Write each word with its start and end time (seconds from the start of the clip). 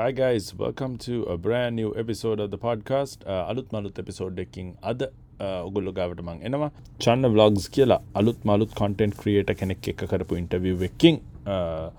Hi 0.00 0.12
guys, 0.18 0.44
welcome 0.60 0.92
to 1.04 1.14
a 1.32 1.36
brand 1.36 1.76
new 1.78 1.88
episode 2.02 2.40
of 2.42 2.46
the 2.52 2.58
podcast. 2.66 3.18
Uh, 3.32 3.42
අලුත් 3.50 3.66
මලුත් 3.74 3.98
episode 4.02 4.38
එකින් 4.44 4.68
අද 4.90 5.02
uh, 5.06 5.58
ඔගොල්ලො 5.66 5.92
ගාවට 5.98 6.22
මං 6.26 6.38
එනවා. 6.48 6.68
චන්න 7.04 7.32
ව්ලොග්ස් 7.34 7.66
කියලා 7.74 7.98
අලුත් 8.20 8.46
මලුත් 8.50 8.72
කොන්ටෙන්ට් 8.78 9.18
ක්‍රියට 9.22 9.52
කෙනෙක් 9.62 9.90
එක 9.92 10.04
කරපු 10.12 10.38
ඉන්ටවිව් 10.42 10.86
එකින් 10.88 11.18
uh, 11.56 11.90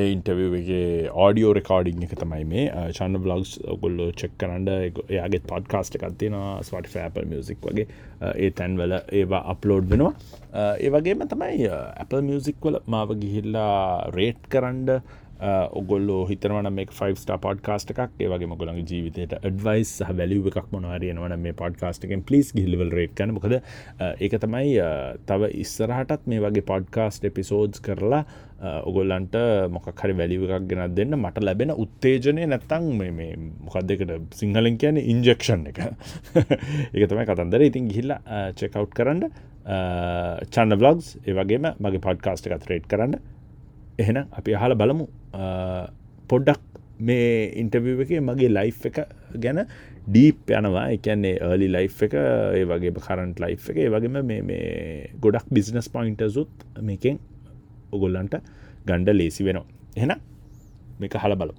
ඒ 0.00 0.08
ඉන්ටවිව් 0.16 0.56
එකගේ 0.60 0.90
ආඩියෝ 1.26 1.54
රෙකාඩිං 1.60 2.02
එක 2.08 2.16
තමයි 2.24 2.48
මේ. 2.54 2.66
Uh, 2.80 2.90
චන්න 2.98 3.22
බ්ලොග්ස් 3.28 3.54
ඔගොල්ලෝ 3.76 4.10
චෙක් 4.24 4.34
කරන්න 4.42 4.68
එයාගේ 4.74 5.42
පොඩ්කාස්ට 5.54 6.00
එකත්තිනවා 6.00 6.50
ස්වට 6.66 6.94
ෆෑපල් 6.96 7.30
මියසික් 7.36 7.62
වගේ. 7.70 7.88
ඒ 8.34 8.50
තැන්වල 8.62 8.98
ඒවා 9.22 9.44
අප්ලෝඩ් 9.54 9.90
වෙනවා. 9.94 10.12
ඒ 10.84 10.94
වගේම 10.98 11.26
තමයි 11.36 11.72
Apple 12.04 12.26
මියසික් 12.32 12.70
වල 12.70 12.82
මාව 12.96 13.18
ගිහිල්ලා 13.24 13.80
රේට් 14.18 14.44
කරන්ඩ 14.56 14.96
ඔගොල්ලෝ 15.80 16.26
හිතරවන 16.28 16.68
මේ 16.72 16.86
ෆයිස්ට 16.98 17.32
පොඩ්කාස්ට 17.46 17.92
එකක්. 17.94 18.12
ඒවගේ 18.20 18.50
මොගලගේ 18.50 18.84
ජීවිතයට 18.90 19.36
ඩවයිස් 19.40 19.92
සහ 20.00 20.12
වැලිව 20.18 20.50
එකක් 20.50 20.68
මොනවාරයනවන 20.74 21.36
මේ 21.40 21.56
පොඩ්කාස්ටකෙන් 21.62 22.24
පලිස් 22.28 22.52
ගිල්වල් 22.56 22.92
රේට් 22.98 23.16
කන 23.18 23.34
මොකද 23.36 23.56
ඒක 23.56 24.36
තමයි 24.44 24.76
තව 25.30 25.50
ඉස්සරහටත් 25.64 26.28
මේ 26.32 26.44
වගේ 26.44 26.66
පොඩ්කාස්ට 26.72 27.28
එපිසෝඩ්ස් 27.30 27.84
කරලා 27.86 28.22
ඔගොල්ලන්ට 28.60 29.36
මොකක් 29.72 30.04
හරි 30.04 30.16
වැලිව 30.16 30.44
එකක් 30.48 30.68
ගෙනත් 30.68 30.96
දෙන්න. 30.96 31.16
මට 31.16 31.44
ලැබෙන 31.44 31.72
උත්තේජනය 31.76 32.46
නැත්තං 32.46 32.90
මේ 33.00 33.36
මොකක් 33.36 33.80
දෙකට 33.88 34.36
සිංහලෙන් 34.36 34.76
කියන 34.76 35.00
ඉන්ජෙක්ෂන් 35.00 35.66
එක. 35.72 35.80
ඒක 36.94 37.08
තමයි 37.08 37.26
කතන්දර. 37.30 37.64
ඉතින් 37.70 37.88
ගිහිල්ලා 37.88 38.50
චෙකව් 38.54 38.92
කරන්න. 38.92 39.30
චන්න 40.50 40.80
බ්ලොග්ස් 40.80 41.14
ඒවගේම 41.24 41.72
මගේ 41.78 42.04
පොඩ්කාස්ට 42.08 42.50
එකත් 42.50 42.68
රේට් 42.70 42.88
කරන්න. 42.90 43.16
එහෙන 44.02 44.18
අපි 44.38 44.56
අහල 44.58 44.74
බලමු. 44.82 45.06
පොඩ්ඩක් 46.30 46.62
මේ 47.08 47.30
ඉන්ටවිව 47.62 48.02
එක 48.04 48.12
මගේ 48.28 48.50
ලයි් 48.56 48.72
එක 48.90 48.98
ගැන 49.44 49.60
ඩීප් 50.12 50.52
යනවා. 50.60 50.86
එකන්නේ 50.96 51.34
ඒලි 51.48 51.68
ලයි් 51.76 51.88
එක 52.06 52.14
ඒ 52.20 52.64
වගේ 52.72 52.94
කරන්ට 53.06 53.42
ලයි් 53.44 53.58
එක 53.72 53.82
ඒ 53.84 53.90
වගේම 53.96 54.20
මේ 54.28 55.10
ගොඩක් 55.24 55.52
බිසිනස් 55.58 55.88
පොයින්ටසුත් 55.96 56.52
මේකෙන් 56.90 57.20
ඔගොල්ලන්ට 57.92 58.40
ගණ්ඩ 58.86 59.16
ලේසි 59.20 59.46
වෙනවා. 59.48 59.68
එහෙන 59.98 60.16
මේක 61.00 61.14
හල 61.24 61.36
බලු 61.42 61.54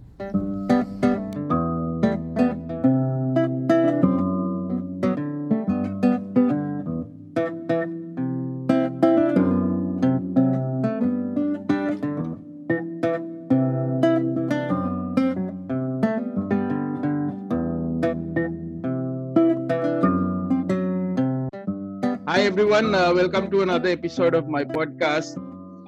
Uh, 23.10 23.12
welcome 23.12 23.50
to 23.50 23.62
another 23.62 23.88
episode 23.88 24.32
of 24.32 24.48
my 24.48 24.62
podcast. 24.62 25.36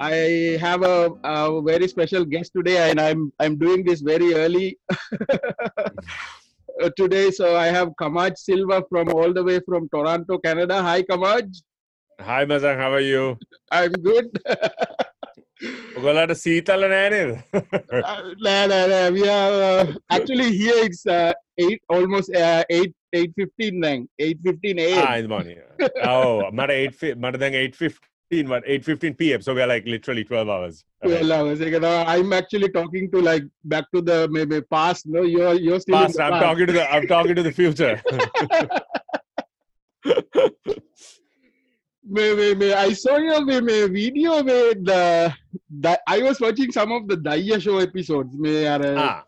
I 0.01 0.59
have 0.61 0.83
a, 0.83 1.11
a, 1.23 1.62
very 1.62 1.87
special 1.87 2.25
guest 2.25 2.51
today, 2.57 2.91
and 2.91 3.01
I'm 3.01 3.33
I'm 3.39 3.57
doing 3.57 3.84
this 3.84 4.01
very 4.01 4.34
early 4.34 4.79
today. 6.97 7.31
So 7.31 7.57
I 7.57 7.67
have 7.67 7.91
Kamaj 8.01 8.37
Silva 8.37 8.83
from 8.89 9.12
all 9.15 9.33
the 9.33 9.45
way 9.45 9.61
from 9.61 9.89
Toronto, 9.95 10.39
Canada. 10.39 10.83
Hi, 10.83 11.03
Kamaj. 11.03 11.47
Hi, 12.21 12.45
Mazang. 12.45 12.79
How 12.79 12.93
are 12.93 13.01
you? 13.01 13.39
I'm 13.71 13.93
good. 13.93 14.37
ඔගොලට 15.98 16.33
සීතල 16.33 16.83
නෑනේද 16.91 17.31
නෑ 18.45 18.67
නෑ 18.73 18.98
we 19.15 19.23
are 19.37 19.55
uh, 19.69 19.87
actually 20.17 20.48
here 20.59 20.77
it's 20.87 21.01
uh, 21.15 21.33
8 21.59 21.81
almost 21.95 22.31
uh, 22.43 22.62
8 22.71 22.93
815 23.14 23.80
ನಂಗ್ 23.86 24.03
815 24.19 24.80
a.m. 24.86 25.06
Ah, 25.08 25.16
in 25.17 25.23
the 25.25 25.31
morning. 25.36 25.58
oh, 26.11 26.50
8 26.72 27.22
then 27.44 27.53
815 27.53 28.47
815 28.66 29.13
p.m. 29.16 29.41
So 29.41 29.53
we 29.53 29.62
are 29.62 29.68
like 29.68 29.85
literally 29.85 30.24
12 30.24 30.50
hours. 30.50 30.84
12 31.03 31.31
hours. 31.31 31.62
I'm 32.13 32.34
actually 32.34 32.69
talking 32.69 33.12
to 33.12 33.22
like 33.22 33.44
back 33.63 33.85
to 33.94 34.02
the 34.02 34.28
maybe 34.31 34.62
past. 34.62 35.06
No, 35.06 35.22
past. 35.85 36.19
I'm 36.19 36.40
talking 36.41 36.68
to 36.68 36.73
the 36.73 36.91
I'm 36.91 37.07
talking 37.07 37.35
to 37.35 37.44
the 37.44 37.52
future. 37.52 38.02
I 42.16 42.94
saw 42.94 43.18
your 43.18 43.46
video 43.46 44.44
the, 44.44 45.34
I 46.07 46.22
was 46.22 46.40
watching 46.40 46.72
some 46.72 46.91
of 46.91 47.07
the 47.07 47.18
Daya 47.18 47.62
show 47.62 47.78
episodes. 47.79 48.35
Ah. 48.97 49.23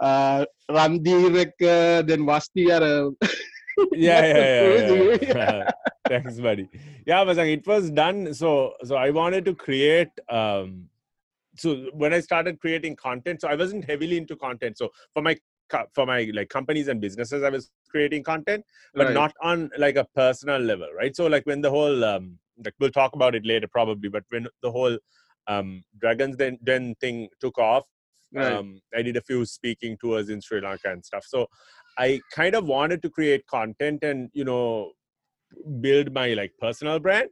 Uh, 0.00 0.44
Randir 0.70 2.06
then 2.06 2.20
Vasti 2.26 2.68
yeah, 3.92 4.24
yeah, 4.26 4.76
yeah, 4.76 5.18
yeah. 5.22 5.70
Thanks, 6.08 6.40
buddy. 6.40 6.68
Yeah, 7.06 7.24
but 7.24 7.38
it 7.38 7.66
was 7.66 7.90
done. 7.90 8.32
So, 8.34 8.74
so 8.84 8.96
I 8.96 9.10
wanted 9.10 9.44
to 9.44 9.54
create. 9.54 10.08
Um, 10.28 10.88
so 11.56 11.86
when 11.92 12.12
I 12.14 12.20
started 12.20 12.60
creating 12.60 12.96
content, 12.96 13.40
so 13.42 13.48
I 13.48 13.54
wasn't 13.54 13.84
heavily 13.84 14.16
into 14.16 14.36
content. 14.36 14.78
So 14.78 14.90
for 15.12 15.22
my 15.22 15.36
for 15.94 16.06
my 16.06 16.30
like 16.34 16.48
companies 16.48 16.88
and 16.88 17.00
businesses 17.00 17.42
i 17.42 17.50
was 17.50 17.70
creating 17.90 18.22
content 18.22 18.64
but 18.94 19.06
Right. 19.06 19.14
not 19.14 19.32
on 19.42 19.70
like 19.78 19.96
a 19.96 20.06
personal 20.14 20.58
level 20.58 20.88
right 20.96 21.14
so 21.14 21.26
like 21.26 21.44
when 21.44 21.60
the 21.60 21.68
whole 21.68 22.04
um 22.04 22.38
like 22.64 22.74
we'll 22.80 22.90
talk 22.90 23.14
about 23.14 23.34
it 23.34 23.44
later 23.44 23.68
probably 23.68 24.08
but 24.08 24.24
when 24.30 24.46
the 24.62 24.70
whole 24.70 24.96
um 25.46 25.84
dragons 26.00 26.36
then 26.36 26.58
den 26.64 26.94
thing 27.02 27.28
took 27.40 27.58
off 27.58 27.84
um, 28.36 28.80
I 28.94 29.02
did 29.02 29.16
a 29.16 29.22
few 29.22 29.44
speaking 29.44 29.96
tours 29.98 30.28
in 30.28 30.40
Sri 30.40 30.60
Lanka 30.60 30.90
and 30.90 31.04
stuff. 31.04 31.24
So 31.26 31.46
I 31.96 32.20
kind 32.32 32.54
of 32.54 32.66
wanted 32.66 33.02
to 33.02 33.10
create 33.10 33.46
content 33.46 34.02
and 34.02 34.30
you 34.32 34.44
know 34.44 34.92
build 35.80 36.12
my 36.12 36.34
like 36.34 36.52
personal 36.60 36.98
brand. 36.98 37.30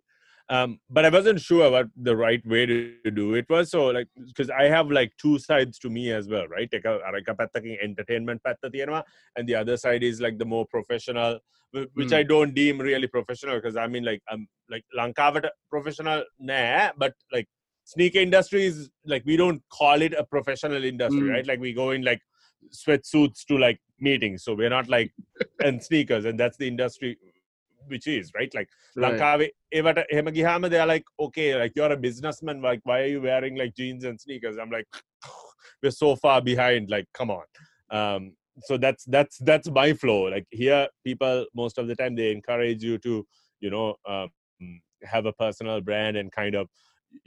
Um, 0.49 0.79
but 0.89 1.05
I 1.05 1.09
wasn't 1.09 1.41
sure 1.41 1.69
what 1.71 1.89
the 1.97 2.17
right 2.17 2.45
way 2.47 2.67
to, 2.67 2.95
to 3.05 3.11
do 3.11 3.35
it 3.35 3.47
was. 3.49 3.71
So 3.71 3.87
like, 3.87 4.07
because 4.27 4.49
I 4.49 4.65
have 4.65 4.91
like 4.93 5.13
two 5.21 5.41
sides 5.41 5.77
to 5.81 5.91
me 5.91 6.13
as 6.13 6.29
well, 6.29 6.47
right? 6.47 6.69
Like 6.73 6.87
uh, 6.87 6.99
a 7.05 7.83
entertainment 7.83 8.43
and 8.45 9.49
the 9.49 9.55
other 9.57 9.77
side 9.77 10.05
is 10.05 10.21
like 10.21 10.39
the 10.39 10.45
more 10.45 10.65
professional, 10.67 11.41
which 11.73 12.11
mm. 12.11 12.13
I 12.13 12.23
don't 12.23 12.55
deem 12.55 12.79
really 12.79 13.09
professional 13.09 13.57
because 13.57 13.77
I 13.77 13.89
mean 13.89 14.05
like 14.05 14.23
I'm 14.31 14.47
like 14.71 14.85
Lankavata 14.97 15.47
uh, 15.47 15.51
professional 15.69 16.25
nah, 16.39 16.93
but 16.97 17.15
like 17.33 17.49
sneaker 17.87 18.19
industry 18.19 18.67
is 18.67 18.91
like 19.07 19.23
we 19.25 19.37
don't 19.37 19.63
call 19.71 20.03
it 20.03 20.13
a 20.13 20.25
professional 20.25 20.85
industry, 20.85 21.23
mm. 21.23 21.31
right? 21.31 21.47
Like 21.47 21.61
we 21.61 21.73
go 21.73 21.93
in 21.93 22.03
like 22.03 22.21
sweatsuits 22.71 23.47
to 23.47 23.57
like 23.57 23.81
meetings, 23.99 24.45
so 24.45 24.55
we're 24.55 24.71
not 24.71 24.89
like 24.89 25.13
and 25.65 25.83
sneakers, 25.83 26.27
and 26.27 26.39
that's 26.39 26.59
the 26.59 26.69
industry 26.69 27.17
which 27.89 28.07
is 28.09 28.33
right. 28.35 28.53
Like 28.55 28.69
right. 28.97 29.15
Lankavi, 29.15 29.51
Hemagihama, 30.13 30.69
they 30.69 30.79
are 30.79 30.87
like, 30.87 31.05
okay, 31.21 31.57
like 31.57 31.73
you're 31.77 31.93
a 31.93 31.97
businessman, 31.97 32.61
like 32.61 32.81
why 32.83 33.03
are 33.03 33.07
you 33.07 33.23
wearing 33.23 33.57
like 33.57 33.77
jeans 33.77 34.05
and 34.05 34.21
sneakers? 34.21 34.57
I'm 34.61 34.71
like, 34.71 34.87
we're 35.83 35.91
so 35.91 36.17
far 36.17 36.41
behind. 36.41 36.91
Like, 36.91 37.07
come 37.15 37.31
on. 37.31 37.45
Um, 37.91 38.33
so 38.63 38.77
that's 38.77 39.05
that's 39.05 39.39
that's 39.39 39.71
my 39.71 39.93
flow. 39.93 40.23
Like 40.23 40.47
here, 40.51 40.89
people 41.05 41.47
most 41.55 41.79
of 41.79 41.87
the 41.87 41.95
time 41.95 42.17
they 42.17 42.33
encourage 42.33 42.83
you 42.83 42.99
to, 42.99 43.25
you 43.61 43.71
know, 43.71 43.95
um, 44.09 44.31
have 45.05 45.27
a 45.27 45.33
personal 45.33 45.81
brand 45.81 46.17
and 46.17 46.33
kind 46.33 46.55
of 46.55 46.69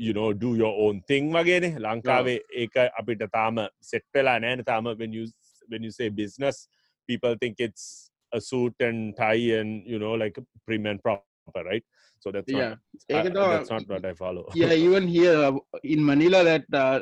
you 0.07 0.13
know 0.19 0.29
do 0.45 0.51
your 0.63 0.73
own 0.85 0.97
thing 1.11 1.27
වගේනේ 1.37 1.71
ලංකාවේ 1.87 2.37
ඒක 2.63 2.77
අපිට 3.01 3.23
තාම 3.37 3.57
set 3.91 4.07
වෙලා 4.17 4.35
නෑන 4.45 4.63
තාම 4.71 4.87
when 5.03 5.13
you 5.19 5.25
when 5.73 5.83
you 5.87 5.93
say 5.99 6.09
business 6.23 6.57
people 7.09 7.35
think 7.43 7.57
it's 7.67 7.85
a 8.39 8.41
suit 8.51 8.77
and 8.89 9.01
tie 9.21 9.47
and 9.61 9.71
you 9.93 9.99
know 10.03 10.15
like 10.23 10.37
prim 10.67 10.87
and 10.93 11.01
proper 11.07 11.63
right 11.71 11.85
so 12.23 12.31
that's 12.35 12.53
Yeah. 12.59 12.73
not 12.73 12.79
ඒක 13.15 13.25
I- 13.27 13.33
තමයි- 13.37 13.51
that's 13.55 13.73
not 13.75 13.87
what 13.95 14.05
i 14.11 14.15
follow 14.23 14.45
yeah, 14.63 14.73
even 14.87 15.05
here 15.17 15.37
uh, 15.49 15.55
in 15.95 16.01
Manila, 16.11 16.41
that 16.51 16.65
uh, 16.83 16.99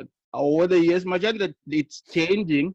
over 0.47 0.65
the 0.73 0.79
years, 0.87 1.03
Majan, 1.11 1.35
that 1.43 1.53
it's 1.79 1.97
changing. 2.15 2.67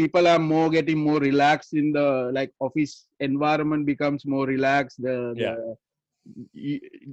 People 0.00 0.24
are 0.32 0.40
more 0.52 0.68
getting 0.74 0.98
more 1.08 1.20
relaxed 1.28 1.72
in 1.80 1.86
the 1.96 2.06
like 2.36 2.52
office 2.66 2.94
environment 3.28 3.82
becomes 3.92 4.22
more 4.34 4.46
relaxed. 4.54 4.98
The, 5.06 5.16
Yeah. 5.44 5.56
the 5.56 5.66
y- 5.70 5.76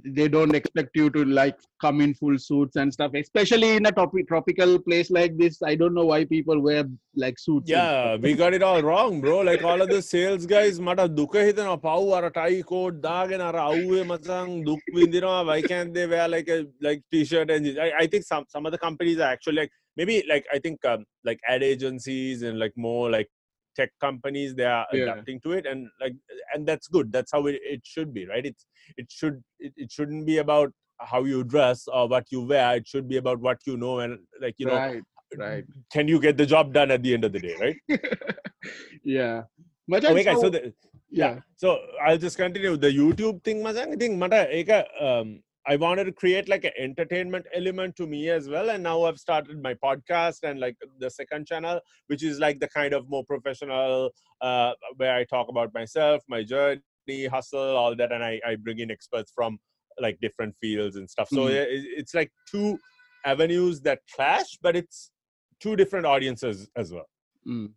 they 0.04 0.28
don't 0.28 0.54
expect 0.54 0.90
you 0.94 1.08
to 1.10 1.24
like 1.24 1.58
come 1.80 2.00
in 2.00 2.14
full 2.14 2.38
suits 2.38 2.76
and 2.76 2.92
stuff 2.92 3.12
especially 3.14 3.76
in 3.76 3.86
a 3.86 3.92
topi- 3.92 4.24
tropical 4.24 4.78
place 4.78 5.10
like 5.10 5.36
this. 5.38 5.62
I 5.62 5.74
don't 5.74 5.94
know 5.94 6.06
why 6.06 6.24
people 6.24 6.60
wear 6.60 6.84
like 7.14 7.38
suits. 7.38 7.70
Yeah 7.70 8.16
we 8.16 8.34
got 8.34 8.54
it 8.54 8.62
all 8.62 8.82
wrong 8.82 9.20
bro. 9.20 9.40
Like 9.40 9.62
all 9.62 9.80
of 9.80 9.88
the 9.88 10.02
sales 10.02 10.46
guys 10.46 10.80
mata 10.80 11.08
dukka 11.08 11.42
hitana 11.48 11.80
pau 11.80 12.12
ara 12.12 12.30
tie 12.30 12.62
coat 12.62 13.00
dagen 13.00 13.40
ara 13.40 13.64
avve 13.70 14.06
machan 14.12 14.64
duk 14.64 14.80
vindinawa 14.94 15.46
why 15.46 15.62
can't 15.62 15.94
they 15.94 16.06
wear 16.06 16.28
like 16.28 16.48
a 16.48 16.66
like 16.80 17.02
t-shirt 17.10 17.50
and 17.50 17.78
I, 17.78 17.92
I 18.00 18.06
think 18.06 18.24
some 18.24 18.44
some 18.48 18.66
of 18.66 18.72
the 18.72 18.78
companies 18.78 19.18
are 19.18 19.30
actually 19.30 19.56
like 19.62 19.70
maybe 19.96 20.22
like 20.28 20.46
i 20.52 20.58
think 20.58 20.84
um, 20.84 21.04
like 21.24 21.40
ad 21.48 21.62
agencies 21.62 22.42
and 22.42 22.58
like 22.58 22.72
more 22.76 23.10
like 23.10 23.28
tech 23.76 23.90
companies 24.00 24.54
they 24.54 24.64
are 24.64 24.86
Yeah. 24.92 25.04
adapting 25.04 25.40
to 25.40 25.52
it 25.52 25.66
and 25.66 25.88
like 26.00 26.14
and 26.54 26.66
that's 26.66 26.88
good. 26.88 27.12
That's 27.12 27.32
how 27.32 27.46
it, 27.46 27.60
it 27.62 27.82
should 27.84 28.12
be, 28.14 28.26
right? 28.26 28.44
It's 28.44 28.66
it 28.96 29.06
should 29.10 29.42
it, 29.58 29.72
it 29.76 29.92
shouldn't 29.92 30.26
be 30.26 30.38
about 30.38 30.72
how 30.98 31.24
you 31.24 31.44
dress 31.44 31.86
or 31.88 32.08
what 32.08 32.26
you 32.30 32.42
wear. 32.42 32.76
It 32.76 32.88
should 32.88 33.08
be 33.08 33.18
about 33.18 33.40
what 33.40 33.58
you 33.66 33.76
know 33.76 34.00
and 34.00 34.18
like 34.40 34.54
you 34.58 34.66
know 34.66 34.76
right. 34.76 35.02
right. 35.36 35.64
can 35.92 36.08
you 36.08 36.20
get 36.20 36.36
the 36.36 36.46
job 36.46 36.72
done 36.72 36.90
at 36.90 37.02
the 37.02 37.14
end 37.14 37.24
of 37.24 37.32
the 37.32 37.40
day, 37.40 37.56
right? 37.60 37.76
yeah. 39.04 39.42
Oh, 39.88 39.96
okay, 39.96 40.34
so, 40.34 40.40
so 40.40 40.50
the, 40.50 40.72
yeah. 41.10 41.38
so 41.56 41.78
I'll 42.04 42.18
just 42.18 42.36
continue 42.36 42.76
the 42.76 42.90
YouTube 42.90 43.42
thing. 43.44 43.64
I 43.64 43.72
think 43.96 44.18
mata 44.18 44.48
eka, 44.52 44.84
um, 45.00 45.42
I 45.68 45.76
wanted 45.76 46.04
to 46.04 46.12
create 46.12 46.48
like 46.48 46.64
an 46.64 46.72
entertainment 46.78 47.46
element 47.52 47.96
to 47.96 48.06
me 48.06 48.30
as 48.30 48.48
well, 48.48 48.70
and 48.70 48.82
now 48.82 49.02
I've 49.04 49.18
started 49.18 49.60
my 49.60 49.74
podcast 49.74 50.38
and 50.44 50.60
like 50.60 50.76
the 51.00 51.10
second 51.10 51.46
channel, 51.46 51.80
which 52.06 52.22
is 52.22 52.38
like 52.38 52.60
the 52.60 52.68
kind 52.68 52.94
of 52.94 53.08
more 53.08 53.24
professional, 53.24 54.10
uh, 54.40 54.72
where 54.96 55.14
I 55.16 55.24
talk 55.24 55.48
about 55.48 55.74
myself, 55.74 56.22
my 56.28 56.44
journey, 56.44 57.26
hustle, 57.30 57.76
all 57.76 57.96
that, 57.96 58.12
and 58.12 58.22
I, 58.22 58.40
I 58.46 58.56
bring 58.56 58.78
in 58.78 58.90
experts 58.92 59.32
from 59.34 59.58
like 60.00 60.18
different 60.20 60.54
fields 60.60 60.96
and 60.96 61.10
stuff. 61.10 61.28
So 61.30 61.40
Mhm. 61.46 61.54
it- 61.54 61.68
it's 62.00 62.14
like 62.14 62.30
two 62.48 62.78
avenues 63.24 63.80
that 63.82 64.00
clash, 64.14 64.56
but 64.62 64.76
it's 64.76 65.10
two 65.58 65.74
different 65.74 66.06
audiences 66.06 66.68
as 66.76 66.92
well. 66.92 67.08
Mm. 67.46 67.72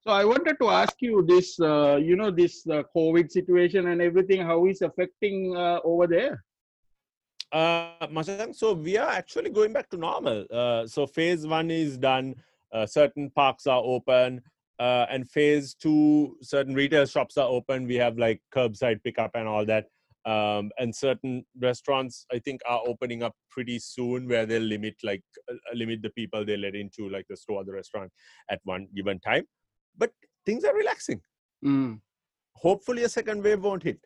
So 0.00 0.12
I 0.12 0.24
wanted 0.24 0.56
to 0.60 0.68
ask 0.68 0.94
you 1.00 1.24
this, 1.26 1.58
uh, 1.58 1.96
you 1.96 2.14
know, 2.14 2.30
this 2.30 2.64
uh, 2.68 2.84
COVID 2.94 3.28
situation 3.30 3.88
and 3.88 4.00
everything, 4.00 4.40
how 4.40 4.66
is 4.66 4.82
affecting 4.82 5.56
uh, 5.56 5.80
over 5.82 6.06
there? 6.06 6.44
Uh, 7.52 8.06
Masang, 8.08 8.54
so 8.54 8.72
we 8.72 8.96
are 8.98 9.10
actually 9.10 9.50
going 9.50 9.72
back 9.72 9.88
to 9.90 9.96
normal. 9.96 10.44
Uh, 10.52 10.86
so 10.86 11.06
phase 11.06 11.46
one 11.46 11.70
is 11.70 11.96
done. 11.96 12.34
Uh, 12.72 12.84
certain 12.84 13.30
parks 13.30 13.66
are 13.66 13.80
open, 13.82 14.42
uh, 14.80 15.06
and 15.08 15.30
phase 15.30 15.74
two, 15.74 16.36
certain 16.42 16.74
retail 16.74 17.06
shops 17.06 17.36
are 17.36 17.48
open. 17.48 17.86
We 17.86 17.94
have 17.96 18.18
like 18.18 18.42
curbside 18.54 19.02
pickup 19.04 19.30
and 19.34 19.46
all 19.46 19.64
that. 19.66 19.86
Um, 20.26 20.72
and 20.76 20.94
certain 20.94 21.46
restaurants, 21.60 22.26
I 22.32 22.40
think, 22.40 22.60
are 22.68 22.80
opening 22.84 23.22
up 23.22 23.34
pretty 23.48 23.78
soon, 23.78 24.26
where 24.26 24.44
they'll 24.44 24.60
limit 24.60 24.96
like 25.04 25.22
uh, 25.48 25.54
limit 25.72 26.02
the 26.02 26.10
people 26.10 26.44
they 26.44 26.56
let 26.56 26.74
into 26.74 27.08
like 27.08 27.26
the 27.30 27.36
store, 27.36 27.62
or 27.62 27.64
the 27.64 27.72
restaurant, 27.72 28.10
at 28.50 28.60
one 28.64 28.88
given 28.94 29.20
time. 29.20 29.44
But 29.96 30.10
things 30.44 30.64
are 30.64 30.74
relaxing. 30.74 31.20
Mm. 31.64 32.00
Hopefully, 32.56 33.04
a 33.04 33.08
second 33.08 33.44
wave 33.44 33.62
won't 33.62 33.84
hit. 33.84 34.00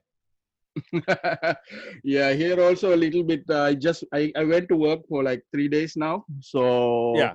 yeah, 2.05 2.32
here 2.32 2.61
also 2.62 2.94
a 2.94 2.96
little 2.96 3.22
bit. 3.22 3.43
Uh, 3.49 3.55
I 3.55 3.70
uh, 3.70 3.75
just 3.75 4.05
I, 4.12 4.32
I 4.37 4.44
went 4.44 4.69
to 4.69 4.76
work 4.76 5.00
for 5.08 5.22
like 5.22 5.43
three 5.52 5.69
days 5.69 5.96
now, 5.96 6.25
so 6.40 7.17
yeah. 7.17 7.34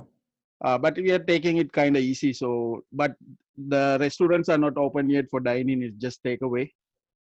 Uh, 0.64 0.78
but 0.78 0.96
we 0.96 1.12
are 1.12 1.20
taking 1.20 1.58
it 1.58 1.72
kind 1.72 1.98
of 1.98 2.04
easy. 2.04 2.34
So, 2.34 2.84
but 2.92 3.14
the 3.58 3.98
restaurants 4.00 4.50
are 4.50 4.58
not 4.58 4.78
open 4.78 5.10
yet 5.10 5.26
for 5.30 5.40
dining. 5.40 5.84
It's 5.84 5.98
just 5.98 6.24
takeaway. 6.24 6.72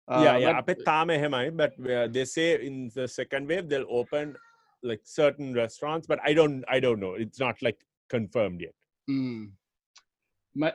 Uh, 0.08 0.22
yeah, 0.24 0.38
yeah. 0.38 0.62
But, 0.62 1.76
but 1.78 1.90
uh, 1.90 2.08
they 2.08 2.26
say 2.26 2.64
in 2.66 2.92
the 2.94 3.08
second 3.08 3.48
wave 3.48 3.70
they'll 3.70 3.86
open 3.90 4.36
like 4.84 5.02
certain 5.04 5.54
restaurants, 5.54 6.08
but 6.08 6.20
I 6.26 6.34
don't, 6.34 6.64
I 6.68 6.80
don't 6.80 7.00
know. 7.00 7.14
It's 7.14 7.40
not 7.40 7.56
like 7.62 7.80
confirmed 8.10 8.62
yet. 8.62 8.74
Mm. 9.10 9.52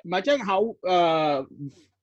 Machang, 0.06 0.40
how 0.40 0.76
uh, 0.86 1.44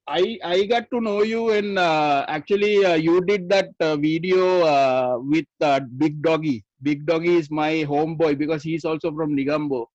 I 0.08 0.38
I 0.44 0.66
got 0.66 0.90
to 0.92 1.02
know 1.02 1.24
you 1.24 1.50
and 1.52 1.80
uh, 1.80 2.26
actually 2.28 2.86
uh, 2.86 2.94
you 2.94 3.22
did 3.26 3.50
that 3.50 3.70
uh, 3.80 3.96
video 3.96 4.62
uh, 4.62 5.18
with 5.20 5.48
uh, 5.62 5.80
Big 5.98 6.22
Doggy. 6.22 6.64
Big 6.84 7.06
Doggy 7.06 7.38
is 7.38 7.50
my 7.50 7.86
homeboy 7.90 8.38
because 8.38 8.62
he's 8.62 8.86
also 8.86 9.12
from 9.12 9.36
Negombo. 9.36 9.88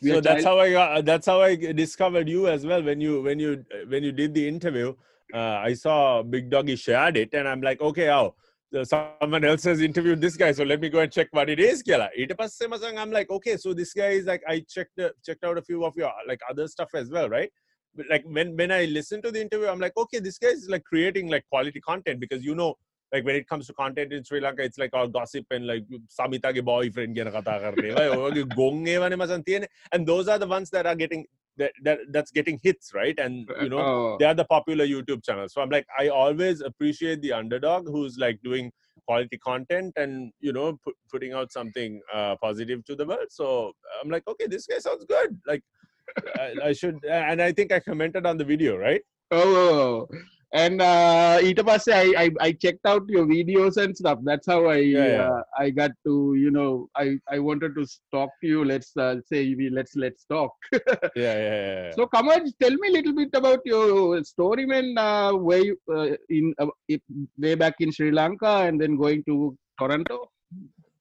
We 0.00 0.10
so 0.10 0.20
that's 0.20 0.44
child- 0.44 0.58
how 0.58 0.60
I 0.60 0.70
got, 0.70 1.04
that's 1.04 1.26
how 1.26 1.42
I 1.42 1.56
discovered 1.56 2.28
you 2.28 2.46
as 2.46 2.64
well 2.64 2.82
when 2.82 3.00
you 3.00 3.20
when 3.22 3.40
you 3.40 3.64
when 3.88 4.04
you 4.04 4.12
did 4.12 4.32
the 4.32 4.46
interview. 4.46 4.94
Uh, 5.34 5.60
I 5.60 5.74
saw 5.74 6.22
Big 6.22 6.50
Doggy 6.50 6.76
shared 6.76 7.16
it 7.16 7.34
and 7.34 7.48
I'm 7.48 7.60
like 7.60 7.80
okay 7.80 8.10
oh 8.10 8.34
someone 8.84 9.44
else 9.44 9.64
has 9.64 9.80
interviewed 9.80 10.20
this 10.20 10.36
guy 10.36 10.52
so 10.52 10.62
let 10.62 10.80
me 10.80 10.88
go 10.88 11.00
and 11.00 11.10
check 11.10 11.28
what 11.32 11.50
it 11.50 11.58
is. 11.58 11.82
I'm 11.88 13.10
like 13.10 13.30
okay 13.30 13.56
so 13.56 13.74
this 13.74 13.92
guy 13.92 14.10
is 14.10 14.26
like 14.26 14.42
I 14.46 14.60
checked 14.68 15.00
checked 15.26 15.44
out 15.44 15.58
a 15.58 15.62
few 15.62 15.84
of 15.84 15.96
your 15.96 16.12
like 16.28 16.40
other 16.48 16.68
stuff 16.68 16.90
as 16.94 17.10
well 17.10 17.28
right 17.28 17.50
like 18.08 18.24
when 18.26 18.56
when 18.56 18.70
i 18.70 18.84
listen 18.86 19.20
to 19.20 19.30
the 19.30 19.40
interview 19.40 19.66
i'm 19.66 19.80
like 19.80 19.96
okay 19.96 20.18
this 20.18 20.38
guy 20.38 20.48
is 20.48 20.68
like 20.68 20.84
creating 20.84 21.28
like 21.28 21.44
quality 21.50 21.80
content 21.80 22.20
because 22.20 22.44
you 22.44 22.54
know 22.54 22.74
like 23.12 23.24
when 23.24 23.36
it 23.36 23.48
comes 23.48 23.66
to 23.66 23.72
content 23.72 24.12
in 24.12 24.22
Sri 24.22 24.40
Lanka, 24.40 24.62
it's 24.62 24.78
like 24.78 24.90
all 24.92 25.08
gossip 25.08 25.46
and 25.50 25.66
like 25.66 25.84
Samita's 26.08 26.60
boyfriend 26.62 27.16
and 29.92 30.06
those 30.06 30.28
are 30.28 30.38
the 30.38 30.46
ones 30.46 30.70
that 30.70 30.86
are 30.86 30.94
getting 30.94 31.24
that, 31.56 31.72
that 31.82 31.98
that's 32.10 32.30
getting 32.30 32.58
hits, 32.62 32.92
right? 32.94 33.18
And 33.18 33.48
you 33.60 33.68
know, 33.68 33.78
oh. 33.78 34.16
they 34.18 34.24
are 34.24 34.34
the 34.34 34.44
popular 34.44 34.86
YouTube 34.86 35.24
channels. 35.24 35.52
So 35.52 35.60
I'm 35.60 35.70
like, 35.70 35.86
I 35.98 36.08
always 36.08 36.60
appreciate 36.60 37.20
the 37.20 37.32
underdog 37.32 37.88
who's 37.88 38.16
like 38.18 38.40
doing 38.42 38.70
quality 39.06 39.38
content 39.38 39.94
and 39.96 40.32
you 40.40 40.52
know, 40.52 40.78
putting 41.10 41.32
out 41.32 41.52
something 41.52 42.00
uh, 42.12 42.36
positive 42.42 42.84
to 42.84 42.94
the 42.94 43.06
world. 43.06 43.26
So 43.30 43.72
I'm 44.02 44.10
like, 44.10 44.26
okay, 44.28 44.46
this 44.46 44.66
guy 44.66 44.78
sounds 44.78 45.04
good. 45.04 45.40
Like 45.46 45.62
I, 46.62 46.72
should, 46.72 47.04
and 47.04 47.40
I 47.42 47.52
think 47.52 47.72
I 47.72 47.80
commented 47.80 48.26
on 48.26 48.36
the 48.36 48.44
video, 48.44 48.76
right? 48.76 49.02
Oh, 49.30 50.08
and 50.52 50.80
uh, 50.80 51.38
was 51.64 51.86
I, 51.88 52.14
I 52.16 52.30
I 52.40 52.52
checked 52.52 52.86
out 52.86 53.02
your 53.08 53.26
videos 53.26 53.76
and 53.76 53.94
stuff. 53.96 54.18
That's 54.22 54.46
how 54.46 54.66
I 54.66 54.76
yeah, 54.76 55.06
yeah. 55.06 55.30
Uh, 55.30 55.42
I 55.58 55.70
got 55.70 55.90
to 56.06 56.34
you 56.38 56.50
know 56.50 56.88
I 56.96 57.18
I 57.30 57.38
wanted 57.38 57.74
to 57.74 57.86
talk 58.12 58.30
to 58.40 58.48
you. 58.48 58.64
Let's 58.64 58.96
uh, 58.96 59.16
say 59.30 59.54
we 59.54 59.68
let's 59.68 59.94
let's 59.96 60.24
talk. 60.24 60.52
yeah, 60.72 60.78
yeah, 61.16 61.34
yeah, 61.36 61.82
yeah, 61.84 61.90
So 61.92 62.06
come 62.06 62.28
on, 62.28 62.50
tell 62.60 62.72
me 62.72 62.88
a 62.88 62.92
little 62.92 63.14
bit 63.14 63.30
about 63.34 63.60
your 63.66 64.24
story, 64.24 64.64
man. 64.64 64.96
Uh, 64.96 65.34
way 65.34 65.72
uh, 65.92 66.16
in 66.30 66.54
uh, 66.58 66.66
way 67.38 67.54
back 67.54 67.74
in 67.80 67.92
Sri 67.92 68.10
Lanka 68.10 68.64
and 68.66 68.80
then 68.80 68.96
going 68.96 69.24
to 69.24 69.56
Toronto 69.78 70.30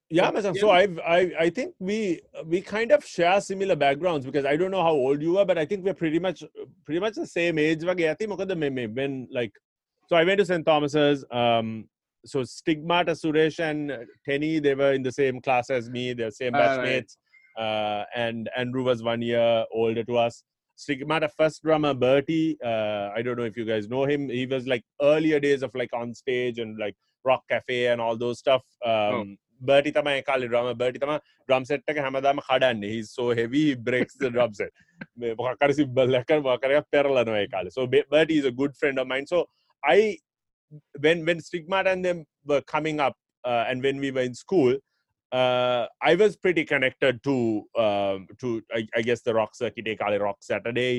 yeah 0.10 0.32
Masan, 0.32 0.56
so 0.58 0.70
I've, 0.70 1.00
i 1.00 1.32
i 1.40 1.50
think 1.50 1.74
we 1.80 2.22
we 2.46 2.62
kind 2.62 2.92
of 2.92 3.06
share 3.06 3.42
similar 3.42 3.76
backgrounds 3.76 4.26
because 4.26 4.46
i 4.46 4.56
don't 4.56 4.72
know 4.72 4.84
how 4.84 4.92
old 4.92 5.22
you 5.22 5.38
are, 5.38 5.46
but 5.46 5.58
i 5.58 5.66
think 5.66 5.84
we're 5.84 5.94
pretty 5.94 6.20
much 6.20 6.44
pretty 6.86 7.00
much 7.00 7.16
the 7.16 7.28
same 7.28 7.60
age. 7.60 7.84
When 7.84 9.28
like 9.32 9.52
so 10.08 10.16
i 10.16 10.24
went 10.24 10.40
to 10.40 10.46
st 10.46 10.66
thomas's 10.66 11.26
um 11.32 11.90
so 12.26 12.44
stigmata 12.44 13.12
suresh 13.12 13.60
and 13.60 13.92
tenny 14.26 14.60
they 14.60 14.76
were 14.76 14.94
in 14.94 15.04
the 15.04 15.12
same 15.12 15.42
class 15.42 15.70
as 15.70 15.90
me. 15.90 16.14
They're 16.14 16.32
same 16.32 16.56
ah, 16.56 16.60
batchmates 16.60 17.18
uh, 17.58 17.62
right. 17.62 18.02
uh, 18.02 18.06
and 18.16 18.50
andrew 18.56 18.84
was 18.84 19.04
one 19.04 19.22
year 19.22 19.66
older 19.74 20.04
to 20.04 20.18
us. 20.18 20.44
Stigmata 20.76 21.28
first 21.36 21.64
drummer 21.64 21.94
bertie 21.94 22.58
uh, 22.64 23.10
i 23.16 23.22
don't 23.22 23.38
know 23.38 23.44
if 23.44 23.58
you 23.58 23.66
guys 23.66 23.90
know 23.90 24.06
him. 24.06 24.30
He 24.30 24.46
was 24.46 24.68
like 24.68 24.84
earlier 25.02 25.40
days 25.40 25.64
of 25.64 25.76
like 25.76 25.92
on 25.94 26.14
stage 26.14 26.60
and 26.60 26.78
like 26.78 26.96
rock 27.26 27.44
cafe 27.50 27.88
and 27.88 28.00
all 28.00 28.16
those 28.16 28.40
stuff. 28.40 28.64
Oh. 28.86 29.20
Um, 29.20 29.38
oh 29.38 29.47
Bertie 29.61 29.93
තමයි 29.93 30.23
කාලේ 30.29 30.49
drummer. 30.53 30.75
Bertie 30.75 31.01
තමයි 31.05 31.19
drum 31.49 31.65
set 31.65 31.83
එක 31.89 31.99
හැමදාම 32.07 32.41
කඩන්නේ. 32.49 32.91
He's 32.95 33.11
so 33.19 33.31
heavy 33.41 33.63
he 33.71 33.75
breaks 33.75 34.15
the 34.23 34.31
drum 34.31 34.53
set. 34.61 34.73
මේ 35.19 35.35
මොකක් 35.41 35.65
හරි 35.65 35.75
symbol 35.81 36.15
එකක් 36.21 36.31
මොකක් 36.49 36.65
හරි 36.69 36.79
එකක් 36.81 36.89
පෙරලනවා 36.95 37.39
ඒ 37.45 37.47
කාලේ. 37.55 37.71
So 37.71 37.87
Be- 37.87 38.07
Bertie 38.11 38.39
is 38.43 38.45
a 38.45 38.55
good 38.63 38.77
friend 38.81 38.99
of 38.99 39.07
mine. 39.07 39.27
So 39.27 39.47
I 39.85 40.19
when 41.05 41.25
when 41.27 41.41
Stigmata 41.41 41.91
and 41.91 42.05
them 42.05 42.25
were 42.45 42.63
coming 42.75 42.99
up 43.07 43.15
uh, 43.45 43.65
and 43.69 43.83
when 43.83 43.99
we 43.99 44.11
were 44.11 44.27
in 44.31 44.35
school, 44.35 44.73
uh, 45.33 45.87
I 46.03 46.15
was 46.15 46.37
pretty 46.37 46.65
connected 46.65 47.23
to 47.25 47.35
um, 47.85 48.27
to 48.41 48.49
I, 48.79 48.87
I 48.99 49.03
guess 49.03 49.23
the 49.23 49.35
rock 49.39 49.55
circuit, 49.61 49.87
ඒ 49.89 49.95
කාලේ 50.03 50.19
rock 50.27 50.39
Saturday, 50.49 50.93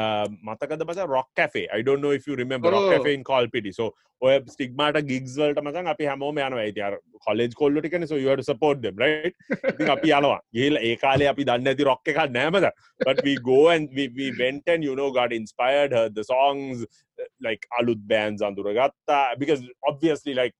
um, 0.00 0.38
මතකද 0.48 0.84
මචං 0.90 1.08
rock 1.16 1.28
cafe. 1.40 1.62
I 1.78 1.82
don't 1.88 2.00
know 2.04 2.12
if 2.18 2.26
you 2.28 2.36
remember 2.42 2.70
rock 2.76 2.86
Oh. 2.88 2.92
cafe 2.96 3.14
in 3.18 3.24
Kalpiti. 3.30 3.72
So 3.80 3.86
ඔය 4.22 4.36
ස්ටිග්මාට 4.54 5.00
gigs 5.10 5.34
වලට 5.42 5.64
මචං 5.66 5.90
අපි 5.94 6.04
හැමෝම 6.10 6.38
යනවා. 6.44 6.62
ඉතින් 6.70 6.86
අර 6.88 6.94
college 7.26 7.54
කොල්ලෝ 7.62 7.80
ටිකනේ 7.80 8.06
so 8.12 8.16
you 8.22 8.28
have 8.32 8.40
to 8.44 8.48
support 8.52 8.78
them, 8.86 8.96
right? 9.04 9.34
ඉතින් 9.74 9.90
අපි 9.96 10.14
යනවා. 10.20 10.38
ගිහලා 10.56 10.80
ඒ 10.90 10.94
කාලේ 11.04 11.26
අපි 11.34 11.44
දන්නේ 11.50 11.70
නැති 11.70 11.90
rock 11.90 12.02
එකක් 12.14 12.22
නෑ 12.38 12.48
මචං. 12.54 12.72
But 13.08 13.24
we 13.28 13.34
go 13.50 13.60
and 13.74 13.88
we 13.98 14.06
we 14.20 14.28
went 14.44 14.74
and 14.74 14.84
you 14.90 14.94
know 15.00 15.10
got 15.20 15.32
inspired, 15.42 15.92
heard 16.00 16.14
the 16.20 16.26
songs 16.32 16.86
uh, 16.86 17.28
like 17.48 17.66
අලුත් 17.80 18.02
bands 18.14 18.42
අඳුරගත්තා 18.50 19.20
because 19.44 19.62
obviously 19.92 20.34
like 20.42 20.54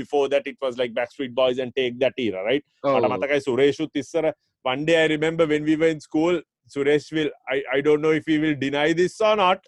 before 0.00 0.26
that 0.32 0.44
it 0.46 0.56
was 0.64 0.74
like 0.80 0.92
Backstreet 0.98 1.32
Boys 1.40 1.58
and 1.62 1.70
Take 1.78 1.94
That 2.02 2.14
era, 2.26 2.42
right? 2.50 2.64
මට 2.84 3.04
Oh, 3.04 3.08
මතකයි 3.14 3.40
සුරේෂුත් 3.48 3.92
ඉස්සර 4.02 4.24
one 4.72 4.82
day 4.88 4.96
I 5.04 5.08
remember 5.16 5.44
when 5.52 5.64
we 5.70 5.74
were 5.82 5.92
in 5.96 6.00
school 6.08 6.36
Suresh 6.74 7.06
will 7.16 7.30
I, 7.54 7.62
I 7.76 7.80
don't 7.86 8.02
know 8.04 8.12
if 8.20 8.24
he 8.32 8.36
will 8.44 8.56
deny 8.66 8.88
this 9.00 9.14
or 9.28 9.34
not 9.36 9.60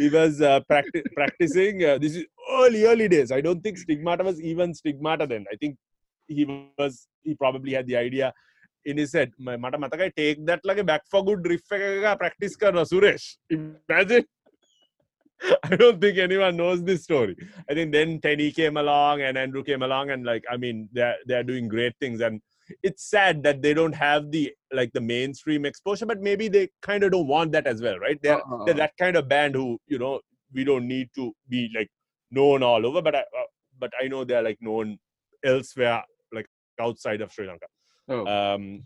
he 0.00 0.08
was 0.16 0.32
uh, 0.40 0.58
practi- 0.70 1.04
practicing 1.18 1.76
uh, 1.90 1.96
this 2.04 2.12
is 2.18 2.24
early 2.60 2.80
early 2.90 3.08
days 3.14 3.30
I 3.38 3.40
don't 3.46 3.62
think 3.66 3.76
stigmata 3.84 4.24
was 4.30 4.38
even 4.52 4.70
stigmata 4.80 5.26
then 5.32 5.44
I 5.52 5.56
think 5.62 5.72
he 6.36 6.44
was 6.80 6.94
he 7.28 7.34
probably 7.44 7.72
had 7.78 7.86
the 7.92 7.96
idea 8.06 8.28
in 8.90 8.96
his 9.02 9.12
head 9.18 9.30
ම- 9.46 9.56
මට 9.64 9.74
මතකයි 9.84 10.10
take 10.20 10.40
that 10.50 10.62
ලගේ 10.70 10.84
back 10.90 11.02
for 11.12 11.22
good 11.30 11.42
riff 11.52 11.66
එකක 11.78 12.18
practice 12.24 12.54
කරනවා 12.62 12.84
Suresh 12.92 13.24
imagine 13.58 14.26
I 15.63 15.75
don't 15.75 15.99
think 15.99 16.17
anyone 16.17 16.55
knows 16.57 16.83
this 16.83 17.03
story. 17.03 17.35
I 17.69 17.73
think 17.73 17.91
then 17.91 18.19
Teddy 18.21 18.51
came 18.51 18.77
along 18.77 19.21
and 19.21 19.37
Andrew 19.37 19.63
came 19.63 19.83
along, 19.83 20.11
and 20.11 20.25
like 20.25 20.43
I 20.49 20.57
mean, 20.57 20.89
they're 20.91 21.15
they're 21.25 21.43
doing 21.43 21.67
great 21.67 21.93
things, 21.99 22.21
and 22.21 22.41
it's 22.81 23.09
sad 23.09 23.43
that 23.43 23.61
they 23.61 23.73
don't 23.73 23.93
have 23.93 24.31
the 24.31 24.53
like 24.73 24.91
the 24.93 25.01
mainstream 25.01 25.65
exposure, 25.65 26.05
but 26.05 26.21
maybe 26.21 26.47
they 26.47 26.69
kind 26.81 27.03
of 27.03 27.11
don't 27.11 27.27
want 27.27 27.51
that 27.51 27.67
as 27.67 27.81
well, 27.81 27.99
right? 27.99 28.19
They're 28.21 28.37
uh-huh. 28.37 28.63
they're 28.65 28.75
that 28.75 28.93
kind 28.97 29.15
of 29.15 29.27
band 29.27 29.55
who 29.55 29.79
you 29.87 29.99
know 29.99 30.21
we 30.53 30.63
don't 30.63 30.87
need 30.87 31.09
to 31.15 31.33
be 31.49 31.69
like 31.75 31.89
known 32.31 32.63
all 32.63 32.85
over, 32.85 33.01
but 33.01 33.15
I 33.15 33.19
uh, 33.19 33.49
but 33.79 33.91
I 34.01 34.07
know 34.07 34.23
they're 34.23 34.43
like 34.43 34.57
known 34.61 34.97
elsewhere, 35.43 36.03
like 36.33 36.47
outside 36.79 37.21
of 37.21 37.31
Sri 37.31 37.47
Lanka. 37.47 37.67
Oh. 38.07 38.25
Um, 38.25 38.83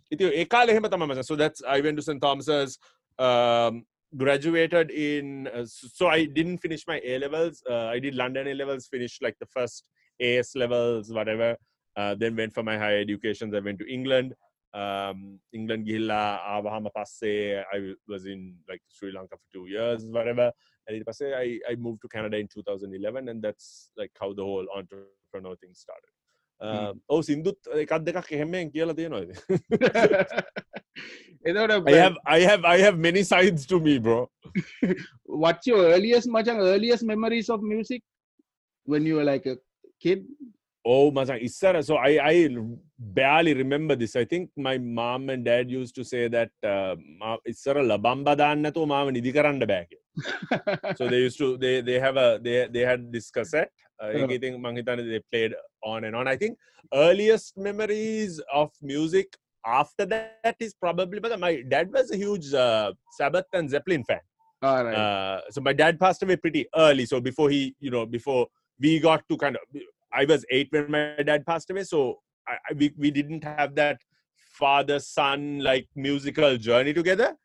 so 1.23 1.35
that's 1.35 1.61
I 1.67 1.81
went 1.81 1.97
to 1.97 2.03
St 2.03 2.21
Thomas's. 2.21 2.77
Um, 3.17 3.85
graduated 4.17 4.91
in 4.91 5.47
uh, 5.47 5.65
so 5.65 6.07
i 6.07 6.25
didn't 6.25 6.57
finish 6.57 6.85
my 6.87 6.99
a 7.03 7.19
levels 7.19 7.61
uh, 7.69 7.85
i 7.85 7.99
did 7.99 8.15
london 8.15 8.47
a 8.47 8.53
levels 8.53 8.87
finished 8.87 9.21
like 9.21 9.37
the 9.39 9.45
first 9.45 9.83
as 10.19 10.55
levels 10.55 11.11
whatever 11.11 11.55
uh, 11.95 12.15
then 12.15 12.35
went 12.35 12.53
for 12.53 12.63
my 12.63 12.77
higher 12.77 12.99
education 12.99 13.53
i 13.55 13.59
went 13.59 13.77
to 13.77 13.87
england 13.91 14.33
um, 14.73 15.39
england 15.53 15.85
gilla 15.85 16.39
avahama 16.55 16.89
passe 16.93 17.63
i 17.73 17.93
was 18.07 18.25
in 18.25 18.55
like 18.67 18.81
sri 18.87 19.11
lanka 19.11 19.37
for 19.37 19.47
two 19.53 19.67
years 19.67 20.03
whatever. 20.17 20.51
And 20.87 21.03
I, 21.35 21.59
I 21.69 21.75
moved 21.75 22.01
to 22.01 22.07
canada 22.07 22.37
in 22.37 22.47
2011 22.47 23.29
and 23.29 23.41
that's 23.43 23.91
like 23.95 24.11
how 24.19 24.33
the 24.33 24.43
whole 24.43 24.65
entrepreneur 24.75 25.55
thing 25.57 25.73
started. 25.73 26.09
ඔව් 27.14 27.20
සින්දුත් 27.28 27.58
එකක් 27.82 27.92
දෙකක් 28.08 28.32
එහෙමෙන් 28.36 28.70
කියලා 28.74 28.94
තියෙනවා 28.98 29.20
එතකොට 31.48 31.72
I 31.92 31.96
have 32.04 32.16
I 32.36 32.40
have 32.50 32.62
I 32.74 32.78
have 32.86 32.96
many 33.08 33.22
sides 33.32 33.62
to 33.72 33.78
me, 33.86 33.94
bro. 33.98 34.18
what's 35.44 35.66
your 35.70 35.82
earliest 35.94 36.28
මචං 36.36 36.58
earliest 36.72 37.04
memories 37.12 37.48
of 37.54 37.60
music 37.74 38.02
when 38.92 39.02
you 39.08 39.16
were 39.18 39.28
like 39.32 39.46
a 39.54 39.56
kid 40.04 40.20
Oh, 40.86 41.10
Mazang, 41.10 41.40
Isara. 41.42 41.82
So 41.82 41.96
I, 41.96 42.10
I 42.30 42.48
barely 42.98 43.54
remember 43.54 43.94
this. 43.96 44.16
I 44.16 44.24
think 44.26 44.50
my 44.66 44.76
mom 44.76 45.30
and 45.30 45.42
dad 45.42 45.70
used 45.70 45.94
to 45.98 46.04
say 46.04 46.28
that 46.28 46.50
uh, 46.62 46.94
"Ma- 47.20 47.38
Isara 47.52 47.82
labamba 47.92 48.36
dannatu 48.36 48.86
mama 48.86 49.10
nidhi 49.10 49.32
karanda 49.32 49.66
bag. 49.66 49.88
So 50.98 51.08
they 51.08 51.20
used 51.20 51.38
to 51.38 51.56
they 51.56 51.80
they 51.80 51.98
have 51.98 52.18
a 52.18 52.38
they 52.46 52.68
they 52.74 52.84
had 52.90 53.10
this 53.14 53.30
cassette. 53.30 53.72
uh. 54.01 54.07
I 54.07 54.37
think 54.37 54.61
Mangitana 54.63 55.09
they 55.09 55.21
played 55.31 55.53
on 55.83 56.03
and 56.05 56.15
on. 56.15 56.27
I 56.27 56.35
think 56.35 56.57
earliest 56.93 57.57
memories 57.57 58.41
of 58.53 58.71
music 58.81 59.35
after 59.65 60.05
that 60.05 60.55
is 60.59 60.73
probably 60.73 61.19
but 61.19 61.37
my 61.39 61.61
dad 61.67 61.91
was 61.91 62.11
a 62.11 62.17
huge 62.17 62.53
uh, 62.53 62.93
Sabbath 63.17 63.45
and 63.53 63.69
Zeppelin 63.69 64.03
fan. 64.03 64.19
all 64.61 64.83
right 64.85 64.95
Uh, 64.95 65.41
so 65.51 65.61
my 65.61 65.73
dad 65.73 65.99
passed 65.99 66.23
away 66.23 66.35
pretty 66.35 66.65
early. 66.75 67.05
So 67.05 67.19
before 67.19 67.49
he, 67.49 67.75
you 67.79 67.91
know, 67.91 68.05
before 68.05 68.47
we 68.79 68.99
got 68.99 69.23
to 69.29 69.37
kind 69.37 69.55
of, 69.57 69.61
I 70.13 70.25
was 70.25 70.45
eight 70.49 70.67
when 70.71 70.89
my 70.91 71.23
dad 71.23 71.45
passed 71.45 71.69
away. 71.69 71.83
So 71.83 72.19
I, 72.47 72.53
I, 72.69 72.73
we, 72.73 72.93
we 72.97 73.11
didn't 73.11 73.43
have 73.43 73.75
that 73.75 73.99
father 74.59 74.99
son 74.99 75.59
like 75.59 75.87
musical 75.95 76.57
journey 76.57 76.93
together. 76.93 77.35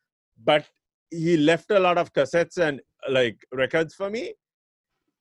But 0.42 0.66
he 1.10 1.36
left 1.36 1.70
a 1.70 1.78
lot 1.78 1.98
of 1.98 2.12
cassettes 2.12 2.58
and 2.58 2.80
like 3.08 3.36
records 3.52 3.94
for 3.94 4.10
me 4.10 4.34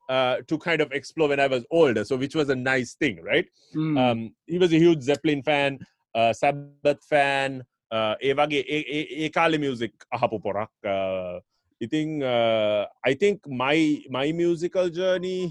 uh, 0.09 0.37
to 0.49 0.59
kind 0.59 0.81
of 0.81 0.93
explore 0.93 1.29
when 1.29 1.41
I 1.41 1.47
was 1.47 1.65
older. 1.71 2.05
So 2.05 2.17
which 2.17 2.35
was 2.35 2.49
a 2.49 2.57
nice 2.57 2.95
thing, 2.95 3.17
right? 3.23 3.47
Hmm. 3.75 3.97
um, 3.99 4.19
he 4.47 4.59
was 4.59 4.73
a 4.73 4.79
huge 4.79 5.03
Zeppelin 5.03 5.43
fan, 5.43 5.79
uh, 6.15 6.33
Sabbath 6.33 7.03
fan. 7.05 7.63
Uh, 7.91 8.15
ඒ 8.23 8.33
වගේ 8.39 8.59
ඒ 8.77 8.79
ඒ- 8.97 9.11
ඒ 9.25 9.29
කාලේ 9.29 9.59
music 9.59 9.93
අහපු 10.17 10.39
පොරක්. 10.47 10.71
Uh, 10.85 11.35
ඉතින් 11.81 12.09
uh, 12.35 12.83
I 13.11 13.15
think 13.23 13.37
my 13.47 13.79
my 14.17 14.27
musical 14.33 14.87
journey 14.99 15.43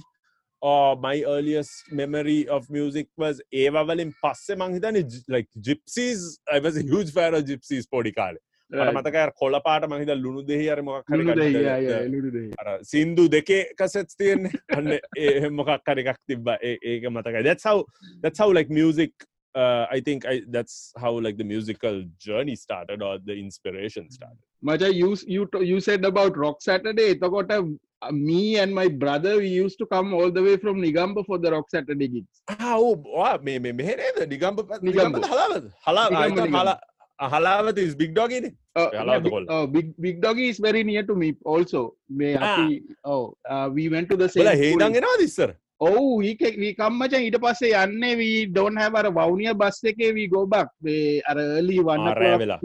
or 0.61 0.95
my 0.97 1.15
earliest 1.33 1.73
memory 1.91 2.39
of 2.55 2.69
music 2.69 3.07
was 3.23 3.35
ඒවා 3.61 3.81
වලින් 3.89 4.11
පස්සේ 4.23 4.55
මං 4.55 4.73
හිතන්නේ 4.75 5.01
j- 5.13 5.23
like 5.35 5.49
gypsies 5.67 6.19
I 6.55 6.59
was 6.59 6.75
a 6.77 6.85
huge 6.91 7.11
fan 7.17 7.33
of 7.39 7.43
gypsies 7.51 7.85
පොඩි 7.95 8.11
කාලේ. 8.11 8.41
මට 8.72 8.80
right. 8.82 8.96
මතකයි 8.98 9.20
අර 9.24 9.30
කොළ 9.40 9.56
පාට 9.66 9.84
මං 9.90 9.98
හිතන්නේ 10.02 10.16
ලුණු 10.24 10.42
දෙහි 10.50 10.68
අර 10.74 10.78
මොකක් 10.88 11.10
හරි 11.12 11.18
ලුණු 11.20 11.34
දෙහි, 11.40 11.52
ගත්ත- 11.54 11.64
yeah, 11.66 11.78
yeah, 11.86 11.98
ගත්ත- 11.98 12.12
ලුණු 12.14 12.30
දෙහි. 12.36 12.50
අර 12.62 12.68
සින්දු 12.92 13.24
දෙකේ 13.34 13.58
කසෙට්ස් 13.80 14.16
තියෙන්නේ 14.22 14.50
අන්න 14.76 14.88
ඒ 15.26 15.50
මොකක් 15.58 15.70
හරි 15.90 16.02
එකක් 16.06 16.20
තිබ්බ 16.30 16.48
ඒ- 16.70 16.78
ඒක 16.92 17.04
මතකයි 17.16 17.42
that's 17.48 17.64
how 17.70 17.76
that's 18.24 18.40
how 18.44 18.48
like 18.60 18.70
music 18.80 19.12
uh, 19.54 19.84
I 19.90 20.00
think 20.00 20.20
I, 20.24 20.36
that's 20.48 20.74
how 20.96 21.10
like 21.24 21.36
the 21.36 21.44
musical 21.44 21.96
journey 22.26 22.54
started 22.56 23.00
or 23.02 23.14
the 23.28 23.34
inspiration 23.36 24.04
started. 24.10 24.38
Macha, 24.62 24.88
you 25.00 25.08
you 25.28 25.42
t- 25.54 25.64
you 25.70 25.78
said 25.86 26.02
about 26.10 26.32
Rock 26.44 26.58
Saturday. 26.68 27.06
එතකොට 27.14 27.52
uh, 27.56 27.64
me 28.28 28.38
and 28.62 28.72
my 28.78 28.86
brother 29.02 29.32
we 29.42 29.50
used 29.64 29.78
to 29.82 29.86
come 29.86 30.08
all 30.18 30.30
the 30.38 30.42
way 30.46 30.54
from 30.62 30.76
Nigamba 30.84 31.22
for 31.28 31.38
the 31.44 31.50
Rock 31.56 31.68
Saturday 31.74 32.08
gigs. 32.14 32.32
Ah, 32.54 32.76
oh, 32.76 32.94
wow, 33.16 33.34
me 33.48 33.54
me 33.58 33.72
me 33.80 33.84
නේද 34.00 34.18
නිගම්බ 34.32 34.58
නිගම්බ. 34.86 34.88
නිගම්බ 34.88 35.18
හලාවද 35.32 35.66
හලා 35.86 36.04
Negombo, 36.14 36.22
I 36.22 36.30
thought 36.30 36.48
Negombo. 36.48 36.56
අහලාවත 37.26 37.80
big 38.02 38.12
ඩොගන 38.16 38.46
big 40.04 40.16
dog 40.20 40.38
is 40.50 40.60
very 40.60 40.82
near 40.90 41.04
to 41.10 41.16
me 41.22 41.28
also. 41.46 41.82
මේ 42.20 42.36
අපි 42.42 42.68
ඔව 43.04 43.22
uh, 43.54 43.66
we 43.76 43.84
went 43.88 44.08
to 44.12 44.18
the 44.22 44.28
same 44.28 44.50
හේදන්ගෙනවා 44.62 45.20
දිස්සර 45.22 45.50
ඔවු 45.80 46.02
ඒකම් 46.30 46.98
මචන් 46.98 47.24
ඊට 47.28 47.38
පස්සේ 47.44 47.72
යන්න 47.84 48.04
වී 48.20 48.42
ඩොන් 48.50 48.82
හැබර 48.82 49.08
වවනිය 49.18 49.54
බස් 49.62 49.80
එකේ 49.92 50.10
වී 50.18 50.28
ගෝබක් 50.34 50.68
මේ 50.88 51.06
අරලි 51.32 51.78
වන්න 51.88 52.12
රෑවෙලාක් 52.20 52.62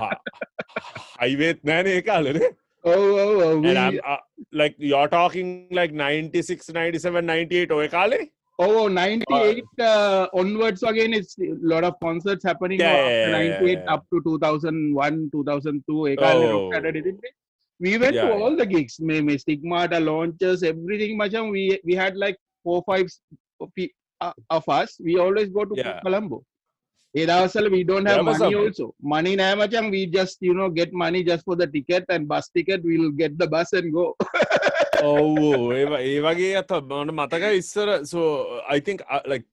හා 0.00 0.10
අයිවේත් 1.18 1.64
නෑන 1.70 1.90
ඒ 1.94 2.02
කාලන 2.10 2.42
ඔව 2.84 3.66
ලයික් 4.52 4.76
යෝටෝකින් 4.92 5.50
ලයික් 5.70 5.92
96 5.98 6.72
97 6.72 7.26
98 7.26 7.80
ඔය 7.80 7.88
කාලේ? 7.88 8.24
oh 8.65 8.83
98 8.87 9.63
uh, 9.89 10.23
onwards 10.41 10.81
again 10.91 11.11
it's 11.17 11.33
a 11.47 11.49
lot 11.71 11.83
of 11.89 11.93
concerts 12.05 12.43
happening 12.49 12.79
Yeah, 12.83 12.93
after 12.93 13.11
yeah, 13.17 13.41
yeah, 13.41 13.59
98 13.59 13.73
yeah. 13.79 13.93
up 13.95 14.03
to 14.13 14.17
2001 14.29 15.19
2002 15.35 15.97
ඒ 16.11 16.15
කාලේ 16.23 16.47
Oh. 16.47 16.53
rock 16.55 16.73
Saturday 16.75 17.03
තිබ්බේ. 17.07 17.31
we 17.85 17.91
went 18.03 18.15
Yeah, 18.17 18.27
to 18.29 18.37
all 18.43 18.53
the 18.61 18.67
gigs 18.73 18.93
මේ 19.09 19.17
මේ 19.27 19.35
stigmata 19.43 19.97
launches 20.09 20.59
everything 20.71 21.11
මචං 21.21 21.47
we 21.55 21.63
we 21.89 21.95
had 22.03 22.13
like 22.25 22.37
four 22.65 22.79
five 22.91 23.07
of 23.63 23.69
pe- 23.77 23.93
uh, 24.25 24.33
of 24.57 24.65
us 24.79 24.91
we 25.07 25.15
always 25.25 25.49
go 25.59 25.65
to 25.71 25.75
Yeah. 25.81 25.97
Colombo 26.05 26.39
ඒ 27.19 27.25
දවස්වල 27.31 27.67
we 27.75 27.81
don't 27.91 28.07
have 28.11 28.17
There 28.21 28.27
was 28.31 28.39
money 28.45 28.55
a- 28.57 28.63
also 28.63 28.85
money 29.13 29.33
නෑ 29.41 29.53
මචං 29.61 29.85
we 29.95 30.01
just 30.17 30.37
you 30.47 30.55
know 30.59 30.69
get 30.79 30.89
money 31.05 31.21
just 31.29 31.43
for 31.49 31.57
the 31.61 31.69
ticket 31.75 32.05
and 32.15 32.25
bus 32.33 32.47
ticket 32.57 32.81
we'll 32.89 33.13
get 33.23 33.35
the 33.43 33.49
bus 33.55 33.71
and 33.81 33.89
go 33.99 34.07
ඔව්ෝ 35.02 35.72
ඒ 35.74 36.18
වගේ 36.24 36.50
ඇත 36.58 36.72
බට 36.88 37.14
මතක 37.14 37.52
ඉස්සර. 37.58 37.88
So 38.06 38.28
අයිතිංක් 38.74 39.02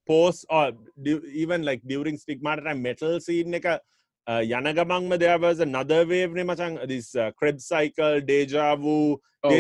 පෝස් 0.06 0.46
even 0.50 1.66
ලක් 1.66 1.82
ඩියවරින් 1.84 2.20
ස්ටික්මට 2.22 2.70
මෙටල් 2.84 3.20
සිීන් 3.28 3.58
එක 3.60 3.68
uh, 3.70 4.42
යන 4.42 4.72
ගමන්ම 4.80 5.18
දෙවස 5.24 5.64
නදවේවනේ 5.66 6.46
මචන් 6.46 6.80
දිස් 6.94 7.12
ක්‍රබ් 7.42 7.62
සයිකල් 7.66 8.22
ඩේජාවූ 8.22 9.20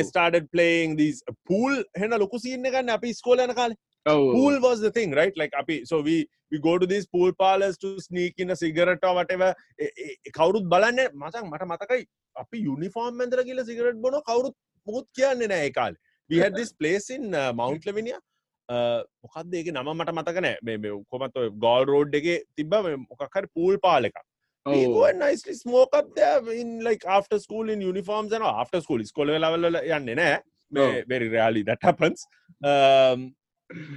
ස්ටාඩ 0.09 0.49
පලේන් 0.53 0.97
දස් 0.99 1.23
පූල් 1.47 1.83
හෙන 1.97 2.17
ලොකු 2.23 2.39
සින්න 2.39 2.63
ගන්න 2.65 2.97
අපි 2.97 3.13
ස්කෝලන 3.13 3.55
කාල. 3.61 3.75
pool 4.05 4.59
was 4.61 4.79
the 4.81 4.91
thing 4.91 5.11
right? 5.11 5.35
Like 5.37 5.53
api 5.53 5.85
so 5.85 6.01
we 6.01 6.27
we 6.51 6.59
go 6.59 6.77
to 6.77 6.87
these 6.87 7.05
pool 7.07 7.31
parlors 7.33 7.77
to 7.77 7.99
sneak 7.99 8.33
in 8.37 8.51
a 8.51 8.55
cigarette 8.55 9.03
or 9.03 9.13
whatever. 9.15 9.53
E, 9.77 9.85
e, 9.85 10.15
e, 10.25 10.31
කවුරුත් 10.37 10.65
බලන්න 10.73 11.01
මචන් 11.13 11.45
මට 11.51 11.69
මතකයි 11.71 12.01
අපි 12.35 12.63
යුනිෆෝර්ම් 12.69 13.21
ඇඳර 13.21 13.43
කියලා 13.43 13.69
සිගරට් 13.69 14.01
බොන 14.05 14.17
කවුරුත් 14.29 14.55
මුකුත් 14.89 15.07
කියන්න 15.19 15.45
නෑ 15.53 15.69
එකල් 15.69 16.01
විහත් 16.29 16.59
දිස් 16.59 16.73
පලේසින් 16.81 17.29
මවන්් 17.29 17.79
ලවිනිිය 17.91 18.19
මොකක්ද 18.69 19.55
ඒක 19.59 19.69
නම 19.73 19.87
මට 19.93 20.11
මතක 20.17 20.41
නෑ. 20.45 20.57
කොමත් 21.11 21.39
ගෝල් 21.63 21.87
රෝඩ් 21.93 22.19
එක 22.19 22.27
තිබ්බ 22.57 22.75
මොකක්හර 23.05 23.47
පූල් 23.55 23.79
පාලක 23.85 24.19
නයිස්ලි 25.23 25.55
ස්මෝකක්ද 25.63 26.19
ඉන්ලයි 26.61 26.99
ආට 27.15 27.33
ස්කූල් 27.45 27.73
ඉන් 27.73 27.81
යුනිෆෝර්ම් 27.87 28.29
න 28.37 28.45
ආට 28.51 28.79
ස්කූල් 28.85 29.01
ස්කොල 29.11 29.33
ලවල 29.39 29.81
යන්න 29.81 30.15
නෑ. 30.21 30.39
වෙරි 31.11 31.27
රයාලි 31.33 31.65
දටපන්ස් 31.69 32.27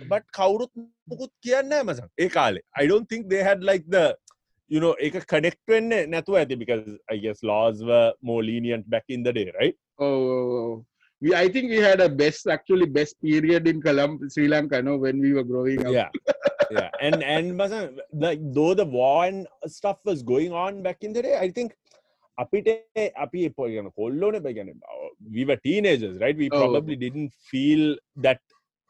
බට 0.08 0.26
කවුරුත් 0.38 0.72
මොකුත් 1.10 1.32
කියන්න 1.44 1.74
මස 1.84 2.00
ඒ 2.24 2.28
කාලේ. 2.38 2.64
අයිඩෝන් 2.78 3.04
තිංක් 3.12 3.28
දේ 3.32 3.42
හැඩ 3.48 3.68
ලයික්ද 3.68 3.96
යුනෝ 4.70 4.94
එක 5.06 5.20
කඩෙක්ටවෙන්න 5.32 5.92
නැතුව 6.14 6.38
ඇති 6.40 6.56
because 6.62 6.88
I 7.14 7.16
guess 7.24 7.42
laws 7.52 7.84
were 7.90 8.08
more 8.22 8.42
lenient 8.50 8.88
back 8.88 9.04
in 9.08 9.22
the 9.28 9.32
day, 9.40 9.48
right? 9.60 9.76
Oh, 10.01 10.17
oh, 10.35 10.47
oh. 10.59 10.85
We, 11.21 11.29
I 11.33 11.47
think 11.53 11.71
we 11.73 11.77
had 11.77 11.99
a 11.99 12.09
best, 12.21 12.43
actually 12.47 12.85
best 12.97 13.15
period 13.27 13.67
in 13.67 13.77
Colum- 13.81 14.19
Sri 14.33 14.47
Lanka, 14.47 14.81
no, 14.81 14.97
when 14.97 15.19
we 15.19 15.33
were 15.37 15.43
growing 15.43 15.79
up. 15.85 15.93
yeah 15.99 16.09
yeah 16.77 16.89
and 17.05 17.19
and 17.33 17.45
මචං, 17.59 17.83
like 18.25 18.41
though 18.55 18.73
the 18.79 18.85
war 18.97 19.19
and 19.27 19.39
stuff 19.77 19.99
was 20.09 20.19
going 20.31 20.51
on 20.63 20.81
back 20.87 20.99
in 21.07 21.11
the 21.17 21.23
day 21.27 21.35
I 21.45 21.49
think 21.57 21.69
අපිට 22.37 22.67
අපි 23.23 23.41
පොගන 23.59 23.87
කොල්ලෝන 23.99 24.35
බැගැන 24.45 24.69
we 25.35 25.43
were 25.49 25.59
teenagers 25.67 26.15
right 26.23 26.37
we 26.43 26.49
Oh. 26.51 26.59
probably 26.63 26.97
didn't 27.05 27.31
feel 27.51 27.83
that 28.25 28.41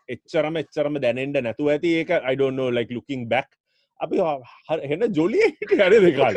එච්චරම 0.10 0.56
එච්චරම 0.64 0.96
දැනෙන්ට 1.06 1.38
නැතුව 1.48 1.70
ඇති 1.76 1.92
ඒක 2.00 2.12
I 2.32 2.36
don't 2.42 2.58
know 2.62 2.70
like 2.80 2.92
looking 2.98 3.24
back 3.36 3.48
අපි 4.00 4.18
හ- 4.26 4.84
හෙන 4.92 5.06
ජොලිය 5.20 5.48
හර 5.80 5.94
දෙකාල 6.08 6.36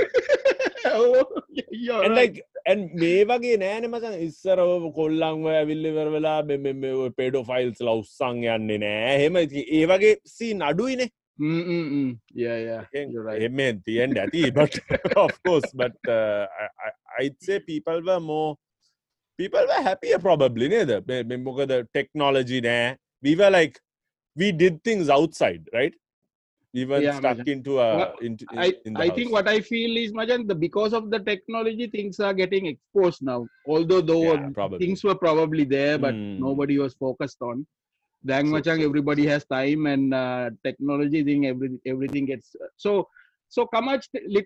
and 2.66 2.96
මේ 3.02 3.24
වගේ 3.24 3.58
නෑන 3.58 3.86
මචන් 3.90 4.16
ඉස්සර 4.28 4.62
කොල්ලංව 4.96 5.46
ඇවිල්ලිවර 5.52 6.10
වෙලා 6.16 6.40
පෙඩෝ 7.18 7.44
ෆයිල්ස් 7.44 7.82
ලවස්සං 7.82 8.42
යන්නේ 8.56 8.78
නෑ. 8.78 9.18
හෙම 9.24 9.38
ඒ 9.38 9.86
වගේ 9.86 10.18
සී 10.26 10.54
නඩුයිනේ. 10.54 11.10
Mm, 11.40 11.64
mm, 11.68 11.88
mm. 11.92 12.12
එමෙන් 13.48 13.82
තියෙන්ට 13.84 14.18
ඇති. 14.18 14.52
But 14.52 14.80
of 15.26 15.34
course 15.44 15.70
but 15.74 15.98
uh, 16.08 16.48
I, 16.88 17.26
I'd 17.26 17.38
say 17.42 17.60
people 17.60 18.02
were 18.02 18.20
more 18.20 18.56
people 19.40 19.66
were 19.68 19.84
happier 19.84 20.20
probably 20.20 20.70
නේද? 20.70 20.94
මේ- 21.08 21.24
මේ 21.24 21.36
මොකද 21.36 21.76
technology 21.94 22.62
නෑ. 22.62 22.96
We 23.24 23.36
were 23.36 23.52
like 23.52 23.80
we 24.38 24.52
did 24.52 24.84
things 24.84 25.10
outside 25.10 25.70
right 25.74 25.94
weren't 26.84 27.04
Yeah, 27.06 27.16
stuck 27.16 27.38
Majan. 27.38 27.48
into 27.48 27.80
a 27.80 27.96
Well, 27.96 28.14
into, 28.20 28.46
in, 28.52 28.60
I, 28.60 28.74
in 28.84 28.94
the 28.94 29.00
I 29.00 29.08
house. 29.08 29.16
think 29.16 29.32
what 29.32 29.48
I 29.48 29.62
feel 29.62 29.96
is, 29.96 30.12
Majan, 30.12 30.46
the 30.46 30.56
because 30.56 30.92
of 30.94 31.10
the 31.10 31.20
technology, 31.20 31.88
things 31.88 32.20
are 32.20 32.34
getting 32.34 32.66
exposed 32.66 33.22
now. 33.22 33.48
Although 33.66 34.02
though 34.02 34.34
Yeah, 34.34 34.68
things 34.78 35.02
were 35.06 35.16
probably 35.16 35.64
there, 35.64 35.98
but 35.98 36.14
Mm. 36.14 36.40
nobody 36.40 36.78
was 36.78 36.94
focused 36.96 37.42
on. 37.42 37.66
Dang 38.26 38.48
So- 38.48 38.54
Machang, 38.56 38.84
everybody 38.84 39.26
has 39.28 39.46
time 39.46 39.86
and 39.86 40.14
uh, 40.14 40.50
technology 40.64 41.24
thing, 41.24 41.46
every, 41.46 41.70
everything 41.86 42.26
gets 42.26 42.56
so. 42.76 43.08
So, 43.48 43.68
Kamaj, 43.74 44.02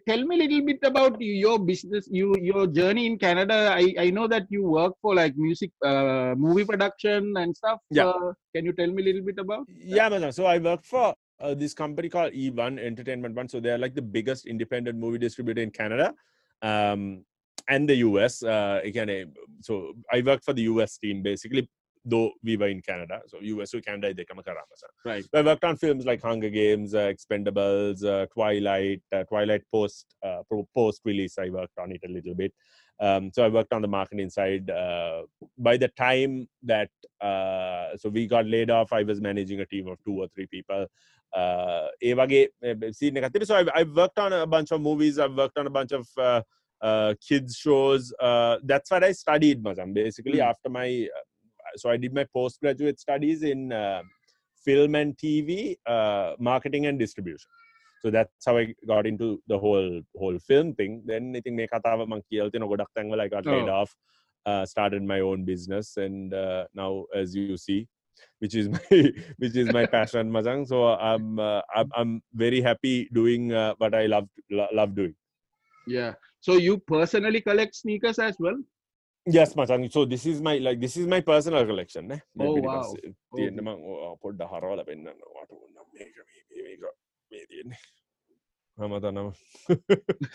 tell 0.08 0.24
me 0.26 0.36
a 0.36 0.40
little 0.44 0.64
bit 0.66 0.80
about 0.84 1.16
your 1.20 1.58
business, 1.58 2.08
you 2.12 2.36
your 2.40 2.68
journey 2.68 3.06
in 3.08 3.18
Canada. 3.18 3.72
I, 3.74 3.96
I 3.98 4.10
know 4.12 4.28
that 4.28 4.46
you 4.50 4.62
work 4.64 4.94
for 5.02 5.16
like 5.16 5.36
music, 5.38 5.72
uh, 5.84 6.36
movie 6.38 6.66
production 6.66 7.34
and 7.38 7.56
stuff. 7.56 7.80
Yeah. 7.90 8.10
Uh, 8.10 8.34
can 8.54 8.66
you 8.66 8.74
tell 8.74 8.92
me 8.92 9.02
a 9.02 9.06
little 9.06 9.24
bit 9.24 9.40
about? 9.40 9.66
Yeah, 9.96 10.10
man. 10.10 10.32
So 10.34 10.46
I 10.46 10.58
work 10.60 10.84
for 10.84 11.16
uh, 11.42 11.54
this 11.54 11.74
company 11.74 12.10
called 12.10 12.34
E1 12.34 12.80
Entertainment 12.80 13.36
One. 13.36 13.48
So 13.48 13.60
they're 13.60 13.78
like 13.78 13.96
the 13.96 14.02
biggest 14.02 14.46
independent 14.46 14.98
movie 14.98 15.18
distributor 15.18 15.62
in 15.62 15.72
Canada 15.72 16.14
um, 16.62 17.26
and 17.68 17.88
the 17.88 17.96
US. 17.96 18.44
Uh, 18.44 18.82
again, 18.84 19.10
eh, 19.10 19.26
so 19.62 19.94
I 20.12 20.22
worked 20.22 20.46
for 20.46 20.54
the 20.54 20.64
US 20.64 20.98
team 20.98 21.22
basically, 21.22 21.70
though 22.04 22.32
we 22.44 22.58
were 22.58 22.68
in 22.68 22.82
Canada. 22.82 23.22
So 23.28 23.40
US 23.42 23.72
to 23.72 23.82
Canada, 23.82 24.14
they 24.14 24.26
come 24.26 24.40
Right. 25.06 25.26
I 25.34 25.42
worked 25.42 25.64
on 25.64 25.78
films 25.78 26.06
like 26.06 26.22
Hunger 26.22 26.50
Games, 26.50 26.94
uh, 26.94 27.12
Expendables, 27.14 28.04
uh, 28.04 28.26
Twilight, 28.28 29.02
uh, 29.12 29.24
Twilight 29.24 29.64
post 29.72 30.06
uh, 30.24 30.44
post 30.76 31.02
release. 31.06 31.38
I 31.38 31.50
worked 31.50 31.78
on 31.80 31.92
it 31.92 32.02
a 32.06 32.12
little 32.12 32.36
bit. 32.36 32.54
Um, 33.02 33.32
so 33.34 33.46
I 33.46 33.48
worked 33.48 33.74
on 33.74 33.82
the 33.82 33.88
marketing 33.88 34.30
side. 34.30 34.70
Uh, 34.70 35.24
by 35.58 35.78
the 35.78 35.88
time 35.90 36.48
that 36.64 36.90
uh, 37.22 37.96
so 37.98 38.10
we 38.10 38.28
got 38.28 38.46
laid 38.46 38.70
off, 38.70 38.92
I 38.92 39.04
was 39.04 39.22
managing 39.22 39.62
a 39.62 39.66
team 39.66 39.88
of 39.88 40.04
two 40.04 40.22
or 40.22 40.28
three 40.28 40.48
people. 40.48 40.86
Uh, 41.36 41.88
so 42.02 43.56
I've, 43.56 43.70
I've 43.74 43.96
worked 43.96 44.20
on 44.20 44.34
a 44.34 44.48
bunch 44.48 44.72
of 44.72 44.82
movies. 44.82 45.20
I've 45.20 45.36
worked 45.36 45.58
on 45.58 45.68
a 45.68 45.70
bunch 45.70 45.92
of 45.92 46.08
uh, 46.18 46.42
uh, 46.82 47.14
kids 47.26 47.56
shows. 47.56 48.14
Uh, 48.20 48.58
that's 48.64 48.92
what 48.92 49.04
I 49.04 49.12
studied, 49.12 49.64
Mazam. 49.64 49.94
Basically, 49.94 50.40
mm. 50.40 50.50
after 50.50 50.70
my 50.70 51.08
uh, 51.16 51.78
so 51.78 51.90
I 51.90 51.98
did 51.98 52.14
my 52.14 52.26
postgraduate 52.34 53.00
studies 53.00 53.44
in 53.44 53.72
uh, 53.72 54.02
film 54.66 54.96
and 54.96 55.16
TV, 55.18 55.76
marketing 56.40 56.88
and 56.88 56.98
distribution. 56.98 57.50
So 58.02 58.10
that's 58.10 58.46
how 58.46 58.58
I 58.58 58.74
got 58.88 59.06
into 59.06 59.42
the 59.48 59.58
whole 59.58 60.02
whole 60.18 60.40
film 60.40 60.74
thing. 60.76 61.04
Then 61.06 61.34
I 61.36 61.42
think 61.42 61.60
Mekatawa 61.60 62.08
Monkey 62.08 62.42
I 62.42 63.28
got 63.28 63.44
paid 63.44 63.70
oh. 63.70 63.70
off, 63.70 63.96
uh, 64.46 64.66
started 64.66 65.04
my 65.04 65.20
own 65.20 65.44
business, 65.44 65.98
and 65.98 66.34
uh, 66.34 66.66
now 66.74 67.06
as 67.14 67.36
you 67.36 67.58
see, 67.58 67.88
which 68.40 68.56
is 68.56 68.70
my 68.76 69.12
which 69.38 69.56
is 69.56 69.72
my 69.74 69.86
passion, 69.98 70.32
Mazang. 70.32 70.68
So 70.68 70.88
I'm, 70.88 71.40
uh, 71.40 71.62
I'm 71.76 71.90
I'm 71.96 72.22
very 72.34 72.62
happy 72.62 73.10
doing 73.14 73.52
uh, 73.52 73.74
what 73.78 73.94
I 73.94 74.06
love 74.06 74.30
love 74.50 74.96
doing. 74.96 75.16
Yeah. 75.88 76.14
So 76.40 76.56
you 76.56 76.78
personally 76.78 77.42
collect 77.42 77.76
sneakers 77.76 78.20
as 78.20 78.38
well? 78.40 78.58
Yes, 79.26 79.56
Machan. 79.56 79.92
So 79.92 80.06
this 80.06 80.26
is 80.26 80.42
my 80.42 80.58
like 80.58 80.80
this 80.80 80.96
is 80.96 81.06
my 81.06 81.20
personal 81.20 81.66
collection. 81.66 82.12
Eh? 82.12 82.20
Oh 82.40 82.56
wow. 82.56 82.96
Oh. 83.34 83.40
oh, 83.40 84.18
oh 86.80 86.94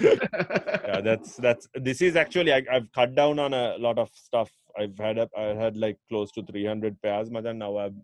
yeah, 0.01 1.01
that's 1.01 1.37
that's 1.37 1.67
this 1.75 2.03
is 2.03 2.15
actually 2.15 2.53
I, 2.53 2.63
have 2.71 2.93
cut 2.93 3.15
down 3.15 3.39
on 3.39 3.55
a 3.55 3.77
lot 3.79 3.99
of 3.99 4.11
stuff. 4.15 4.51
I've 4.79 4.99
had 4.99 5.19
up 5.19 5.31
I 5.37 5.55
had 5.55 5.77
like 5.77 5.97
close 6.11 6.31
to 6.33 6.43
300 6.43 7.01
pairs, 7.01 7.31
Madan. 7.31 7.59
Now 7.59 7.79
I've 7.79 7.97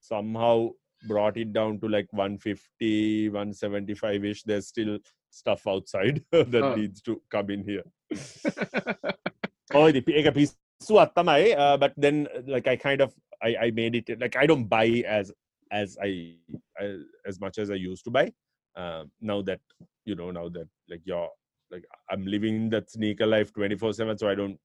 somehow 0.00 0.70
brought 1.08 1.38
it 1.38 1.52
down 1.52 1.80
to 1.80 1.88
like 1.88 2.12
150, 2.12 3.30
175 3.30 4.24
ish. 4.24 4.42
There's 4.42 4.68
still 4.68 4.98
stuff 5.30 5.66
outside 5.66 6.22
that 6.32 6.62
oh. 6.62 6.74
needs 6.74 7.00
to 7.02 7.20
come 7.30 7.50
in 7.50 7.64
here. 7.64 7.84
oh, 9.74 9.90
the 9.90 10.02
piece. 10.32 10.56
Uh, 11.52 11.76
but 11.76 11.92
then, 11.96 12.26
like, 12.46 12.66
I 12.66 12.76
kind 12.76 13.00
of 13.00 13.14
I, 13.42 13.56
I 13.60 13.70
made 13.70 13.94
it 13.94 14.20
like 14.20 14.36
I 14.36 14.46
don't 14.46 14.64
buy 14.64 15.04
as 15.06 15.32
as 15.70 15.96
I, 16.02 16.34
I 16.78 16.96
as 17.26 17.40
much 17.40 17.58
as 17.58 17.70
I 17.70 17.74
used 17.74 18.04
to 18.04 18.10
buy. 18.10 18.32
Uh, 18.76 19.04
now 19.20 19.42
that 19.42 19.60
you 20.04 20.14
know, 20.14 20.30
now 20.30 20.48
that 20.48 20.68
like 20.88 21.02
you're 21.04 21.28
like 21.70 21.84
I'm 22.10 22.26
living 22.26 22.70
that 22.70 22.90
sneaker 22.90 23.26
life 23.26 23.52
24 23.52 23.92
seven, 23.94 24.18
so 24.18 24.28
I 24.28 24.34
don't 24.34 24.58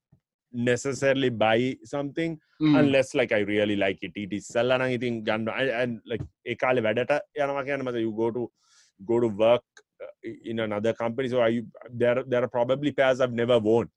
necessarily 0.52 1.30
buy 1.30 1.76
something 1.84 2.40
mm. 2.62 2.80
unless 2.80 3.14
like 3.14 3.32
I 3.32 3.40
really 3.40 3.76
like 3.76 4.00
it. 4.02 4.12
It 4.16 4.34
is 4.34 4.48
sell 4.48 4.72
anything 4.72 5.28
and 5.30 5.50
and 5.50 6.02
like 6.06 6.22
you 6.46 8.14
go 8.16 8.32
to 8.32 8.52
go 9.06 9.20
to 9.20 9.28
work 9.28 9.64
uh, 10.02 10.30
in 10.44 10.60
another 10.60 10.94
company. 10.94 11.30
So 11.30 11.42
I 11.42 11.62
there 11.92 12.24
there 12.24 12.44
are 12.44 12.48
probably 12.48 12.92
pairs 12.92 13.22
I've 13.22 13.34
never 13.34 13.60
worn. 13.60 13.90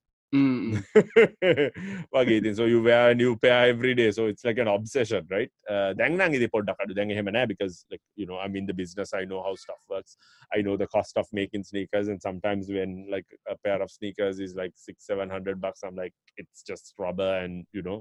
වගේ 2.15 2.35
ඉතින් 2.41 2.55
so 2.59 2.65
you 2.65 2.81
wear 2.81 3.09
a 3.11 3.15
new 3.15 3.33
pair 3.43 3.69
every 3.73 3.93
day 3.99 4.09
so 4.17 4.25
it's 4.31 4.43
like 4.47 4.57
an 4.63 4.69
obsession 4.75 5.21
right 5.35 5.51
uh, 5.73 5.89
දැන් 5.99 6.15
නම් 6.19 6.33
ඉතින් 6.37 6.49
පොඩ්ඩක් 6.55 6.79
අඩු 6.83 6.93
දැන් 6.99 7.11
එහෙම 7.15 7.29
නෑ 7.35 7.43
because 7.51 7.75
like 7.93 8.01
you 8.21 8.25
know 8.29 8.37
I'm 8.43 8.55
in 8.61 8.65
the 8.69 8.75
business 8.81 9.09
I 9.19 9.23
know 9.31 9.41
how 9.47 9.53
stuff 9.65 9.81
works 9.93 10.13
I 10.57 10.61
know 10.65 10.75
the 10.83 10.89
cost 10.95 11.15
of 11.21 11.27
making 11.41 11.63
sneakers 11.71 12.07
and 12.13 12.21
sometimes 12.27 12.71
when 12.77 12.91
like 13.15 13.29
a 13.53 13.57
pair 13.65 13.79
of 13.85 13.91
sneakers 13.97 14.39
is 14.47 14.53
like 14.61 14.73
six 14.87 14.95
seven 15.11 15.29
hundred 15.35 15.59
bucks 15.65 15.83
I'm 15.89 15.97
like 16.03 16.15
it's 16.43 16.63
just 16.71 16.95
rubber 17.05 17.31
and 17.43 17.55
you 17.77 17.83
know 17.89 17.99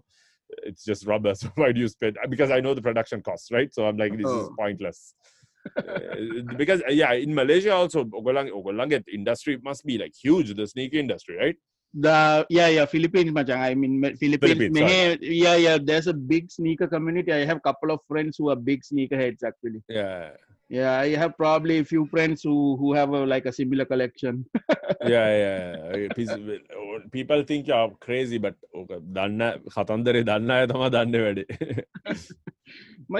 it's 0.70 0.84
just 0.90 1.04
rubber 1.12 1.34
so 1.42 1.48
why 1.62 1.70
do 1.76 1.80
you 1.84 1.90
spend 1.96 2.16
because 2.36 2.50
I 2.58 2.60
know 2.64 2.74
the 2.80 2.86
production 2.88 3.20
costs 3.28 3.50
right 3.58 3.70
so 3.76 3.82
I'm 3.90 4.00
like 4.04 4.16
this 4.22 4.32
is 4.40 4.46
Oh. 4.48 4.56
pointless 4.62 5.02
Uh, 5.80 6.42
because 6.60 6.80
uh, 6.88 6.92
yeah 7.00 7.12
in 7.24 7.30
Malaysia 7.40 7.70
also 7.80 8.00
Ogolang 8.18 8.48
Ogolanget 8.58 9.04
industry 9.18 9.54
must 9.68 9.82
be 9.90 9.94
like 10.02 10.14
huge 10.24 10.48
the 10.60 10.66
sneaker 10.72 10.98
industry 11.04 11.36
right 11.42 11.58
the 11.93 12.45
yeah 12.49 12.67
yeah 12.67 12.85
Philippines 12.85 13.31
Machang. 13.31 13.59
I 13.59 13.75
mean 13.75 14.01
Philippines, 14.17 14.73
Philippines 14.73 15.19
yeah 15.21 15.55
yeah 15.55 15.77
there's 15.81 16.07
a 16.07 16.13
big 16.13 16.51
sneaker 16.51 16.87
community. 16.87 17.33
I 17.33 17.45
have 17.45 17.61
couple 17.63 17.91
of 17.91 17.99
friends 18.07 18.37
who 18.37 18.49
are 18.49 18.55
big 18.55 18.83
sneakerheads 18.83 19.43
actually. 19.43 19.81
Yeah. 19.89 20.31
Yeah, 20.69 20.99
I 20.99 21.15
have 21.15 21.37
probably 21.37 21.79
a 21.79 21.85
few 21.85 22.05
friends 22.07 22.43
who 22.43 22.75
who 22.75 22.91
have 22.93 23.11
a, 23.11 23.25
like 23.25 23.45
a 23.45 23.53
similar 23.53 23.85
collection. 23.85 24.45
yeah, 25.07 25.29
yeah. 25.31 26.07
People 27.11 27.43
think 27.43 27.67
you're 27.67 27.91
crazy, 28.01 28.37
but 28.37 28.55
කතන්දරේ 29.75 30.21
දන්න 30.29 30.51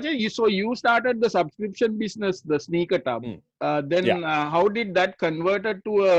you 0.22 0.30
so 0.30 0.48
you 0.48 0.76
started 0.76 1.22
the 1.22 1.30
subscription 1.30 1.98
business, 1.98 2.42
the 2.42 2.58
Sneakertub. 2.58 3.22
Mm. 3.24 3.40
Uh, 3.62 3.82
then 3.92 4.06
yeah. 4.06 4.20
uh, 4.32 4.50
how 4.50 4.68
did 4.68 4.94
that 4.94 5.18
converted 5.18 5.78
to 5.86 5.94
a 6.06 6.18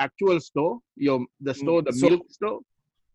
actual 0.00 0.40
store, 0.40 0.78
your 0.96 1.20
the 1.40 1.52
mm, 1.52 1.56
store, 1.56 1.82
the 1.82 1.92
so, 1.92 2.08
milk 2.08 2.26
store? 2.30 2.60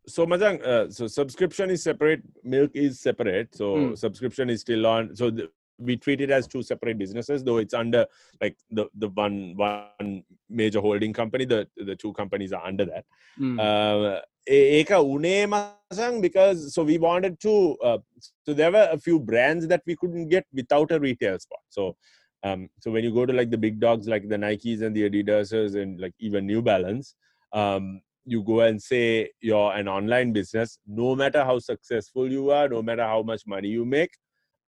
So 0.07 0.25
Mazang, 0.25 0.63
uh, 0.63 0.89
so 0.91 1.07
subscription 1.07 1.69
is 1.71 1.83
separate, 1.83 2.21
milk 2.43 2.71
is 2.73 2.99
separate. 2.99 3.55
So 3.55 3.75
mm. 3.75 3.97
subscription 3.97 4.49
is 4.49 4.61
still 4.61 4.85
on. 4.85 5.15
So 5.15 5.29
the, 5.29 5.49
we 5.77 5.97
treat 5.97 6.21
it 6.21 6.31
as 6.31 6.47
two 6.47 6.63
separate 6.63 6.97
businesses, 6.97 7.43
though 7.43 7.57
it's 7.57 7.73
under 7.73 8.05
like 8.41 8.55
the 8.71 8.85
the 8.95 9.09
one 9.09 9.53
one 9.57 10.23
major 10.49 10.79
holding 10.79 11.11
company. 11.11 11.45
The 11.45 11.67
the 11.75 11.95
two 11.95 12.13
companies 12.13 12.53
are 12.53 12.65
under 12.65 12.85
that. 12.85 13.05
Mm. 13.39 13.59
Uh, 13.59 14.21
Eka 14.47 16.21
because 16.21 16.73
so 16.73 16.83
we 16.83 16.97
wanted 16.97 17.39
to 17.39 17.75
uh, 17.83 17.97
so 18.45 18.53
there 18.53 18.71
were 18.71 18.87
a 18.91 18.97
few 18.97 19.19
brands 19.19 19.67
that 19.67 19.81
we 19.87 19.95
couldn't 19.95 20.29
get 20.29 20.45
without 20.53 20.91
a 20.91 20.99
retail 20.99 21.39
spot. 21.39 21.61
So 21.69 21.97
um, 22.45 22.69
so 22.79 22.91
when 22.91 23.03
you 23.03 23.13
go 23.13 23.25
to 23.25 23.33
like 23.33 23.49
the 23.49 23.57
big 23.57 23.79
dogs 23.79 24.07
like 24.07 24.27
the 24.29 24.37
nikes 24.37 24.81
and 24.81 24.95
the 24.95 25.09
adidases 25.09 25.75
and 25.81 25.99
like 25.99 26.13
even 26.19 26.45
new 26.45 26.61
balance 26.61 27.15
um, 27.53 28.01
you 28.25 28.41
go 28.43 28.61
and 28.61 28.81
say 28.81 29.29
you're 29.41 29.73
an 29.73 29.87
online 29.87 30.31
business 30.31 30.79
no 30.87 31.15
matter 31.15 31.43
how 31.43 31.59
successful 31.59 32.31
you 32.31 32.51
are 32.51 32.69
no 32.69 32.81
matter 32.81 33.03
how 33.03 33.21
much 33.21 33.41
money 33.45 33.67
you 33.67 33.85
make 33.85 34.11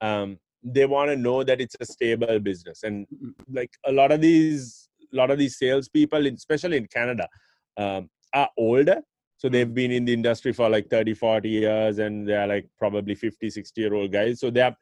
um, 0.00 0.38
they 0.62 0.86
want 0.86 1.08
to 1.10 1.16
know 1.16 1.44
that 1.44 1.60
it's 1.60 1.76
a 1.80 1.86
stable 1.86 2.38
business 2.40 2.82
and 2.82 3.06
like 3.48 3.70
a 3.86 3.92
lot 3.92 4.10
of 4.10 4.20
these 4.20 4.86
a 5.12 5.16
lot 5.16 5.30
of 5.30 5.38
these 5.38 5.58
salespeople, 5.58 6.26
especially 6.26 6.76
in 6.76 6.86
Canada, 6.86 7.28
um, 7.76 8.08
are 8.32 8.48
older. 8.58 9.00
So 9.38 9.48
they've 9.48 9.72
been 9.72 9.90
in 9.90 10.04
the 10.04 10.12
industry 10.12 10.52
for 10.52 10.68
like 10.68 10.88
30, 10.88 11.14
40 11.14 11.48
years 11.48 11.98
and 11.98 12.26
they're 12.26 12.46
like 12.46 12.66
probably 12.78 13.14
50, 13.14 13.50
60 13.50 13.80
year 13.80 13.94
old 13.94 14.12
guys. 14.12 14.40
So 14.40 14.50
they're 14.50 14.76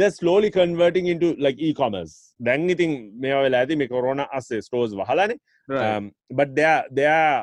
they're 0.00 0.16
slowly 0.18 0.50
converting 0.58 1.06
into 1.12 1.30
like 1.46 1.58
e-commerce. 1.68 2.14
දැන් 2.48 2.68
ඉතින් 2.74 2.92
මේ 3.22 3.32
වෙලා 3.44 3.62
ඇති 3.62 3.76
මේ 3.80 3.86
corona 3.94 4.28
අස්සේ 4.40 4.60
stores 4.66 4.92
but 6.38 6.54
they 6.58 6.68
are 6.74 6.84
they 6.98 7.08
are 7.16 7.40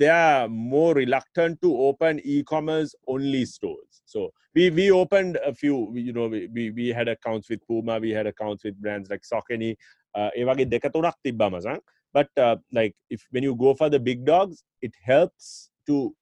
they 0.00 0.08
are 0.08 0.48
more 0.48 0.92
reluctant 1.02 1.60
to 1.64 1.70
open 1.88 2.20
e-commerce 2.34 2.92
only 3.14 3.42
stores. 3.56 3.92
So 4.12 4.20
we 4.56 4.70
we 4.78 4.86
opened 5.02 5.36
a 5.50 5.52
few 5.62 5.76
you 6.06 6.14
know 6.16 6.26
we 6.34 6.40
we, 6.56 6.64
we 6.78 6.86
had 6.98 7.08
accounts 7.16 7.48
with 7.50 7.60
puma 7.68 7.98
we 8.06 8.10
had 8.18 8.26
accounts 8.26 8.64
with 8.66 8.76
brands 8.80 9.10
like 9.10 9.22
Saucony 9.30 9.76
uh, 10.14 10.30
but 12.16 12.28
uh, 12.46 12.56
like 12.72 12.94
if 13.10 13.22
when 13.32 13.42
you 13.42 13.54
go 13.56 13.74
for 13.74 13.88
the 13.90 13.98
big 13.98 14.24
dogs 14.24 14.62
it 14.80 14.94
helps 15.02 15.70
to 15.88 16.14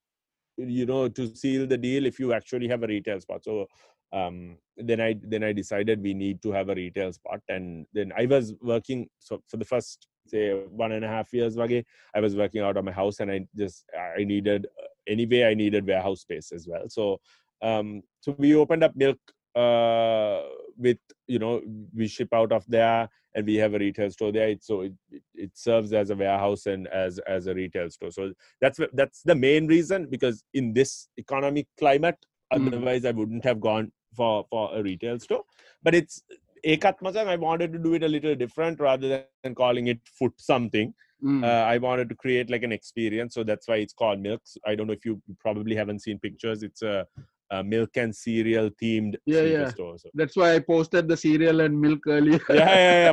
you 0.57 0.87
know 0.87 1.09
to 1.09 1.35
seal 1.43 1.67
the 1.67 1.77
deal 1.77 2.07
if 2.07 2.19
you 2.19 2.33
actually 2.33 2.69
have 2.69 2.83
a 2.83 2.87
retail 2.87 3.21
spot. 3.21 3.45
So 3.45 3.67
um, 4.13 4.57
then 4.77 5.01
I 5.01 5.17
then 5.23 5.43
I 5.43 5.53
decided 5.53 6.03
we 6.03 6.15
need 6.15 6.43
to 6.43 6.53
have 6.53 6.69
a 6.69 6.75
retail 6.75 7.13
spot, 7.13 7.41
and 7.49 7.87
then 7.93 8.13
I 8.17 8.27
was 8.27 8.55
working. 8.61 9.09
So 9.19 9.43
for 9.49 9.57
the 9.57 9.65
first 9.65 10.07
say 10.27 10.53
one 10.53 10.93
and 10.93 11.05
a 11.05 11.09
half 11.09 11.33
years, 11.33 11.57
wage, 11.57 11.85
I 12.15 12.21
was 12.21 12.37
working 12.37 12.63
out 12.63 12.77
of 12.77 12.85
my 12.85 12.93
house, 12.93 13.21
and 13.21 13.31
I 13.31 13.47
just 13.57 13.85
I 14.17 14.25
needed 14.25 14.67
anyway 15.07 15.45
I 15.45 15.55
needed 15.55 15.87
warehouse 15.87 16.23
space 16.23 16.53
as 16.53 16.67
well. 16.67 16.89
So 16.89 17.21
um, 17.63 18.03
so 18.21 18.35
we 18.39 18.55
opened 18.55 18.85
up 18.85 18.95
milk 18.97 19.19
uh, 19.55 20.43
with 20.77 20.99
you 21.27 21.39
know 21.39 21.63
we 21.95 22.09
ship 22.09 22.29
out 22.33 22.53
of 22.53 22.65
there 22.69 23.09
and 23.35 23.47
we 23.47 23.55
have 23.57 23.73
a 23.73 23.79
retail 23.79 24.11
store 24.11 24.33
there 24.33 24.49
it, 24.49 24.63
so 24.63 24.83
it, 24.83 24.93
it 25.35 25.51
serves 25.55 25.93
as 25.93 26.11
a 26.11 26.17
warehouse 26.17 26.67
and 26.67 26.87
as 26.89 27.19
as 27.21 27.47
a 27.47 27.55
retail 27.55 27.89
store 27.89 28.11
so 28.11 28.33
that's 28.61 28.79
that's 28.95 29.23
the 29.23 29.35
main 29.35 29.67
reason 29.67 30.07
because 30.07 30.43
in 30.55 30.73
this 30.73 31.09
economic 31.19 31.67
climate 31.79 32.17
Mm. 32.53 32.67
otherwise 32.67 33.05
i 33.05 33.11
wouldn't 33.11 33.45
have 33.45 33.61
gone 33.61 33.91
for 34.17 34.47
for 34.51 34.75
a 34.77 34.83
retail 34.83 35.19
store 35.19 35.45
but 35.83 35.95
it's 35.95 36.23
ekatmasan 36.67 37.27
i 37.27 37.37
wanted 37.37 37.73
to 37.73 37.79
do 37.79 37.95
it 37.95 38.03
a 38.03 38.13
little 38.17 38.35
different 38.35 38.81
rather 38.81 39.09
than 39.43 39.55
calling 39.55 39.89
it 39.89 40.01
foot 40.19 40.35
something 40.39 40.95
mm. 41.25 41.45
uh, 41.45 41.65
i 41.73 41.77
wanted 41.79 42.09
to 42.09 42.15
create 42.15 42.51
like 42.51 42.63
an 42.63 42.73
experience 42.73 43.35
so 43.35 43.43
that's 43.43 43.69
why 43.69 43.77
it's 43.77 43.93
called 43.93 44.21
milks 44.21 44.57
i 44.67 44.75
don't 44.75 44.87
know 44.87 44.99
if 45.01 45.05
you 45.05 45.21
probably 45.41 45.75
haven't 45.75 46.01
seen 46.01 46.19
pictures 46.19 46.63
it's 46.63 46.83
a, 46.83 47.07
a 47.53 47.63
milk 47.63 47.97
and 47.97 48.15
cereal 48.17 48.71
themed 48.83 49.17
yeah, 49.27 49.43
yeah. 49.43 49.69
store. 49.69 49.99
So. 49.99 50.09
That's 50.15 50.37
why 50.37 50.55
I 50.55 50.59
posted 50.59 51.07
the 51.07 51.17
cereal 51.17 51.61
and 51.61 51.79
milk 51.79 52.01
earlier. 52.07 52.41
yeah, 52.49 53.13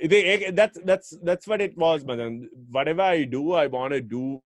yeah. 0.00 0.50
that's 0.60 0.78
that's 0.84 1.18
that's 1.22 1.46
what 1.46 1.60
it 1.60 1.76
was, 1.76 2.04
man. 2.04 2.48
Whatever 2.70 3.02
I 3.02 3.24
do, 3.24 3.52
I 3.52 3.66
want 3.66 3.92
to 3.92 4.00
do 4.00 4.40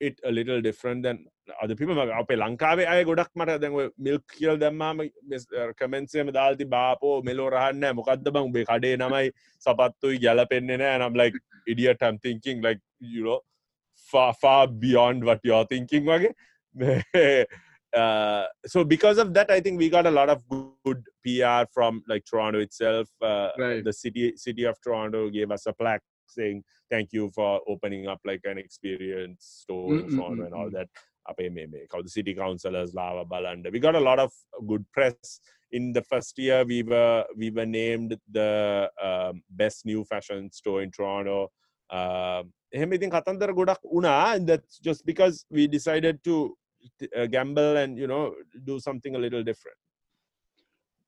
it 0.00 0.20
a 0.24 0.30
little 0.30 0.60
different 0.66 1.02
than 1.06 1.16
other 1.62 1.76
people. 1.78 1.94
මම 1.94 2.12
අපේ 2.20 2.36
ලංකාවේ 2.42 2.84
අය 2.92 3.04
ගොඩක් 3.10 3.30
මට 3.40 3.56
දැන් 3.62 3.74
ඔය 3.80 3.86
milk 4.06 4.24
කියලා 4.36 4.56
දැම්මාම 4.64 5.02
comments 5.80 6.14
එකම 6.20 6.32
දාලා 6.38 6.58
තිබ්බා 6.62 6.82
ආපෝ 6.90 7.14
මෙලෝ 7.28 7.48
රහන්නේ 7.56 7.80
නැහැ. 7.84 7.98
මොකද්ද 8.00 8.28
බං 8.34 8.42
උඹේ 8.48 8.64
කඩේ 8.70 8.96
නමයි 9.02 9.32
සපත්තුයි 9.66 10.22
ගැලපෙන්නේ 10.26 10.76
නැහැ. 10.82 10.94
And 10.96 11.04
I'm 11.06 11.18
like 11.22 11.36
idiot. 11.74 12.02
I'm 12.08 12.18
thinking 12.28 12.62
like 12.68 12.80
you 13.14 13.24
know 13.26 13.40
far 14.12 14.30
far 14.44 14.62
beyond 14.84 15.24
what 15.30 15.40
you're 15.50 15.66
thinking 15.74 16.04
වගේ. 16.12 16.32
uh, 17.92 18.44
so 18.72 18.84
because 18.84 19.18
of 19.18 19.34
that, 19.34 19.50
I 19.50 19.60
think 19.60 19.78
we 19.82 19.88
got 19.88 20.06
a 20.06 20.10
lot 20.10 20.30
of 20.34 20.40
good 20.86 21.00
PR 21.24 21.62
from 21.76 22.02
like 22.12 22.24
Toronto 22.30 22.60
itself. 22.60 23.08
Uh, 23.20 23.48
Right. 23.58 23.82
The 23.88 23.94
city 24.02 24.24
city 24.36 24.64
of 24.64 24.76
Toronto 24.86 25.22
gave 25.36 25.50
us 25.50 25.66
a 25.66 25.74
plaque 25.80 26.06
saying 26.26 26.62
thank 26.90 27.12
you 27.12 27.30
for 27.36 27.60
opening 27.66 28.06
up 28.12 28.20
like 28.30 28.42
an 28.52 28.58
experience 28.58 29.42
store 29.62 29.94
in 29.94 30.02
Mm, 30.02 30.10
mm, 30.10 30.16
Toronto 30.16 30.42
mm, 30.42 30.46
and 30.46 30.54
all 30.54 30.70
mm. 30.70 30.76
that. 30.78 30.88
අපේ 31.30 31.48
මේ 31.56 31.64
මේ 31.72 31.80
කවුද 31.92 32.06
city 32.16 32.32
councillors 32.42 32.90
ලාව 32.98 33.16
බලන්න 33.32 33.72
we 33.74 33.80
got 33.86 33.96
a 34.02 34.04
lot 34.10 34.20
of 34.24 34.30
good 34.70 34.84
press 34.96 35.40
in 35.78 35.92
the 35.96 36.02
first 36.10 36.38
year 36.44 36.60
we 36.70 36.78
were 36.92 37.18
we 37.40 37.48
were 37.56 37.66
named 37.66 38.12
the 38.38 38.50
um, 39.08 39.34
best 39.62 39.84
new 39.90 40.02
fashion 40.12 40.40
store 40.58 40.80
in 40.86 40.90
Toronto 40.98 41.36
um, 41.98 42.44
එහෙම 42.76 42.90
ඉතින් 42.96 43.10
කතන්දර 43.16 43.52
ගොඩක් 43.60 43.82
වුණා 43.94 44.16
and 44.32 44.44
that's 44.50 44.74
just 44.88 45.02
because 45.10 45.36
we 45.58 45.64
decided 45.76 46.16
to 46.28 46.34
uh, 47.18 47.26
gamble 47.36 47.76
and 47.82 47.98
you 48.02 48.08
know 48.12 48.24
do 48.70 48.76
something 48.88 49.14
a 49.20 49.22
little 49.26 49.44
different 49.50 49.78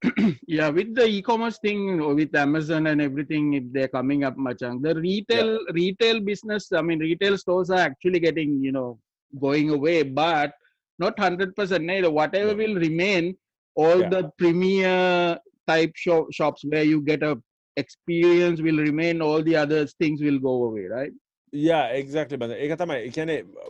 yeah, 0.47 0.69
with 0.69 0.93
the 0.95 1.05
e-commerce 1.07 1.57
thing 1.59 1.99
or 1.99 2.13
with 2.13 2.35
Amazon 2.35 2.87
and 2.87 3.01
everything, 3.01 3.53
if 3.53 3.63
they're 3.71 3.87
coming 3.87 4.23
up 4.23 4.37
much, 4.37 4.59
the 4.59 4.93
retail 4.95 5.59
retail 5.73 6.19
business, 6.19 6.71
I 6.71 6.81
mean, 6.83 6.99
retail 6.99 7.37
stores 7.37 7.69
are 7.71 7.79
actually 7.79 8.19
getting 8.19 8.61
you 8.61 8.71
know 8.71 8.99
going 9.41 9.71
away, 9.71 10.03
but 10.03 10.53
not 10.99 11.17
hundred 11.19 11.55
percent. 11.55 11.83
Neither 11.83 12.11
whatever 12.11 12.55
will 12.55 12.75
remain, 12.75 13.35
all 13.75 13.99
Yeah. 14.01 14.09
the 14.09 14.31
premier 14.37 15.39
type 15.67 15.93
shop, 15.95 16.27
shops 16.31 16.63
where 16.63 16.83
you 16.83 17.01
get 17.01 17.23
a 17.23 17.41
experience 17.75 18.61
will 18.61 18.77
remain. 18.77 19.21
All 19.21 19.41
the 19.41 19.55
other 19.55 19.87
things 19.87 20.21
will 20.21 20.39
go 20.39 20.65
away, 20.65 20.85
right? 20.85 21.11
yeah 21.51 21.85
exactly 21.85 22.35
but 22.35 22.49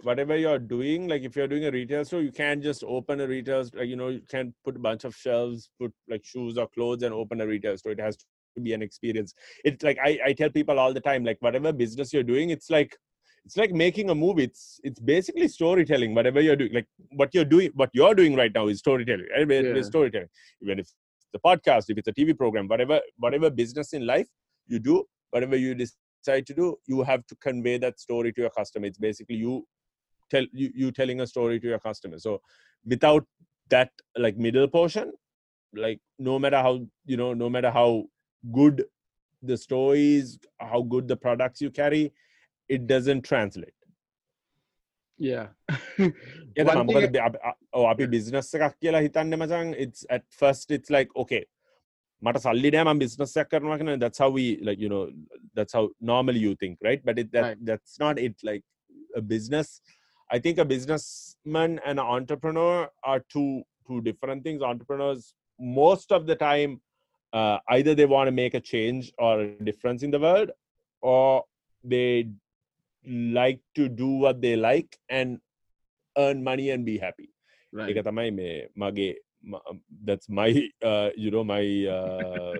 whatever 0.01 0.35
you're 0.35 0.57
doing 0.57 1.07
like 1.07 1.21
if 1.21 1.35
you're 1.35 1.47
doing 1.47 1.65
a 1.65 1.71
retail 1.71 2.03
store 2.03 2.21
you 2.21 2.31
can't 2.31 2.63
just 2.63 2.83
open 2.83 3.21
a 3.21 3.27
retail 3.27 3.63
store 3.63 3.83
you 3.83 3.95
know 3.95 4.07
you 4.07 4.21
can't 4.29 4.53
put 4.65 4.75
a 4.75 4.79
bunch 4.79 5.03
of 5.03 5.15
shelves 5.15 5.69
put 5.79 5.93
like 6.09 6.25
shoes 6.25 6.57
or 6.57 6.67
clothes 6.67 7.03
and 7.03 7.13
open 7.13 7.39
a 7.41 7.47
retail 7.47 7.77
store. 7.77 7.91
It 7.91 7.99
has 7.99 8.17
to 8.17 8.61
be 8.61 8.73
an 8.73 8.81
experience. 8.81 9.35
It's 9.63 9.83
like 9.83 9.99
i, 10.03 10.19
I 10.25 10.33
tell 10.33 10.49
people 10.49 10.79
all 10.79 10.93
the 10.93 11.01
time 11.01 11.23
like 11.23 11.37
whatever 11.39 11.71
business 11.71 12.13
you're 12.13 12.23
doing 12.23 12.49
it's 12.49 12.69
like 12.69 12.97
it's 13.45 13.55
like 13.55 13.71
making 13.71 14.09
a 14.09 14.15
movie. 14.15 14.43
It's 14.43 14.77
it's 14.83 14.99
basically 14.99 15.47
storytelling 15.47 16.13
whatever 16.13 16.41
you're 16.41 16.57
doing 16.57 16.73
like 16.73 16.87
what 17.11 17.33
you're 17.33 17.45
doing 17.45 17.71
what 17.75 17.89
you're 17.93 18.13
doing 18.13 18.35
right 18.35 18.51
now 18.53 18.67
is 18.67 18.79
storytelling. 18.79 19.27
Right? 19.33 19.49
Yeah. 19.49 19.59
it 19.59 19.77
is 19.77 19.87
storytelling. 19.87 20.27
Even 20.61 20.79
if 20.79 20.89
the 21.33 21.39
podcast 21.39 21.85
if 21.89 21.97
it's 21.97 22.07
a 22.07 22.13
tv 22.13 22.37
program 22.37 22.67
whatever 22.67 22.99
whatever 23.17 23.49
business 23.49 23.93
in 23.93 24.05
life 24.05 24.27
you 24.67 24.79
do 24.79 25.03
whatever 25.31 25.55
you 25.55 25.73
decide 25.75 26.06
to 26.24 26.54
do, 26.54 26.76
you 26.87 27.02
have 27.02 27.26
to 27.26 27.37
convey 27.37 27.78
that 27.78 27.98
story 27.98 28.32
to 28.32 28.40
your 28.40 28.50
customer. 28.50 28.87
It's 28.87 28.98
basically 28.98 29.37
you 29.37 29.66
tell 30.30 30.44
you, 30.52 30.70
you 30.74 30.92
telling 30.92 31.20
a 31.20 31.26
story 31.26 31.58
to 31.61 31.66
your 31.66 31.78
customer. 31.78 32.18
So 32.18 32.40
without 32.87 33.26
that 33.70 33.90
like 34.16 34.37
middle 34.37 34.68
portion, 34.68 35.12
like 35.74 36.00
no 36.18 36.38
matter 36.38 36.58
how 36.58 36.87
you 37.06 37.16
know, 37.16 37.32
no 37.35 37.48
matter 37.50 37.70
how 37.70 38.04
good 38.52 38.85
the 39.42 39.56
stories, 39.56 40.38
how 40.61 40.82
good 40.82 41.08
the 41.08 41.16
products 41.16 41.61
you 41.61 41.70
carry, 41.70 42.12
it 42.68 42.87
doesn't 42.87 43.22
translate. 43.22 43.74
Yeah. 45.18 45.48
Yeah, 45.98 46.64
One 46.64 46.76
තමයි. 46.76 46.87
thing- 46.87 46.96
මොකද 46.96 47.16
අපි- 47.26 47.42
අප- 47.48 47.58
ඔව්, 47.72 47.85
අපි 47.90 48.06
business 48.14 48.48
එකක් 48.58 48.74
කියලා 48.82 49.00
හිතන්න 49.06 49.35
මචං 49.42 49.68
it's 49.85 50.04
at 50.16 50.24
first 50.40 50.70
it's 50.76 50.90
like 50.96 51.11
okay 51.16 51.42
මට 52.26 52.38
සල්ලි 52.44 52.70
නෑ 52.74 52.85
මම 52.88 52.98
බිස්නස් 53.02 53.32
එකක් 53.42 53.48
කරනවා 53.52 53.76
කියන 53.80 53.90
that's 54.04 54.20
how 54.22 54.30
we 54.37 54.44
like 54.68 54.80
you 54.85 54.90
know 54.92 55.02
that's 55.58 55.74
how 55.76 55.85
normally 56.12 56.40
you 56.46 56.52
think 56.62 56.74
right 56.88 57.02
but 57.08 57.16
it 57.22 57.28
that, 57.37 57.44
Right. 57.46 57.61
that's 57.70 57.94
not 58.04 58.18
it 58.26 58.37
like 58.50 58.64
a 59.20 59.22
business 59.32 59.68
i 60.30 60.38
think 60.44 60.58
a 60.64 60.68
businessman 60.74 61.72
and 61.88 61.96
an 62.02 62.08
entrepreneur 62.18 62.74
are 63.11 63.20
two 63.35 63.50
two 63.88 64.00
different 64.08 64.40
things 64.46 64.62
entrepreneurs 64.72 65.22
most 65.82 66.08
of 66.18 66.22
the 66.30 66.37
time 66.48 66.72
uh, 67.38 67.58
either 67.76 67.92
they 68.00 68.06
want 68.14 68.26
to 68.30 68.37
make 68.42 68.54
a 68.61 68.64
change 68.72 69.04
or 69.26 69.32
a 69.46 69.48
difference 69.70 70.02
in 70.06 70.11
the 70.16 70.22
world 70.26 70.50
or 71.12 71.26
they 71.94 72.08
like 73.40 73.61
to 73.78 73.85
do 74.02 74.11
what 74.24 74.37
they 74.46 74.54
like 74.70 74.90
and 75.18 75.38
earn 76.24 76.38
money 76.50 76.66
and 76.74 76.85
be 76.92 76.96
happy 77.06 77.28
right. 77.78 77.90
ඒක 77.96 78.00
තමයි 78.08 78.30
මේ 78.38 78.48
මගේ 78.82 79.11
ම- 79.47 79.81
that's 80.03 80.29
my 80.29 80.49
uh, 80.83 81.10
you 81.15 81.31
know 81.31 81.43
my 81.43 81.63
uh, 81.97 82.60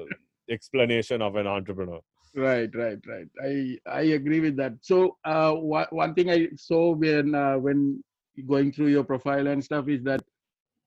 explanation 0.50 1.22
of 1.22 1.36
an 1.36 1.48
entrepreneur 1.48 2.02
Right, 2.36 2.70
right, 2.76 3.00
right. 3.08 3.28
I 3.44 3.78
I 3.90 4.02
agree 4.18 4.40
with 4.40 4.58
that. 4.58 4.74
So 4.82 5.18
uh, 5.26 5.54
one 5.54 5.88
one 5.90 6.14
thing 6.14 6.30
I 6.30 6.50
saw 6.56 6.94
when 6.94 7.34
uh, 7.34 7.58
when 7.58 8.04
going 8.48 8.72
through 8.72 8.90
your 8.96 9.04
profile 9.04 9.48
and 9.48 9.64
stuff 9.64 9.90
is 9.90 10.04
that 10.04 10.22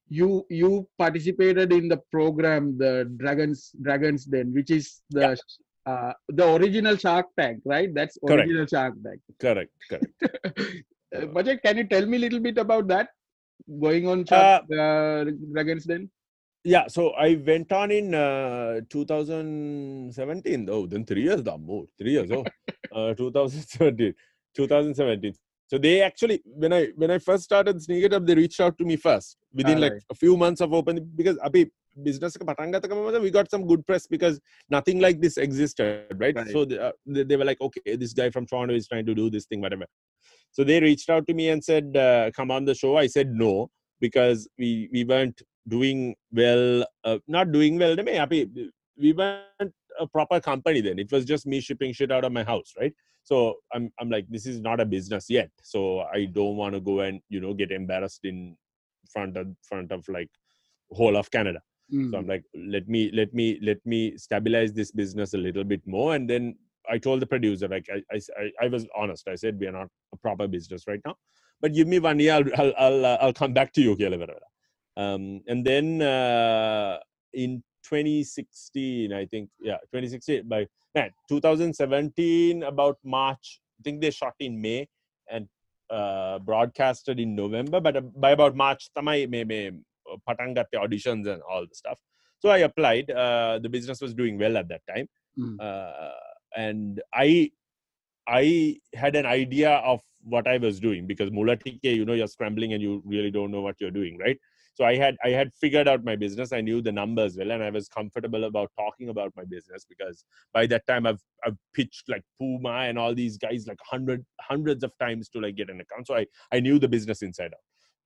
you 0.08 0.46
you 0.48 0.86
participated 0.98 1.72
in 1.72 1.88
the 1.88 1.98
program 2.12 2.76
the 2.78 2.92
Dragons 3.16 3.72
Dragons 3.82 4.24
Den, 4.26 4.52
which 4.52 4.70
is 4.70 5.02
the 5.10 5.36
uh, 5.86 6.12
the 6.28 6.54
original 6.54 6.96
Shark 6.96 7.26
Tank, 7.38 7.62
right? 7.64 7.92
That's 7.94 8.18
Correct. 8.26 8.48
original 8.48 8.66
Shark 8.66 8.94
Tank. 9.04 9.20
correct 9.40 9.72
correct 9.88 10.12
Uh, 11.12 11.22
Bajaj, 11.36 11.60
can 11.62 11.76
you 11.76 11.84
tell 11.88 12.06
me 12.06 12.18
a 12.18 12.20
little 12.20 12.38
bit 12.38 12.56
about 12.56 12.86
that? 12.86 13.08
Going 13.80 14.06
on 14.06 14.24
Shark, 14.24 14.64
uh, 14.72 15.24
Dragons 15.52 15.84
Den. 15.84 16.10
yeah 16.64 16.86
so 16.88 17.10
i 17.10 17.36
went 17.46 17.72
on 17.72 17.90
in 17.90 18.14
uh, 18.14 18.80
2017 18.90 20.68
oh 20.70 20.86
then 20.86 21.04
three 21.04 21.22
years 21.22 21.42
down 21.42 21.64
more 21.64 21.86
three 21.98 22.12
years 22.12 22.30
oh 22.30 22.44
uh, 22.94 23.14
2017 23.14 24.14
2017 24.54 25.32
so 25.66 25.78
they 25.78 26.02
actually 26.02 26.42
when 26.44 26.72
i 26.72 26.88
when 26.96 27.10
i 27.10 27.18
first 27.18 27.44
started 27.44 27.76
Sneakertub 27.76 28.26
they 28.26 28.34
reached 28.34 28.60
out 28.60 28.76
to 28.76 28.84
me 28.84 28.96
first 28.96 29.38
within 29.54 29.80
like 29.80 29.92
Alright. 29.92 30.02
a 30.10 30.14
few 30.14 30.36
months 30.36 30.60
of 30.60 30.72
opening 30.74 31.08
because 31.16 31.38
අපි 31.38 31.70
business 32.02 32.36
we 33.20 33.30
got 33.30 33.50
some 33.50 33.66
good 33.66 33.86
press 33.86 34.06
because 34.06 34.40
nothing 34.68 35.00
like 35.00 35.20
this 35.20 35.36
existed, 35.36 36.06
right? 36.16 36.34
right. 36.36 36.50
So 36.50 36.62
uh, 36.62 36.92
they, 37.06 37.20
uh, 37.20 37.24
they, 37.26 37.36
were 37.36 37.44
like, 37.44 37.60
okay, 37.60 37.96
this 37.96 38.12
guy 38.12 38.30
from 38.30 38.46
Toronto 38.46 38.74
is 38.74 38.88
trying 38.88 39.06
to 39.06 39.14
do 39.14 39.30
this 39.30 39.46
thing, 39.46 39.60
whatever. 39.60 39.86
So 40.52 40.64
they 40.64 40.80
reached 40.80 41.10
out 41.10 41.26
to 41.28 41.34
me 41.34 41.50
and 41.50 41.62
said, 41.62 41.96
uh, 41.96 42.30
come 42.34 42.50
on 42.50 42.64
the 42.64 42.74
show. 42.74 42.96
I 42.96 43.06
said 43.06 43.30
no 43.32 43.70
because 44.00 44.48
we 44.58 44.88
we 44.92 45.04
weren't 45.04 45.40
doing 45.68 46.14
well, 46.32 46.84
uh, 47.04 47.18
not 47.28 47.52
doing 47.52 47.78
well. 47.78 47.96
We 48.96 49.12
weren't 49.12 49.74
a 49.98 50.06
proper 50.06 50.40
company 50.40 50.80
then. 50.80 50.98
It 50.98 51.12
was 51.12 51.24
just 51.24 51.46
me 51.46 51.60
shipping 51.60 51.92
shit 51.92 52.10
out 52.10 52.24
of 52.24 52.32
my 52.32 52.44
house, 52.44 52.72
right? 52.78 52.92
So 53.22 53.56
I'm 53.72 53.90
I'm 54.00 54.10
like, 54.10 54.26
this 54.28 54.46
is 54.46 54.60
not 54.60 54.80
a 54.80 54.86
business 54.86 55.26
yet. 55.28 55.50
So 55.62 56.00
I 56.00 56.24
don't 56.24 56.56
want 56.56 56.74
to 56.74 56.80
go 56.80 57.00
and 57.00 57.20
you 57.28 57.40
know 57.40 57.54
get 57.54 57.70
embarrassed 57.70 58.24
in 58.24 58.56
front 59.12 59.36
of 59.36 59.48
front 59.62 59.92
of 59.92 60.06
like 60.08 60.30
whole 60.90 61.16
of 61.16 61.30
Canada. 61.30 61.60
Mm. 61.92 62.11
So 62.11 62.18
I'm 62.18 62.24
hmm. 62.24 62.31
like, 62.31 62.44
let 62.55 62.88
me 62.88 63.11
let 63.12 63.35
me 63.35 63.59
let 63.62 63.85
me 63.85 64.16
stabilize 64.16 64.72
this 64.72 64.92
business 64.92 65.35
a 65.35 65.38
little 65.38 65.64
bit 65.64 65.83
more, 65.87 66.14
and 66.14 66.29
then 66.29 66.57
I 66.88 66.98
told 66.98 67.20
the 67.20 67.26
producer 67.26 67.68
like 67.68 67.87
I 67.92 68.03
I, 68.14 68.50
I 68.62 68.68
was 68.68 68.87
honest. 68.96 69.29
I 69.29 69.35
said 69.35 69.59
we 69.59 69.66
are 69.66 69.72
not 69.72 69.88
a 70.12 70.16
proper 70.16 70.46
business 70.46 70.85
right 70.87 71.00
now, 71.05 71.16
but 71.61 71.74
give 71.74 71.88
me 71.88 71.98
one 71.98 72.18
year. 72.18 72.35
I'll 72.35 72.44
I'll 72.57 72.74
I'll, 72.79 73.07
uh, 73.07 73.18
I'll 73.20 73.33
come 73.33 73.53
back 73.53 73.72
to 73.74 73.83
you, 73.83 73.96
um, 74.96 75.40
And 75.46 75.64
then 75.64 76.03
uh, 76.03 76.98
in 77.33 77.62
2016, 77.85 79.12
I 79.12 79.26
think 79.26 79.50
yeah, 79.61 79.79
2016 79.92 80.48
by 80.48 80.66
man, 80.94 81.11
2017 81.29 82.62
about 82.62 82.98
March. 83.05 83.61
I 83.81 83.83
think 83.83 84.00
they 84.00 84.11
shot 84.11 84.35
in 84.38 84.61
May 84.61 84.88
and 85.31 85.48
uh, 85.90 86.38
broadcasted 86.38 87.18
in 87.18 87.35
November, 87.35 87.81
but 87.81 87.96
uh, 87.96 88.00
by 88.00 88.31
about 88.31 88.55
March, 88.55 88.90
tamai 88.96 89.29
May 89.29 89.44
May. 89.44 89.72
Uh, 90.12 90.16
Patang 90.28 90.54
got 90.54 90.66
the 90.72 90.78
auditions 90.78 91.28
and 91.28 91.42
all 91.42 91.62
the 91.62 91.74
stuff. 91.74 91.98
So 92.38 92.48
I 92.48 92.58
applied. 92.58 93.10
Uh, 93.10 93.58
the 93.62 93.68
business 93.68 94.00
was 94.00 94.14
doing 94.14 94.38
well 94.38 94.56
at 94.56 94.68
that 94.68 94.80
time, 94.88 95.08
mm. 95.38 95.60
uh, 95.60 96.12
and 96.56 97.02
I 97.14 97.50
I 98.26 98.78
had 98.94 99.16
an 99.16 99.26
idea 99.26 99.70
of 99.70 100.00
what 100.22 100.46
I 100.46 100.58
was 100.58 100.80
doing 100.80 101.06
because 101.06 101.30
Mulatike, 101.30 101.80
you 101.82 102.04
know, 102.04 102.12
you're 102.12 102.28
scrambling 102.28 102.72
and 102.72 102.82
you 102.82 103.02
really 103.04 103.30
don't 103.30 103.50
know 103.50 103.60
what 103.60 103.76
you're 103.80 103.90
doing, 103.90 104.18
right? 104.18 104.38
So 104.74 104.84
I 104.84 104.96
had 104.96 105.16
I 105.24 105.30
had 105.30 105.52
figured 105.52 105.88
out 105.88 106.04
my 106.04 106.16
business. 106.16 106.52
I 106.52 106.60
knew 106.60 106.80
the 106.80 106.92
numbers 106.92 107.36
well, 107.36 107.50
and 107.50 107.62
I 107.62 107.70
was 107.70 107.88
comfortable 107.88 108.44
about 108.44 108.70
talking 108.78 109.08
about 109.08 109.32
my 109.36 109.44
business 109.44 109.84
because 109.86 110.24
by 110.54 110.66
that 110.68 110.86
time 110.86 111.06
I've 111.06 111.20
I've 111.44 111.56
pitched 111.74 112.08
like 112.08 112.22
Puma 112.38 112.86
and 112.88 112.98
all 112.98 113.14
these 113.14 113.36
guys 113.36 113.66
like 113.66 113.78
hundred 113.82 114.24
hundreds 114.40 114.82
of 114.84 114.92
times 114.98 115.28
to 115.30 115.40
like 115.40 115.56
get 115.56 115.70
an 115.70 115.80
account. 115.80 116.06
So 116.06 116.16
I 116.16 116.26
I 116.52 116.60
knew 116.60 116.78
the 116.78 116.88
business 116.88 117.22
inside 117.22 117.52
out. 117.52 117.60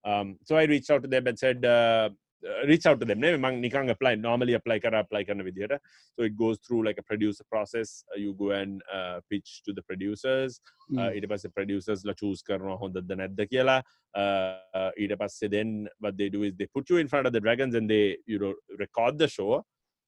Um, 0.05 0.37
so 0.43 0.55
I 0.55 0.63
reached 0.63 0.89
out 0.89 1.03
to 1.03 1.07
them 1.07 1.27
and 1.27 1.37
said. 1.37 1.65
Uh, 1.65 2.09
uh, 2.49 2.65
reach 2.67 2.85
out 2.89 2.99
to 2.99 3.05
them 3.05 3.19
නේ 3.21 3.29
මං 3.35 3.55
නිකන් 3.63 3.89
apply 3.93 4.11
normally 4.15 4.53
apply 4.57 4.77
කර 4.83 4.93
apply 4.99 5.21
කරන 5.29 5.41
විදිහට 5.47 5.73
so 6.15 6.23
it 6.27 6.35
goes 6.41 6.57
through 6.65 6.83
like 6.87 6.99
a 7.01 7.05
producer 7.09 7.45
process 7.53 7.89
Uh, 8.11 8.19
you 8.23 8.33
go 8.41 8.51
and 8.59 8.81
uh, 8.97 9.19
pitch 9.31 9.49
to 9.65 9.73
the 9.77 9.83
producers 9.89 10.61
Mm. 10.91 10.99
uh, 10.99 11.09
ඊට 11.15 11.27
පස්සේ 11.31 11.49
producers 11.57 12.05
ලා 12.09 12.15
choose 12.21 12.41
කරනවා 12.49 12.77
හොඳද 12.83 13.11
නැද්ද 13.21 13.41
කියලා 13.51 13.75
uh, 14.21 14.53
uh, 14.79 14.91
ඊට 15.03 15.13
පස්සේ 15.23 15.49
then 15.55 15.73
what 16.05 16.15
they 16.21 16.29
do 16.37 16.43
is 16.47 16.53
they 16.61 16.69
put 16.77 16.89
you 16.93 16.97
in 17.03 17.09
front 17.13 17.27
of 17.27 17.33
the 17.37 17.43
dragons 17.47 17.75
and 17.81 17.89
they 17.95 18.05
you 18.33 18.39
know 18.43 18.53
record 18.83 19.19
the 19.23 19.29
show 19.37 19.51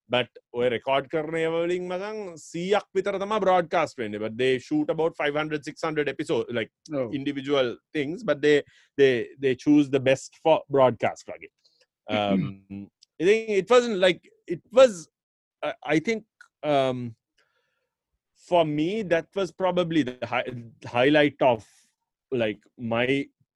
but 0.10 0.30
ඔය 0.60 0.68
record 0.74 1.06
කරන 1.14 1.36
ඒවා 1.42 1.60
වලින් 1.66 1.84
මසන් 1.92 2.18
100ක් 2.46 2.82
විතර 2.98 3.16
තමයි 3.24 3.38
broadcast 3.46 3.96
වෙන්නේ 4.02 4.20
but 4.24 4.34
they 4.42 4.54
shoot 4.68 4.90
about 4.96 5.14
500 5.26 5.62
600 5.70 6.10
episode 6.14 6.48
like 6.60 6.72
Oh. 7.00 7.08
individual 7.20 7.70
things 7.98 8.26
but 8.30 8.42
they 8.46 8.58
they 9.02 9.14
they 9.46 9.54
choose 9.66 9.88
the 9.96 10.04
best 10.10 10.32
for 10.44 10.58
broadcast 10.78 11.32
වගේ 11.32 11.52
um 12.20 12.44
i 13.22 13.26
think 13.30 13.50
it 13.62 13.70
wasn't 13.76 13.98
like 14.06 14.22
it 14.56 14.62
was 14.80 14.94
uh, 15.64 15.76
i 15.96 16.00
think 16.08 16.24
um 16.74 17.00
for 18.50 18.64
me 18.78 18.90
that 19.14 19.28
was 19.40 19.50
probably 19.64 20.02
the 20.10 20.16
hi- 20.34 20.48
highlight 20.96 21.40
of 21.52 21.62
like 22.44 22.62
my 22.94 23.08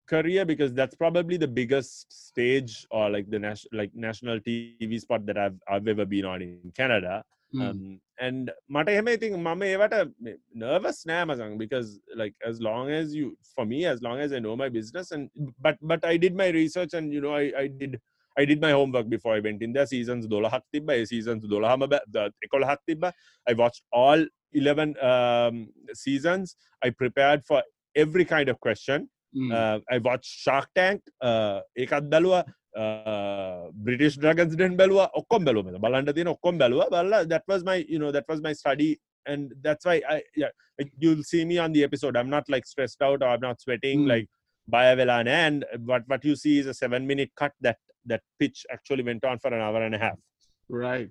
career 0.08 0.44
because 0.46 0.74
that's 0.74 0.96
probably 0.96 1.38
the 1.38 1.48
biggest 1.48 2.12
stage 2.28 2.86
or 2.92 3.10
like 3.10 3.28
the 3.30 3.40
national 3.40 3.78
like 3.80 3.92
national 3.96 4.40
tv 4.40 5.00
spot 5.00 5.26
that 5.26 5.38
i've 5.38 5.60
i've 5.74 5.88
ever 5.88 6.06
been 6.06 6.26
on 6.26 6.42
in 6.42 6.72
canada 6.76 7.24
Mm. 7.54 7.62
um, 7.64 7.82
and 8.26 8.46
මට 8.76 8.88
එහෙම 8.94 9.08
ඉතින් 9.16 9.34
මම 9.48 9.62
ඒවට 9.72 9.96
nervous 10.64 10.98
නෑ 11.10 11.26
මසං 11.30 11.52
because 11.64 11.90
like 12.22 12.36
as 12.50 12.58
long 12.68 12.86
as 13.00 13.08
you 13.18 13.26
for 13.56 13.66
me 13.72 13.80
as 13.92 14.00
long 14.06 14.18
as 14.26 14.32
I 14.38 14.40
know 14.46 14.56
my 14.64 14.70
business 14.78 15.08
and 15.16 15.24
but 15.66 15.78
but 15.92 16.02
I 16.12 16.18
did 16.24 16.34
my 16.42 16.50
research 16.60 16.94
and 17.00 17.08
you 17.16 17.22
know 17.26 17.34
I, 17.42 17.46
I 17.64 17.66
did 17.82 17.94
I 18.42 18.46
did 18.52 18.60
my 18.68 18.72
homework 18.78 19.08
before 19.16 19.34
I 19.38 19.42
went 19.48 19.62
in 19.66 19.74
there 19.78 19.90
seasons 19.94 20.24
12ක් 20.34 20.60
තිබ්බා 20.76 20.96
ඒ 21.02 21.06
seasons 21.14 21.44
12ම 21.54 21.84
11ක් 21.90 22.78
තිබ්බා 22.90 23.12
I 23.52 23.56
watched 23.62 23.84
all 24.02 24.22
11 24.64 24.90
um, 25.12 25.56
seasons 26.04 26.48
I 26.88 26.92
prepared 27.04 27.42
for 27.52 27.62
every 28.04 28.26
kind 28.34 28.50
of 28.54 28.58
question 28.68 29.00
Mm. 29.34 29.52
uh, 29.60 29.78
I 29.90 29.98
watched 30.08 30.32
Shark 30.46 30.68
Tank 30.80 31.02
uh, 31.30 31.62
ඒකත් 31.84 32.10
බැලුවා 32.14 32.42
British 33.86 34.18
dragons 34.20 34.54
ඩෙන් 34.58 34.76
බැලුවා 34.82 35.08
ඔක්කොම් 35.22 35.48
බැලුව 35.48 35.72
බලන්ට 35.86 36.14
තියෙන 36.18 36.30
ඔක්කොම් 36.36 36.60
බැලුව 36.62 36.84
බල්ල 36.94 37.16
that 37.34 37.44
was 37.52 37.64
my 37.70 37.78
you 37.94 38.00
know 38.04 38.12
that 38.18 38.28
was 38.32 38.42
my 38.48 38.54
study 38.62 38.92
and 39.26 39.54
that's 39.66 39.86
why 39.90 39.96
I 40.14 40.18
yeah 40.42 40.52
like 40.80 40.92
you'll 41.04 41.26
see 41.32 41.44
me 41.52 41.58
on 41.66 41.72
the 41.76 41.84
episode 41.88 42.16
I'm 42.20 42.32
not 42.36 42.46
like 42.56 42.66
stressed 42.74 43.02
out 43.08 43.20
or 43.24 43.30
I'm 43.34 43.44
not 43.50 43.62
sweating 43.66 44.00
Mm. 44.04 44.10
like 44.14 44.28
by 44.76 44.84
a 44.92 44.96
velana 45.00 45.36
and 45.48 45.66
what 45.90 46.04
what 46.12 46.24
you 46.30 46.36
see 46.44 46.56
is 46.62 46.68
a 46.68 46.78
seven 46.84 47.08
minute 47.12 47.32
cut 47.42 47.54
that 47.68 47.80
that 48.12 48.24
pitch 48.40 48.60
actually 48.76 49.04
went 49.10 49.24
on 49.32 49.40
for 49.44 49.52
an 49.58 49.62
hour 49.66 49.82
and 49.88 49.96
a 49.96 50.02
half 50.06 50.20
right 50.70 51.10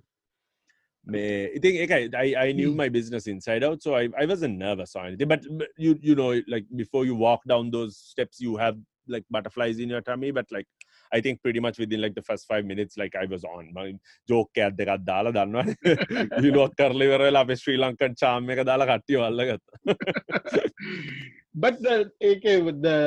මේ 1.13 1.23
ඉතින් 1.57 1.75
ඒකයි 1.83 2.05
I, 2.25 2.29
I 2.45 2.49
knew 2.57 2.69
Mm. 2.71 2.79
my 2.83 2.89
business 2.97 3.25
inside 3.35 3.63
out 3.69 3.79
so 3.85 3.91
I, 4.01 4.05
I 4.21 4.25
wasn't 4.31 4.57
nervous 4.65 4.91
or 4.97 5.03
anything 5.07 5.29
but, 5.33 5.41
but 5.59 5.69
you 5.85 5.91
you 6.07 6.15
know 6.21 6.31
like 6.53 6.65
before 6.83 7.03
you 7.09 7.15
walk 7.27 7.41
down 7.53 7.71
those 7.77 7.93
steps 8.11 8.39
you 8.45 8.53
have 8.63 8.77
like 9.15 9.25
butterflies 9.35 9.79
in 9.83 9.89
your 9.93 10.01
tummy 10.09 10.31
but 10.39 10.47
like 10.57 10.69
I 11.15 11.19
think 11.23 11.35
pretty 11.45 11.61
much 11.65 11.77
within 11.81 12.01
like 12.03 12.15
the 12.19 12.25
first 12.29 12.43
five 12.51 12.63
minutes 12.69 12.93
like 13.01 13.15
I 13.23 13.25
was 13.33 13.43
on 13.55 13.65
joke 14.31 14.61
එකක් 14.65 14.77
දෙකක් 14.79 15.03
දාලා 15.09 15.31
දන්නවනේ 15.37 15.73
විලුවක් 16.45 16.71
කරලා 16.79 17.05
ඉවර 17.09 17.21
වෙලා 17.27 17.41
අපේ 17.45 17.55
ශ්‍රී 17.63 17.75
Lankan 17.83 18.13
චාම් 18.21 18.49
එක 18.55 18.61
දාලා 18.71 18.87
කට්ටිය 18.91 19.19
අල්ලගත්තා 19.27 19.73
but 21.63 21.75
the 21.85 21.95
AK 22.29 22.45
with 22.67 22.79
the 22.87 22.97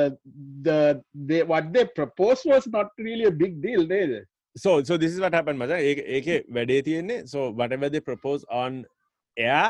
the 0.67 0.77
they 1.29 1.41
what 1.51 1.65
they 1.73 1.85
proposed 1.99 2.45
was 2.53 2.65
not 2.77 2.87
really 3.07 3.25
a 3.31 3.35
big 3.43 3.55
deal 3.65 3.83
did 3.93 4.09
they? 4.13 4.23
so 4.63 4.71
so 4.89 4.97
this 5.03 5.11
is 5.15 5.19
what 5.23 5.33
happened 5.37 5.59
මචං 5.63 5.79
ඒක 5.89 5.99
ඒකේ 6.17 6.35
වැඩේ 6.55 6.77
තියෙන්නේ 6.87 7.17
so 7.33 7.39
whatever 7.61 7.87
they 7.95 8.01
propose 8.11 8.43
on 8.61 8.71
air 9.49 9.65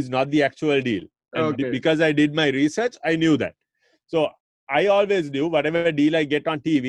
is 0.00 0.08
not 0.16 0.26
the 0.34 0.42
actual 0.48 0.80
deal 0.88 1.04
and 1.38 1.56
be- 1.58 1.64
Okay. 1.64 1.70
because 1.76 2.00
i 2.08 2.12
did 2.20 2.34
my 2.40 2.48
research 2.60 2.96
i 3.10 3.14
knew 3.22 3.36
that 3.42 3.54
so 4.12 4.18
i 4.78 4.82
always 4.96 5.26
knew 5.36 5.46
whatever 5.54 5.82
deal 6.00 6.14
i 6.20 6.24
get 6.34 6.46
on 6.52 6.60
tv 6.68 6.86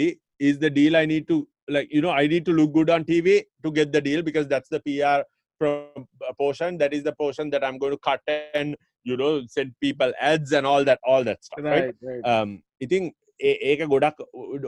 is 0.50 0.56
the 0.66 0.72
deal 0.80 0.96
i 1.02 1.06
need 1.14 1.26
to 1.32 1.38
like 1.76 1.88
you 1.96 2.02
know 2.06 2.14
i 2.22 2.26
need 2.34 2.44
to 2.50 2.54
look 2.60 2.72
good 2.78 2.90
on 2.96 3.04
tv 3.12 3.28
to 3.64 3.72
get 3.80 3.92
the 3.96 4.02
deal 4.10 4.22
because 4.30 4.48
that's 4.54 4.70
the 4.76 4.80
pr 4.88 5.20
pro- 5.60 6.06
portion 6.42 6.78
that 6.82 6.94
is 6.98 7.04
the 7.10 7.16
portion 7.24 7.50
that 7.54 7.64
i'm 7.68 7.78
going 7.84 7.96
to 7.98 8.02
cut 8.10 8.22
and 8.62 8.76
you 9.04 9.16
know 9.22 9.32
send 9.56 9.72
people 9.86 10.12
ads 10.32 10.52
and 10.60 10.66
all 10.72 10.84
that 10.90 11.00
all 11.04 11.24
that 11.30 11.40
stuff 11.48 11.64
right, 11.64 11.86
right 11.86 11.96
right 12.10 12.24
um, 12.34 12.50
ඉතින් 12.86 13.04
ඒ- 13.08 13.31
ඒක 13.41 13.81
ගොඩක් 13.93 14.19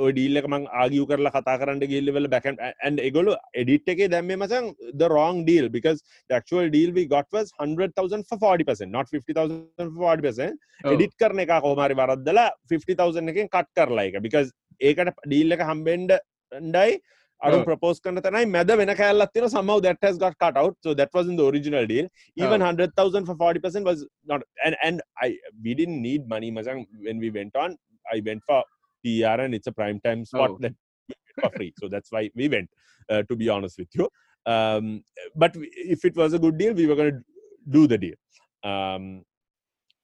ඔය 0.04 0.12
deal 0.12 0.40
එක 0.40 0.46
මං 0.50 0.64
argue 0.82 1.04
කරලා 1.10 1.30
කතා 1.36 1.54
කරන්න 1.60 1.82
ගිල්ලවල 1.92 2.26
and 2.50 2.58
and 2.86 2.98
ඒගොල්ලෝ 3.06 3.36
එඩිට් 3.62 3.88
එකේ 3.94 4.08
දැම්මේ 4.14 4.36
මචං 4.36 4.74
the 5.00 5.08
wrong 5.08 5.44
deal 5.44 5.68
because 5.68 6.02
the 6.28 6.34
actual 6.40 6.68
deal 6.76 6.90
we 6.92 7.04
got 7.06 7.26
was 7.32 7.52
100,000 7.58 8.24
for 8.30 8.38
40% 8.38 8.90
not 8.90 9.08
50,000 9.08 9.66
for 9.78 10.04
40% 10.16 10.58
Oh. 10.84 10.92
Edit 10.92 11.16
කරන 11.22 11.40
එක 11.46 11.52
කොහොම 11.64 11.82
හරි 11.86 11.94
වරද්දලා 12.02 12.46
50,000 12.76 13.28
එකෙන් 13.34 13.48
කට් 13.56 13.70
කරලා 13.80 14.06
ඒක 14.10 14.20
because 14.28 14.50
ඒකට 14.80 15.14
ඩීල් 15.26 15.52
එක 15.58 15.62
හම්බෙන්න 15.70 16.08
ණ්ඩයි 16.60 16.98
අරු. 17.42 17.62
ප්‍රපෝස් 17.68 18.00
කරන 18.04 18.18
තැනයි 18.26 18.50
මැද 18.56 18.70
වෙන 18.80 18.90
තියෙනවා 18.98 19.48
somehow 19.56 19.78
that 19.86 19.98
has 20.02 20.18
got 20.18 20.34
cut 20.44 20.56
out 20.64 20.74
so 20.82 20.94
that 21.00 21.10
wasn't 21.18 21.38
the 21.42 21.46
original 21.52 21.86
deal 21.94 22.06
even 22.36 22.60
Oh. 22.62 22.66
100,000 22.74 23.26
for 23.30 23.36
40% 23.46 23.90
was 23.90 24.04
not 24.32 24.42
and 24.66 24.76
and 24.88 25.02
I 25.26 25.30
we 25.64 25.74
didn't 25.80 26.00
need 26.10 26.22
money 26.36 26.50
Mazang 26.58 26.80
when 27.08 27.18
we 27.24 27.30
went 27.40 27.56
on 27.64 27.76
I 28.12 28.22
went 28.24 28.42
for 28.46 28.62
PR 29.04 29.40
and 29.44 29.54
it's 29.54 29.66
a 29.66 29.72
prime 29.72 30.00
time 30.00 30.24
spot 30.24 30.50
Oh. 30.50 30.58
that 30.60 30.74
for 31.40 31.50
free 31.56 31.72
so 31.80 31.88
that's 31.88 32.10
why 32.12 32.30
we 32.34 32.48
went 32.48 32.68
uh, 33.10 33.22
to 33.28 33.36
be 33.36 33.48
honest 33.48 33.78
with 33.78 33.88
you 33.94 34.08
um, 34.46 35.02
but 35.34 35.54
if 35.94 36.04
it 36.04 36.16
was 36.16 36.32
a 36.32 36.38
good 36.38 36.56
deal 36.58 36.74
we 36.74 36.86
were 36.86 36.96
going 36.96 37.12
to 37.12 37.22
do 37.70 37.86
the 37.86 37.98
deal 37.98 38.14
um, 38.62 39.22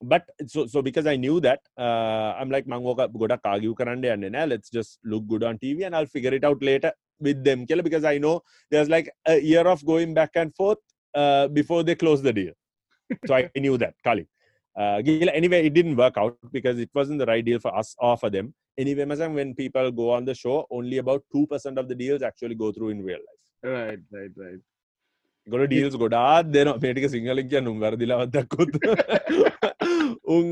but 0.03 0.23
so 0.47 0.65
so 0.65 0.81
because 0.81 1.05
I 1.05 1.15
knew 1.15 1.39
that 1.41 1.59
uh, 1.77 2.33
I'm 2.39 2.49
like 2.49 2.65
mangoka 2.65 3.07
godak 3.07 3.39
argue 3.43 3.75
karande 3.75 4.11
and 4.11 4.31
nah, 4.31 4.45
let's 4.45 4.69
just 4.69 4.99
look 5.03 5.27
good 5.27 5.43
on 5.43 5.57
TV 5.59 5.85
and 5.85 5.95
I'll 5.95 6.07
figure 6.07 6.33
it 6.33 6.43
out 6.43 6.61
later 6.61 6.91
with 7.19 7.43
them 7.43 7.65
because 7.65 8.03
I 8.03 8.17
know 8.17 8.41
there's 8.71 8.89
like 8.89 9.11
a 9.27 9.39
year 9.39 9.61
of 9.67 9.85
going 9.85 10.13
back 10.13 10.31
and 10.35 10.53
forth 10.55 10.79
uh, 11.13 11.47
before 11.49 11.83
they 11.83 11.95
close 11.95 12.21
the 12.21 12.33
deal. 12.33 12.53
So 13.27 13.35
I 13.35 13.49
knew 13.55 13.77
that, 13.77 13.93
Kali 14.03 14.27
Uh, 14.76 14.98
gila- 15.00 15.32
anyway, 15.40 15.60
it 15.66 15.74
didn't 15.78 15.96
work 15.96 16.16
out 16.22 16.36
because 16.52 16.78
it 16.84 16.90
wasn't 16.98 17.18
the 17.22 17.26
right 17.32 17.44
deal 17.44 17.60
for 17.66 17.72
us 17.80 17.90
or 17.98 18.14
for 18.22 18.30
them. 18.30 18.48
Anyway, 18.78 19.04
Mazam, 19.12 19.34
when 19.40 19.54
people 19.54 19.86
go 20.00 20.06
on 20.16 20.24
the 20.30 20.34
show, 20.34 20.56
only 20.70 20.98
about 20.98 21.22
2% 21.34 21.78
of 21.82 21.88
the 21.90 21.94
deals 21.94 22.22
actually 22.30 22.56
go 22.64 22.70
through 22.72 22.90
in 22.96 23.02
real 23.10 23.22
life. 23.28 23.42
right 23.74 24.02
right 24.16 24.34
right 24.42 24.62
ගොඩ 25.52 25.62
deals 25.70 25.94
ගොඩාත් 26.02 26.46
දෙනවා 26.54 26.72
මේටික 26.84 27.04
සිංහලින් 27.12 27.48
කියන්න 27.52 27.68
උන් 27.72 27.78
වැරදිලවදක්කොත් 27.84 28.72
උන් 30.36 30.48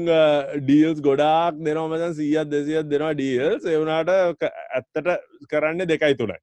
deals 0.66 0.98
ගොඩාක් 1.08 1.54
දෙනවා 1.66 1.86
මචන් 1.92 2.14
සීයත් 2.20 2.48
දෙසියත් 2.54 2.88
දෙනවා 2.92 3.12
deals 3.18 3.64
එවුනාට 3.74 4.10
ඇත්තට 4.14 5.08
කරන්න 5.52 5.84
දෙකයි 5.92 6.14
තුනයි 6.20 6.38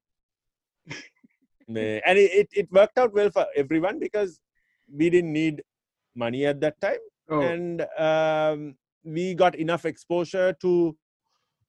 මේ- 1.68 2.00
and 2.08 2.18
it, 2.24 2.30
it, 2.40 2.48
it 2.62 2.68
worked 2.80 2.98
out 3.04 3.12
well 3.20 3.30
for 3.38 3.46
everyone 3.64 3.98
because 4.06 4.32
we 5.00 5.08
didn't 5.16 5.32
need 5.40 5.62
money 6.24 6.42
at 6.52 6.60
that 6.64 6.76
time 6.86 7.02
oh 7.28 7.40
and 7.50 7.76
um, 8.08 8.60
we 9.06 9.24
got 9.34 9.54
enough 9.64 9.84
exposure 9.92 10.48
to 10.64 10.72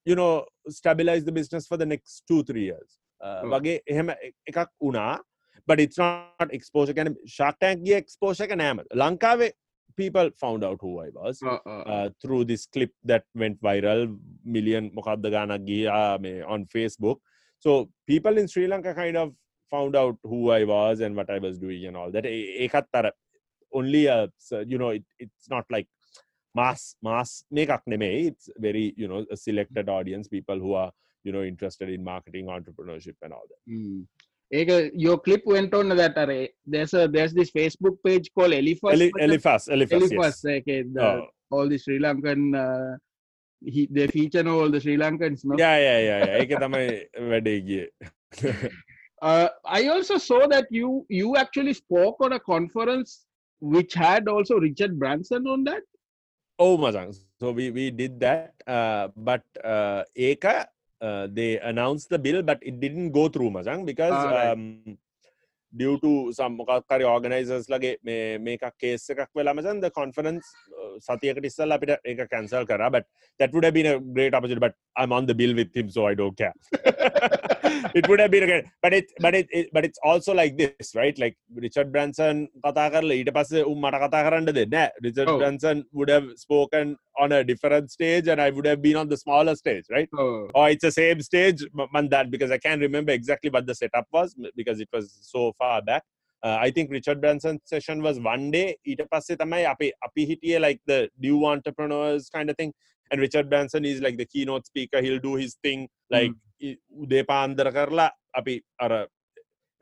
you 0.08 0.15
know 0.19 0.32
stabilize 0.79 1.23
the 1.25 1.36
business 1.39 1.65
for 1.71 1.77
the 1.77 1.89
next 1.93 2.23
two 2.29 2.41
three 2.49 2.65
years 2.71 2.89
uh, 3.21 3.41
Oh. 3.43 3.49
වගේ 3.53 3.73
එහෙම 3.93 4.08
එ- 4.27 4.34
එකක් 4.51 4.60
වුණා 4.86 5.06
but 5.69 5.77
it's 5.84 5.99
not 6.03 6.49
exposure 6.58 6.95
kind 6.99 7.10
of 7.12 7.17
shark 7.36 7.58
tank 7.63 7.77
ගේ 7.88 7.97
exposure 8.03 8.45
එක 8.47 8.53
නෑම 8.63 8.79
ලංකාවේ 9.03 9.49
people 10.01 10.27
found 10.43 10.62
out 10.67 10.79
who 10.84 10.91
I 11.06 11.10
was 11.17 11.36
uh, 11.51 11.58
uh, 11.73 11.82
uh, 11.95 12.08
through 12.21 12.39
this 12.51 12.62
clip 12.75 12.91
that 13.12 13.23
went 13.41 13.58
viral 13.67 14.01
million 14.56 14.86
මොකක්ද 14.97 15.25
ගානක් 15.36 15.56
ගියා 15.69 15.99
මේ 16.25 16.32
on 16.53 16.62
Facebook 16.75 17.17
so 17.65 17.71
people 18.12 18.36
in 18.41 18.47
sri 18.53 18.65
lanka 18.73 18.93
kind 19.01 19.17
of 19.23 19.29
found 19.71 19.93
out 20.01 20.15
who 20.32 20.39
i 20.58 20.63
was 20.71 20.95
and 21.06 21.13
what 21.19 21.29
i 21.36 21.39
was 21.45 21.56
doing 21.65 21.84
and 21.89 21.95
all 21.99 22.10
that 22.15 22.25
E- 22.38 22.49
ඒකත් 22.63 22.97
අර 22.99 23.06
only 23.79 24.03
a 24.15 24.19
so, 24.47 24.60
you 24.71 24.77
know 24.82 24.89
it, 24.97 25.06
it's 25.19 25.47
not 25.56 25.65
like 25.75 25.88
mass 26.60 26.82
mass 27.08 27.29
මේකක් 27.58 27.84
නෙමෙයි 27.93 28.19
it's 28.32 28.47
very 28.67 28.86
you 29.01 29.08
know 29.12 29.21
a 29.36 29.39
selected 29.45 29.88
audience 29.97 30.27
people 30.36 30.60
who 30.65 30.73
are 30.82 30.91
you 31.25 31.32
know 31.36 31.43
interested 31.51 31.89
in 31.95 32.01
marketing 32.12 32.47
entrepreneurship 32.58 33.17
and 33.25 33.34
all 33.38 33.47
that 33.51 33.62
Mm. 33.77 34.01
Eka, 34.60 34.75
your 35.03 35.17
clip 35.25 35.43
went 35.51 35.71
on 35.77 35.88
that 35.99 36.15
uh, 36.23 36.25
there's 36.73 36.93
a 36.93 37.08
there's 37.13 37.34
this 37.38 37.49
Facebook 37.58 37.95
page 38.08 38.25
called 38.36 38.53
Eliphas. 38.53 38.93
Eli- 38.95 39.10
Macha. 39.15 39.25
Eliphas, 39.25 39.63
Eliphas, 39.75 39.97
Eliphas, 40.03 40.36
yes. 40.43 40.58
okay, 40.62 40.79
the, 40.95 41.01
Oh. 41.06 41.23
all 41.56 41.67
the 41.71 41.79
Sri 41.84 41.97
Lankan 42.06 42.41
uh, 42.63 42.91
he, 43.75 43.88
they 43.95 44.06
feature 44.08 44.43
now 44.43 44.56
all 44.60 44.69
the 44.75 44.82
Sri 44.86 44.95
Lankans. 45.03 45.41
No? 45.43 45.56
Yeah, 45.63 45.77
yeah, 45.88 45.99
yeah, 46.10 46.19
yeah. 46.27 46.38
ඒක 46.43 46.53
තමයි 46.65 46.86
වැඩේ 47.32 47.56
ගියේ. 47.69 47.84
Uh, 49.32 49.47
I 49.79 49.88
also 49.88 50.15
saw 50.29 50.41
that 50.53 50.65
you 50.77 50.88
you 51.19 51.27
actually 51.41 51.73
spoke 51.73 52.17
on 52.25 52.34
a 52.34 52.41
conference 52.53 53.12
which 53.61 53.94
had 53.94 54.29
also 54.29 54.57
Richard 54.57 54.99
Branson 54.99 55.47
on 55.47 55.64
that. 55.64 55.83
Oh, 56.59 56.77
Mazang. 56.77 57.16
So 57.40 57.53
we, 57.53 57.71
we 57.71 57.90
did 57.90 58.18
that. 58.21 58.55
Uh, 58.66 59.09
but 59.16 59.42
uh, 59.64 60.03
Eka, 60.16 60.66
uh, 61.01 61.29
they 61.31 61.59
announced 61.61 62.11
the 62.11 62.18
bill, 62.18 62.42
but 62.42 62.59
it 62.62 62.81
didn't 62.81 63.12
go 63.12 63.29
through, 63.29 63.51
Mazang, 63.51 63.87
because 63.87 64.12
Ah, 64.12 64.31
right. 64.31 64.51
um, 64.53 64.99
due 65.82 65.95
to 66.03 66.10
some 66.38 66.53
මොකක්කරි 66.60 67.06
organizers 67.15 67.65
ලගේ 67.73 67.91
මේ 68.08 68.17
මේකක් 68.47 68.65
case 68.84 69.06
එකක් 69.13 69.21
වෙලා 69.39 69.53
මචන් 69.60 69.79
the 69.86 69.91
conference 69.99 70.45
uh, 70.79 70.93
සතියකට 71.08 71.47
ඉස්සල්ලා 71.51 71.77
අපිට 71.79 71.93
ඒක 72.13 72.21
cancel 72.36 72.65
කරා 72.71 72.89
but 72.97 73.06
that 73.41 73.51
would 73.56 73.65
have 73.69 73.75
been 73.79 73.91
a 73.93 73.97
great 74.17 74.34
opportunity 74.39 74.63
but 74.67 74.75
I'm 75.01 75.13
on 75.19 75.25
the 75.32 75.38
bill 75.41 75.56
with 75.62 75.73
him 75.79 75.89
so 75.97 76.03
I 76.12 76.15
don't 76.21 76.38
care 76.43 76.53
it 77.99 78.08
would 78.10 78.19
have 78.23 78.32
been 78.34 78.43
a 78.43 78.49
great 78.51 78.65
but 78.84 78.93
it 78.99 79.08
but 79.25 79.34
it, 79.39 79.47
it 79.60 79.65
but 79.75 79.84
it's 79.88 79.99
also 80.10 80.32
like 80.41 80.53
this 80.62 80.89
right 80.99 81.15
like 81.23 81.36
Richard 81.65 81.89
Branson 81.95 82.38
කතා 82.65 82.86
කරලා 82.93 83.15
ඊට 83.21 83.32
පස්සේ 83.38 83.62
උන් 83.71 83.77
මට 83.86 83.95
කතා 84.03 84.19
කරන්න 84.27 84.45
දෙන්නේ 84.49 84.65
නැහැ 84.75 85.06
Richard 85.08 85.29
Oh. 85.34 85.38
Branson 85.41 85.77
would 85.97 86.12
have 86.15 86.27
spoken 86.45 86.88
on 87.23 87.32
a 87.38 87.41
different 87.49 87.88
stage 87.95 88.25
and 88.34 88.39
I 88.45 88.49
would 88.56 88.67
have 88.71 88.82
been 88.86 88.97
on 89.01 89.08
the 89.13 89.19
smaller 89.23 89.56
stage 89.63 89.86
right 89.95 90.10
Oh, 90.23 90.29
or 90.58 90.65
it's 90.73 90.86
the 90.89 90.93
same 91.01 91.19
stage 91.29 91.60
m- 91.79 91.89
man 91.95 92.08
that 92.13 92.27
because 92.34 92.51
i 92.56 92.60
can't 92.65 92.82
remember 92.88 93.12
exactly 93.19 93.49
what 93.56 93.65
the 93.69 93.75
setup 93.82 94.08
was 94.17 94.29
m- 94.43 94.53
because 94.62 94.79
it 94.86 94.89
was 94.95 95.06
so 95.34 95.41
far 95.62 95.79
back. 95.90 96.05
Uh, 96.42 96.57
i 96.66 96.71
think 96.75 96.92
richard 96.97 97.21
branson's 97.23 97.62
session 97.73 97.99
was 98.09 98.18
one 98.33 98.44
day. 98.57 98.66
ඊට 98.90 99.03
පස්සේ 99.12 99.38
තමයි 99.42 99.64
අපි 99.75 99.88
අපි 100.09 100.25
හිටියේ 100.31 100.61
like 100.66 100.81
the 100.92 101.01
new 101.27 101.38
entrepreneurs 101.55 102.27
kind 102.37 102.51
of 102.53 102.57
thing. 102.61 102.73
And 103.11 103.21
richard 103.27 103.47
branson 103.51 103.85
is 103.90 104.01
like 104.07 104.16
the 104.23 104.29
keynote 104.33 104.66
speaker. 104.71 105.01
He'll 105.07 105.25
do 105.31 105.35
his 105.42 105.55
thing 105.66 105.83
like 106.16 106.35
උදේ 107.05 107.23
පාන්දර 107.31 107.68
කරලා 107.79 108.07
අපි 108.40 108.55
අර 108.85 108.92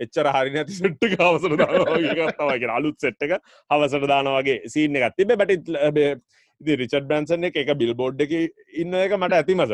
එච්චර 0.04 0.26
හරි 0.36 0.50
නැති 0.56 0.74
සෙට් 0.80 1.04
එක 1.08 1.14
හවසට 1.20 1.58
දානවා 1.62 1.92
වගේ 1.92 2.10
එකක් 2.14 2.34
තමයි 2.40 2.56
කියන්නේ 2.62 2.78
අලුත් 2.80 2.98
සෙට් 3.04 3.22
එක 3.26 3.32
හවසට 3.74 4.10
දානවා 4.12 4.40
වගේ 4.40 4.56
සීන් 4.74 4.98
එකක් 5.00 5.16
තිබ්බේ 5.20 5.38
but 5.42 5.52
it 5.56 5.70
ඉතින් 6.60 6.78
රිචඩ් 6.80 7.06
බ්‍රන්සන් 7.08 7.46
එක 7.48 7.56
එක 7.62 7.72
බිල්බෝඩ් 7.80 8.20
එක 8.24 8.32
ඉන්න 8.82 8.94
එක 9.04 9.14
මට 9.18 9.38
ඇති 9.38 9.56
මස 9.56 9.72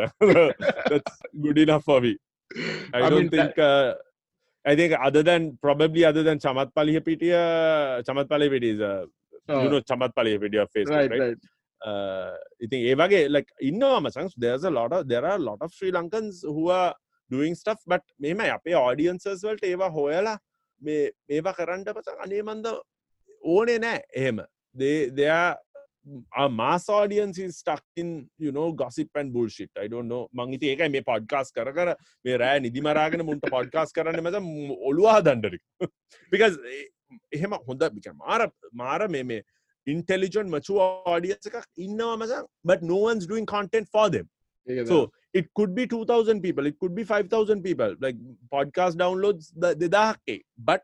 for 1.88 2.00
me. 2.00 2.16
I 2.92 3.08
don't 3.08 3.30
think 3.30 3.58
uh, 3.58 3.94
I 4.64 4.76
think 4.76 4.94
other 4.98 5.22
than 5.22 5.58
probably 5.60 6.04
other 6.04 6.22
than 6.22 6.38
Chamat 6.38 6.72
Palihapitiya 6.76 8.04
Chamat 8.06 8.26
Palihapitiya 8.28 8.74
is 8.74 8.80
uh, 8.80 9.06
oh, 9.48 9.62
you 9.64 9.68
know 9.70 9.80
Chamat 9.80 10.14
Palihapitiya 10.14 10.62
of 10.62 10.70
Facebook 10.76 10.96
right, 10.96 11.10
right, 11.10 11.20
right. 11.20 11.42
ඉතින් 12.64 12.80
ඒ 12.90 12.94
වගේ 13.00 13.20
like 13.36 13.48
ඉන්නවා 13.68 13.98
මචං 14.04 14.28
there's 14.44 14.64
a 14.70 14.72
lot 14.78 14.92
of 14.96 15.00
there 15.12 15.24
are 15.30 15.38
a 15.42 15.44
lot 15.48 15.60
of 15.64 15.70
Sri 15.76 15.90
Lankans 15.96 16.36
who 16.54 16.64
are 16.70 16.94
doing 17.34 17.54
stuff 17.62 17.80
but 17.92 18.04
මෙහෙමයි 18.22 18.50
අපේ 18.56 18.74
audiences 18.86 19.42
වලට 19.46 19.64
ඒවා 19.72 19.88
හොයලා 19.98 20.34
මේ 20.86 20.96
මේවා 21.28 21.52
කරන්න 21.58 21.82
මචං 21.96 22.22
අනේ 22.26 22.42
මන්ද 22.48 22.66
ඕනේ 23.54 23.78
නෑ 23.84 24.00
එහෙම 24.20 24.38
they 24.80 24.94
they 25.18 25.28
are 25.40 25.54
our 26.39 26.49
mass 26.49 26.87
audience 26.89 27.37
is 27.45 27.57
stuck 27.57 27.83
in 27.95 28.09
you 28.37 28.51
know 28.51 28.71
gossip 28.81 29.09
and 29.15 29.33
bullshit 29.33 29.71
i 29.83 29.87
don't 29.93 30.09
know 30.13 30.23
මං 30.39 30.53
ඉතින් 30.57 30.69
ඒකයි 30.73 30.89
මේ 30.95 31.03
podcast 31.11 31.51
කර 31.57 31.71
කර 31.77 31.89
මේ 32.27 32.37
රෑ 32.43 32.61
නිදි 32.65 32.83
මරාගෙන 32.87 33.23
මුන්ට 33.29 33.47
podcast 33.55 33.95
කරන්න 33.97 34.21
මචං 34.23 34.47
ඔළුව 34.89 35.09
හදන්න 35.15 35.57
because 36.33 36.57
eh, 36.73 36.85
එහෙම 37.37 37.57
හොඳ 37.69 37.85
because 37.97 38.17
මාර 38.23 38.41
මාර 38.83 39.01
මේ 39.15 39.23
මේ 39.31 39.39
intelligent 39.95 40.49
mature 40.55 40.87
audience 41.15 41.51
එකක් 41.51 41.67
ඉන්නවා 41.87 42.17
මචං 42.21 42.43
but 42.71 42.81
no 42.93 42.99
one's 43.09 43.27
doing 43.33 43.47
content 43.55 43.89
for 43.97 44.07
them 44.17 44.27
Eka, 44.67 44.87
so 44.91 44.97
it 45.39 45.45
could 45.57 45.73
be 45.79 45.83
2000 45.87 46.41
people 46.45 46.65
it 46.71 46.77
could 46.81 46.95
be 46.99 47.03
5000 47.17 47.67
people 47.67 47.91
like 48.05 48.17
podcast 48.55 49.03
downloads 49.03 49.51
the 49.63 49.71
දෙදාහක්කේ 49.83 50.37
but 50.69 50.83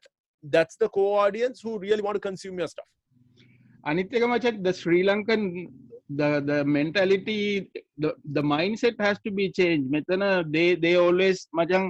that's 0.55 0.75
the 0.83 0.89
core 0.97 1.15
audience 1.25 1.57
who 1.65 1.73
really 1.85 2.03
want 2.07 2.17
to 2.19 2.23
consume 2.29 2.57
your 2.61 2.71
stuff 2.75 2.89
අනිත් 3.89 4.13
එක 4.17 4.23
මචන් 4.33 4.63
the 4.65 4.73
Sri 4.81 4.99
Lankan 5.09 5.41
the 6.19 6.29
the 6.49 6.57
mentality 6.77 7.41
the 8.03 8.09
the 8.37 8.43
mindset 8.53 8.95
has 9.05 9.17
to 9.25 9.31
be 9.39 9.45
changed 9.59 9.85
මෙතන 9.95 10.23
they 10.55 10.67
they 10.85 10.95
always 11.05 11.37
මචන් 11.59 11.85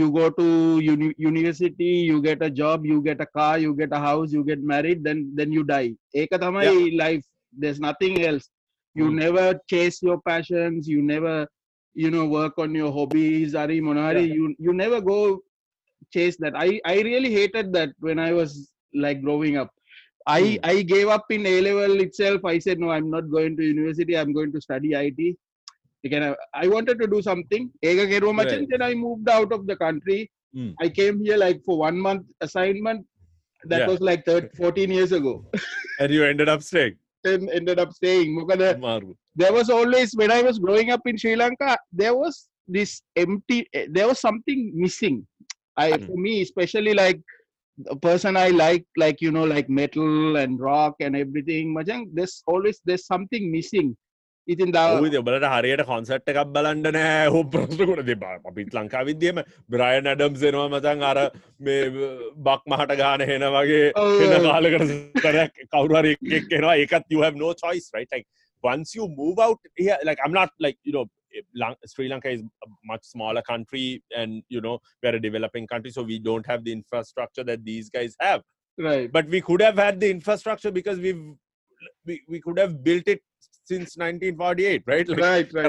you 0.00 0.06
go 0.18 0.26
to 0.38 0.46
uni- 0.92 1.14
university 1.28 1.92
you 2.10 2.16
get 2.28 2.40
a 2.48 2.50
job 2.60 2.84
you 2.90 2.98
get 3.08 3.20
a 3.26 3.28
car 3.38 3.54
you 3.64 3.72
get 3.82 3.92
a 3.98 4.02
house 4.08 4.30
you 4.36 4.42
get 4.50 4.60
married 4.72 4.98
then 5.06 5.20
then 5.38 5.50
you 5.56 5.62
die 5.74 5.90
ඒක 6.22 6.32
තමයි 6.44 6.74
life 7.04 7.24
there's 7.62 7.80
nothing 7.88 8.16
else 8.30 8.46
you 9.00 9.06
Mm. 9.10 9.16
never 9.24 9.46
chase 9.72 9.96
your 10.08 10.18
passions 10.30 10.88
you 10.94 11.00
never 11.14 11.36
you 12.02 12.10
know 12.14 12.26
work 12.38 12.54
on 12.64 12.70
your 12.80 12.90
hobbies 12.98 13.54
ari 13.62 13.78
monari 13.88 14.24
you 14.38 14.44
you 14.66 14.72
never 14.84 14.98
go 15.12 15.18
chase 16.14 16.36
that 16.44 16.54
i 16.66 16.68
i 16.92 16.96
really 17.08 17.32
hated 17.38 17.66
that 17.76 17.90
when 18.06 18.18
i 18.28 18.32
was 18.40 18.52
like 19.04 19.18
growing 19.26 19.56
up 19.62 19.70
I 20.27 20.41
Hmm. 20.41 20.57
I 20.71 20.81
gave 20.83 21.07
up 21.07 21.25
in 21.31 21.45
A 21.45 21.61
level 21.61 21.99
itself. 22.01 22.43
I 22.45 22.59
said 22.59 22.79
no, 22.79 22.89
I'm 22.91 23.09
not 23.09 23.29
going 23.31 23.55
to 23.57 23.63
university. 23.63 24.17
I'm 24.17 24.33
going 24.33 24.51
to 24.53 24.61
study 24.61 24.93
IT. 24.93 25.35
Again, 26.03 26.23
I, 26.23 26.35
I 26.63 26.67
wanted 26.67 26.99
to 26.99 27.07
do 27.07 27.21
something. 27.21 27.69
Right. 27.83 28.67
Then 28.71 28.81
I 28.81 28.93
moved 28.93 29.29
out 29.29 29.51
of 29.53 29.67
the 29.67 29.75
country. 29.75 30.29
Hmm. 30.53 30.69
I 30.79 30.89
came 30.89 31.23
here 31.23 31.37
like 31.37 31.61
for 31.65 31.77
one 31.77 31.97
month 31.99 32.25
assignment. 32.41 33.05
That 33.65 33.81
Yeah. 33.81 33.87
was 33.87 33.99
like 34.01 34.25
13, 34.25 34.49
14 34.57 34.91
years 34.91 35.11
ago. 35.11 35.45
and 35.99 36.11
you 36.11 36.23
ended 36.23 36.49
up 36.49 36.63
staying 36.63 36.95
Then 37.23 37.49
ended 37.49 37.79
up 37.79 37.91
staying. 37.93 38.35
There 39.35 39.53
was 39.53 39.69
always 39.69 40.13
when 40.15 40.31
I 40.31 40.41
was 40.41 40.57
growing 40.59 40.89
up 40.91 41.01
in 41.05 41.17
Sri 41.17 41.35
Lanka, 41.35 41.77
there 41.91 42.15
was 42.15 42.47
this 42.67 43.01
empty. 43.15 43.67
eh, 43.73 43.85
There 43.89 44.07
was 44.07 44.19
something 44.19 44.71
missing. 44.75 45.25
I 45.77 45.91
Hmm. 45.91 46.05
for 46.05 46.17
me 46.17 46.41
especially 46.41 46.93
like 46.93 47.21
a 47.80 47.96
person 47.96 48.36
I 48.36 48.48
like, 48.48 48.86
like 48.96 49.20
you 49.20 49.30
know, 49.30 49.44
like 49.44 49.68
metal 49.68 50.36
and 50.36 50.58
rock 50.60 50.96
and 51.00 51.14
everything. 51.16 51.74
Majang, 51.74 52.08
there's 52.12 52.42
always 52.46 52.80
there's 52.84 53.06
something 53.06 53.50
missing. 53.50 53.96
It's 54.48 54.62
in 54.64 54.70
the 54.70 54.82
ඔවද 54.96 55.14
ඔබලට 55.20 55.44
හරියට 55.52 55.80
concert 55.88 56.28
එකක් 56.32 56.42
බලන්න 56.56 56.84
නෑ 56.96 57.14
හෝ 57.34 57.40
ප්‍රශ්නකොට 57.52 58.02
දෙ 58.08 58.14
අපිත් 58.50 58.68
Lanka 58.78 59.00
විද්‍යම 59.08 59.40
Brian 59.74 60.06
අඩම් 60.12 60.36
සෙනවා 60.42 60.66
මතන් 60.74 61.02
අර 61.10 61.18
මේ 61.68 61.76
බක් 62.46 62.62
මහට 62.72 62.92
ගාන 63.02 63.24
හෙන 63.30 63.44
වගේ 63.56 63.80
එන 63.88 63.96
Oh. 64.02 64.44
කාලකට 64.46 64.92
කරයක් 65.24 65.52
කවුරරි 65.74 66.12
එක් 66.38 66.46
එනවා 66.58 66.76
ඒකත් 66.84 67.10
you 67.16 67.22
have 67.26 67.36
no 67.44 67.50
choice 67.64 67.88
right 67.96 68.08
like 68.14 68.26
once 68.62 68.94
you 68.98 69.08
move 69.20 69.38
out 69.46 69.58
here 69.76 69.98
like 70.04 70.22
I'm 70.24 70.36
not 70.40 70.50
like 70.66 70.78
you 70.84 70.94
know 70.96 71.04
Lang- 71.04 71.19
Sri 71.85 72.07
Lanka 72.07 72.29
is 72.29 72.41
a 72.41 72.67
much 72.85 73.03
smaller 73.03 73.41
country, 73.41 74.03
and 74.15 74.43
you 74.49 74.61
know 74.61 74.79
we're 75.01 75.15
a 75.15 75.19
developing 75.19 75.67
country, 75.67 75.91
so 75.91 76.03
we 76.03 76.19
don't 76.19 76.45
have 76.45 76.63
the 76.63 76.71
infrastructure 76.71 77.43
that 77.43 77.63
these 77.63 77.89
guys 77.89 78.15
have. 78.19 78.41
Right. 78.77 79.11
But 79.11 79.27
we 79.27 79.41
could 79.41 79.61
have 79.61 79.77
had 79.77 79.99
the 79.99 80.09
infrastructure 80.09 80.71
because 80.71 80.99
we've 80.99 81.21
we, 82.05 82.21
we 82.27 82.41
could 82.41 82.59
have 82.59 82.83
built 82.83 83.03
it 83.07 83.21
since 83.65 83.97
1948, 83.97 84.83
right? 84.85 85.07
Like, 85.07 85.19
right, 85.19 85.53
right. 85.53 85.65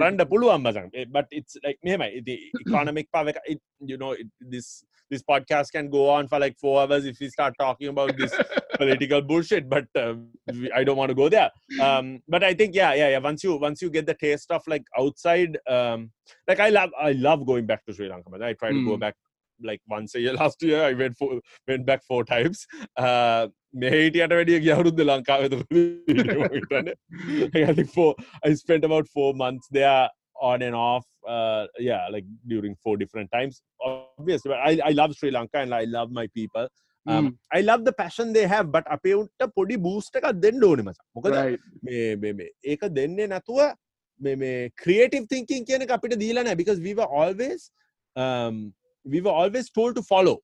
Eh, 0.94 1.04
but 1.10 1.26
it's 1.30 1.56
like 1.64 1.78
the 1.82 2.38
economic 2.60 3.10
power. 3.12 3.32
you 3.80 3.96
know, 3.96 4.12
it, 4.12 4.26
this 4.40 4.84
this 5.11 5.23
podcast 5.23 5.71
can 5.71 5.89
go 5.89 6.09
on 6.09 6.27
for 6.27 6.39
like 6.39 6.55
four 6.59 6.81
hours 6.81 7.05
if 7.05 7.17
we 7.21 7.29
start 7.29 7.53
talking 7.59 7.87
about 7.87 8.15
this 8.17 8.33
political 8.77 9.21
bullshit 9.21 9.69
but 9.75 9.85
uh, 9.95 10.13
we- 10.53 10.71
i 10.79 10.83
don't 10.83 10.97
want 10.97 11.09
to 11.09 11.15
go 11.21 11.29
there 11.29 11.49
um 11.81 12.09
but 12.27 12.43
i 12.43 12.53
think 12.53 12.75
yeah 12.75 12.93
yeah 12.93 13.09
yeah 13.13 13.21
once 13.29 13.43
you 13.43 13.55
once 13.67 13.81
you 13.81 13.89
get 13.89 14.05
the 14.05 14.17
taste 14.25 14.51
of 14.51 14.61
like 14.67 14.83
outside 15.03 15.57
um 15.77 16.11
like 16.47 16.59
i 16.59 16.69
love 16.79 16.91
i 16.99 17.11
love 17.29 17.45
going 17.51 17.65
back 17.71 17.85
to 17.85 17.93
sri 17.93 18.09
lanka 18.09 18.29
man. 18.29 18.43
i 18.43 18.53
try 18.53 18.71
to 18.71 18.83
go 18.89 18.95
Mm. 18.97 19.05
back 19.05 19.15
like 19.69 19.81
once 19.87 20.13
a 20.15 20.19
year 20.23 20.33
last 20.41 20.61
year 20.61 20.81
i 20.83 20.93
went 20.93 21.15
for 21.17 21.29
went 21.69 21.85
back 21.91 22.01
four 22.09 22.23
times 22.33 22.59
uh 23.05 23.45
මෙහිටියට 23.81 24.33
වැඩිය 24.37 24.59
ගිය 24.65 24.69
අවුරුද්ද 24.75 24.99
ලංකාව 25.09 25.41
I 27.69 27.73
think 27.77 27.89
four 27.97 28.11
I 28.47 28.53
spent 28.61 28.83
about 28.89 29.07
four 29.15 29.33
months 29.41 29.67
there 29.77 30.07
on 30.49 30.61
and 30.67 30.75
off 30.75 31.05
uh 31.35 31.63
yeah 31.87 32.03
like 32.15 32.25
during 32.51 32.73
four 32.83 32.95
different 33.01 33.29
times 33.35 33.55
obviously 34.21 34.49
but 34.53 34.59
I, 34.69 34.73
I 34.89 34.93
love 34.99 35.15
Sri 35.19 35.31
Lanka 35.37 35.59
and 35.65 35.73
I 35.81 35.85
love 35.97 36.11
my 36.19 36.27
people 36.39 36.67
um, 37.11 37.25
Mm, 37.25 37.27
I 37.57 37.61
love 37.67 37.81
the 37.87 37.93
passion 37.99 38.33
they 38.37 38.45
have 38.53 38.67
but 38.75 38.85
අපේ 38.95 39.11
උන්ට 39.19 39.45
පොඩි 39.57 39.75
boost 39.85 40.17
එකක් 40.19 40.25
දෙන්න 40.45 40.63
ඕනේ 40.69 40.83
මචං 40.87 41.03
මොකද 41.17 41.35
right. 41.35 41.61
මේ 41.89 41.99
මේ 42.23 42.33
මේ 42.39 42.47
ඒක 42.73 42.81
දෙන්නේ 42.97 43.27
නැතුව 43.33 43.61
මේ 44.25 44.33
මේ 44.41 44.51
creative 44.83 45.25
thinking 45.33 45.63
කියන 45.69 45.85
එක 45.87 45.93
අපිට 45.97 46.17
දීලා 46.23 46.43
නැහැ 46.47 46.59
because 46.63 46.81
we 46.87 46.93
were 46.99 47.09
always 47.21 47.63
um 48.25 48.57
we 49.13 49.21
were 49.27 49.35
always 49.43 49.69
told 49.79 49.95
to 50.01 50.05
follow 50.11 50.37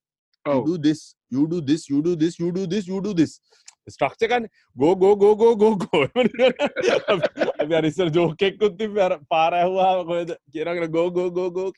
Oh. 0.45 0.53
you 0.55 0.63
do 0.69 0.77
this 0.85 1.01
you 1.35 1.43
do 1.51 1.59
this 1.67 1.83
you 1.89 1.99
do 2.07 2.13
this 2.21 2.33
you 2.39 2.47
do 2.55 2.63
this 2.71 2.87
you 2.91 2.97
do 3.05 3.11
this 3.19 3.33
structure 3.90 4.26
का 4.26 4.38
गो 4.76 4.94
गो 4.94 5.16
गो 5.16 5.34
गो 5.34 5.56
गो 5.56 5.74
गो 5.74 6.02
अब, 6.04 7.22
अब 7.60 7.72
यार 7.72 7.90
sir 7.90 8.08
जो 8.08 8.28
के 8.28 8.50
कुत्ती 8.50 8.86
पा 9.16 9.48
रहा 9.48 9.62
हुआ 9.62 10.02
गो 10.86 11.10
गो 11.10 11.30
गो 11.30 11.50
गो 11.50 11.72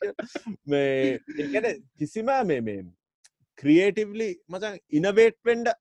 मैं 0.69 1.17
कहते 1.17 1.73
किसीमा 1.73 2.43
में 2.43 2.61
में 2.61 2.93
creatively 3.61 4.41
macam 4.49 4.77
innovate 4.89 5.37
penda 5.45 5.73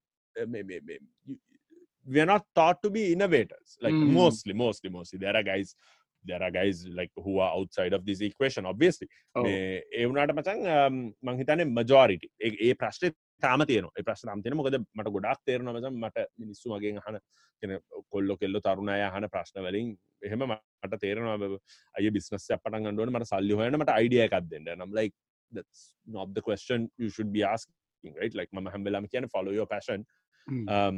we 2.06 2.20
are 2.20 2.26
not 2.26 2.44
thought 2.54 2.82
to 2.82 2.90
be 2.90 3.12
innovators 3.12 3.78
like 3.80 3.94
mm. 3.94 4.12
mostly 4.12 4.52
mostly 4.52 4.90
mostly 4.90 5.18
there 5.18 5.36
are 5.36 5.42
guys 5.42 5.74
there 6.25 6.41
are 6.45 6.51
guys 6.57 6.77
like 6.99 7.11
who 7.25 7.33
are 7.43 7.51
outside 7.59 7.93
of 7.97 8.01
this 8.09 8.21
equation 8.29 8.63
obviously 8.71 9.07
Oh. 9.35 9.43
මේ 9.45 9.53
ඒ 9.99 10.05
වුණාට 10.09 10.33
මචං 10.39 10.59
මං 11.27 11.35
හිතන්නේ 11.41 11.65
majority 11.79 12.27
ඒ 12.45 12.51
ඒ 12.67 12.73
ප්‍රශ්නේ 12.81 13.11
තාම 13.43 13.61
තියෙනවා 13.71 13.93
ඒ 14.01 14.05
ප්‍රශ්න 14.09 14.27
තාම 14.31 14.41
තියෙනවා 14.45 14.61
මොකද 14.63 14.77
මට 14.99 15.09
ගොඩාක් 15.17 15.39
තේරෙනවා 15.49 15.75
මචං 15.79 15.99
මට 16.05 16.17
මිනිස්සු 16.43 16.73
මගෙන් 16.75 16.97
අහන 17.03 17.17
කියන 17.61 17.73
කොල්ලෝ 18.13 18.37
කෙල්ලෝ 18.43 18.61
තරුණ 18.67 18.91
අය 18.95 19.03
අහන 19.09 19.27
ප්‍රශ්න 19.35 19.59
වලින් 19.67 19.89
එහෙම 20.29 20.43
මට 20.49 20.99
තේරෙනවා 21.05 21.37
බ- 21.43 21.59
අයිය 21.99 22.11
බිස්නස් 22.17 22.49
එකක් 22.55 22.63
පටන් 22.65 22.83
ගන්න 22.87 23.01
ඕනේ 23.03 23.15
මට 23.17 23.29
සල්ලි 23.33 23.59
හොයන්න 23.61 23.79
මට 23.81 23.91
අයිඩියා 23.99 24.27
එකක් 24.29 24.49
දෙන්න 24.53 24.67
and 24.75 24.81
I'm 24.85 24.93
like 25.01 25.13
that's 25.51 25.81
not 26.17 26.29
the 26.37 26.43
question 26.49 26.79
you 27.03 27.09
should 27.17 27.31
be 27.37 27.43
asking 27.53 28.13
right 28.21 28.33
like 28.41 28.51
මම 28.57 28.71
හැම 28.73 28.83
වෙලාවෙම 28.89 29.09
කියන්නේ 29.13 29.33
follow 29.37 29.53
your 29.59 29.69
passion 29.77 30.01
Mm. 30.47 30.65
um, 30.73 30.97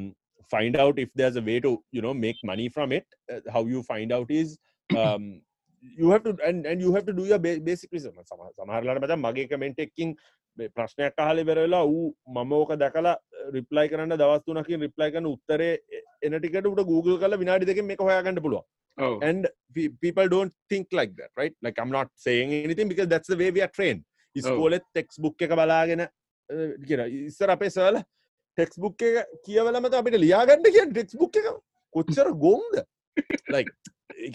find 0.54 0.74
out 0.84 0.95
if 1.04 1.10
there's 1.20 1.38
a 1.41 1.43
way 1.50 1.56
to 1.66 1.70
you 1.98 2.02
know 2.06 2.12
make 2.24 2.39
money 2.50 2.66
from 2.78 2.89
it 2.98 3.06
uh, 3.34 3.39
how 3.54 3.62
you 3.74 3.82
find 3.91 4.10
out 4.16 4.30
is 4.39 4.50
um, 4.50 4.56
යහට 6.01 6.28
යහට 6.80 7.11
ඩිය 7.11 7.59
බේසිකරිසම 7.61 8.22
සම 8.22 8.45
සමහරලට 8.51 9.03
මචන් 9.03 9.24
මගේ 9.24 9.49
කමෙන්ටෙක්කින් 9.49 10.14
ප්‍රශ්නයක් 10.70 11.18
අහලි 11.18 11.45
බෙරවෙලා 11.45 11.84
වූ 11.86 12.14
මමෝක 12.28 12.76
දැකලා 12.76 13.16
uh, 13.16 13.49
රිප්ලයි 13.57 13.88
කරන්න 13.88 14.18
දවස්තුනකින් 14.18 14.86
රිප්ලයි 14.86 15.11
කන 15.11 15.26
උත්තරේ 15.26 15.72
එනටිකට 16.22 16.70
උට 16.72 16.86
Google 16.93 17.18
කල 17.18 17.38
විනාඩි 17.38 17.70
දෙක 17.72 17.84
මේ 17.84 18.01
හොයාගන්න 18.01 18.45
පුළුව 18.47 18.64
Oh. 18.99 19.18
and 19.22 19.49
people 20.01 20.28
don't 20.28 20.53
think 20.68 20.88
like 20.93 21.12
that 21.16 21.30
right? 21.34 21.55
Like 21.62 21.78
i'm 21.78 21.90
not 21.90 22.09
saying 22.16 22.53
anything 22.55 22.88
because 22.88 23.09
that's 23.09 23.26
the 23.26 23.36
way 23.36 23.51
we 23.51 23.62
are 23.62 23.70
trained. 23.70 24.03
ඉස්කෝලෙත් 24.36 24.84
ටෙක්ස් 24.86 25.16
බුක් 25.18 25.43
එක 25.45 25.53
බලාගෙන 25.53 26.03
uh, 26.03 26.68
කියෙන 26.86 27.01
ඉස්සර 27.20 27.51
අපේ 27.51 27.70
සල 27.70 27.99
ටෙක්ස් 28.59 28.78
බුක් 28.78 29.03
එක 29.03 29.32
කියවලමත 29.47 29.97
අපිට 29.99 30.16
ලියාගන්න 30.16 30.68
කිය 30.68 30.86
ටෙක්ස් 30.86 31.16
බුක් 31.16 31.36
එක 31.36 31.49
කොච්චර 31.95 32.30
ගොම්ද 32.45 32.78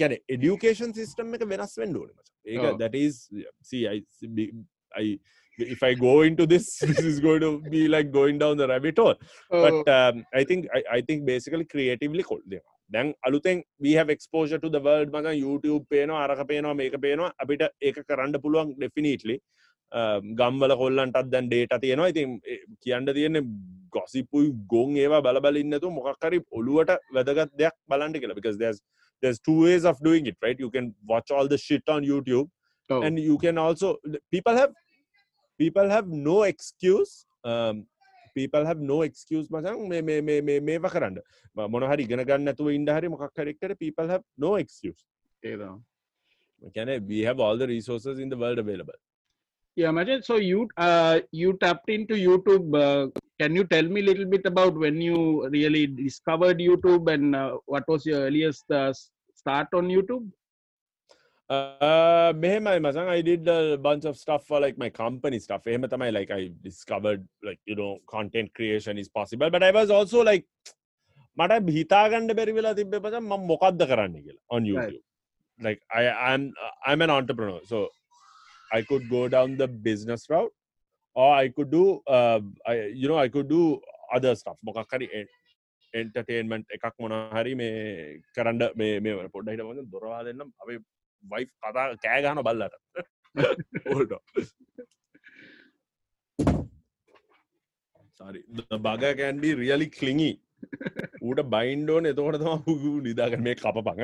ගැන 0.02 0.18
එඩියුකේෂන් 0.18 0.96
සිිස්ටම් 1.00 1.36
එක 1.40 1.48
වෙනස් 1.54 1.78
වෙන්ඩ 1.84 2.02
ඕන 2.02 2.10
ඒක 2.46 2.80
I 4.96 5.20
if 5.60 5.82
I 5.84 5.94
go 5.94 6.22
into 6.22 6.46
this, 6.46 6.78
this 6.90 7.00
is 7.00 7.20
going 7.20 7.42
to 7.42 7.60
be 7.70 7.88
like 7.88 8.12
going 8.12 8.38
down 8.38 8.58
the 8.58 8.68
rabbit 8.68 8.98
hole. 8.98 9.16
Oh. 9.52 9.62
But 9.66 9.92
um, 9.92 10.26
I 10.34 10.44
think 10.44 10.68
I, 10.74 10.84
I 10.98 11.02
think 11.02 11.26
basically 11.26 11.66
creatively 11.66 12.24
cool. 12.24 12.42
දැන් 12.90 13.08
අලුතෙන් 13.28 13.64
we 13.86 13.92
have 13.92 14.10
exposure 14.10 14.60
to 14.66 14.70
the 14.70 14.80
world 14.80 15.10
මග 15.12 15.32
YouTube 15.44 15.86
පේනවා 15.94 16.20
අරක 16.26 16.42
පේනවා 16.52 16.76
මේක 16.82 16.94
පේනවා 17.06 17.32
අපිට 17.44 17.64
ඒක 17.88 17.98
කරන්න 18.10 18.38
පුළුවන් 18.44 18.70
definitely 18.84 19.36
ගම්වල 20.42 20.74
කොල්ලන්ටත් 20.84 21.32
දැන් 21.34 21.50
ඩේට 21.50 21.76
තියෙනවා 21.84 22.12
ඉතින් 22.14 22.38
කියන්න 22.86 23.12
තියෙන්නේ 23.18 23.44
ගොසිපුයි 23.96 24.54
ගොන් 24.74 24.96
ඒවා 25.04 25.22
බලබල 25.28 25.60
ඉන්නතු 25.64 25.92
මොකක්කරි 25.98 26.40
ඔලුවට 26.60 26.94
වැදගත් 27.18 27.52
දෙයක් 27.62 27.76
බලන්ට 27.92 28.22
කියලා 28.24 28.40
because 28.40 28.58
there's 28.64 28.80
there's 29.23 29.39
two 29.49 29.57
ways 29.65 29.85
of 29.91 29.97
doing 30.09 30.25
it 30.31 30.37
right 30.47 30.59
you 30.65 30.71
can 30.77 30.87
watch 31.13 31.31
all 31.37 31.49
the 31.55 31.61
shit 31.69 31.89
on 31.97 32.03
YouTube 32.13 32.49
Oh. 32.91 33.01
and 33.07 33.19
you 33.29 33.37
can 33.43 33.57
also 33.65 33.89
people 34.35 34.57
have 34.61 34.73
people 35.59 35.89
have 35.97 36.07
no 36.29 36.35
excuse 36.49 37.13
um, 37.51 37.77
people 38.39 38.65
have 38.71 38.81
no 38.91 38.97
excuse 39.07 39.47
මචං 39.55 39.79
මේ 39.93 40.01
මේ 40.09 40.17
මේ 40.29 40.37
මේ 40.49 40.57
මේවා 40.69 40.91
කරන්න 40.95 41.17
ම- 41.57 41.69
මොන 41.75 41.87
හරි 41.91 42.05
ඉගෙන 42.09 42.23
ගන්න 42.31 42.45
නැතුව 42.49 42.69
ඉන්න 42.79 42.91
හරි 42.97 43.09
මොකක් 43.15 43.39
හරි 43.43 43.53
එක්කර 43.55 43.73
people 43.85 44.09
have 44.15 44.25
no 44.47 44.51
excuse 44.65 45.01
Okay, 45.37 45.55
though. 45.63 45.77
කියන්නේ 46.77 46.97
we 47.13 47.21
have 47.29 47.41
all 47.47 47.57
the 47.63 47.69
resources 47.75 48.19
in 48.25 48.29
the 48.35 48.41
world 48.43 48.59
available 48.65 48.99
Yeah, 49.77 49.91
Majid. 49.91 50.25
So 50.25 50.37
you 50.37 50.69
uh, 50.77 51.21
you 51.33 51.51
tapped 51.63 51.89
into 51.89 52.15
YouTube. 52.15 52.67
Uh, 52.87 53.05
can 53.41 53.57
you 53.59 53.65
tell 53.65 53.87
me 53.95 54.01
a 54.03 54.05
little 54.05 54.27
bit 54.27 54.45
about 54.45 54.75
when 54.75 55.01
you 55.01 55.49
really 55.49 55.87
discovered 55.87 56.59
YouTube 56.59 57.11
and 57.13 57.35
uh, 57.35 57.57
what 57.67 57.85
was 57.89 58.05
your 58.05 58.21
earliest 58.27 58.65
uh, 58.71 58.91
s- 58.91 59.11
start 59.35 59.69
on 59.81 59.89
YouTube? 59.97 60.27
Uh, 61.51 62.31
මෙහෙමයි 62.43 62.79
මසං 62.85 63.09
I 63.15 63.21
did 63.31 63.49
a 63.55 63.77
bunch 63.87 64.05
of 64.11 64.15
stuff 64.25 64.43
for 64.51 64.59
like 64.65 64.77
my 64.85 64.91
company 65.03 65.39
stuff. 65.47 65.65
එහෙම 65.73 65.87
තමයි 65.95 66.11
like 66.19 66.31
I 66.39 66.43
discovered 66.69 67.23
like 67.49 67.61
you 67.71 67.77
know 67.81 67.91
content 68.15 68.51
creation 68.59 68.97
is 69.05 69.09
possible. 69.19 69.51
But 69.57 69.65
I 69.71 69.73
was 69.79 69.91
also 69.99 70.21
like 70.31 70.47
මට 71.41 71.71
හිතාගන්න 71.79 72.33
බැරි 72.39 72.53
වෙලා 72.59 72.73
තිබ්බේ 72.81 72.99
මචං 73.07 73.25
මම 73.31 73.43
මොකද්ද 73.53 73.83
කරන්න 73.91 74.15
කියලා 74.27 74.41
on 74.57 74.63
YouTube. 74.71 75.03
Like 75.67 75.81
I 76.01 76.05
I'm 76.31 76.45
I'm 76.91 77.01
an 77.09 77.13
entrepreneur. 77.19 77.61
So 77.73 77.79
I 78.72 78.82
could 78.82 79.10
go 79.10 79.28
down 79.28 79.58
the 79.58 79.68
business 79.68 80.30
route 80.30 80.54
or 81.16 81.34
I 81.34 81.50
could 81.50 81.72
do 81.72 82.02
uh, 82.08 82.40
I 82.66 82.74
you 82.94 83.08
know 83.08 83.18
I 83.18 83.30
could 83.30 83.50
do 83.50 83.82
other 84.16 84.36
stuff. 84.36 84.58
මොකක් 84.68 84.94
හරි 84.94 85.08
entertainment 85.94 86.66
එකක් 86.78 86.86
මොන 87.00 87.14
හරි 87.38 87.54
මේ 87.56 87.70
කරන්න 88.38 88.64
මේ 88.76 88.90
මේ 89.00 89.12
පොඩ්ඩ 89.36 89.52
හිට 89.54 89.64
මචං 89.68 89.90
දොරවා 89.96 90.22
දෙන්නම් 90.30 90.50
අපේ 90.64 90.78
වයිෆ් 91.24 91.50
කතා 91.64 91.86
කෑ 92.06 92.22
ගහන 92.26 92.40
බල්ලට. 92.50 92.76
Sorry, 98.18 98.42
the 98.50 98.80
bugger 98.80 99.16
can 99.16 99.40
be 99.40 99.54
really 99.54 99.88
clingy. 99.88 100.42
ඌට 101.29 101.41
බයින්ඩෝන 101.55 102.07
එතකොට 102.13 102.39
තම 102.43 102.61
හු 102.67 102.93
නිදාගන්න 103.07 103.43
මේ 103.47 103.55
කප 103.63 103.77
පඟ 103.87 104.01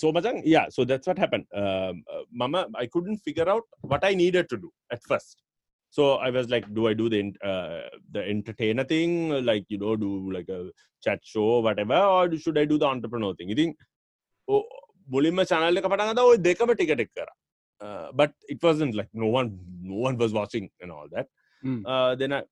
so 0.00 0.12
මචන් 0.16 0.38
yeah 0.54 0.66
so 0.76 0.84
that's 0.84 1.06
what 1.10 1.18
happened 1.24 1.46
um, 1.60 1.94
uh, 2.14 2.22
mama 2.42 2.60
i 2.82 2.86
couldn't 2.94 3.20
figure 3.26 3.48
out 3.54 3.66
what 3.92 4.02
i 4.10 4.14
needed 4.22 4.46
to 4.52 4.56
do 4.64 4.70
at 4.94 5.00
first 5.10 5.38
so 5.96 6.02
i 6.26 6.30
was 6.36 6.46
like 6.54 6.66
do 6.78 6.82
i 6.90 6.94
do 7.00 7.06
the 7.14 7.20
en- 7.24 7.40
uh, 7.50 7.80
the 8.16 8.22
entertainer 8.34 8.84
thing 8.92 9.12
like 9.50 9.64
you 9.74 9.78
know 9.84 9.94
do 10.04 10.10
like 10.36 10.50
a 10.58 10.60
chat 11.02 11.20
show 11.32 11.48
whatever 11.68 12.00
or 12.16 12.24
should 12.44 12.58
i 12.58 12.66
do 12.72 12.78
the 12.78 12.88
entrepreneur 12.94 13.32
thing 13.38 13.50
ඉතින් 13.56 13.72
ඔ- 14.48 14.68
මුලින්ම 15.14 15.40
channel 15.52 15.80
එක 15.82 15.88
පටන් 15.92 16.10
ගත්තා 16.12 16.26
ඔය 16.32 16.38
දෙකම 16.48 16.72
ටික 16.74 16.92
ටික 16.94 17.12
කරා 17.18 17.34
uh, 17.80 18.08
but 18.20 18.32
it 18.54 18.60
wasn't 18.68 18.94
like 19.00 19.10
no 19.24 19.28
one 19.38 19.50
no 19.90 19.98
one 20.08 20.16
was 20.24 20.32
watching 20.40 20.66
and 20.82 20.92
all 20.96 21.08
that 21.16 21.28
Mm. 21.64 21.82
uh, 21.84 22.14
then 22.14 22.32
I 22.32 22.42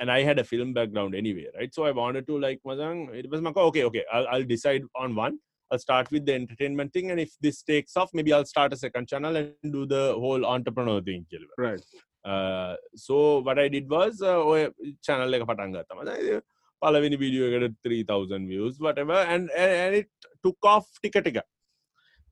and 0.00 0.10
I 0.10 0.22
had 0.22 0.38
a 0.38 0.44
film 0.44 0.72
background 0.72 1.14
anyway, 1.14 1.46
right? 1.56 1.74
So 1.74 1.84
I 1.84 1.90
wanted 1.90 2.26
to 2.28 2.38
like 2.38 2.60
Mazang, 2.66 3.14
it 3.14 3.28
was 3.30 3.42
my 3.42 3.52
okay, 3.54 3.84
okay, 3.84 4.04
I'll, 4.12 4.26
I'll 4.28 4.44
decide 4.44 4.82
on 4.96 5.14
one. 5.14 5.38
I'll 5.70 5.78
start 5.78 6.10
with 6.10 6.24
the 6.24 6.34
entertainment 6.34 6.92
thing, 6.92 7.10
and 7.10 7.20
if 7.20 7.32
this 7.40 7.62
takes 7.62 7.96
off, 7.96 8.10
maybe 8.14 8.32
I'll 8.32 8.44
start 8.46 8.72
a 8.72 8.76
second 8.76 9.08
channel 9.08 9.36
and 9.36 9.72
do 9.72 9.86
the 9.86 10.14
whole 10.14 10.46
entrepreneur 10.46 11.00
thing. 11.02 11.26
කියලා. 11.30 11.50
Right. 11.58 11.80
Uh, 12.24 12.76
so 12.94 13.40
what 13.40 13.58
I 13.58 13.68
did 13.68 13.88
was 13.90 14.22
uh, 14.22 14.40
ඔය 14.52 14.72
channel 15.02 15.34
එක 15.34 15.44
පටන් 15.50 15.72
ගත්තා. 15.76 15.94
මම 16.00 16.40
පළවෙනි 16.82 17.16
video 17.16 17.50
එකට 17.58 17.76
3000 17.88 18.48
views 18.52 18.80
whatever 18.86 19.18
and, 19.34 19.50
and 19.50 19.72
and 19.82 19.94
it 20.00 20.08
took 20.46 20.70
off 20.72 20.88
ටික 21.00 21.20
ටික. 21.20 21.38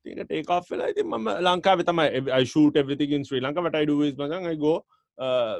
ටික 0.05 0.27
take 0.33 0.49
off 0.57 0.65
වෙලා 0.73 0.89
ඉතින් 0.95 1.07
මම 1.13 1.29
ලංකාවේ 1.47 1.83
තමයි 1.89 2.31
I 2.41 2.43
shoot 2.55 2.75
everything 2.83 3.13
in 3.17 3.23
Sri 3.29 3.39
Lanka 3.45 3.61
what 3.67 3.75
I 3.75 3.85
do 3.85 4.01
is 4.09 4.15
මචං 4.23 4.51
I 4.53 4.55
go 4.65 4.73
uh, 4.77 4.81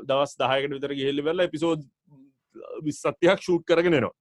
දවස් 0.09 0.33
10කට 0.43 0.73
විතර 0.79 0.93
ගිහිල්ලා 1.01 1.23
ඉවරලා 1.25 1.45
එපිසෝඩ් 1.51 1.81
20ක් 2.89 3.39
shoot 3.47 3.63
කරගෙන 3.71 3.95
එනවා. 4.01 4.13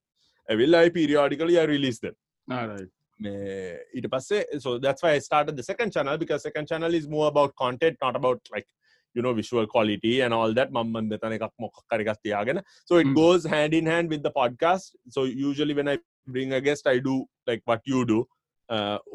ඇවිල්ලා 0.48 0.84
I 0.86 0.90
periodically 0.98 1.56
I 1.62 1.66
release 1.74 2.00
them. 2.06 2.14
All 2.48 2.68
right. 2.72 2.90
මේ 3.20 3.36
ඊට 3.98 4.08
පස්සේ 4.14 4.40
so 4.64 4.78
that's 4.84 5.02
why 5.04 5.12
I 5.18 5.22
started 5.28 5.54
the 5.60 5.66
second 5.70 5.90
channel 5.96 6.16
because 6.22 6.42
second 6.48 6.66
channel 6.72 6.92
is 7.00 7.06
more 7.16 7.28
about 7.32 7.52
content 7.64 7.96
not 8.04 8.16
about 8.20 8.40
like 8.54 8.68
you 9.16 9.22
know 9.24 9.32
visual 9.40 9.66
quality 9.74 10.14
and 10.24 10.32
all 10.38 10.52
that 10.58 10.70
මම 10.76 10.92
මෙතන 11.12 11.34
එකක් 11.38 11.46
මොකක් 11.64 11.76
එකක් 11.98 12.12
තියාගෙන 12.26 12.60
so 12.90 12.94
it 13.02 13.06
Mm. 13.08 13.16
goes 13.22 13.42
hand 13.54 13.74
in 13.80 13.86
hand 13.92 14.06
with 14.14 14.22
the 14.28 14.34
podcast 14.40 14.86
so 15.16 15.22
usually 15.48 15.74
when 15.80 15.88
I 15.94 15.96
bring 16.36 16.52
a 16.58 16.60
guest 16.68 16.86
I 16.94 16.98
do 17.08 17.16
like 17.50 17.62
what 17.70 17.82
you 17.92 18.02
do 18.12 18.20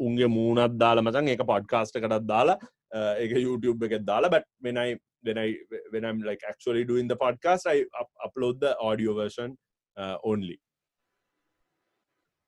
උන්ගේ 0.06 0.26
මූුණත් 0.36 0.78
දාලා 0.84 1.02
මචන් 1.08 1.28
ඒක 1.34 1.42
පොඩ්කාස්ට 1.52 1.96
එකටත් 2.00 2.26
දාලා 2.32 2.54
uh, 2.97 3.13
ඒක 3.23 3.33
YouTube 3.47 3.79
එකත් 3.87 4.03
දාලා 4.11 4.29
but 4.35 4.45
when 4.65 4.77
I 4.85 4.89
when 5.27 5.37
I 5.45 5.49
when 5.93 6.03
I'm 6.09 6.19
like 6.29 6.43
actually 6.51 6.83
doing 6.91 7.07
the 7.11 7.19
podcast 7.25 7.63
I 7.73 7.77
up, 8.01 8.09
upload 8.27 8.55
the 8.65 8.71
audio 8.89 9.13
version 9.21 9.49
uh, 9.97 10.17
only 10.31 10.57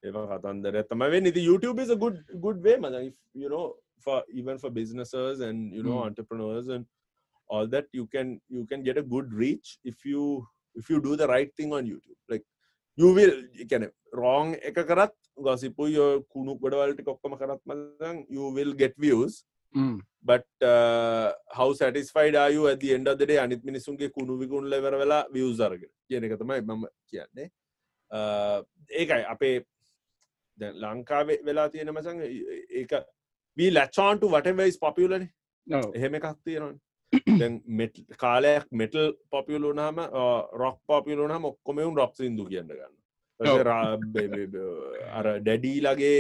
ඒවා 0.04 0.22
කතන්දර 0.32 0.76
තමයි 0.92 1.10
වෙන්නේ 1.14 1.32
ඉතින් 1.34 1.44
YouTube 1.50 1.80
is 1.84 1.90
a 1.96 2.00
good 2.04 2.18
good 2.46 2.60
way 2.68 2.76
man 2.86 2.96
if 3.10 3.18
you 3.42 3.50
know 3.54 3.66
for 4.06 4.18
even 4.40 4.56
for 4.64 4.70
businesses 4.80 5.42
and 5.48 5.60
you 5.78 5.84
know 5.88 5.98
Mm. 5.98 6.08
entrepreneurs 6.10 6.68
and 6.76 6.86
all 7.54 7.68
that 7.74 7.88
you 7.98 8.06
can 8.14 8.28
you 8.56 8.64
can 8.72 8.82
get 8.88 8.98
a 9.02 9.06
good 9.14 9.28
reach 9.44 9.68
if 9.92 9.98
you 10.12 10.24
if 10.82 10.90
you 10.92 10.98
do 11.08 11.14
the 11.22 11.28
right 11.34 11.52
thing 11.60 11.72
on 11.78 11.84
YouTube 11.92 12.20
like 12.34 12.46
you 12.98 13.10
will 13.18 13.36
කියන්නේ 13.72 13.90
wrong 14.20 14.50
එක 14.70 14.80
කරත් 14.92 15.14
gossip 15.48 15.76
ඔය 15.86 15.94
කුණු 16.34 16.54
ගොඩවල් 16.64 16.94
ටික 16.96 17.12
ඔක්කොම 17.16 17.36
කරත් 17.42 17.62
මම 17.72 18.26
you 18.36 18.46
will 18.58 18.74
get 18.84 18.96
views 19.06 19.36
But 20.25 20.71
have 21.55 21.69
satisfied 21.75 22.37
අයු 22.37 22.67
ඇති 22.67 22.93
එන්ඩදේ 22.93 23.39
අනිත් 23.39 23.65
මිනිසුන්ගේ 23.65 24.11
කුණු 24.11 24.39
විකුණල 24.39 24.77
වර 24.79 24.99
වෙලා 24.99 25.23
වියසර්ග 25.31 25.87
කියන 26.09 26.29
තමයි 26.35 26.61
මම 26.63 26.87
කියන්නේ. 27.07 27.51
Uh, 28.11 28.63
ඒකයි 28.91 29.25
අපේ 29.25 29.57
ලංකාවේ 30.59 31.39
වෙලා 31.45 31.69
තියෙන 31.69 31.93
මසන් 31.93 32.21
ඒක 32.73 32.93
වී 33.57 33.71
ලච්චාන්ටු 33.71 34.29
වටවයිස් 34.29 34.79
පපියලන 34.79 35.29
එහෙම 35.95 36.15
එකක් 36.15 36.29
තියෙනවා 36.45 36.75
කාලයක් 38.17 38.67
මෙටල් 38.73 39.13
පොපියලුනාම 39.31 39.97
රොක් 40.55 40.79
පොපිලුනා 40.87 41.39
මොක්කොමවුම් 41.39 41.97
රොක් 41.97 42.15
සිදු 42.15 42.47
කියන්න 42.47 42.69
ගන්න 42.69 42.95
අර 43.41 45.27
ඩැඩීලගේ 45.41 46.13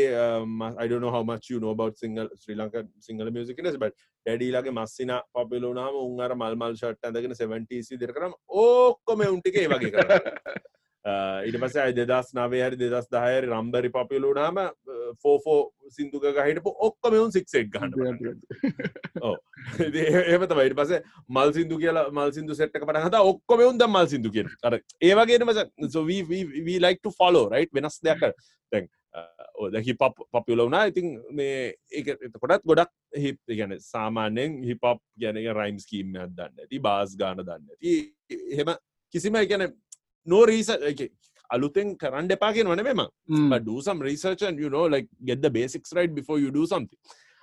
අයිඩන 0.76 1.06
හමච 1.08 1.46
about 1.64 1.96
Sinhala 1.96 2.28
Sri 2.34 2.56
Lanka 2.56 2.84
Sinhala 3.00 3.30
music 3.30 3.62
නෙ 3.62 3.72
බට 3.74 3.96
ඩැඩීලගේ 4.26 4.72
මස්සින 4.72 5.12
පොපිලුනාම 5.32 5.96
උන්ර 5.96 6.34
මල්මල් 6.34 6.76
ෂට් 6.76 7.04
ඇඳගෙන 7.04 7.34
70 7.34 7.98
දිර 7.98 8.12
කරම 8.12 8.34
ඕක්කොම 8.48 9.24
උන්ටිකේ 9.28 9.66
වගේ 9.66 9.90
කර 9.90 10.10
ඉට 11.48 11.58
පස 11.58 11.78
දෙදස් 11.94 12.34
නවේ 12.34 12.64
හරි 12.66 12.76
දෙදස් 12.76 13.08
දහයරි 13.08 13.46
රම්බරි 13.46 13.90
පපිලුනාම 13.90 14.60
ෆෝෆෝ 15.22 15.58
සිින්දුක 15.90 16.26
ගහිටපු 16.30 16.72
ඔක්කොමවුන් 16.80 17.32
සික්සෙක් 17.32 17.70
ගහන්න 17.70 18.42
ඒම 20.26 20.46
තමයිට 20.46 20.76
පස 20.76 20.92
මල් 21.28 21.54
සිදු 21.54 21.78
කියලා 21.78 22.06
මල් 22.10 22.32
සිදු 22.32 22.54
සෙට්ක 22.54 22.82
පට 22.82 23.04
හත 23.06 23.22
ඔක්කොම 23.24 23.64
උන්ද 23.68 23.86
මල් 23.86 24.08
සිදු 24.08 24.32
කිය 24.32 24.46
අර 24.62 24.78
ඒවගේම 25.02 25.54
ලයික් 26.78 27.12
ෆලෝ 27.12 27.48
රයි් 27.48 27.68
වෙනස් 27.72 27.98
දෙයක් 28.02 28.24
තැන් 28.72 28.88
ඕද 29.56 29.76
හි 29.80 29.94
පප් 29.94 30.26
පපියල 30.32 30.64
වුනා 30.64 30.84
ඉතින් 30.90 31.14
මේ 31.32 31.74
ඒක 31.90 32.12
එතකොටත් 32.16 32.66
ගොඩක් 32.66 32.92
හිප් 33.16 33.38
ගැන 33.52 33.76
සාමාන්‍යයෙන් 33.82 34.58
හිපප් 34.64 35.00
ගැන 35.18 35.40
රයිම්ස් 35.52 35.88
කීම 35.88 36.12
දන්න 36.12 36.52
ඇති 36.58 36.80
බාස් 36.80 37.16
ගාන 37.16 37.40
දන්න 37.40 37.70
ඇති 37.70 37.94
එහෙම 38.50 38.74
කිසිම 39.14 39.38
ගැන 39.44 39.68
නෝ 40.26 40.42
රීස 40.44 40.70
අලුතෙන් 41.54 41.94
කරන්න 42.02 42.32
එපාගෙන 42.38 42.72
වනවෙම 42.72 43.04
ඩසම් 43.66 44.02
රිසර්චන් 44.08 44.58
you 44.58 44.72
know 44.74 44.86
like 44.96 45.08
get 45.24 45.40
the 45.46 45.50
basics 45.50 45.92
right 45.92 46.12
before 46.20 46.40
you 46.40 46.50
do 46.50 46.66
something. 46.66 47.00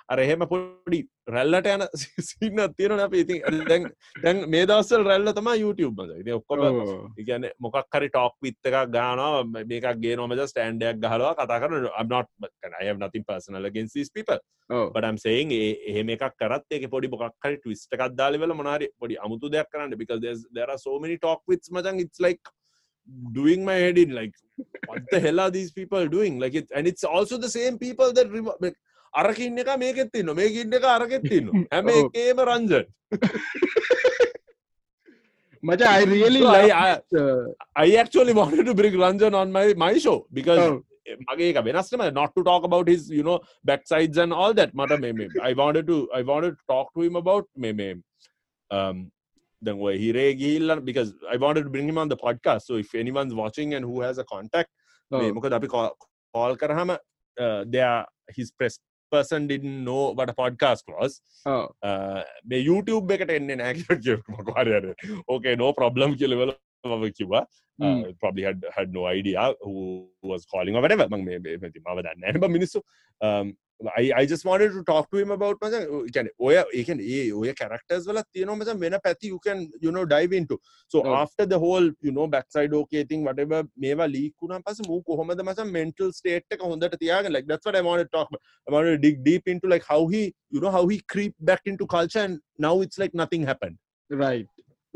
අරහෙම 0.10 0.42
පොඩි 0.52 0.98
රැල්ලට 1.34 1.68
යන 1.74 1.84
සින්න 2.30 2.60
අත්තියන 2.64 3.00
අප. 3.00 3.14
ඉති 3.16 3.38
දැන් 3.70 3.86
දැන් 4.24 4.42
මේ 4.54 4.66
දස්සල් 4.70 5.06
රැල්ල 5.08 5.32
තම 5.38 5.50
YouTube 5.62 6.08
ද 6.26 6.34
ඔක්කොම 6.38 7.16
ඉගැන 7.24 7.48
මොකක් 7.66 7.78
හරි 7.98 8.10
ටෝක් 8.10 8.36
විත්තක 8.44 8.76
ගාන 8.96 9.22
මේක 9.70 9.88
ගේ 10.04 10.18
නොමද 10.22 10.44
ස්ටන්ඩයක් 10.52 11.00
ගහලවා 11.06 11.38
කතා 11.40 11.62
කරන 11.64 11.88
අම්නොට් 12.02 12.30
කනය 12.66 12.92
නති 13.00 13.24
පර්සනලගෙන් 13.30 13.88
සිස් 13.96 14.12
පිප 14.18 14.34
පටම් 14.70 15.18
සේන් 15.26 15.56
ඒ 15.60 15.72
එහෙම 15.94 16.12
එකක් 16.18 16.36
කරත් 16.42 16.78
එක 16.80 16.90
පොඩි 16.96 17.12
මොකක් 17.14 17.48
හරි 17.48 17.62
ටවිස්ට 17.62 17.96
එකක් 17.96 18.18
දාලවෙල 18.20 18.56
මොනාරි 18.60 18.92
පොඩි 19.00 19.22
අමුතු 19.26 19.52
දෙයක් 19.56 19.72
කරන්න. 19.72 19.96
Because 19.98 20.20
there 20.52 20.70
are 20.70 20.78
so 20.78 21.00
many 21.00 21.18
talk 21.18 21.42
with 21.48 21.64
මචන් 21.72 22.04
it's 22.06 22.20
like 22.20 22.44
doing 23.39 23.65
my 23.65 23.75
head 23.85 23.99
in 24.05 24.11
like 24.21 24.35
what 24.89 25.03
the 25.13 25.21
hell 25.27 25.41
are 25.45 25.51
these 25.51 25.71
people 25.79 26.03
doing 26.17 26.39
like 26.45 26.55
it 26.61 26.69
and 26.75 26.87
it's 26.91 27.05
also 27.05 27.37
the 27.39 27.51
same 27.59 27.79
people 27.79 28.13
that 28.19 28.29
remo- 28.37 28.59
like, 28.65 28.77
අරකින්න 29.21 29.59
එක 29.63 29.69
මේකෙත් 29.83 30.11
තින්න 30.15 30.31
මේකින්න 30.39 30.75
එක 30.79 30.85
අරගෙත් 30.95 31.23
තින්න 31.33 31.47
හැම 31.75 31.87
ඔව්. 31.95 32.01
එකේම 32.01 32.41
Ranjan 32.49 32.85
Macha, 35.63 35.87
I 35.91 36.05
really 36.05 36.41
So 36.41 36.51
like 36.53 36.73
I- 36.73 36.91
I- 36.91 36.97
it, 36.97 37.21
uh, 37.21 37.47
I 37.85 37.87
actually 38.03 38.33
wanted 38.33 38.65
to 38.67 38.75
bring 38.75 38.95
Ranjan 38.95 39.35
on 39.35 39.51
my 39.57 39.65
my 39.85 39.95
show 40.05 40.19
because 40.39 40.61
Oh. 40.67 40.77
මගේ 41.31 41.47
එක 41.53 41.59
වෙනස්ටම 41.69 42.03
not 42.19 42.31
to 42.37 42.43
talk 42.49 42.63
about 42.69 42.87
his 42.93 43.03
you 43.19 43.23
know 43.29 43.37
backsides 43.71 44.19
and 44.25 44.33
all 44.41 44.53
that 44.59 44.71
මට 44.81 44.99
මේ 45.05 45.11
මේ 45.19 45.27
I 45.49 45.55
wanted 45.61 45.87
to 45.93 45.97
I 46.19 46.23
wanted 46.31 46.55
to 46.59 46.65
talk 46.73 46.89
to 46.97 47.01
him 47.07 47.17
about 47.23 47.47
මේ 47.65 47.73
මේ 47.81 47.89
um 48.71 48.97
then 49.68 49.78
ඔය 49.88 49.96
හිරේ 50.04 50.26
ගිහිල්ලා 50.42 50.76
because 50.90 51.10
I 51.34 51.38
wanted 51.44 51.64
to 51.68 51.72
bring 51.76 51.90
him 51.92 52.00
on 52.04 52.10
the 52.14 52.20
podcast 52.26 52.64
so 52.70 52.76
if 52.84 52.92
anyone's 53.04 53.36
watching 53.42 53.70
and 53.78 53.86
who 53.90 53.98
has 54.06 54.18
a 54.24 54.28
contact 54.34 54.72
oh. 55.12 55.22
මොකද 55.38 55.54
අපි 55.60 55.70
call 55.76 56.56
කරහම 56.64 56.92
uh, 57.38 57.62
are 57.90 58.04
his 58.38 58.50
press 58.60 58.76
person 59.12 59.42
didn't 59.52 59.80
know 59.88 60.04
what 60.20 60.30
a 60.34 60.38
podcast 60.44 60.86
was 60.98 61.14
Oh. 61.46 61.66
මේ 62.52 62.62
YouTube 62.70 63.12
එකට 63.18 63.34
එන්නේ 63.40 63.56
නෑ 63.64 63.74
කියලා 63.80 64.00
කියපු 64.06 64.38
මකවාරයට 64.38 64.88
ඕකේ 65.34 65.56
no 65.64 65.70
problem 65.82 66.18
කියලා 66.22 66.40
වෙල 66.44 66.54
මම 66.86 67.06
කිව්වා 67.20 67.44
Mm. 67.82 67.86
uh, 67.86 68.10
probably 68.22 68.44
had 68.44 68.60
had 68.76 68.90
no 68.94 69.04
idea 69.08 69.44
who 69.66 70.08
was 70.32 70.42
calling 70.52 70.76
or 70.78 70.82
whatever 70.86 71.06
මං 71.14 71.22
මේ 71.28 71.38
මම 71.38 72.02
දන්නේ 72.02 72.14
නැහැ 72.24 72.50
මිනිස්සු 72.56 72.80
um, 73.22 73.48
I, 74.01 74.05
I 74.21 74.23
just 74.31 74.45
wanted 74.49 74.71
to 74.77 74.81
talk 74.89 75.05
to 75.13 75.19
him 75.21 75.31
about 75.35 75.57
මචං 75.65 75.83
කියන්නේ 76.15 76.31
ඔය 76.47 76.55
ඒ 76.79 76.83
කියන්නේ 76.87 77.05
ඒ 77.17 77.21
ඔය 77.41 77.53
characters 77.61 78.07
වල 78.09 78.19
තියෙනවා 78.37 78.57
මචං 78.61 78.81
වෙන 78.85 78.97
පැති 79.05 79.31
you 79.33 79.39
can 79.47 79.59
you 79.85 79.91
know 79.97 80.05
dive 80.15 80.33
into 80.39 80.57
so 80.93 81.03
Oh. 81.05 81.15
after 81.21 81.45
the 81.53 81.59
whole 81.65 81.87
you 82.07 82.13
know 82.17 82.27
backside 82.35 82.73
okay 82.81 83.03
thing 83.11 83.23
whatever 83.29 83.61
මේවා 83.85 84.09
leak 84.17 84.33
වුණාන් 84.45 84.65
පස්සේ 84.69 84.89
මූ 84.91 84.99
කොහොමද 85.11 85.45
මචං 85.49 85.71
mental 85.79 86.11
state 86.21 86.47
එක 86.57 86.65
හොඳට 86.71 86.97
තියාගෙන 87.05 87.33
like 87.37 87.47
that's 87.53 87.67
what 87.71 87.79
I 87.83 87.85
wanted 87.91 88.11
to 88.11 88.15
talk 88.19 88.29
about 88.33 88.43
I 88.69 88.75
wanted 88.77 88.93
to 88.97 89.01
dig 89.07 89.23
deep 89.31 89.47
into 89.55 89.69
like 89.75 89.87
how 89.93 90.01
he 90.15 90.23
you 90.57 90.63
know 90.65 90.73
how 90.79 90.85
he 90.93 90.99
creeped 91.15 91.41
back 91.53 91.63
into 91.75 91.87
culture 91.97 92.25
and 92.29 92.37
now 92.69 92.75
it's 92.87 92.99
like 93.05 93.15
nothing 93.25 93.45
happened 93.53 93.79
Right. 94.27 94.47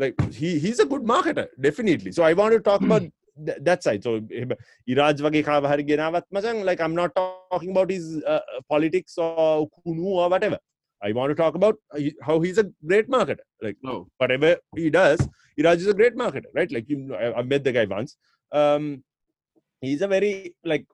like 0.03 0.15
he 0.43 0.51
he's 0.63 0.79
a 0.85 0.87
good 0.93 1.03
marketer 1.15 1.45
definitely 1.67 2.11
so 2.19 2.23
i 2.29 2.35
want 2.39 2.53
to 2.57 2.61
talk 2.69 2.83
about 2.87 3.05
th- 3.46 3.58
that 3.62 3.84
side. 3.84 4.04
So 4.04 4.20
Iraj 4.90 5.22
wage 5.22 5.46
kha 5.46 5.62
bahar 5.62 5.78
ginawat 5.78 6.66
like 6.66 6.82
I'm 6.82 6.96
not 6.96 7.16
talking 7.16 7.72
about 7.72 7.90
his 7.90 8.22
uh, 8.24 8.30
uh 8.30 8.62
politics 8.70 9.18
or 9.18 9.70
kunu 9.86 10.04
or 10.04 10.30
whatever. 10.30 10.60
I 11.04 11.12
want 11.12 11.30
to 11.30 11.36
talk 11.36 11.56
about 11.56 11.76
uh, 11.96 12.02
how 12.24 12.40
he's 12.40 12.58
a 12.58 12.66
great 12.86 13.10
marketer. 13.10 13.46
Like 13.62 13.78
no. 13.84 14.08
whatever 14.18 14.58
he 14.76 14.90
does, 14.90 15.20
Iraj 15.60 15.78
is 15.78 15.88
a 15.88 15.94
great 15.94 16.16
marketer, 16.16 16.52
right? 16.56 16.72
Like 16.72 16.90
you, 16.90 16.98
know, 16.98 17.16
I, 17.16 17.42
met 17.44 17.64
the 17.64 17.72
guy 17.72 17.86
once. 17.86 18.18
Um, 18.52 19.04
he's 19.82 20.02
a 20.02 20.08
very 20.08 20.56
like 20.64 20.86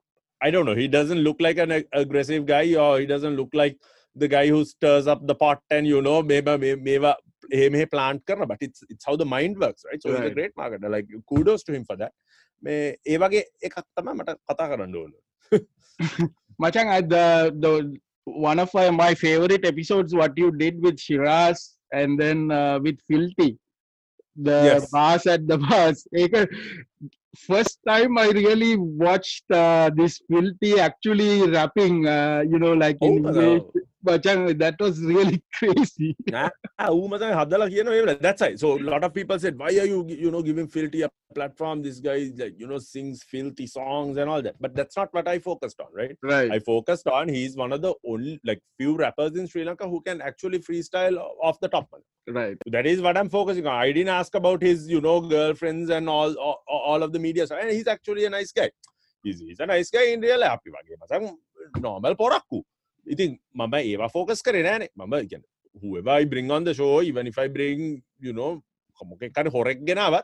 I 0.42 0.50
don't 0.50 0.66
know. 0.66 0.74
He 0.74 0.88
doesn't 0.88 1.18
look 1.18 1.40
like 1.40 1.58
an 1.58 1.72
ag- 1.72 1.88
aggressive 1.92 2.44
guy, 2.46 2.74
or 2.74 3.00
he 3.00 3.06
doesn't 3.06 3.36
look 3.36 3.48
like 3.54 3.78
the 4.14 4.28
guy 4.28 4.46
who 4.48 4.64
stirs 4.64 5.06
up 5.06 5.26
the 5.26 5.34
pot 5.34 5.60
and 5.70 5.86
you 5.86 6.00
know 6.00 6.22
meva 6.22 6.58
meva 6.58 7.14
he 7.50 7.68
may 7.68 7.86
plant 7.86 8.22
karna. 8.26 8.46
But 8.46 8.58
it's 8.60 8.82
it's 8.88 9.04
how 9.04 9.16
the 9.16 9.24
mind 9.24 9.58
works, 9.58 9.84
right? 9.90 10.02
So 10.02 10.12
right. 10.12 10.22
he's 10.22 10.32
a 10.32 10.34
great 10.34 10.54
marketer. 10.56 10.90
Like 10.90 11.08
kudos 11.28 11.62
to 11.64 11.72
him 11.72 11.84
for 11.84 11.96
that. 11.96 12.12
මේ 12.63 12.75
ඒ 13.05 13.17
වගේ 13.23 13.41
එකක් 13.67 13.77
තමයි 13.95 14.13
මට 14.19 14.29
කතා 14.49 14.65
කරන්න 14.71 14.95
ඕන 15.01 15.11
Machang, 16.59 16.89
I, 16.89 17.01
the, 17.01 17.55
the 17.63 17.71
one 18.25 18.59
of 18.59 18.69
my, 18.73 18.89
my 18.89 19.13
favorite 19.15 19.65
episodes, 19.65 20.13
what 20.13 20.33
you 20.41 20.51
did 20.51 20.75
with 20.81 20.99
Shiraz 20.99 21.77
and 21.93 22.19
then 22.19 22.51
uh, 22.51 22.79
with 22.85 22.97
Filthy, 23.09 23.57
the 24.35 24.57
Yes. 24.65 24.89
bars 24.91 25.25
at 25.25 25.47
the 25.47 25.57
bars. 25.57 26.05
Ek- 26.13 26.49
First 27.37 27.79
time 27.87 28.17
I 28.17 28.27
really 28.29 28.75
watched 28.75 29.45
uh, 29.51 29.89
this 29.95 30.19
Filthy 30.29 30.79
actually 30.79 31.47
rapping, 31.49 32.07
uh, 32.07 32.43
you 32.51 32.59
know, 32.59 32.73
like 32.73 32.97
in 33.01 33.25
Oh, 33.25 33.29
English. 33.29 33.63
Bachan, 34.04 34.58
that 34.58 34.76
was 34.78 35.00
really 35.00 35.42
crazy. 35.54 36.16
That's 38.20 38.40
why. 38.40 38.54
So 38.56 38.78
a 38.78 38.82
lot 38.82 39.04
of 39.04 39.14
people 39.14 39.38
said, 39.38 39.58
why 39.58 39.68
are 39.68 39.86
you, 39.86 40.06
you 40.08 40.30
know, 40.30 40.42
giving 40.42 40.68
filthy 40.68 41.02
a 41.02 41.10
platform? 41.34 41.82
This 41.82 42.00
guy, 42.00 42.30
like, 42.36 42.54
you 42.58 42.66
know, 42.66 42.78
sings 42.78 43.22
filthy 43.22 43.66
songs 43.66 44.16
and 44.16 44.28
all 44.28 44.42
that. 44.42 44.56
But 44.60 44.74
that's 44.74 44.96
not 44.96 45.12
what 45.12 45.26
I 45.26 45.38
focused 45.38 45.80
on, 45.80 45.86
right? 45.92 46.16
Right. 46.22 46.50
I 46.50 46.58
focused 46.58 47.08
on 47.08 47.28
he's 47.28 47.56
one 47.56 47.72
of 47.72 47.82
the 47.82 47.94
only, 48.06 48.40
like, 48.44 48.60
few 48.76 48.96
rappers 48.96 49.36
in 49.36 49.46
Sri 49.46 49.64
Lanka 49.64 49.88
who 49.88 50.00
can 50.00 50.20
actually 50.20 50.58
freestyle 50.58 51.18
off 51.42 51.58
the 51.60 51.68
top. 51.68 51.88
Right. 52.28 52.56
That 52.66 52.86
is 52.86 53.00
what 53.00 53.16
I'm 53.16 53.28
focusing 53.28 53.66
on. 53.66 53.74
I 53.74 53.92
didn't 53.92 54.08
ask 54.08 54.34
about 54.34 54.62
his, 54.62 54.88
you 54.88 55.00
know, 55.00 55.20
girlfriends 55.20 55.90
and 55.90 56.08
all, 56.08 56.32
all, 56.34 56.62
all 56.68 57.02
of 57.02 57.12
the 57.12 57.18
media. 57.18 57.46
And 57.50 57.70
he's 57.70 57.86
actually 57.86 58.24
a 58.24 58.30
nice 58.30 58.52
guy. 58.52 58.70
He's, 59.22 59.40
he's 59.40 59.60
a 59.60 59.66
nice 59.66 59.90
guy 59.90 60.06
in 60.08 60.20
real 60.20 60.40
life. 60.40 60.60
normal 61.80 62.14
porakku. 62.14 62.62
ඉතින් 63.08 63.38
මම 63.54 63.74
ඒවා 63.74 64.06
focus 64.06 64.42
කරේ 64.42 64.62
නෑනේ. 64.62 64.88
මම 64.96 65.14
the 66.64 66.74
even 67.02 67.26
if 67.26 67.38
I 67.38 67.48
bring, 67.48 68.02
you 68.20 68.32
know, 68.32 68.62
මොකෙක් 69.06 69.32
හරි 69.38 69.50
හොරෙක් 69.50 69.84
ගෙනාවත්, 69.84 70.22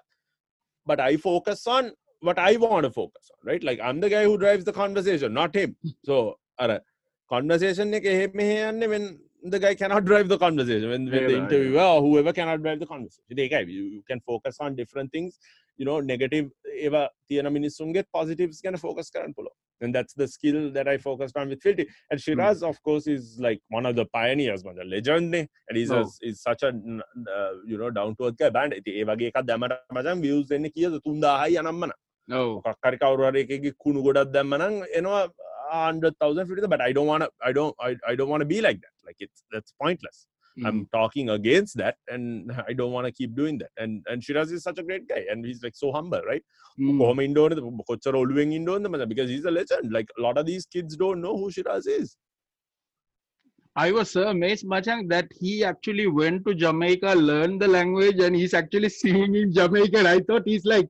but 0.87 1.01
I 1.01 1.16
focus 1.16 1.66
on 1.66 1.91
what 2.20 2.39
I 2.39 2.57
want 2.57 2.85
to 2.85 2.91
focus 2.91 3.31
on, 3.31 3.53
right? 3.53 3.62
Like 3.62 3.81
I'm 3.81 4.01
the 4.01 4.09
guy 4.09 4.24
who 4.24 4.39
drives 4.39 4.64
the 4.64 4.72
conversation, 4.72 5.33
not 5.33 5.55
him. 5.55 5.76
So, 6.05 6.39
අර 6.61 6.81
conversation 7.28 7.91
when 7.91 9.18
the 9.45 9.59
guy 9.59 9.74
cannot 9.74 10.05
drive 10.05 10.28
the 10.28 10.39
conversation, 10.39 10.91
when, 10.91 11.11
when 11.11 11.26
the 11.26 11.33
Yeah, 11.33 11.39
interviewer 11.39 11.83
or 11.83 12.01
whoever 12.03 12.33
cannot 12.33 12.62
drive 12.62 12.81
the 12.81 12.87
conversation. 12.87 13.24
you, 13.68 14.03
can 14.07 14.20
focus 14.20 14.57
on 14.61 14.76
different 14.76 15.12
things, 15.12 15.39
you 15.76 15.85
know, 15.85 16.01
negative 16.01 16.51
ඒවා 16.81 17.09
තියෙන 17.28 17.47
මිනිස්සුන්ගේ 17.49 18.03
positives 18.18 18.61
ගැන 18.62 18.74
focus 18.74 19.11
කරන්න 19.11 19.33
පුළුවන්. 19.33 19.70
And 19.82 19.93
that's 19.93 20.14
the 20.14 20.26
skill 20.28 20.72
that 20.72 20.88
I 20.88 20.98
focused 20.98 21.36
on 21.38 21.50
with 21.50 21.62
Filthy. 21.62 21.86
And 22.10 22.20
Shiraz, 22.20 22.64
of 22.64 22.82
course, 22.82 23.08
is 23.08 23.38
like 23.39 23.60
one 23.70 23.86
of 23.86 23.96
the 23.98 24.06
pioneers, 24.06 24.64
man, 24.64 24.76
the 24.76 24.86
legend. 24.86 25.32
ne? 25.32 25.41
And 25.68 25.78
he's, 25.78 25.91
a, 25.91 26.00
Oh. 26.00 26.10
he's 26.22 26.41
such 26.41 26.64
a, 26.64 26.70
n- 26.70 27.02
uh, 27.38 27.52
you 27.68 27.78
know, 27.78 27.89
down 27.89 28.16
to 28.16 28.28
earth 28.28 28.38
guy 28.38 28.50
band. 28.58 28.74
ඉතින් 28.80 28.93
ඒ 29.02 29.04
වගේ 29.10 29.28
එකක් 29.32 29.41
දැම්මට 29.50 29.76
මචං 29.98 30.22
views 30.26 30.46
දෙන්නේ 30.54 30.72
කීයද 30.78 30.96
3000යි 31.08 31.58
අනම්මන. 31.64 31.91
Oh. 32.39 32.62
මොකක් 32.68 32.88
හරි 32.89 32.98
කවුරු 33.04 33.28
හරි 33.30 33.41
එකෙක්ගේ 33.46 33.72
කුණු 33.86 34.00
ගොඩක් 34.08 34.32
දැම්ම 34.38 34.56
නම් 34.62 34.78
එනවා 35.02 35.20
hundred 35.74 36.14
thousand 36.22 36.48
fifty, 36.48 36.68
but 36.74 36.82
I 36.88 36.91
don't 36.93 37.08
want 37.12 37.24
to. 37.26 37.30
I 37.41 37.52
don't. 37.58 37.76
I, 37.88 37.91
I 38.10 38.14
don't 38.20 38.30
want 38.34 38.41
to 38.46 38.50
be 38.56 38.62
like 38.66 38.80
that. 38.86 38.96
Like 39.08 39.18
it's 39.26 39.39
that's 39.54 39.72
pointless. 39.84 40.18
Mm. 40.59 40.67
I'm 40.67 40.75
mm-hmm. 40.75 40.99
talking 40.99 41.31
against 41.31 41.77
that, 41.79 41.97
and 42.09 42.51
I 42.69 42.73
don't 42.73 42.93
want 42.93 43.07
to 43.07 43.13
keep 43.13 43.35
doing 43.35 43.59
that. 43.59 43.71
And 43.77 44.05
and 44.09 44.23
Shiraz 44.23 44.51
is 44.53 44.63
such 44.63 44.79
a 44.79 44.83
great 44.83 45.09
guy, 45.09 45.25
and 45.31 45.45
he's 45.45 45.63
like 45.63 45.77
so 45.77 45.93
humble, 45.93 46.23
right? 46.27 46.43
Mm. 46.79 46.99
Because 49.09 49.31
he's 49.31 49.45
a 49.45 49.51
legend. 49.51 49.93
Like 49.93 50.09
a 50.19 50.23
lot 50.23 50.39
of 50.39 50.47
these 50.47 50.67
kids 50.67 50.97
don't 50.97 51.21
know 51.21 51.37
who 51.37 51.51
Shiraz 51.51 51.87
is. 51.87 52.17
I 53.77 53.93
was 53.93 54.11
so 54.11 54.29
amazed, 54.29 54.67
Machang, 54.67 55.09
that 55.11 55.29
he 55.39 55.63
actually 55.63 56.09
went 56.09 56.45
to 56.47 56.55
Jamaica, 56.55 57.15
learned 57.15 57.63
the 57.63 57.69
language, 57.69 58.19
and 58.19 58.35
he's 58.35 58.53
actually 58.53 58.89
singing 59.03 59.35
in 59.35 59.53
Jamaican. 59.53 60.07
I 60.07 60.21
thought 60.21 60.43
he's 60.45 60.65
like 60.65 60.89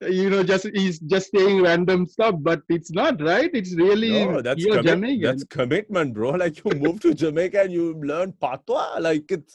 you 0.00 0.30
know, 0.30 0.42
just 0.42 0.66
he's 0.74 0.98
just 1.12 1.30
saying 1.34 1.62
random 1.62 2.06
stuff, 2.06 2.34
but 2.40 2.62
it's 2.68 2.90
not 2.90 3.20
right. 3.22 3.50
It's 3.54 3.74
really 3.74 4.08
no 4.24 4.40
that's 4.46 4.60
you're 4.62 4.78
commit- 4.78 4.86
Jamaican. 4.94 5.22
that's 5.26 5.44
commitment 5.44 6.14
bro 6.14 6.30
like 6.42 6.56
you 6.62 6.72
move 6.86 6.98
to 7.00 7.12
Jamaica 7.14 7.60
and 7.62 7.72
you 7.72 7.84
learn 8.10 8.32
patois 8.44 8.88
like 9.00 9.30
it's 9.38 9.54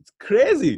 it's 0.00 0.12
crazy 0.26 0.74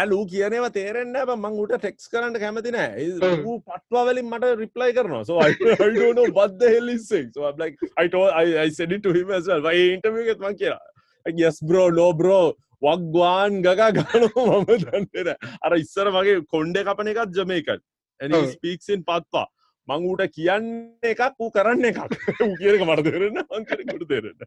ඇලූ 0.00 0.18
කියනවා 0.32 0.68
තේරෙන්න 0.78 1.16
බ 1.28 1.36
මං 1.44 1.56
උට 1.62 1.72
ටෙක්ස් 1.80 2.04
කරන්න 2.12 2.36
කැමති 2.44 2.70
නෑ 2.76 3.06
ඔව්. 3.28 3.32
ඌ 3.50 3.56
පට්වා 3.68 4.02
වලින් 4.08 4.26
මට 4.32 4.50
රිප්ලයි 4.62 4.90
කරනවා 4.98 5.22
so 5.30 5.34
I, 5.46 5.50
I 5.86 5.88
don't 5.98 6.16
know 6.18 6.26
what 6.40 6.52
the 6.62 6.68
hell 6.74 6.88
he's 6.92 7.06
saying 7.12 7.30
so 7.36 7.44
I'm 7.48 7.58
like 7.64 7.76
I 8.02 8.08
told 8.14 8.30
I, 8.42 8.46
I 8.64 8.68
said 8.78 8.92
it 8.96 9.02
to 9.06 9.12
him 9.18 9.30
as 9.38 9.46
well 9.52 9.62
my 9.68 9.76
interview 9.96 10.24
එකත් 10.34 10.42
මං 10.48 10.58
කියලා 10.62 10.80
like 11.26 11.38
yes 11.44 11.58
bro 11.70 11.84
no 12.00 12.08
bro 12.22 12.40
වක්ගවාන් 12.86 13.60
ගගා 13.66 13.88
ගානවා 14.00 14.58
මම 14.60 14.72
දන්නේ 14.84 15.24
නෑ 15.30 15.36
අර 15.68 15.72
ඉස්සර 15.84 16.08
වගේ 16.18 16.36
කොණ්ඩේ 16.54 16.84
කපන 16.90 17.12
එකත් 17.14 17.36
ජමේකන් 17.40 17.82
and 18.20 18.34
he 18.34 18.40
ඔව්. 18.40 18.50
speaks 18.56 18.88
in 18.96 19.04
පත්වා 19.10 19.44
මං 19.88 20.04
ඌට 20.10 20.26
කියන්න 20.36 20.66
එකක් 21.12 21.22
ඌ 21.44 21.50
කරන්න 21.56 21.84
එකක් 21.90 22.00
ඌ 22.46 22.54
කියන 22.60 22.74
එක 22.80 22.84
මට 22.90 23.06
තේරෙන්න 23.08 23.40
මං 23.44 23.64
කියන 23.70 23.80
එක 23.86 23.94
ඌට 23.96 24.08
තේරෙන්න 24.12 24.40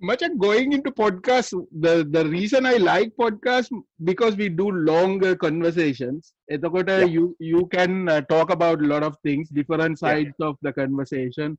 Machang, 0.00 0.36
going 0.36 0.72
into 0.72 0.90
podcast, 0.90 1.52
the, 1.80 2.04
the 2.10 2.26
reason 2.28 2.66
I 2.66 2.72
like 2.76 3.12
podcast 3.16 3.70
because 4.02 4.34
we 4.36 4.48
do 4.48 4.66
longer 4.90 5.32
conversations. 5.36 6.32
එතකොට 6.50 6.88
Yeah. 6.90 7.04
you 7.16 7.24
you 7.50 7.60
can 7.74 7.92
uh, 8.08 8.20
talk 8.32 8.48
about 8.50 8.80
a 8.82 8.88
lot 8.92 9.04
of 9.08 9.14
things, 9.26 9.48
different 9.58 9.94
Yeah. 9.94 10.02
sides 10.04 10.36
of 10.48 10.56
the 10.66 10.72
conversation. 10.80 11.56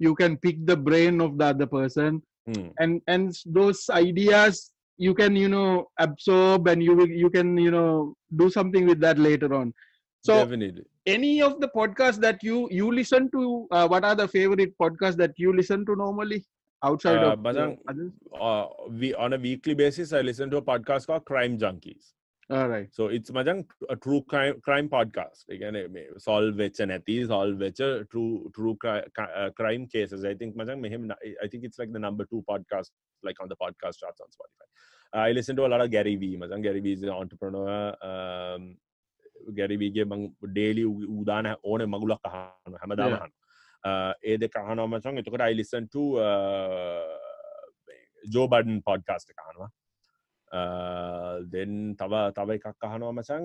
You 0.00 0.12
can 0.20 0.32
pick 0.44 0.56
the 0.70 0.76
brain 0.88 1.20
of 1.26 1.38
the 1.40 1.46
other 1.54 1.68
person, 1.76 2.10
Hmm. 2.48 2.66
and 2.82 2.92
and 3.06 3.28
s- 3.36 3.44
those 3.58 3.82
ideas 3.98 4.54
you 4.99 5.15
can 5.15 5.35
you 5.35 5.49
know 5.49 5.87
absorb, 5.99 6.67
and 6.67 6.83
you 6.83 6.95
will 6.95 7.09
you 7.09 7.29
can 7.31 7.57
you 7.57 7.71
know 7.71 8.15
do 8.37 8.49
something 8.49 8.85
with 8.87 9.01
that 9.01 9.19
later 9.19 9.53
on. 9.53 9.73
So 10.21 10.35
definitely 10.35 10.85
any 11.07 11.41
of 11.41 11.59
the 11.61 11.69
podcasts 11.75 12.21
that 12.27 12.43
you 12.43 12.67
you 12.71 12.91
listen 12.93 13.29
to, 13.31 13.67
uh, 13.71 13.87
what 13.87 14.03
are 14.05 14.15
the 14.15 14.27
favorite 14.27 14.73
podcasts 14.81 15.17
that 15.17 15.33
you 15.37 15.55
listen 15.55 15.85
to 15.85 15.95
normally 15.95 16.45
outside 16.83 17.23
Uh, 17.23 17.31
of 17.31 17.39
others? 17.87 18.11
uh, 18.39 18.65
we 18.89 19.13
on 19.15 19.33
a 19.33 19.37
weekly 19.37 19.73
basis 19.73 20.13
i 20.13 20.21
listen 20.21 20.49
to 20.49 20.57
a 20.57 20.61
podcast 20.61 21.07
called 21.07 21.25
crime 21.25 21.57
junkies 21.57 22.13
Right. 22.49 22.87
So 22.91 23.07
it's 23.07 23.29
majang 23.29 23.65
a 23.89 23.95
true 23.95 24.21
crime, 24.23 24.59
crime 24.61 24.89
podcast. 24.89 25.47
Again, 25.49 25.75
solve 26.17 26.55
which 26.55 26.79
and 26.79 27.03
these 27.05 27.29
all 27.29 27.53
which 27.53 27.79
are 27.79 28.05
true 28.05 28.51
true 28.55 28.75
crime 29.55 29.87
cases. 29.87 30.25
I 30.25 30.33
think 30.33 30.55
majang 30.57 30.79
mehem. 30.79 31.11
I 31.43 31.47
think 31.47 31.63
it's 31.63 31.77
like 31.77 31.91
the 31.93 31.99
number 31.99 32.25
two 32.25 32.43
podcast, 32.49 32.89
like 33.23 33.39
on 33.39 33.49
the 33.49 33.55
podcast 33.55 33.99
charts 33.99 34.19
on 34.19 34.27
Spotify. 34.27 34.67
I 35.13 35.31
listen 35.31 35.55
to 35.57 35.65
a 35.65 35.67
lot 35.67 35.81
of 35.81 35.91
Gary 35.91 36.15
Vee. 36.15 36.37
Majang 36.37 36.63
Gary 36.63 36.79
Vee 36.79 36.93
is 36.93 37.03
an 37.03 37.09
entrepreneur. 37.09 37.95
Um, 38.01 38.77
Gary 39.55 39.75
Vee 39.75 39.91
ke 39.91 40.07
mang 40.07 40.33
daily 40.51 40.83
udan 40.83 41.45
hai 41.45 41.55
one 41.61 41.81
magula 41.81 42.17
kahano 42.25 42.79
hamada 42.85 43.11
mahan. 43.11 43.31
ए 43.87 44.37
दे 44.37 44.47
कहानो 44.47 44.85
मचांगे 44.87 45.21
तो 45.23 45.31
कर 45.31 45.41
I 45.41 45.53
listen 45.53 45.85
to 45.87 46.01
Joe 48.27 48.47
Biden 48.47 48.79
podcast 48.85 49.31
Kanhu 49.31 49.67
දෙන් 51.51 51.95
තව 51.95 52.13
තව 52.35 52.49
එකක් 52.57 52.85
අහනවා 52.89 53.11
මචන් 53.11 53.43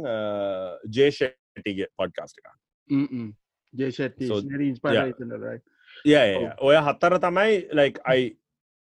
ජේෂටිගේ 0.91 1.89
podcast 1.97 2.39
එක. 2.39 2.49
ජේෂ 3.73 4.01
ඔය 6.61 6.77
හත්තර 6.77 7.19
තමයි 7.19 7.61
like 7.73 8.01
I 8.05 8.31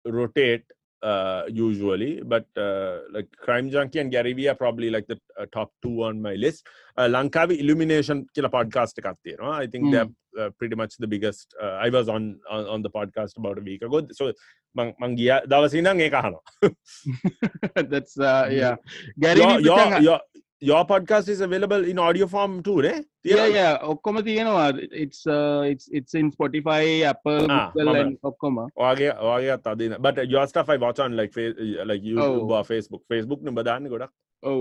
rotate 0.04 0.72
Uh, 1.04 1.44
usually, 1.48 2.22
but 2.24 2.46
uh, 2.56 3.00
like 3.12 3.28
Crime 3.36 3.68
Junkie 3.68 3.98
and 3.98 4.10
Gary 4.10 4.32
Vee 4.32 4.48
are 4.48 4.54
probably 4.54 4.88
like 4.88 5.06
the 5.06 5.20
uh, 5.38 5.44
top 5.52 5.70
two 5.82 6.02
on 6.02 6.22
my 6.22 6.32
list. 6.32 6.66
Uh, 6.96 7.02
Lankavi 7.02 7.60
Illumination 7.60 8.26
Killer 8.34 8.48
podcast 8.48 8.92
you 9.22 9.36
know? 9.38 9.50
I 9.50 9.66
think 9.66 9.84
mm. 9.84 9.92
they're 9.92 10.06
hmm. 10.06 10.40
uh, 10.40 10.48
pretty 10.58 10.76
much 10.76 10.96
the 10.96 11.06
biggest. 11.06 11.54
Uh, 11.62 11.76
I 11.84 11.90
was 11.90 12.08
on, 12.08 12.40
on, 12.50 12.66
on 12.66 12.80
the 12.80 12.88
podcast 12.88 13.36
about 13.36 13.58
a 13.58 13.60
week 13.60 13.82
ago, 13.82 14.00
so 14.12 14.32
mang 14.74 14.94
mangia 14.98 15.46
davasi 15.46 15.82
na 15.82 15.92
That's 17.90 18.18
uh, 18.18 18.48
yeah. 18.50 18.76
Gary 19.20 19.40
your, 19.40 19.60
your, 19.60 20.00
your, 20.00 20.20
your 20.63 20.79
podcast 20.91 21.27
is 21.33 21.39
available 21.47 21.83
in 21.91 21.97
audio 22.05 22.25
form 22.33 22.53
too, 22.67 22.75
ne? 22.85 22.93
yeah, 23.31 23.45
yeah. 23.57 23.73
ඔක්කොම 23.91 24.15
තියෙනවා. 24.27 24.63
It's 25.03 25.19
uh, 25.35 25.61
it's 25.71 25.85
it's 25.99 26.13
in 26.21 26.27
Spotify, 26.35 26.81
Apple, 27.11 27.45
Ah, 27.57 27.59
Google, 27.75 27.91
මම- 27.93 27.99
and 28.01 28.17
ඔක්කොම. 28.29 28.57
ඔයාගේ 28.81 29.07
ඔයාගේ 29.29 29.51
අදින 29.73 29.93
but 30.05 30.17
your 30.33 30.45
stuff 30.53 30.69
I 30.75 30.79
watch 30.85 30.99
on 31.05 31.13
like 31.19 31.31
fa- 31.37 31.55
like 31.91 32.01
YouTube 32.09 32.43
Oh. 32.49 32.57
or 32.57 32.63
Facebook 32.71 33.03
Facebook 33.13 33.41
නුඹ 33.49 33.61
දාන්නේ 33.69 33.91
ගොඩක් 33.95 34.11
Oh, 34.43 34.57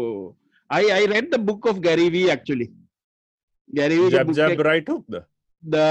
I 0.70 0.84
I 1.00 1.02
read 1.14 1.26
the 1.34 1.40
book 1.48 1.64
of 1.72 1.76
Gary 1.88 2.08
Vee 2.14 2.26
actually. 2.36 2.68
Gary 3.70 3.96
Vee 4.02 4.10
jab 4.16 4.26
book 4.28 4.38
jab 4.40 4.52
එක- 4.54 4.64
right 4.70 4.88
hook 4.92 5.04
the 5.14 5.24
the 5.62 5.84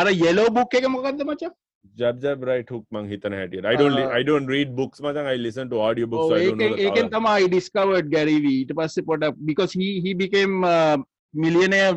අර 0.00 0.06
yellow 0.24 0.48
book 0.58 0.72
එක 0.80 0.86
මොකද්ද 0.96 1.20
මචං? 1.30 1.52
jab 1.95 2.21
jab 2.21 2.43
right 2.43 2.67
hook 2.67 2.85
mang 2.91 3.07
hit 3.07 3.23
and 3.25 3.33
head 3.33 3.53
here. 3.53 3.65
I 3.65 3.75
don't 3.75 3.93
ah. 3.93 4.09
I 4.09 4.23
don't 4.23 4.45
read 4.45 4.75
books 4.75 4.99
machang. 4.99 5.25
I 5.25 5.35
listen 5.35 5.69
to 5.69 5.75
audiobooks. 5.75 6.25
Oh, 6.25 6.29
so 6.29 6.35
I 6.35 6.99
don't 6.99 7.25
I 7.25 7.47
discovered 7.47 8.11
Gary 8.11 8.39
Vee. 8.39 8.61
It 8.69 8.75
was 8.75 8.97
because 9.45 9.73
he 9.73 10.01
he 10.01 10.13
became 10.13 10.63
uh, 10.63 10.97
millionaire 11.33 11.95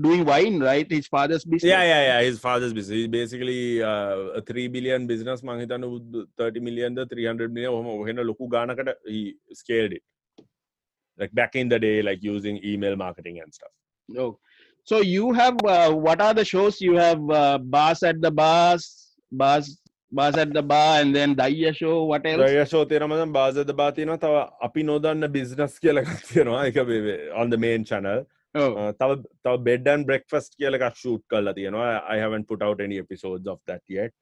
doing 0.00 0.24
wine, 0.24 0.60
right? 0.60 0.90
His 0.90 1.06
father's 1.06 1.44
business. 1.44 1.70
Yeah, 1.70 1.82
yeah, 1.82 2.02
yeah. 2.02 2.20
His 2.22 2.38
father's 2.38 2.72
business. 2.72 2.96
He's 2.96 3.08
basically 3.08 3.82
uh, 3.82 4.40
a 4.40 4.42
three 4.42 4.68
billion 4.68 5.06
business. 5.06 5.42
Mang 5.42 5.60
hitanu 5.60 6.26
thirty 6.36 6.60
million, 6.60 6.94
the 6.94 7.06
three 7.06 7.26
hundred 7.26 7.52
million. 7.52 7.72
Ohena 7.72 8.24
loku 8.24 8.48
gana 8.50 8.74
kata 8.74 8.94
he 9.06 9.34
scaled 9.52 9.92
it. 9.92 10.02
Like 11.18 11.32
back 11.32 11.54
in 11.54 11.68
the 11.68 11.78
day, 11.78 12.00
like 12.02 12.22
using 12.22 12.58
email 12.64 12.96
marketing 12.96 13.40
and 13.40 13.52
stuff. 13.52 13.70
No. 14.08 14.38
So 14.84 15.00
you 15.00 15.32
have 15.32 15.58
uh, 15.64 15.92
what 15.92 16.20
are 16.20 16.32
the 16.34 16.44
shows 16.44 16.80
you 16.80 16.96
have? 16.96 17.30
Uh, 17.30 17.58
bars 17.58 18.02
at 18.02 18.20
the 18.20 18.30
bars, 18.30 18.99
බාස් 19.32 19.70
බාසට 20.12 20.60
බා 20.72 20.86
ඇන්දන් 20.96 21.36
දයියශෝ 21.40 21.96
වට 22.10 22.52
යශෝ 22.62 22.84
තේරමද 22.92 23.24
බාසද 23.38 23.72
බාතියන 23.80 24.14
තව 24.24 24.44
අපි 24.68 24.82
නොදන්න 24.82 25.28
business 25.32 25.78
කියලක් 25.80 26.08
තියෙනවා. 26.28 26.66
එක 26.66 26.76
අන්ද 27.42 27.58
මේන් 27.64 27.84
channel 27.84 28.24
තව 28.54 29.18
තව 29.44 29.54
බෙඩන් 29.68 30.06
breakfast 30.08 30.50
කියලක් 30.56 30.86
shoot 30.94 31.24
කල්ලා 31.30 31.54
තියෙනවා. 31.54 31.92
අයහවන් 32.14 32.44
පුටවටන 32.48 33.06
පිසෝඩ් 33.08 33.46
of 33.46 33.60
that 33.66 33.82
yet. 33.88 34.12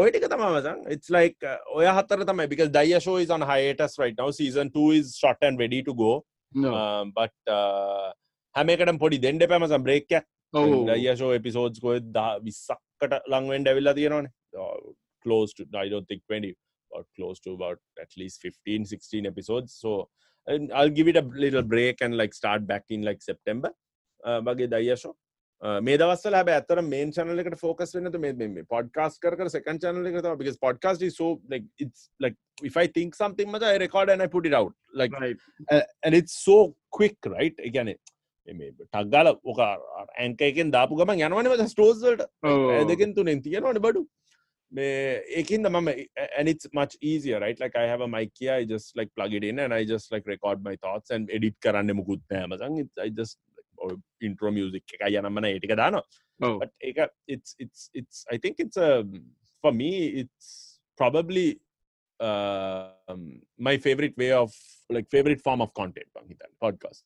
ඔයටික 0.00 0.28
තමමසන් 0.30 0.86
it's 0.88 1.10
like 1.10 1.36
ඔය 1.74 1.86
හතර 1.86 2.24
තමයි. 2.24 2.48
Because 2.48 2.70
දයියශෝ 2.70 3.18
is 3.20 3.30
on 3.30 3.42
hiatus 3.42 3.98
right 3.98 4.16
now. 4.18 4.30
Season 4.30 4.70
2 4.70 4.92
is 5.00 5.16
short 5.16 5.38
and 5.42 5.58
ready 5.58 5.82
to 5.82 5.94
go. 5.94 6.24
no. 6.54 6.72
uh, 6.74 7.04
but 7.04 7.34
uh, 7.48 8.12
හැමකට 8.54 8.98
පොඩි 9.04 9.20
දෙන්න 9.20 9.38
පැමසම් 9.52 9.84
බ්‍රේක්යක් 9.88 10.24
oh, 10.55 10.85
දයිෂෝ 10.89 11.33
එපිසෝඩ්ස් 11.39 11.79
කොය 11.85 11.99
දා 12.17 12.25
විස්සක්කට 12.47 13.13
ලංවෙන්ඩ 13.33 13.71
ඇවිල්ලා 13.73 13.93
තියෙනවාන 13.99 14.27
close 15.25 15.51
to 15.57 15.63
I 15.83 15.87
don't 15.93 16.07
think 16.11 16.21
20 16.27 16.53
or 16.95 17.01
close 17.17 17.39
to 17.45 17.51
about 17.57 17.79
at 18.03 18.11
least 18.19 18.37
15 18.41 18.85
16 18.85 19.31
episodes 19.31 19.77
so 19.83 19.91
and 20.47 20.73
I'll 20.73 20.95
give 20.99 21.09
it 21.11 21.17
a 21.21 21.25
little 21.43 21.65
break 21.73 22.01
and 22.05 22.17
like 22.21 22.33
start 22.41 22.65
back 22.71 22.85
in 22.95 23.03
like 23.09 23.21
September 23.31 23.71
uh, 24.23 24.39
වගේ 24.47 24.67
දයිෂෝ 24.73 25.11
මේ 25.87 25.97
දවස්සල 26.01 26.37
හැබ 26.39 26.51
ඇතර 26.57 26.77
මේන් 26.91 27.11
channel 27.17 27.41
එකට 27.43 27.57
focus 27.63 27.95
වෙන්නතු 27.97 28.21
මේ 28.25 28.31
මේ 28.55 28.63
podcast 28.75 29.17
කර 29.25 29.33
කර 29.41 29.49
second 29.57 29.83
channel 29.85 30.09
එකට 30.11 30.23
තම 30.27 30.37
because 30.41 30.57
podcast 30.67 31.01
is 31.07 31.15
so 31.21 31.27
like 31.53 31.67
it's 31.85 32.01
like 32.25 32.37
if 32.69 32.77
I 32.83 32.87
think 32.97 33.19
something 33.23 33.49
much 33.55 33.65
I 33.71 33.75
record 33.85 34.09
and 34.13 34.25
I 34.25 34.29
put 34.37 34.47
it 34.51 34.55
out 34.61 34.73
like 35.01 35.15
right. 35.25 35.39
uh, 35.75 35.85
and 36.05 36.15
it's 36.21 36.35
so 36.47 36.57
quick 36.99 37.29
right 37.37 37.59
again 37.69 37.89
මේ 37.91 37.97
ටක්ගාල 38.47 39.27
ඕක 39.33 39.59
ඇංක 40.17 40.41
එකෙන් 40.49 40.71
දාපු 40.71 40.97
ගමන් 40.99 41.21
යනවනම 41.27 41.67
ස්ටෝස්වලට 41.73 42.25
Oh, 42.43 42.87
දෙකින් 42.89 43.15
තුනෙන් 43.15 43.41
තියෙනවන 43.41 43.79
බඩු 43.85 44.01
මේ 44.71 45.21
ඒකින්ද 45.39 45.67
මම 45.69 45.89
and 46.39 46.47
it's 46.53 46.67
much 46.73 46.93
easier 47.01 47.39
right 47.39 47.59
like 47.59 47.75
I 47.75 47.85
have 47.91 48.01
a 48.01 48.07
mic 48.07 48.31
here 48.39 48.53
I 48.53 48.65
just 48.73 48.97
like 48.97 49.11
plug 49.15 49.33
it 49.33 49.43
in 49.43 49.59
and 49.59 49.73
I 49.73 49.83
just 49.93 50.11
like 50.11 50.25
record 50.33 50.63
my 50.69 50.75
thoughts 50.75 51.11
and 51.11 51.29
edit 51.37 51.55
කරන්න 51.65 51.93
මුකුත් 51.99 52.23
නෑ 52.33 52.47
මසන් 52.51 52.79
it's 52.83 52.97
I 53.05 53.09
just 53.21 53.37
like, 53.57 53.69
or 53.83 53.91
intro 54.29 54.51
music 54.59 54.85
එක 54.97 55.03
යනමන 55.21 55.49
ඒටික 55.51 55.75
දානවා 55.83 56.03
oh, 56.47 56.55
but 56.63 56.71
ඒක 56.89 56.99
it's 57.35 57.51
it's 57.65 57.81
it's 58.01 58.19
I 58.35 58.39
think 58.43 58.63
it's 58.65 58.79
a 58.89 58.91
for 59.63 59.73
me 59.81 59.91
it's 60.23 60.47
probably 61.01 61.47
um, 62.19 63.23
my 63.67 63.75
favorite 63.77 64.15
way 64.21 64.31
of 64.43 64.51
like 64.89 65.07
favorite 65.15 65.41
form 65.47 65.61
of 65.67 65.71
content 65.81 66.09
මං 66.15 66.27
හිතන්නේ 66.31 66.55
podcast 66.65 67.03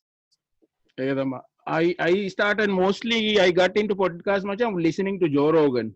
I, 1.67 2.27
started 2.27 2.69
mostly, 2.69 3.39
I 3.39 3.51
got 3.51 3.77
into 3.77 3.95
podcast 3.95 4.43
much. 4.43 4.61
I'm 4.61 4.75
listening 4.75 5.19
to 5.19 5.29
Joe 5.29 5.51
Rogan. 5.51 5.93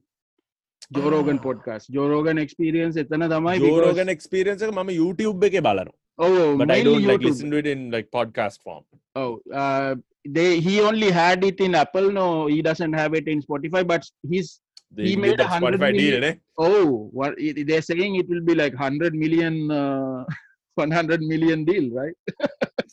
Joe 0.94 1.08
ah. 1.08 1.10
Rogan 1.10 1.40
podcast. 1.40 1.90
Joe 1.90 2.08
Rogan 2.08 2.38
experience. 2.38 2.96
Itana 2.96 3.28
dhamai 3.28 3.60
Joe 3.60 3.66
because, 3.66 3.88
Rogan 3.88 4.10
experience. 4.10 4.62
I'm 4.62 4.76
YouTube 4.76 5.42
pe 5.42 5.50
ke. 5.50 5.88
Oh, 6.18 6.58
but 6.58 6.72
I 6.72 6.84
don't 6.84 7.04
like 7.04 7.22
listen 7.22 7.52
to 7.52 7.58
it 7.58 7.68
in 7.68 7.92
like 7.92 8.10
podcast 8.12 8.62
form. 8.62 8.84
Oh, 9.16 9.42
uh, 9.54 9.96
they 10.26 10.60
he 10.60 10.82
only 10.82 11.12
had 11.12 11.44
it 11.44 11.60
in 11.60 11.76
Apple. 11.76 12.12
No, 12.12 12.48
he 12.48 12.62
doesn't 12.62 12.94
have 12.94 13.14
it 13.14 13.28
in 13.28 13.42
Spotify. 13.42 13.86
But 13.86 14.06
he's 14.30 14.62
he 14.96 15.16
made 15.16 15.40
a 15.40 15.48
hundred 15.48 15.80
million. 15.80 16.22
Deal, 16.22 16.24
eh? 16.24 16.36
Oh, 16.58 17.10
what 17.12 17.36
they're 17.38 17.82
saying 17.82 18.16
it 18.16 18.30
will 18.30 18.42
be 18.42 18.56
like 18.56 18.74
hundred 18.76 19.14
million, 19.14 19.70
uh, 19.70 20.24
one 20.76 20.92
hundred 20.92 21.22
million 21.22 21.66
deal, 21.66 21.90
right? 21.92 22.14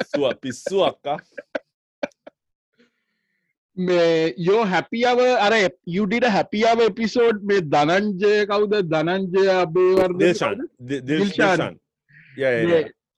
Pisua, 0.03 0.35
pisua, 0.35 0.95
මේ 3.77 4.35
යෝ 4.39 4.65
හැපියාව 4.65 5.21
අර 5.41 5.53
යුඩිට 5.87 6.25
හැපියාව 6.25 6.81
episode 6.81 7.43
මේ 7.43 7.61
දනංජය 7.75 8.47
කවුද? 8.47 8.75
දනංජය 8.85 9.45
අබේවර්දේශන් 9.51 10.59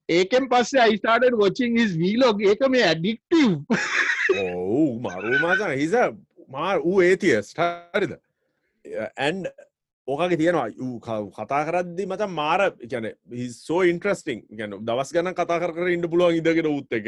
ඒකෙන් 0.08 0.48
පස්සේ 0.48 0.80
අයිස්ටාඩ 0.80 1.36
වොචින් 1.36 1.78
හිස් 1.78 1.96
වීලෝග 1.98 2.42
ඒක 2.42 2.62
මේ 2.68 2.84
ඇඩික්ටව 2.84 3.52
ඔවු 4.38 5.00
මරුමාසන 5.00 5.72
හිස 5.74 5.94
මාර් 6.48 6.78
වූ 6.80 7.00
ඒතියස් 7.02 7.54
හරිද? 7.58 8.12
ඇන් 9.16 9.46
ඕකගේ 10.08 10.38
තියෙනවා. 10.40 10.68
කතා 11.36 11.60
කරද්දි 11.68 12.06
මච 12.06 12.28
මාර 12.38 12.60
ගැන 12.92 13.06
හිස්සෝ 13.42 13.82
ඉන්ට්‍රස්ටිං 13.90 14.40
ගැන 14.58 14.78
දවස් 14.88 15.12
ගැන 15.16 15.34
කතා 15.40 15.60
කර 15.62 15.92
ඉන්න 15.96 16.08
පුළුවන් 16.14 16.40
ඉදගෙන 16.40 16.68
උත් 16.70 16.96
එක. 16.98 17.06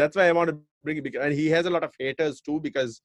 දැත්ව 0.00 0.24
ඇමට 0.24 0.58
හස 1.52 1.70
ලට 1.74 1.92
ෆේටර්ස් 2.00 2.42
ට 2.42 2.58
because 2.66 3.00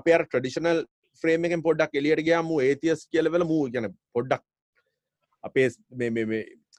අප 0.00 0.08
අර 0.18 0.24
ට්‍රඩිෂනල් 0.24 0.84
්‍රේම 1.24 1.44
එක 1.48 1.58
පොඩ්ඩක් 1.68 1.98
එලියට 2.00 2.24
ගයාම 2.28 2.54
ඒතිස් 2.68 3.04
කියලවල 3.12 3.44
මූ 3.52 3.62
ගැන 3.74 3.92
පොඩ්ඩක් 4.16 4.44
අපේ 5.44 5.68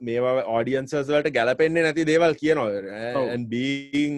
මේවා 0.07 0.36
ආඩියන්සර්ස්ලට 0.57 1.30
ගැලපෙන්න්නේ 1.38 1.84
නැති 1.86 2.05
දේවල් 2.10 2.34
කියනවා. 2.41 3.39
බීන් 3.53 4.16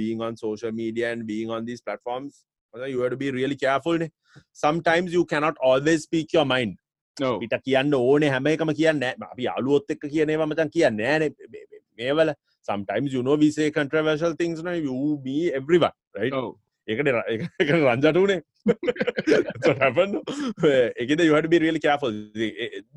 බීන් 0.00 0.20
on 0.28 0.36
social 0.36 0.72
media 0.72 1.12
and 1.12 1.26
being 1.26 1.50
on 1.50 1.64
these 1.64 1.82
platforms 1.88 2.44
you 2.93 2.99
have 3.01 3.11
to 3.11 3.17
be 3.17 3.29
really 3.39 3.57
careful 3.65 3.97
නේ. 4.03 4.09
sometimes 4.65 5.13
you 5.17 5.23
cannot 5.33 5.55
always 5.69 5.99
speak 6.07 6.33
your 6.37 6.45
mind 6.53 6.75
no 7.17 7.31
පිට 7.41 7.55
කියන්න 7.67 7.93
ඕනේ 8.01 8.27
හැම 8.35 8.47
එකම 8.53 8.71
කියන්න 8.79 8.99
නෑ. 9.03 9.11
අපි 9.33 9.43
යාළුවොත් 9.49 9.91
එක්ක 9.95 10.03
කියනේවා 10.13 10.45
මචන් 10.51 10.69
කියන්න 10.77 10.97
නෑනේ 11.01 11.29
මේ- 11.53 11.65
මේ- 11.71 11.83
මේවල 12.01 12.29
sometimes 12.69 13.09
you 13.15 13.21
know 13.27 13.35
we 13.43 13.49
say 13.57 13.67
controversial 13.79 14.33
things 14.41 14.57
no 14.67 14.73
you 14.87 14.97
me 15.27 15.37
everyone 15.61 15.95
right 16.19 16.33
no 16.37 16.43
ඒකට 16.91 17.09
ර- 17.15 17.25
ඒක- 17.33 17.49
ඒක 17.63 17.71
රංජට 17.87 18.17
උනේ 18.25 18.37
That's 18.69 19.67
what 19.69 19.79
happened 19.85 20.15
ඒකද 21.03 21.21
you 21.27 21.33
have 21.37 21.45
to 21.47 21.51
be 21.55 21.59
really 21.65 21.81
careful 21.87 22.13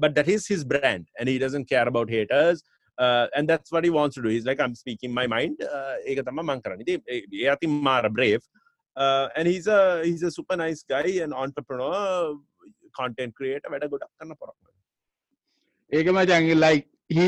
but 0.04 0.12
that 0.18 0.28
is 0.34 0.44
his 0.52 0.62
brand 0.72 1.04
and 1.18 1.26
he 1.32 1.36
doesn't 1.44 1.66
care 1.72 1.86
about 1.92 2.08
haters 2.16 2.58
uh, 3.04 3.26
and 3.36 3.44
that's 3.52 3.70
what 3.74 3.84
he 3.88 3.92
wants 3.98 4.14
to 4.18 4.22
do 4.26 4.30
he's 4.34 4.46
like 4.50 4.60
I'm 4.64 4.74
speaking 4.82 5.12
my 5.20 5.26
mind 5.36 5.56
uh, 5.76 5.94
ඒක 6.10 6.20
තම 6.28 6.40
මං 6.50 6.60
කරන්න 6.66 6.84
ඉතින් 6.86 7.00
ඒ- 7.16 7.26
ඒ 7.44 7.48
අතින් 7.54 7.72
මාර 7.88 8.04
brave 8.18 8.42
uh, 8.44 8.55
and 9.38 9.46
he's 9.48 9.66
a 9.66 9.80
he's 10.04 10.22
a 10.22 10.32
super 10.38 10.56
nice 10.56 10.82
guy 10.94 11.08
and 11.24 11.34
entrepreneur 11.44 11.98
content 13.00 13.34
creator 13.38 13.70
වැඩ 13.74 13.86
ගොඩක් 13.92 14.10
කරන්න 14.16 14.40
පොරක් 14.42 14.58
ඒක 15.92 16.10
මචං 16.16 16.50
like 16.66 16.86
he 17.16 17.26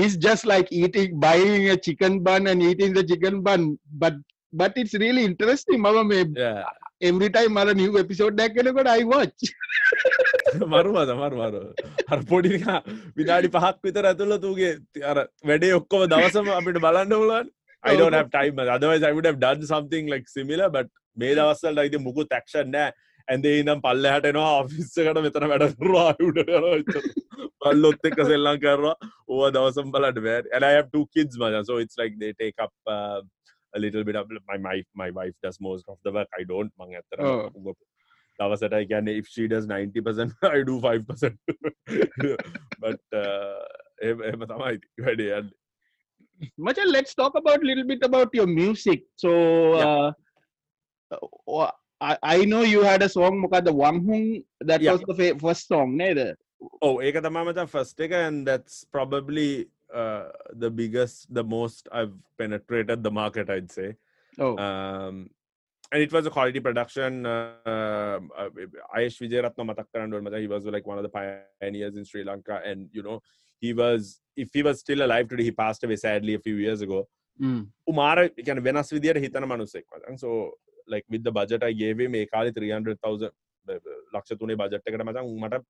he's 0.00 0.14
just 0.26 0.44
like 0.52 0.68
eating 0.82 1.10
buying 1.26 1.64
a 1.70 1.78
chicken 1.86 2.14
bun 2.28 2.52
and 2.52 2.62
eating 2.70 2.92
the 2.98 3.04
chicken 3.10 3.42
bun 3.48 3.64
but 4.04 4.14
but 4.52 4.72
it's 4.82 4.94
really 5.04 5.24
interesting 5.30 5.80
මම 5.88 6.08
මේ 6.12 6.22
yeah 6.44 6.62
every 7.10 7.30
time 7.36 7.52
මර 7.58 7.74
new 7.82 7.92
episode 8.02 8.42
එකක් 8.46 8.58
එනකොට 8.62 8.90
I 8.98 9.04
watch 9.12 9.42
මරුමද 10.72 11.12
මරු 11.20 11.36
මරු 11.42 11.62
අර 12.12 12.18
පොඩිනික 12.30 12.66
විනාඩි 13.20 13.50
පහක් 13.56 13.74
විතර 13.86 14.04
ඇතුළ 14.10 14.36
තුගේ 14.46 14.70
අර 15.12 15.16
වැඩේ 15.50 15.72
ඔක්කොම 15.80 16.04
දවසම 16.14 16.50
අපිට 16.58 16.80
බලන්න 16.86 17.14
පුලන් 17.22 17.48
I 17.86 17.96
don't 17.96 18.12
have 18.12 18.30
time 18.30 18.54
man. 18.56 18.68
otherwise 18.68 19.02
I 19.02 19.12
would 19.12 19.24
have 19.30 19.40
done 19.40 19.62
something 19.66 20.06
like 20.14 20.28
similar 20.38 20.68
but 20.76 20.88
මේ 21.16 21.34
දවස්සල්ට 21.38 21.86
ඉති 21.88 21.98
මුකුත් 22.06 22.30
ඇක්ෂන් 22.38 22.70
නෑ 22.74 22.92
ඇන්දේ 23.28 23.52
ඉනම් 23.62 23.80
පල්ලහට 23.86 24.28
එනවා 24.30 24.52
ඔෆිස්සකට 24.62 25.20
මෙතන 25.26 25.46
වැඩ 25.52 25.66
කරවා 25.80 26.08
උඩ 26.28 26.40
පල්ලොත් 27.64 28.08
එක්ක 28.10 28.20
සෙල්ලං 28.30 28.60
කරවා 28.64 28.94
ඕ 29.28 29.50
දවසම් 29.56 29.92
බලට 29.96 30.20
බෑ 30.26 30.42
and 30.56 30.64
I 30.70 30.72
have 30.78 30.90
two 30.96 31.04
kids 31.16 31.38
man. 31.42 31.58
so 31.70 31.76
it's 31.84 31.98
like 32.02 32.18
they 32.22 32.32
take 32.42 32.58
up 32.66 32.74
uh, 32.96 33.20
a 33.74 33.80
little 33.84 34.04
bit 34.04 34.16
of 34.20 34.26
my, 34.50 34.58
my 34.68 34.76
my 35.02 35.10
wife 35.18 35.36
does 35.46 35.58
most 35.68 35.86
of 35.94 35.98
the 36.06 36.12
work 36.18 36.30
I 36.40 36.44
don't 36.52 36.72
මං 36.80 36.94
ඇත්තට 37.00 37.26
Oh. 37.30 37.74
දවසට 38.38 38.76
කියන්නේ 38.90 39.18
if 39.22 39.26
she 39.34 39.44
does 39.54 39.66
90% 39.66 40.52
I 40.58 40.62
do 40.70 40.76
5% 40.80 41.36
but 42.84 43.02
uh, 43.24 43.62
එහෙම 44.04 44.22
එහෙම 44.28 44.46
තමයි 44.52 44.78
වැඩේ 45.06 45.28
යන්නේ 45.40 45.58
Machan, 46.58 46.90
let's 46.90 47.14
talk 47.14 47.34
about 47.36 47.62
a 47.62 47.66
little 47.66 47.84
bit 47.84 48.02
about 48.02 48.30
your 48.34 48.46
music. 48.46 49.04
So, 49.16 49.74
uh, 49.74 50.12
uh, 51.48 51.70
I, 52.00 52.18
I 52.22 52.44
know 52.44 52.62
you 52.62 52.82
had 52.82 53.02
a 53.02 53.08
song, 53.08 53.42
Mukada 53.42 53.72
Wang 53.72 54.04
Hung. 54.06 54.42
That 54.60 54.80
Yeah. 54.82 54.92
was 54.92 55.02
the 55.06 55.14
fa- 55.14 55.38
first 55.38 55.68
song, 55.68 55.96
neither. 55.96 56.30
Oh, 56.86 56.94
ඒක 57.06 57.16
තමා 57.26 57.40
මචන් 57.46 57.66
first 57.74 58.00
එක 58.06 58.12
and 58.26 58.46
that's 58.48 58.74
probably 58.96 59.66
uh, 60.00 60.26
the 60.64 60.70
biggest 60.80 61.26
the 61.38 61.44
most 61.54 61.88
I've 62.00 62.14
penetrated 62.38 63.02
the 63.06 63.10
market 63.10 63.50
I'd 63.54 63.70
say 63.76 63.88
Oh, 64.38 64.52
um, 64.66 65.14
and 65.92 66.00
it 66.04 66.12
was 66.16 66.24
a 66.30 66.32
quality 66.36 66.60
production 66.66 67.26
uh, 67.26 67.70
uh, 67.72 68.18
Ayesh 68.96 69.18
Vijayaratna 69.22 69.64
matak 69.70 69.88
karandu 69.94 70.22
macha 70.26 70.38
he 70.44 70.50
was 70.54 70.64
like 70.76 70.86
one 70.92 70.98
of 71.00 71.04
the 71.08 71.12
pioneers 71.18 71.96
in 72.00 72.04
Sri 72.10 72.22
Lanka 72.30 72.56
and 72.70 72.88
you 72.98 73.02
know 73.08 73.18
he 73.61 73.73
was 73.73 74.21
if 74.35 74.49
he 74.53 74.63
was 74.67 74.79
still 74.85 75.01
alive 75.07 75.27
today 75.31 75.45
he 75.49 75.53
passed 75.63 75.83
away 75.83 75.97
sadly 76.05 76.35
a 76.39 76.43
few 76.47 76.57
years 76.65 76.81
ago. 76.87 77.01
Mm. 77.39 77.61
කියන 78.45 78.63
වෙනස් 78.67 78.89
විදියට 78.97 79.23
හිතන 79.25 79.49
මනුස්සෙක් 79.51 79.85
මචං 79.97 80.19
so 80.23 80.29
like 80.93 81.05
with 81.13 81.23
the 81.27 81.33
budget 81.39 81.63
I 81.69 81.73
gave 81.83 81.99
him 82.05 82.15
ඒ 82.21 82.25
කාලේ 82.33 82.53
300000 82.59 83.31
ලක්ෂ 84.15 84.39
තුනේ 84.41 84.55
budget 84.61 84.89
එකට 84.91 85.03
මචං 85.07 85.33
මට 85.43 85.63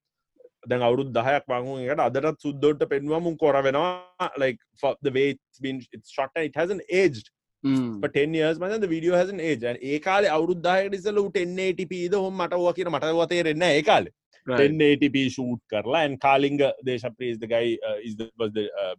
දැන් 0.72 0.86
අවුරුදු 0.90 1.12
10ක් 1.20 1.48
වං 1.54 1.72
උන් 1.74 1.82
එකට 1.86 2.04
අදටත් 2.08 2.46
සුද්දොට 2.48 2.86
පෙන්වුවා 2.94 3.24
මුන් 3.28 3.40
කර 3.44 3.64
වෙනවා. 3.70 4.30
Like 4.44 4.60
for 4.82 4.94
the 5.08 5.14
way 5.18 5.28
it's 5.36 5.60
been 5.66 5.82
it's 5.98 6.12
shot 6.18 6.32
and 6.36 6.46
it 6.52 6.56
hasn't 6.62 6.86
aged. 7.02 7.28
Mm. 7.64 8.00
for 8.02 8.10
10 8.16 8.38
years 8.40 8.60
මචං 8.64 8.82
the 8.86 8.92
video 8.96 9.14
hasn't 9.22 9.42
aged. 9.50 9.66
And 9.72 9.80
ඒ 9.92 10.00
කාලේ 10.08 10.30
අවුරුදු 10.38 10.62
10කට 10.70 11.00
ඉස්සෙල්ලා 11.00 11.26
ඌ 11.26 11.34
1080p 11.40 12.04
ද 12.14 12.24
හොම් 12.26 12.36
මට 12.42 12.60
ඕවා 12.60 12.76
කියන 12.80 12.92
මට 12.94 13.12
ඕවා 13.14 13.30
තේරෙන්නේ 13.34 13.62
නැහැ 13.66 13.82
ඒ 13.82 13.88
කාලේ 13.92 14.14
Right. 14.51 14.70
1080p 14.70 15.18
shoot 15.35 15.61
karla 15.72 15.99
and 16.07 16.16
Kalinga 16.24 16.68
Deshapriya 16.87 17.30
is 17.35 17.39
the 17.43 17.51
guy 17.53 17.66
uh, 17.89 17.99
is 18.07 18.14
the 18.20 18.26
was 18.41 18.51
the 18.57 18.64
uh, 18.83 18.95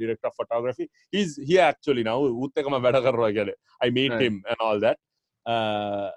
director 0.00 0.28
of 0.30 0.34
photography 0.40 0.86
he's 1.14 1.32
here 1.50 1.62
actually 1.72 2.02
now 2.10 2.18
uttakama 2.46 2.80
veda 2.86 3.00
karwa 3.06 3.28
kiyale 3.36 3.54
I 3.86 3.90
meet 3.98 4.12
Right. 4.12 4.24
him 4.26 4.34
and 4.50 4.58
all 4.66 4.78
that 4.86 4.98
uh, 5.46 6.10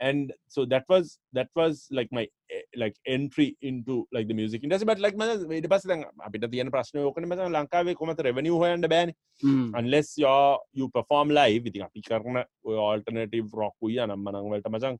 and 0.00 0.32
so 0.54 0.60
that 0.72 0.84
was 0.92 1.06
that 1.38 1.50
was 1.60 1.74
like 1.98 2.10
my 2.18 2.24
eh, 2.56 2.62
like 2.82 2.94
entry 3.16 3.48
into 3.70 3.94
like 4.16 4.26
the 4.30 4.36
music 4.40 4.60
industry 4.66 4.86
but 4.92 5.00
like 5.06 5.16
මම 5.20 5.52
ඊට 5.58 5.68
පස්සේ 5.72 5.88
දැන් 5.92 6.04
අපිට 6.28 6.46
තියෙන 6.54 6.70
ප්‍රශ්නේ 6.76 7.02
ඕකනේ 7.08 7.26
මම 7.32 7.52
ලංකාවේ 7.58 7.94
කොහමද 8.00 8.22
revenue 8.30 8.56
හොයන්න 8.62 8.86
බෑනේ 8.94 9.14
Mm. 9.42 9.68
unless 9.80 10.08
you're 10.22 10.56
you 10.78 10.86
perform 10.98 11.28
live 11.40 11.62
ඉතින් 11.72 11.82
අපි 11.88 12.00
කරන 12.10 12.38
ඔය 12.68 12.76
alternative 12.92 13.48
rock 13.62 13.76
උයි 13.88 13.98
අනම්ම 14.06 14.26
නම් 14.34 14.48
වලට 14.54 14.70
මචං 14.76 14.96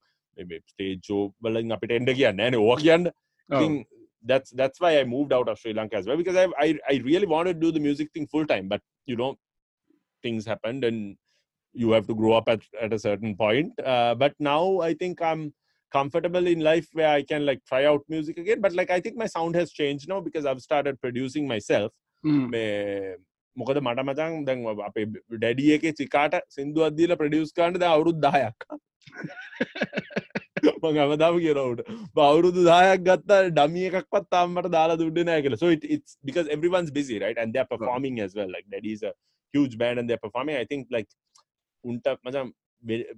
මේ 0.51 0.59
stage 0.73 1.01
show 1.09 1.23
වලින් 1.47 1.73
අපිට 1.77 1.93
එන්න 1.97 2.07
කියන්නේ 2.19 2.37
නැහැ 2.41 2.53
නේ 2.55 2.61
ඕවා 2.67 2.79
කියන්න 2.85 3.07
Oh. 3.53 3.59
thing 3.59 3.85
that's 4.25 4.51
that's 4.51 4.81
why 4.81 4.99
I 5.01 5.05
moved 5.05 5.33
out 5.33 5.49
of 5.49 5.59
Sri 5.59 5.73
Lanka 5.73 5.97
as 5.97 6.07
well 6.07 6.17
because 6.17 6.37
I 6.37 6.47
I, 6.59 6.79
I 6.89 7.01
really 7.05 7.27
wanted 7.27 7.55
to 7.55 7.61
do 7.61 7.73
the 7.73 7.81
music 7.81 8.13
thing 8.13 8.27
full 8.27 8.47
time, 8.47 8.69
but 8.69 8.83
you 9.07 9.17
know 9.17 9.37
things 10.23 10.47
happened 10.47 10.85
and 10.85 11.17
you 11.73 11.93
have 11.93 12.07
to 12.07 12.15
grow 12.15 12.33
up 12.33 12.49
at, 12.49 12.61
at 12.81 12.93
a 12.93 12.99
certain 12.99 13.37
point. 13.37 13.73
Uh, 13.81 14.15
but 14.15 14.35
now 14.39 14.81
I 14.81 14.93
think 14.95 15.23
I'm 15.23 15.55
comfortable 15.93 16.47
in 16.47 16.61
life 16.61 16.89
where 16.93 17.09
I 17.09 17.23
can 17.23 17.47
like 17.47 17.65
try 17.65 17.85
out 17.87 18.03
music 18.09 18.39
again. 18.39 18.61
But 18.61 18.75
like 18.75 18.91
I 18.91 19.01
think 19.01 19.17
my 19.17 19.27
sound 19.27 19.55
has 19.57 19.73
changed 19.73 20.09
now 20.09 20.21
because 20.21 20.47
I've 20.47 20.61
started 20.61 21.01
producing 21.01 21.49
myself. 21.49 21.93
Mm. 22.25 22.49
මේ 22.53 22.65
මොකද 23.61 23.79
මට 23.81 24.03
මචන් 24.09 24.35
දැන් 24.49 24.65
අපේ 24.89 25.05
ඩැඩිය 25.43 25.71
එක 25.77 25.85
චිකාට 26.01 26.35
සිින්දුවත් 26.57 26.97
දීල 26.99 27.15
ප්‍රඩියස් 27.23 27.53
කාන්ට 27.59 27.81
ද 27.83 27.89
අවුරුද් 27.89 28.19
දායක් 28.27 28.67
මං 30.64 30.98
ඇමදාම 31.04 31.38
කියනවට 31.44 31.82
අවුරුදු 32.26 32.62
දායක් 32.70 33.02
ගත්ත 33.08 33.40
ඩමිය 33.58 33.88
එකක්වත් 33.90 34.28
තාම්මට 34.36 34.70
දාලා 34.76 35.00
දුඩ 35.02 35.20
නෑ 35.30 35.42
කියල. 35.46 35.58
So 35.58 35.70
it, 35.76 35.84
it's 35.84 36.18
because 36.24 36.48
everyone's 36.48 36.92
busy 36.92 37.20
right? 37.20 37.38
And 37.38 37.54
they're 37.54 37.72
performing 37.76 38.20
as 38.26 38.36
well. 38.36 38.52
Like 38.58 38.68
that 38.76 38.86
is 38.86 39.04
a 39.04 39.14
huge 39.54 39.78
band 39.78 40.00
and 40.00 40.10
they're 40.10 40.24
performing. 40.28 40.58
I 40.64 40.66
think 40.72 40.88
like 40.98 41.10
උන්ට 41.84 42.08
මචම් 42.28 42.48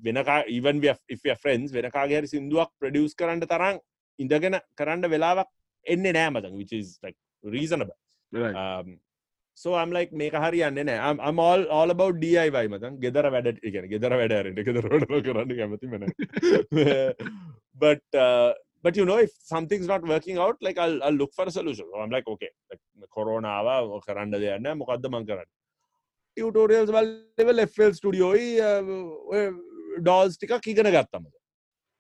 වෙනකා 0.08 0.38
even 0.58 0.82
if 1.16 1.22
are 1.34 1.40
friends 1.46 1.70
වෙනකාගේ 1.78 2.20
හරි 2.20 2.30
සිින්දුවක් 2.34 2.72
ප්‍රඩියස් 2.82 3.14
කරන්න 3.22 3.46
තරම් 3.54 3.78
ඉඳගෙන 4.20 4.58
කරන්න 4.80 5.10
වෙලාවක් 5.16 5.50
එන්නේ 5.86 6.14
නෑ 6.18 6.30
මචන් 6.36 6.54
which 6.62 6.74
is 6.74 6.90
like 7.06 7.18
reasonable. 7.44 7.98
Right. 8.32 8.56
um, 8.56 8.88
so 9.62 9.76
I'm 9.80 9.92
like 9.98 10.12
මේක 10.22 10.36
හරියන්නේ 10.44 10.84
නෑ. 10.90 11.00
I'm, 11.08 11.20
I'm 11.28 11.40
all, 11.48 11.64
all 11.78 11.92
about 11.96 12.16
DIY 12.24 12.66
මචන් 12.74 13.00
ගෙදර 13.06 13.28
වැඩ 13.36 13.50
කියන 13.66 13.90
ගෙදර 13.94 14.16
වැඩරට 14.22 14.72
වැඩ 14.94 15.28
කරන්න 15.28 15.54
කැමතිම 15.60 15.98
නෑ. 16.04 16.96
But 17.84 18.04
uh, 18.26 18.52
but 18.86 18.96
you 19.00 19.06
know 19.10 19.18
if 19.26 19.34
something's 19.54 19.90
not 19.94 20.04
working 20.14 20.38
out 20.46 20.58
like 20.68 20.80
I'll, 20.84 20.98
I'll 21.06 21.20
look 21.22 21.34
for 21.40 21.46
a 21.52 21.54
solution. 21.60 21.86
So 21.94 22.02
I'm 22.04 22.14
like 22.18 22.28
okay 22.36 22.52
like 22.72 22.84
corona 23.20 23.54
ආවා 23.60 24.02
කරන්න 24.10 24.36
දෙයක් 24.36 24.62
නෑ. 24.68 24.76
මොකද්ද 24.84 25.10
මං 25.14 25.26
කරන්නේ? 25.32 25.54
ටියුටෝරියල්ස් 26.38 26.94
වල 27.48 27.66
FL 27.72 27.98
ස්ටුඩියෝ 28.00 28.32
ඔය 29.34 29.44
ඩෝල්ස් 30.06 30.38
ටිකක් 30.38 30.72
ඉගෙන 30.74 30.94
ගත්තම 30.98 31.26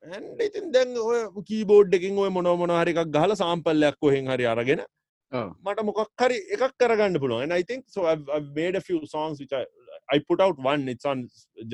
and 0.03 0.41
ඉතින් 0.47 0.69
දැන් 0.75 0.93
ඔය 1.01 1.19
කීබෝඩ් 1.49 1.95
එකකින් 1.97 2.19
ඔය 2.23 2.29
මොන 2.35 2.49
මොන 2.61 2.73
හරි 2.79 2.93
එකක් 2.93 3.11
ගහලා 3.15 3.39
සාම්පල්ලයක් 3.41 3.97
කොහෙන් 4.03 4.29
හරි 4.33 4.45
අරගෙන. 4.53 4.83
මට 5.32 5.84
මොකක් 5.88 6.00
හරි 6.22 6.38
එකක් 6.54 6.74
කරගන්න 6.80 7.20
පුළුවන් 7.22 7.44
and 7.44 7.54
I 7.58 7.62
think 7.68 7.84
so 7.94 8.00
I've, 8.10 8.26
I've 8.34 8.50
made 8.60 8.76
a 8.80 8.84
few 8.88 9.00
songs 9.14 9.40
which 9.42 9.54
I 9.60 9.64
I 10.14 10.18
put 10.30 10.40
out 10.44 10.56
one 10.70 10.82
it's 10.92 11.06
on 11.10 11.18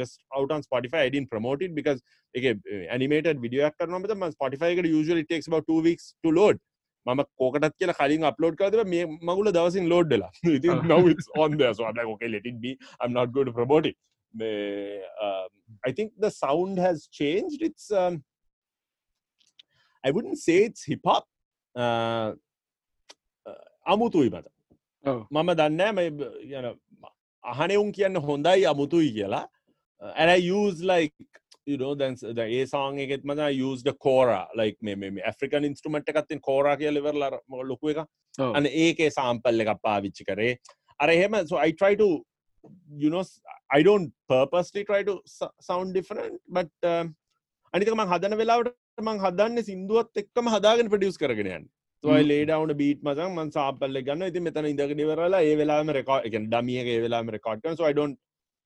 just 0.00 0.16
out 0.38 0.50
on 0.54 0.62
Spotify 0.68 1.00
I 1.06 1.10
didn't 1.14 1.30
promote 1.34 1.62
it 1.66 1.74
because 1.78 2.00
එක 2.38 2.46
animated 2.96 3.36
video 3.46 3.62
එකක් 3.68 3.76
කරනවා 3.80 4.16
මම 4.18 4.30
Spotify 4.38 4.70
එකට 4.74 4.90
usually 5.00 5.24
it 5.26 5.30
takes 5.34 5.48
about 5.52 5.66
2 5.76 5.86
weeks 5.88 6.06
to 6.24 6.30
load 6.38 6.58
මම 7.06 7.22
කෝකටත් 7.40 7.74
කියලා 7.80 7.98
කලින් 8.00 8.28
upload 8.30 8.58
කරලා 8.60 8.72
තිබ්බා 8.74 8.88
මේ 8.94 9.04
මගුල 9.30 9.52
දවසින් 9.58 9.90
load 9.92 10.08
වෙලා 10.14 10.30
ඉතින් 10.56 10.82
now 10.92 11.00
it's 11.12 11.28
on 11.44 11.58
there 11.62 11.74
so 11.78 11.84
I'm 11.88 11.96
like 12.00 12.10
okay 12.14 12.30
let 12.36 12.46
it 12.52 12.58
be 12.66 12.72
I'm 13.00 13.14
not 13.18 13.28
going 13.36 13.48
to 13.50 13.56
promote 13.60 13.86
it 13.90 13.96
මේ 14.40 14.50
um, 15.26 15.48
I 15.88 15.92
think 15.98 16.10
the 16.24 16.32
sound 16.42 16.76
has 16.86 16.98
changed 17.20 17.62
it's 17.68 17.86
um, 18.02 18.16
I 20.06 20.10
wouldn't 20.16 20.40
say 20.46 20.58
it's 20.68 20.82
hip 20.90 21.04
hop 21.10 21.24
uh, 21.84 22.28
අමුතුයි 23.85 24.29
මත 24.29 24.47
මම 25.31 25.49
දන්න 25.59 25.99
යන 26.57 26.67
අහනෙවුන් 27.43 27.91
කියන්න 27.91 28.15
හොඳයි 28.27 28.65
අමුතුයි 28.65 29.11
කියලා. 29.13 29.47
ඇ 30.01 30.39
යස් 30.39 30.81
like 30.81 31.13
ඒ 31.67 32.65
සාං 32.65 32.99
එකෙත් 32.99 33.23
මත 33.23 33.49
යස්ද 33.55 33.89
කෝරා 33.99 34.45
ලයික් 34.55 34.77
මේ 34.81 35.23
ඇෆ්‍රිකන් 35.23 35.67
ඉන්ස්ට්‍රමට් 35.69 36.13
එකත්තින් 36.13 36.41
කෝරා 36.41 36.75
කිය 36.77 36.91
ලෙවරල 36.91 37.39
ලොකු 37.71 37.93
එක 37.93 37.99
අන 38.59 38.65
ඒකේ 38.65 39.09
සාම්පල්ල 39.09 39.65
එකක් 39.65 39.81
පාවිච්චි 39.81 40.25
කරේ. 40.25 40.57
අර 40.99 41.09
එහෙම 41.09 41.35
සයිටයිට 41.45 42.01
යනෝස් 43.07 43.29
අයිඩෝන් 43.75 44.07
පර්පස්ලි 44.29 44.85
ටයිට 44.85 45.11
සවන් 45.67 45.91
ඩිෆරන්් 45.91 46.39
බට 46.57 46.95
අනිකම 47.73 48.03
හදන 48.11 48.37
වෙලාවට 48.41 48.75
මං 49.01 49.23
හදන්න 49.23 49.63
සිින්දුවත් 49.69 50.21
එක්කම 50.23 50.51
හදාගෙන 50.55 50.91
පඩියස් 50.93 51.17
කරගෙනයන්න 51.17 51.65
යන්න 52.02 52.04
so 52.04 52.10
I 52.16 52.22
Mm. 52.22 52.28
lay 52.30 52.42
down 52.50 52.70
a 52.70 52.74
beat 52.80 53.00
මචං 53.02 53.32
මං 53.38 53.48
sample 53.58 53.98
එක 54.00 54.04
ගන්නවා 54.08 54.30
ඉතින් 54.32 54.44
මෙතන 54.48 54.66
ඉඳගෙන 54.72 55.00
ඉවරලා 55.04 55.38
ඒ 55.50 55.54
වෙලාවෙම 55.60 55.90
record 55.98 56.22
ඒ 56.26 56.30
කියන්නේ 56.34 56.52
dummy 56.54 56.74
එක 56.82 56.88
ඒ 56.94 57.00
වෙලාවෙම 57.04 57.30
record 57.36 57.58
කරනවා 57.62 57.78
so 57.80 57.86
I 57.90 57.94
don't 57.98 58.16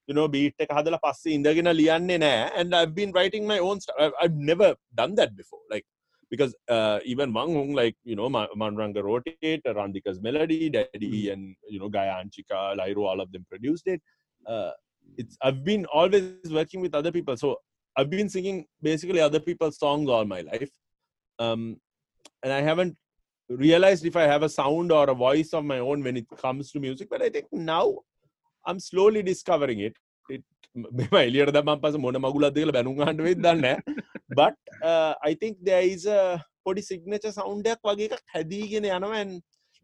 you 0.08 0.14
know 0.18 0.26
beat 0.34 0.54
එක 0.64 0.70
හදලා 0.78 0.98
පස්සේ 1.06 1.32
ඉඳගෙන 1.38 1.70
ලියන්නේ 1.80 2.18
නෑ 2.24 2.34
and 2.60 2.74
I've 2.80 2.94
been 3.00 3.12
writing 3.16 3.46
my 3.52 3.58
own 3.68 3.80
stuff 3.84 3.96
I've, 4.04 4.16
I've 4.22 4.36
never 4.50 4.68
done 5.00 5.14
that 5.20 5.32
before 5.40 5.64
like 5.74 5.86
because 6.32 6.52
uh, 6.74 6.98
even 7.04 7.32
Wang 7.36 7.50
Hung, 7.54 7.72
like 7.78 7.96
you 8.10 8.16
know, 8.18 8.28
Ma- 8.34 8.52
Manranga 8.60 9.02
wrote 9.06 9.26
it, 9.42 9.60
Randika's 9.78 10.18
melody, 10.26 10.70
Daddy, 10.70 11.28
and 11.32 11.54
you 11.68 11.78
know, 11.78 11.90
Gaya 11.96 12.14
Anchika, 12.22 12.60
Lyro, 12.78 13.02
all 13.10 13.20
of 13.24 13.30
them 13.32 13.44
produced 13.50 13.86
it. 13.94 14.00
Uh, 14.46 14.70
it's 15.18 15.36
I've 15.42 15.62
been 15.62 15.84
always 15.98 16.24
working 16.58 16.80
with 16.80 16.94
other 16.94 17.12
people, 17.12 17.36
so 17.36 17.58
I've 17.96 18.08
been 18.08 18.30
singing 18.30 18.64
basically 18.80 19.20
other 19.20 19.40
people's 19.40 19.78
songs 19.78 20.08
all 20.08 20.24
my 20.24 20.40
life, 20.40 20.72
um, 21.38 21.76
and 22.42 22.50
I 22.50 22.62
haven't 22.62 22.96
realized 23.48 24.04
if 24.06 24.16
I 24.16 24.22
have 24.22 24.42
a 24.42 24.48
sound 24.48 24.92
or 24.92 25.10
a 25.10 25.14
voice 25.14 25.52
of 25.52 25.64
my 25.64 25.78
own 25.78 26.02
when 26.02 26.16
it 26.16 26.26
comes 26.36 26.70
to 26.72 26.80
music. 26.80 27.08
But 27.10 27.22
I 27.22 27.28
think 27.28 27.46
now 27.52 27.98
I'm 28.66 28.80
slowly 28.80 29.22
discovering 29.22 29.80
it. 29.80 29.94
it 30.28 30.42
මෙම 30.98 31.16
එලියට 31.20 31.52
දමන් 31.54 31.80
පස 31.82 31.96
මොන 32.04 32.16
මගුලත් 32.24 32.54
දෙකල 32.56 32.72
බැනුම් 32.76 33.00
හන්ඩ 33.04 33.20
වෙත් 33.26 33.40
දන්න 33.44 33.66
but 34.38 34.56
uh, 34.90 35.14
I 35.28 35.34
think 35.34 35.58
there 35.68 35.84
is 35.94 36.06
a 36.06 36.20
පොඩි 36.66 36.82
සිග්නච 36.88 37.26
සෞන්ඩයක් 37.38 37.80
වගේ 37.88 38.08
එකක් 38.16 38.22
හැදීගෙන 38.34 38.86
යනවන් 38.96 39.32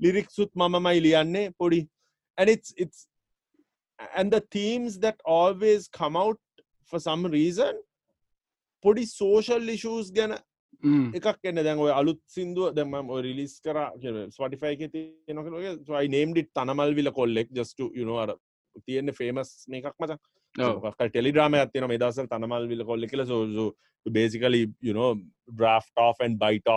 ලිරික්සුත් 0.01 0.51
මමමයි 0.62 1.03
ලියන්නේ 1.07 1.43
පොඩි 1.61 1.81
and 2.39 2.49
it's 2.55 2.70
it's 2.85 3.01
and 4.18 4.33
the 4.37 4.43
themes 4.57 4.99
that 5.05 5.18
always 5.37 5.89
come 6.01 6.16
out 6.24 6.41
for 6.91 7.01
some 7.09 7.24
reason 7.37 7.74
පොඩි 8.85 9.05
social 9.12 9.74
issues 9.76 10.09
ගැන 10.18 10.33
Mm. 10.33 10.51
එකක් 10.84 11.50
එන්න 11.50 11.64
දැන් 11.68 11.80
ඔය 11.80 11.92
අලුත් 11.92 12.22
සිින්දුව 12.28 12.74
දැම 12.76 13.12
රිලිස් 13.26 13.56
කර 13.62 13.80
ස්වටිෆයි 14.30 14.90
තියනකයි 14.96 16.08
නේම්ඩිට් 16.16 16.52
තනමල් 16.54 16.96
විල 16.96 17.12
කොල්ලෙක් 17.12 17.52
ජස්ට 17.52 17.86
යුනවාර 18.02 18.36
තියෙන්නේ 18.88 19.20
ෆේමස් 19.20 19.54
මේ 19.68 19.82
එකක් 19.82 19.96
මචක් 20.00 20.22
ටෙලිඩ්‍රාම 21.06 21.60
ඇතින 21.60 21.88
මේ 21.88 22.02
දසල් 22.04 22.28
තනමල් 22.28 22.68
විල 22.68 22.86
කොල්ල 22.86 23.08
කියල 23.08 23.26
සෝසු 23.26 23.68
බේසිකලි 24.06 24.62
යුනෝ 24.82 25.12
බ්‍රාෆ් 25.52 25.88
න් 26.28 26.36
බයිට 26.38 26.74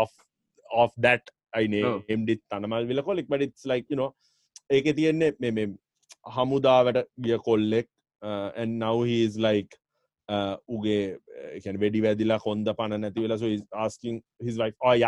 of 0.70 0.92
that 1.00 1.34
අයිනේ 1.52 1.96
එම්ඩිත් 2.08 2.42
තනමල් 2.50 2.86
විල 2.86 3.02
කොලෙක් 3.02 3.28
බඩිස් 3.28 3.66
ලයික් 3.66 3.90
නවා 3.90 4.12
ඒක 4.70 4.88
තියෙන්නේ 4.96 5.52
මෙ 5.52 5.66
හමුදාවට 6.36 7.02
ගිය 7.20 7.38
කොල්ලෙක් 7.40 7.88
and 8.56 8.78
now 8.78 8.96
he 9.02 9.18
is 9.24 9.36
like 9.38 9.76
උගේ 10.68 11.18
වැඩි 11.82 12.02
වැදිලා 12.02 12.38
කොන්ද 12.38 12.68
පණ 12.78 13.00
නැතිවෙලස 13.00 13.42
ආස්කින් 13.72 14.20
හිස් 14.44 14.56
වයි 14.62 15.04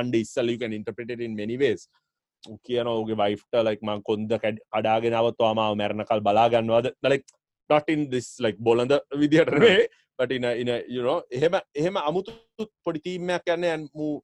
යන්ඩ 0.00 0.14
ඉස්සල 0.20 0.52
යුකන් 0.54 0.76
ඉන්ටපිටන් 0.78 1.36
මනිවේස් 1.40 1.88
කියන 2.66 2.86
ඔගේ 2.86 3.18
වයිෆ්ට 3.22 3.58
ලයික් 3.68 3.82
මං 3.82 4.02
කොන්ද 4.02 4.32
කැඩ් 4.44 4.62
අඩාගෙනවත් 4.78 5.42
වාමාව 5.44 5.76
මැරණ 5.80 6.06
කල් 6.08 6.24
බලාගන්නවාද? 6.28 6.92
ලෙක් 7.04 7.26
ටොටන් 7.26 8.08
දිස් 8.14 8.30
ලයික් 8.40 8.56
බොලඳ 8.58 8.96
විදිහටනේ 9.20 9.82
පටින 10.18 10.48
ඉන 10.62 10.70
යුනෝ 10.88 11.18
එහෙම 11.30 11.58
එහෙම 11.74 12.00
අමුතු 12.02 12.32
පොඩිතීමයක් 12.84 13.52
යන්න 13.56 13.68
ඇන් 13.72 13.86
මූ 13.94 14.14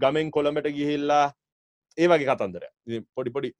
ගමෙන් 0.00 0.30
කොළමට 0.30 0.68
ගිහිල්ලා 0.76 1.26
ඒ 1.98 2.06
වගේ 2.10 2.28
කතන්දර 2.30 2.68
පොඩි 3.16 3.34
පොඩි 3.36 3.50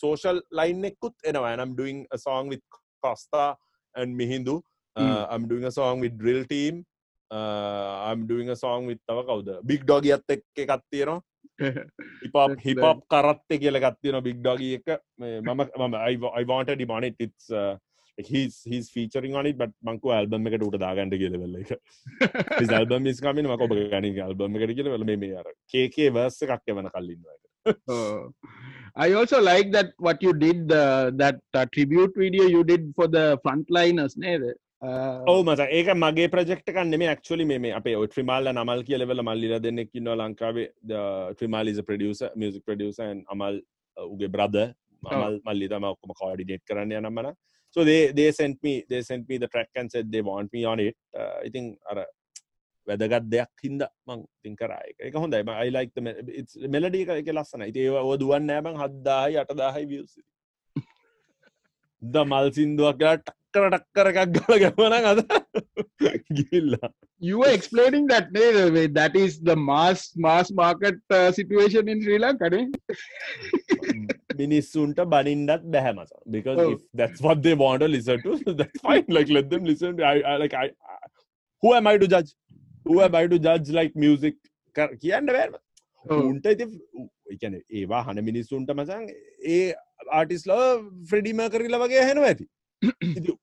සෝෂල් 0.00 0.38
ලයින්නෙක්කුත් 0.50 1.14
එනවා. 1.24 1.56
නම් 1.56 1.72
do one 1.74 2.04
soon 2.18 2.50
with 2.52 2.64
Kasta 3.02 3.48
Mihindu 4.20 4.60
Costa 4.93 5.05
and 5.05 5.09
Mihindu 5.09 5.15
uh, 5.15 5.25
Mm. 5.25 5.33
I'm 5.33 5.47
doing 5.47 5.65
a 5.65 5.71
song 5.71 5.99
with 5.99 6.17
Drill 6.17 6.45
Team 6.45 6.85
uh, 7.31 8.03
I'm 8.07 8.27
doing 8.27 8.49
a 8.49 8.55
song 8.55 8.85
with 8.85 8.99
තව 9.07 9.25
කවුද 9.25 9.65
Big 9.65 9.85
Doggy 9.85 10.11
එකත් 10.11 10.31
එක්ක 10.35 10.43
එකක් 10.57 10.83
තියෙනවා 10.91 11.21
හිපප් 11.59 12.33
That's 12.33 12.63
හිපප් 12.63 13.03
කරත්තේ 13.13 13.57
කියල 13.57 13.79
ගත්තින 13.85 14.23
බික් 14.23 14.37
ඩොග 14.41 14.61
එක 14.61 15.01
මේ 15.19 15.39
මම 15.41 15.61
මම 15.87 15.95
I 16.41 16.43
wanted 16.43 16.79
him 16.79 16.91
on 16.91 17.03
it 17.03 17.15
it's 17.19 17.49
uh, 17.51 17.77
like 18.17 18.27
he's 18.27 18.63
he's 18.63 18.89
featuring 18.89 19.35
on 19.35 19.45
it 19.45 19.57
but 19.57 19.71
මංකු 19.83 20.15
album 20.17 20.47
එකට 20.51 20.63
උට 20.69 20.79
දාගන්නට 20.85 21.19
කියලවෙල්ල 21.21 21.59
එක 21.61 21.71
his 22.61 22.69
album 22.69 23.07
is 23.07 23.21
coming 23.21 23.47
මක 23.47 23.61
ඔබ 23.67 23.75
ගනි 23.93 24.15
ඇල්බම් 24.27 24.57
එකට 24.59 24.75
කියලවල 24.79 25.05
මේ 25.11 25.15
මේ 25.25 25.35
අර 25.43 25.47
කේකේ 25.75 26.09
වර්ස 26.17 26.41
එකක් 26.47 26.73
එවන 26.75 26.89
කල්ලින්නවා 26.95 27.37
Oh. 27.87 28.31
I 28.95 29.13
also 29.13 29.41
like 29.41 29.71
that 29.71 29.91
what 29.97 30.23
you 30.23 30.33
did 30.33 30.71
uh, 30.71 31.11
that 31.15 31.39
uh, 31.53 31.65
tribute 31.73 32.13
video 32.15 32.47
you 32.47 32.63
did 32.63 32.93
for 32.95 33.07
the 33.07 33.37
frontliners 33.43 34.17
නේද? 34.17 34.55
Uh, 34.84 35.24
ඔව 35.30 35.38
මත 35.48 35.64
ඒක 35.78 35.88
මගේ 35.96 36.28
ප්‍රජෙක්ට 36.32 36.70
කන්න 36.76 36.98
මේ 37.02 37.14
ක්ලි 37.20 37.44
මේ 37.50 37.70
අපේ 37.78 37.94
ට්‍රිමල්ල 38.06 38.50
නමල් 38.52 38.82
කියලවෙල 38.88 39.22
මල්ලිල 39.28 39.54
දෙන්නෙක් 39.66 39.94
ඉන්න 40.00 40.10
ලංකාවේ. 40.20 40.66
ට්‍රිමල් 41.36 41.70
ප්‍රඩියස 41.90 42.20
මියසික් 42.36 42.64
ප්‍රඩියසන් 42.68 43.22
අමල් 43.34 43.56
උගේ 43.96 44.30
බ්‍රද 44.34 44.58
මල් 45.02 45.38
මල්ලි 45.48 45.68
තම 45.68 45.86
ඔක්කම 45.92 46.12
කෝඩිනේට් 46.20 46.64
කරන්න 46.70 46.92
යනම්මන 47.00 47.30
so 47.76 47.82
they 47.82 48.00
they 48.18 48.28
sent 48.32 48.58
me 48.66 48.74
they 48.90 49.00
sent 49.02 49.24
me 49.30 49.36
the 49.44 49.48
track 49.54 49.70
and 49.74 49.90
said 49.90 50.12
they 50.12 50.22
want 50.22 50.52
me 50.52 50.62
on 50.72 50.80
it. 50.80 50.96
Uh, 51.14 51.32
I 51.46 51.48
think 51.54 51.78
අර 51.90 51.98
වැදගත් 52.86 53.26
දෙයක් 53.32 53.64
හින්ද 53.64 53.82
මං 54.08 54.20
තින් 54.42 54.54
කරාය 54.60 54.92
එක 55.00 55.16
හොඳයි. 55.22 55.42
I 55.66 55.68
like 55.70 55.92
the 55.96 56.04
me- 56.06 56.18
it's 56.40 56.54
melody 56.76 57.02
එක 57.22 57.32
ලස්සන 57.36 57.66
ඉති 57.70 57.88
ඔ 57.88 58.14
දුවන් 58.16 58.46
නෑබං 58.52 58.78
හද්දාහි 58.84 59.40
අටදාහයි 59.44 59.88
වියස 59.92 60.14
ද 62.12 62.24
මල් 62.24 62.46
සිින්දුවක් 62.56 63.00
ටක්කර 63.02 63.66
ටක්කර 63.74 64.06
එකක් 64.12 64.32
ගල 64.36 64.54
ගැවන 64.64 64.94
අද 65.12 65.20
ගිල්ලා 66.40 66.88
you 67.20 67.36
were 67.40 67.52
explaining 67.56 68.06
that 68.06 68.26
නේද? 68.32 68.56
Wait, 68.72 68.92
that 68.94 69.14
is 69.16 69.40
the 69.40 69.54
mass 69.68 70.00
mass 70.16 70.48
market 70.52 70.96
uh, 71.10 71.30
situation 71.32 71.88
in 71.88 71.98
Sri 72.02 72.18
Lanka 72.18 72.48
නේ? 72.54 72.62
මිනිස්සුන්ට 74.40 74.98
බනින්ඩත් 75.12 75.64
බැහැමස 75.74 76.10
because 76.36 76.58
Oh. 76.58 76.70
if 76.72 76.80
that's 76.94 77.20
what 77.20 77.38
they 77.42 77.54
want 77.54 77.80
to 77.80 77.88
listen 77.88 78.18
to 78.26 78.32
that's 78.60 78.80
fine 78.80 79.06
like 79.08 79.30
let 79.30 79.48
them 79.50 79.64
listen 79.64 79.96
to, 79.98 80.04
I, 80.04 80.16
I, 80.32 80.36
like 80.36 80.54
I, 80.54 80.66
I 80.66 80.96
who 81.62 81.74
am 81.74 81.86
I 81.86 81.96
to 81.98 82.08
judge 82.08 82.32
who 82.86 82.96
am 83.00 83.14
I 83.14 83.26
to 83.26 83.38
judge 83.38 83.70
like 83.70 83.94
music 83.96 84.36
කර- 84.76 84.96
කියන්න 85.04 85.30
බෑම 85.36 85.54
Oh. 86.04 86.16
උන්ට 86.30 86.46
ඉති 86.54 86.64
එකන 87.34 87.54
ඒවා 87.78 88.00
හන 88.06 88.18
මිනිස්සුන්ට 88.26 88.70
මසන් 88.78 89.04
ඒ 89.52 89.60
ආටිස්ලා 90.10 90.66
ෆ්‍රඩිමකරල 91.10 91.80
වගේ 91.80 92.04
හැන 92.04 92.22
ඇති. 92.24 92.46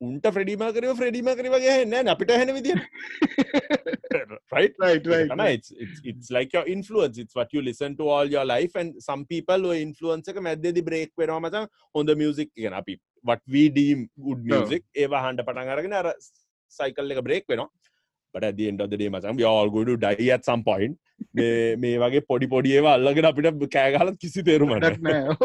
උන්ට 0.00 0.26
ෆ්‍රඩිමකරව 0.36 0.92
ෆ්‍රඩිමකර 0.98 1.48
වගේ 1.48 1.74
හැන්න 1.74 2.08
අපිට 2.08 2.32
හැන 2.32 2.52
විදි 2.56 2.74
සම්පීපල් 9.00 9.66
ඉන්ලුවන්සක 9.76 10.40
මැද්දෙදි 10.40 10.82
බ්‍රේක් 10.82 11.12
වෙනවා 11.16 11.40
මතන් 11.40 11.70
හොඳ 11.94 12.14
මියසික් 12.22 12.52
ගෙන 12.56 12.78
අපි. 12.80 12.98
වට 13.24 13.54
වීඩීම් 13.56 14.06
ගුඩ් 14.18 14.44
මියසික් 14.50 14.84
ඒවා 14.94 15.24
හන්ඩ 15.26 15.46
පටන් 15.48 15.74
අරගෙන 15.76 15.98
අර 16.02 16.12
සයිකල් 16.72 17.16
එක 17.16 17.24
බ්‍රේක් 17.28 17.48
වෙනවා. 17.48 17.70
But 18.34 18.44
at 18.48 18.54
the 18.58 18.66
end 18.70 18.80
of 18.84 18.88
the 18.92 18.98
day 19.00 19.08
මචං 19.14 19.40
we 19.40 19.44
all 19.50 19.70
going 19.74 19.90
to 19.92 19.96
die 20.06 20.28
at 20.36 20.44
some 20.50 20.62
point. 20.70 20.94
මේ 21.82 21.92
වගේ 22.04 22.20
පොඩි 22.30 22.46
පොඩි 22.54 22.74
ඒවා 22.78 22.94
අල්ලගෙන 22.98 23.28
අපිට 23.30 23.68
කෑගහලත් 23.76 24.16
කිසි 24.24 24.42
තේරුමක් 24.48 24.74
වැඩක් 24.74 25.02
නැහැ. 25.08 25.36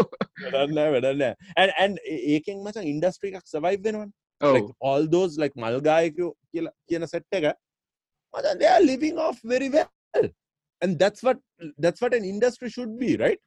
නෑ 0.41 0.51
වැඩක් 0.55 0.73
නැහැ 0.77 0.91
වැඩක් 0.95 1.19
නැහැ. 1.21 1.35
And 1.61 1.71
and 1.83 2.03
ඒකෙන් 2.35 2.57
මචං 2.65 2.89
ඉන්ඩස්ට්‍රි 2.93 3.33
එකක් 3.39 3.47
survive 3.53 3.81
වෙනවා 3.87 4.07
ඔව්. 4.49 4.53
Like 4.57 4.69
all 4.89 5.03
those 5.15 5.33
like 5.43 5.55
මල්ගායකයෝ 5.65 6.31
කියලා 6.53 6.73
කියන 6.89 7.07
සෙට් 7.13 7.39
එක 7.39 7.45
මචං 8.37 8.55
they 8.63 8.69
are 8.75 8.83
living 8.91 9.17
off 9.27 9.39
very 9.53 9.69
well. 9.77 10.27
And 10.83 10.91
that's 11.03 11.21
what 11.27 11.39
that's 11.85 12.01
what 12.03 12.13
an 12.19 12.25
industry 12.33 12.69
should 12.75 12.93
be 13.03 13.11
right? 13.23 13.41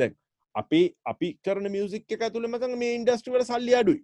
දැන් 0.00 0.14
අපේ 0.60 0.84
අපි 1.12 1.28
කරන 1.46 1.68
මියසික් 1.76 2.14
එක 2.16 2.24
තුළමතන් 2.34 2.76
මේ 2.82 2.94
ඉන්ඩස්ට්‍රවල 2.98 3.44
සල්ලි 3.50 3.74
අඩුයි. 3.80 4.00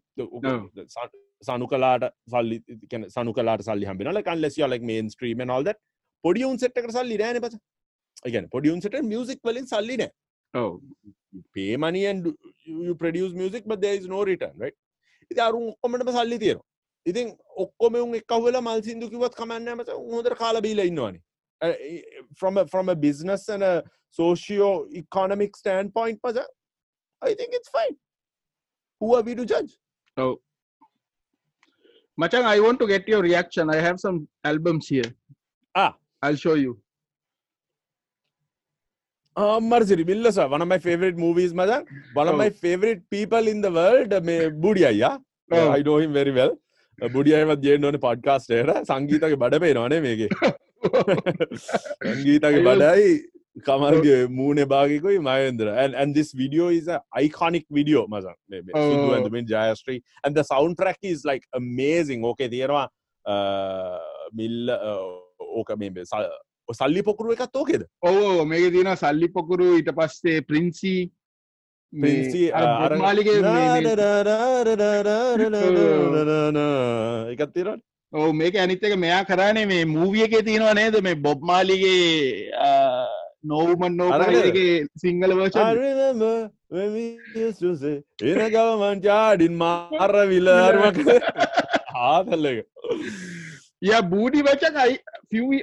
සනු 1.48 1.66
කලාට 1.72 2.04
සල්ලි 2.34 2.58
සනු 3.16 3.34
කලාට 3.38 3.64
සල්ලි 3.68 3.90
හම්බෙනල 3.90 4.22
කල්ලෙසියාලක් 4.28 4.88
මේන් 4.90 5.10
ස්ත්‍රීම 5.14 5.44
නොල්ද 5.52 5.72
පොඩියුන් 6.24 6.58
සට්ක 6.62 6.90
සල්ලි 6.98 7.20
රෑන 7.22 7.40
පස 7.44 7.58
එකගන 8.24 8.50
පොඩියුන්සට 8.56 8.98
මියසික් 9.12 9.40
වලින් 9.50 9.66
සල්ලි 9.72 9.96
නෑ. 10.02 10.12
පේමනියන් 11.56 12.22
ප්‍රඩියස් 13.00 13.32
මියසික් 13.40 13.64
බදේස් 13.72 14.06
නෝරිටන් 14.14 14.68
ඉති 15.30 15.40
අරුම් 15.48 15.66
ඔමට 15.88 16.14
සල්ලි 16.18 16.38
තියෙන 16.44 16.60
ඉතින් 17.06 17.34
ඔක්කොම 17.64 17.94
උන් 18.04 18.14
එක්කවල 18.20 18.56
මල් 18.60 18.82
සිින්දු 18.88 19.10
කිවත් 19.12 19.36
කමන්නෑමට 19.38 19.92
හොදර 20.14 20.34
කාලබීල 20.42 20.82
ඉන්නවානේ. 20.84 21.22
Uh, 21.61 21.73
from 22.39 22.53
a 22.61 22.63
from 22.73 22.85
a 22.93 22.95
business 23.05 23.43
and 23.53 23.63
a 23.63 23.75
socio 24.17 24.67
economic 25.01 25.51
standpoint 25.61 26.17
මචං 26.25 26.43
I 27.21 27.33
think 27.39 27.51
it's 27.57 27.71
fine 27.77 27.95
who 29.01 29.07
are 29.17 29.23
we 29.29 29.33
to 29.39 29.45
judge 29.53 29.71
ඔව් 30.17 30.33
Machang, 32.17 32.45
I 32.51 32.59
want 32.65 32.77
to 32.81 32.85
get 32.91 33.07
your 33.11 33.19
reaction. 33.25 33.65
I 33.73 33.79
have 33.85 33.97
some 34.03 34.15
albums 34.51 34.85
here. 34.93 35.09
Ah. 35.75 35.91
I'll 36.23 36.39
show 36.43 36.55
you. 36.61 36.71
අම්මර්සිරි 39.37 40.03
බිල්ලස 40.11 40.37
one 40.53 40.63
of 40.65 40.69
my 40.73 40.79
favorite 40.87 41.17
movies 41.25 41.51
මචං 41.59 41.83
one 42.19 42.27
of 42.31 42.35
Oh. 42.35 42.39
my 42.43 42.49
favorite 42.63 43.01
people 43.15 43.45
in 43.53 43.59
the 43.65 43.71
world 43.79 44.13
මේ 44.29 44.37
බුඩි 44.65 44.83
අයියා 44.91 45.11
Oh. 45.51 45.67
I 45.77 45.81
know 45.87 45.97
him 46.03 46.13
very 46.19 46.33
well 46.39 46.53
බුඩි 47.15 47.33
අයවත් 47.39 47.61
ජේන්න 47.67 47.85
ඕන 47.89 47.97
podcast 48.07 48.49
එකට 48.59 48.81
සංගීතගේ 48.91 49.37
බඩ 49.43 49.59
පේනවනේ 49.65 49.99
මේකේ 50.07 50.27
was- 52.58 52.66
බඩයි 52.68 53.12
කමල්ගේ 53.66 54.14
මූනේ 54.36 54.64
භාගිකුයි 54.64 55.18
මයන්දර 55.18 55.68
and, 55.82 55.94
and 55.94 56.14
this 56.14 56.30
video 56.34 56.68
is 56.68 56.86
a 56.88 57.00
iconic 57.22 57.64
video 57.70 58.00
මසන් 58.06 58.36
Oh. 58.74 58.84
සිදු 58.86 59.08
ඇඳමින් 59.14 59.46
ජයස්ත්‍රී 59.46 59.98
and 60.24 60.32
the 60.34 60.44
soundtrack 60.44 60.98
is 61.02 61.20
like 61.24 61.44
amazing. 61.52 62.24
ඕකේ 62.24 62.48
තියෙනවා 62.48 62.86
මිල්ල 64.34 64.70
ඕක 65.58 65.70
මේ 65.76 65.90
සල්- 66.04 66.32
සල්ලි 66.68 67.02
පොකුරු 67.02 67.32
එකත් 67.32 67.56
ඕකෙද? 67.56 67.82
ඔව් 68.02 68.46
මේක 68.46 68.64
තියෙන 68.72 68.96
සල්ලි 68.96 69.28
පොකුරු 69.28 69.66
ඊට 69.76 69.90
පස්සේ 69.98 70.40
පින්සි 70.40 70.94
මාලිගේ 73.02 73.34
එකත් 77.34 77.52
තිරට 77.54 77.80
ඔව 78.12 78.32
මේක 78.34 78.54
ඇනිත්තක 78.56 78.94
මෙයා 78.98 79.24
කරන්නේ 79.24 79.66
මේ 79.66 79.84
මූවිය 79.86 80.24
එකේ 80.24 80.42
තියෙනවා 80.42 80.74
නේද? 80.74 80.96
මේ 81.00 81.14
බොබ් 81.16 81.40
මාලිගේ 81.42 82.42
නෝවමන් 83.44 83.96
නෝගේ 83.96 84.86
සිංහල 84.96 85.34
වච 85.38 85.56
එන 88.32 88.42
ගවමන්චාඩින් 88.50 89.56
මාර 89.56 90.12
විල්ලර්මක 90.30 91.00
ආතල්ල 92.04 92.46
ය 92.50 94.02
බූඩි 94.10 94.42
වචකයි 94.42 94.98
ෆිවි 95.30 95.58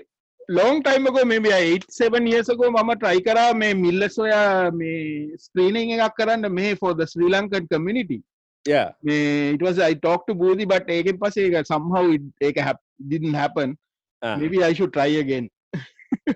ලෝන් 0.49 0.81
ටයිම්මකෝ 0.81 1.25
මේ 1.25 1.59
ඒසබන් 1.59 2.27
යසකෝ 2.31 2.71
මම 2.71 2.91
ට්‍රයි 2.95 3.21
කරා 3.21 3.53
මේ 3.53 3.73
මිල්ල 3.75 4.09
සොයා 4.09 4.71
මේ 4.71 5.37
ස්ක්‍රීනිං 5.37 5.95
එකක් 5.97 6.17
කරන්න 6.17 6.51
මේ 6.51 6.73
for the 6.75 7.05
Sri 7.05 7.29
Lankan 7.29 7.69
community 7.71 8.19
Yeah. 8.66 8.88
මේ 9.07 9.16
it 9.55 9.62
was 9.66 9.78
I 9.86 9.92
talked 10.07 10.26
to 10.30 10.34
Boothi 10.42 10.66
but 10.74 10.84
ඒකෙන් 10.96 11.16
පස්සේ 11.22 11.42
ඒක 11.48 11.66
somehow 11.72 12.02
it 12.16 12.22
ඒක 12.48 12.59
hap- 12.68 12.84
didn't 13.12 13.36
happen 13.42 13.70
Ah. 14.22 14.36
maybe 14.42 14.59
I 14.68 14.72
should 14.78 14.92
try 14.98 15.09
again 15.24 15.46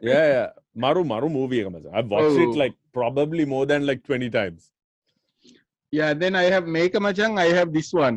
Yeah, 0.09 0.25
yeah. 0.35 0.49
Maru 0.85 1.03
Maru 1.13 1.29
movie 1.37 1.61
එක 1.63 1.69
මචං. 1.75 1.87
I've 1.99 2.11
watched 2.15 2.41
it 2.45 2.51
Oh. 2.55 2.59
like 2.63 2.75
probably 2.99 3.45
more 3.55 3.65
than 3.71 3.83
like 3.91 4.03
20 4.11 4.29
times. 4.39 4.61
yeah 5.99 6.11
then 6.23 6.35
I 6.41 6.47
have 6.55 6.67
make 6.79 6.95
a 6.99 7.01
machang 7.07 7.37
I 7.45 7.49
have 7.59 7.71
this 7.77 7.91
one 8.05 8.17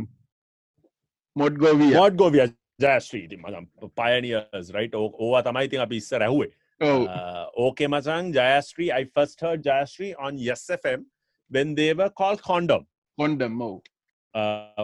Modgovia 1.41 1.99
What 1.99 2.17
go 2.21 2.27
via 2.35 2.47
Jayashree 2.83 3.21
ඉතින් 3.27 3.39
මචං 3.45 3.65
pioneers 4.01 4.67
right 4.77 4.93
ඕ- 5.01 5.13
ඕවා 5.25 5.41
තමයි 5.47 5.63
ඉතින් 5.69 5.81
අපි 5.85 5.97
ඉස්සර 6.03 6.21
ඇහුවේ. 6.27 6.49
oh 6.87 6.99
Uh, 7.17 7.45
okay 7.67 7.87
මචං 7.95 8.31
Jayashree 8.37 8.89
I 8.99 9.03
first 9.15 9.37
heard 9.45 9.63
Jayashree 9.69 10.11
on 10.27 10.37
Yes 10.49 10.63
FM 10.81 11.01
when 11.49 11.75
they 11.79 11.89
were 12.01 12.09
called 12.21 12.41
Condom. 12.49 12.83
condom 13.21 13.55
oh 13.61 13.73
uh, 13.77 13.79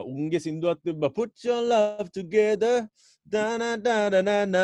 උන්ගේ 0.05 0.41
සිින්දුවත් 0.41 0.93
පුච්චල්ලව 1.15 2.09
තුගේද 2.11 2.65
දනඩරනන 3.27 4.57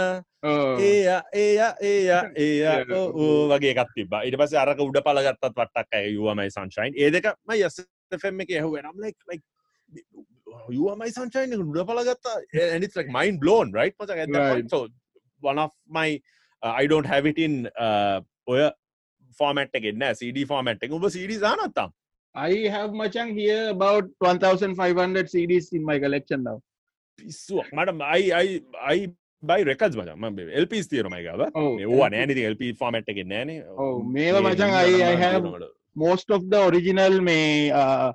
ඒය 0.42 1.04
ඒය 1.34 1.58
ඒය 1.82 2.08
ඒය 2.36 2.96
වගේ 3.50 3.74
කත්තිබ 3.74 4.16
ඉට 4.22 4.38
පස 4.40 4.56
අරක 4.56 4.80
උඩ 4.80 5.00
පලගත්තත් 5.02 5.52
වටක් 5.52 5.94
ඇ 5.94 6.14
යුවමයි 6.14 6.50
සංශයින් 6.50 6.98
ඒදකම 6.98 7.54
යස්තෆෙම 7.58 8.42
එක 8.46 8.56
එහුව 8.60 8.80
නම් 8.80 9.04
ලයික් 9.04 9.44
යුවමයි 10.70 11.12
සංශයින 11.12 11.54
උඩ 11.58 11.84
පලගත්තා 11.84 12.36
ඇනිස්ලක් 12.66 13.12
මයින් 13.12 13.38
බ්ලෝන් 13.38 13.74
රයි් 13.74 13.92
පස 13.92 14.74
වනමයි 15.42 16.18
අයිඩෝන්ට 16.62 17.06
හැවිටන් 17.06 17.62
ඔය 18.48 18.68
ෆෝමට් 19.38 19.78
එකෙන්න 19.78 20.04
සිඩ 20.14 20.40
ෆෝමට් 20.48 20.82
එක. 20.82 20.92
උඹ 20.92 21.08
CD 21.10 21.38
ානත්තම් 21.44 21.94
I 22.38 22.68
have 22.68 22.90
Machang 22.90 23.32
here 23.32 23.70
about 23.70 24.04
1,500 24.18 25.26
CDs 25.26 25.72
in 25.72 25.84
my 25.84 25.98
collection 25.98 26.44
now. 26.44 26.60
So, 27.28 27.64
madam, 27.72 28.00
I, 28.00 28.20
I, 28.42 28.62
I 28.80 29.10
buy 29.42 29.62
records, 29.62 29.96
madam. 29.96 30.20
LPs 30.20 30.86
theory, 30.86 31.08
my 31.08 31.22
God. 31.22 31.50
Oh, 31.54 31.76
one, 31.88 32.14
oh, 32.14 32.16
anything 32.16 32.44
LP 32.44 32.72
format 32.74 33.04
again. 33.08 33.64
Oh, 33.70 33.76
oh, 33.78 34.02
me, 34.02 34.26
Machang, 34.26 34.72
I, 34.72 35.12
I 35.12 35.14
have 35.16 35.44
most 35.96 36.30
of 36.30 36.48
the 36.48 36.68
original 36.68 37.20
may 37.20 37.72
uh, 37.72 38.12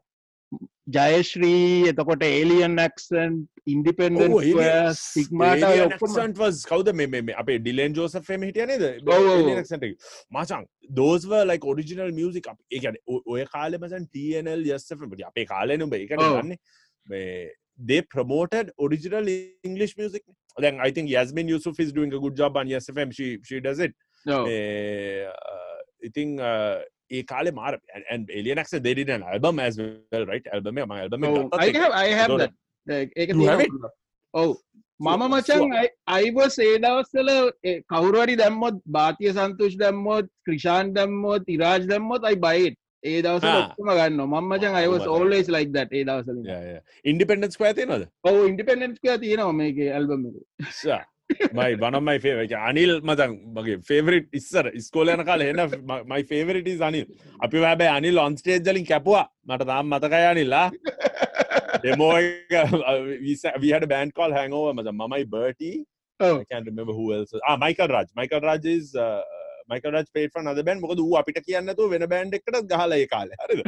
Jayasri 0.88 1.88
එතකොට 1.92 2.24
alien 2.24 2.78
accent 2.80 3.48
independent 3.66 4.34
square 4.42 4.94
stigmata 4.94 5.70
ඔය 5.70 5.80
ඔක්කොම 5.86 6.12
ක්සන්ට 6.12 6.38
වස් 6.42 6.62
කවද 6.72 6.94
මේ 7.00 7.36
අපේ 7.44 7.58
ඩිලෙන් 7.60 7.96
ජෝසෆම 7.96 8.44
හිටියනේද 8.48 8.84
ඔව්, 9.08 9.30
ඔව්. 9.34 9.50
මචන් 10.32 10.66
දෝස්ව 10.92 11.34
like 11.52 11.66
original 11.66 12.12
music 12.20 12.52
ඒකන 12.72 13.00
ඔය 13.08 13.46
කාලෙ 13.56 13.80
මසන් 13.80 14.08
TNL 14.14 14.64
යස්සට 14.76 15.26
අපේ 15.32 15.46
කාලය 15.46 15.78
නුඹ 15.78 15.96
එකට 16.00 16.20
ඔව්. 16.20 16.40
ගන්න 16.42 16.58
they 17.80 18.02
promoted 18.02 18.72
original 18.80 19.26
English 19.64 19.98
music. 19.98 20.24
Then 20.58 20.80
I 20.80 20.92
think 20.92 21.10
Yasmin 21.10 21.48
Yusuf 21.48 21.80
is 21.80 21.92
doing 21.92 22.14
a 22.14 22.20
good 22.20 22.36
job 22.36 22.58
on 22.58 22.68
YesFM. 22.68 23.12
She 23.12 23.40
she 23.44 23.60
does 23.60 23.80
it. 23.80 23.94
Oh, 24.26 24.46
Eh, 24.46 25.26
uh, 25.26 25.80
I 26.06 26.10
think 26.10 26.40
uh, 26.40 26.80
ඒ 27.12 27.24
කාලෙ 27.24 27.52
මාර 27.52 27.74
එලියනක් 28.32 28.76
දෙරින 28.82 29.16
ඇල්බම් 29.16 29.60
ඇ 29.60 29.72
රයිට් 30.24 30.48
ඇල්බම 30.50 30.80
ම 30.82 30.92
ඇල්බම 30.94 31.24
ඔව. 34.34 34.54
මම 35.00 35.24
මචන් 35.30 35.74
අයිවස් 36.08 36.56
ඒ 36.60 36.78
දවස්සල 36.80 37.30
කවුරරි 37.90 38.36
දැම්මොත් 38.38 38.80
භාතිය 38.90 39.34
සන්තුෂ් 39.34 39.76
දැම්මොත් 39.78 40.30
ක්‍රිෂාන් 40.46 40.94
දැම්මොත් 40.94 41.44
ඉරාජ් 41.48 41.88
දැම්මොත් 41.88 42.24
අයි 42.24 42.38
බයිට් 42.38 42.78
ඒ 43.04 43.22
දවස 43.22 43.44
ම 43.80 43.90
ගන්න 43.90 44.22
මංමචන් 44.26 44.78
අයවස් 44.82 45.08
ඔල්ලස් 45.10 45.50
ලයික් 45.50 45.72
දට 45.72 45.94
ඒ 45.94 46.06
දවස 46.06 46.28
ඉන්ඩිපෙන්ඩස් 47.06 47.60
පෑ 47.60 47.74
තියනද 47.74 48.06
ඔව 48.24 48.38
ඉන්ඩිපෙන්ඩස් 48.44 49.02
තියනවා 49.04 49.52
මේක 49.54 49.82
ඇල්බම 49.90 50.24
මයි 51.58 51.76
බනමයි 51.82 52.18
ේ 52.32 52.58
අනිල් 52.70 52.94
මතන් 53.02 53.32
මගේ 53.56 53.78
ෆේවරිට් 53.90 54.28
ඉස්සර. 54.40 54.66
ස්කෝලයන 54.88 55.24
කාල 55.26 55.42
එන 55.42 55.62
මයි 56.12 56.24
ෆේවරිට 56.32 56.82
අනිල්. 56.82 57.06
අපි 57.40 57.64
වැබේ 57.66 57.92
අනිල් 57.98 58.18
ඔන්ස්ටේජ්ජලින් 58.26 58.88
කැපවා. 58.92 59.26
මට 59.46 59.68
තාම් 59.72 59.90
මතකය 59.94 60.24
අනිල්ලා 60.32 60.68
දෙමෝ 61.84 62.14
විහට 63.64 63.88
බෑන් 63.94 64.12
කල් 64.20 64.36
හැඟෝව 64.40 64.74
මත 64.76 64.96
මමයි 65.00 65.26
Bertie 65.36 65.72
Michael 67.64 67.90
Raj 67.96 68.10
Michael 68.20 68.44
Raj 68.48 68.68
Michael 69.72 69.92
Raj 69.96 70.08
පේට 70.14 70.38
අද 70.54 70.62
බෑන් 70.68 70.84
මොකද 70.84 71.02
වූ 71.06 71.18
අපිට 71.22 71.42
කියන්නතු 71.48 71.90
වෙන 71.96 72.08
බෑන්් 72.14 72.38
එකට 72.40 72.78
හලය 72.84 73.02
කාල. 73.16 73.30
හරද? 73.42 73.64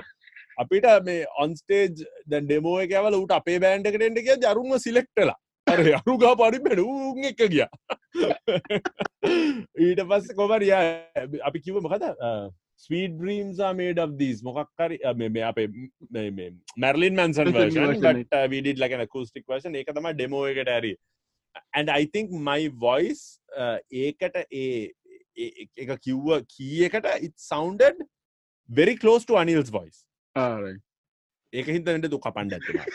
අපිට 0.63 0.85
මේ 1.07 1.25
ඔන්ස්ටේජ් 1.43 2.05
දැන් 2.31 2.45
ඩෙමෝ 2.45 2.77
එකවල 2.83 3.17
ට 3.23 3.39
අපේ 3.39 3.57
බෑන්ඩ 3.65 3.91
එකටෙන්ට 3.91 4.21
කිය 4.27 4.37
ජරුම 4.45 4.77
සිලෙක්ටලා 4.85 5.39
අර 5.73 5.79
අරුගා 5.99 6.33
පරි 6.41 6.59
බැඩුම් 6.65 7.23
එක 7.29 7.41
ගිය. 7.53 7.63
ඊට 9.85 10.01
පස්ස 10.09 10.35
කොමරිය 10.39 10.73
අපි 11.49 11.59
කිව 11.65 11.79
මොකද? 11.85 12.05
ස්වීඩ 12.83 13.13
්‍රීම්ස් 13.25 13.59
මේඩ 13.79 13.99
දීස් 14.21 14.39
මොකක්කරි 14.47 14.97
මේ 15.21 15.43
අපේ 15.49 15.67
මැරලින් 16.83 17.15
මන්සන් 17.17 17.51
version, 17.57 17.95
ට 18.23 18.43
විඩිට 18.53 18.81
ලකන 18.83 19.05
කස්ටික් 19.13 19.45
වශන 19.53 19.79
එක 19.81 19.91
තම 19.97 20.09
ඩෙමෝ 20.13 20.43
එකට 20.51 20.71
ඇරි. 20.75 20.93
And 21.79 21.89
I 21.89 22.05
think 22.13 22.27
my 22.49 22.61
voice 22.87 23.23
ඒකට 24.03 24.35
ඒ 24.51 24.91
එක 25.83 25.91
කිව්ව 26.05 26.27
කීයකට 26.55 27.07
it 27.27 27.35
sounded 27.51 27.95
very 28.69 28.95
close 29.03 29.25
to 29.31 29.39
Anil's 29.43 29.71
voice. 29.79 29.99
ඒක 31.53 31.67
හිතට 31.75 32.11
දුක 32.13 32.27
පණ්ඩ 32.37 32.53
ඇත්තුවා 32.59 32.85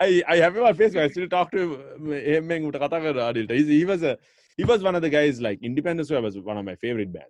I, 0.00 0.22
I 0.28 0.36
have 0.36 0.56
him 0.56 0.64
on 0.64 0.74
Facebook. 0.74 1.02
I 1.02 1.08
still 1.08 1.28
talk 1.28 1.50
to 1.52 1.58
him. 1.58 2.50
He 3.68 3.84
was 3.84 4.02
a, 4.02 4.18
he 4.56 4.64
was 4.64 4.82
one 4.82 4.94
of 4.94 5.02
the 5.02 5.10
guys 5.10 5.40
like 5.40 5.62
Independence 5.62 6.10
was 6.10 6.38
one 6.38 6.58
of 6.58 6.64
my 6.64 6.74
favorite 6.74 7.12
bands. 7.12 7.28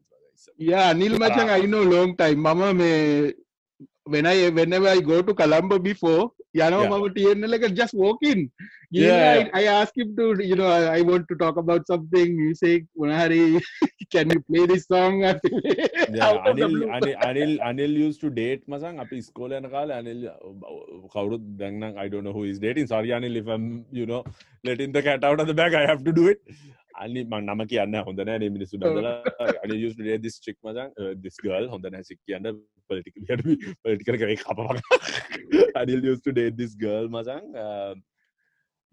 Yeah, 0.57 0.93
Neil 0.93 1.19
Machang, 1.19 1.51
I 1.51 1.61
know 1.61 1.83
long 1.83 2.17
time. 2.17 2.39
Mama, 2.41 2.73
me, 2.73 3.33
when 4.05 4.27
I 4.27 4.49
whenever 4.51 4.89
I 4.89 5.01
go 5.01 5.21
to 5.23 5.35
Colombo 5.35 5.79
before, 5.79 6.33
Yanomam 6.57 7.13
yeah. 7.15 7.35
TNL, 7.35 7.75
just 7.75 7.95
walk 7.95 8.19
in. 8.23 8.51
You 8.91 9.07
yeah, 9.07 9.43
know, 9.43 9.51
I, 9.53 9.61
I 9.61 9.65
ask 9.65 9.97
him 9.97 10.17
to, 10.17 10.43
you 10.43 10.57
know, 10.57 10.67
I, 10.67 10.99
I, 10.99 11.01
want 11.03 11.29
to 11.29 11.37
talk 11.37 11.59
about 11.59 11.87
something, 11.87 12.37
music, 12.37 12.87
Munahari, 12.99 13.63
can 14.11 14.31
you 14.31 14.41
play 14.41 14.65
this 14.65 14.87
song? 14.87 15.21
yeah, 15.21 15.37
Anil, 15.39 16.89
Anil, 16.89 17.23
Anil, 17.23 17.59
Anil 17.61 17.91
used 17.91 18.23
to 18.23 18.31
date 18.31 18.67
Masang, 18.67 18.99
api 18.99 19.19
iskole 19.19 19.61
nakal, 19.61 19.91
Anil, 19.91 20.29
uh, 20.29 21.09
Kaurut 21.09 21.59
Dangnang, 21.59 21.99
I 21.99 22.09
don't 22.09 22.25
know 22.25 22.33
who 22.33 22.45
is 22.45 22.59
dating. 22.59 22.87
Sorry, 22.87 23.09
Anil, 23.09 23.37
if 23.37 23.47
I'm, 23.47 23.85
you 23.91 24.07
know, 24.07 24.25
letting 24.65 24.93
the 24.93 25.03
cat 25.03 25.25
out 25.25 25.41
of 25.41 25.47
the 25.49 25.55
bag, 25.55 25.75
I 25.75 25.87
have 25.87 26.03
to 26.05 26.13
do 26.13 26.29
it. 26.29 26.41
අනි 26.99 27.25
මං 27.25 27.49
නම 27.49 27.65
කියන්න 27.73 27.99
හොඳනෑ 28.09 28.51
මිනිසු 28.57 28.81
දල 28.83 30.17
දිස් 30.27 30.41
චික් 30.47 30.57
මසන් 30.65 30.89
දිස්ගල් 31.25 31.69
හොඳන 31.75 31.99
sick 32.11 32.21
කියන්න. 32.27 32.51
පලටික 32.91 33.17
පලටිකර 33.83 34.17
කරේ 34.23 34.39
කපක් 34.45 35.77
අනිල් 35.83 36.09
ියස්ටඩේ 36.11 36.49
දිස් 36.63 36.75
ගල් 36.85 37.13
මසන් 37.15 38.03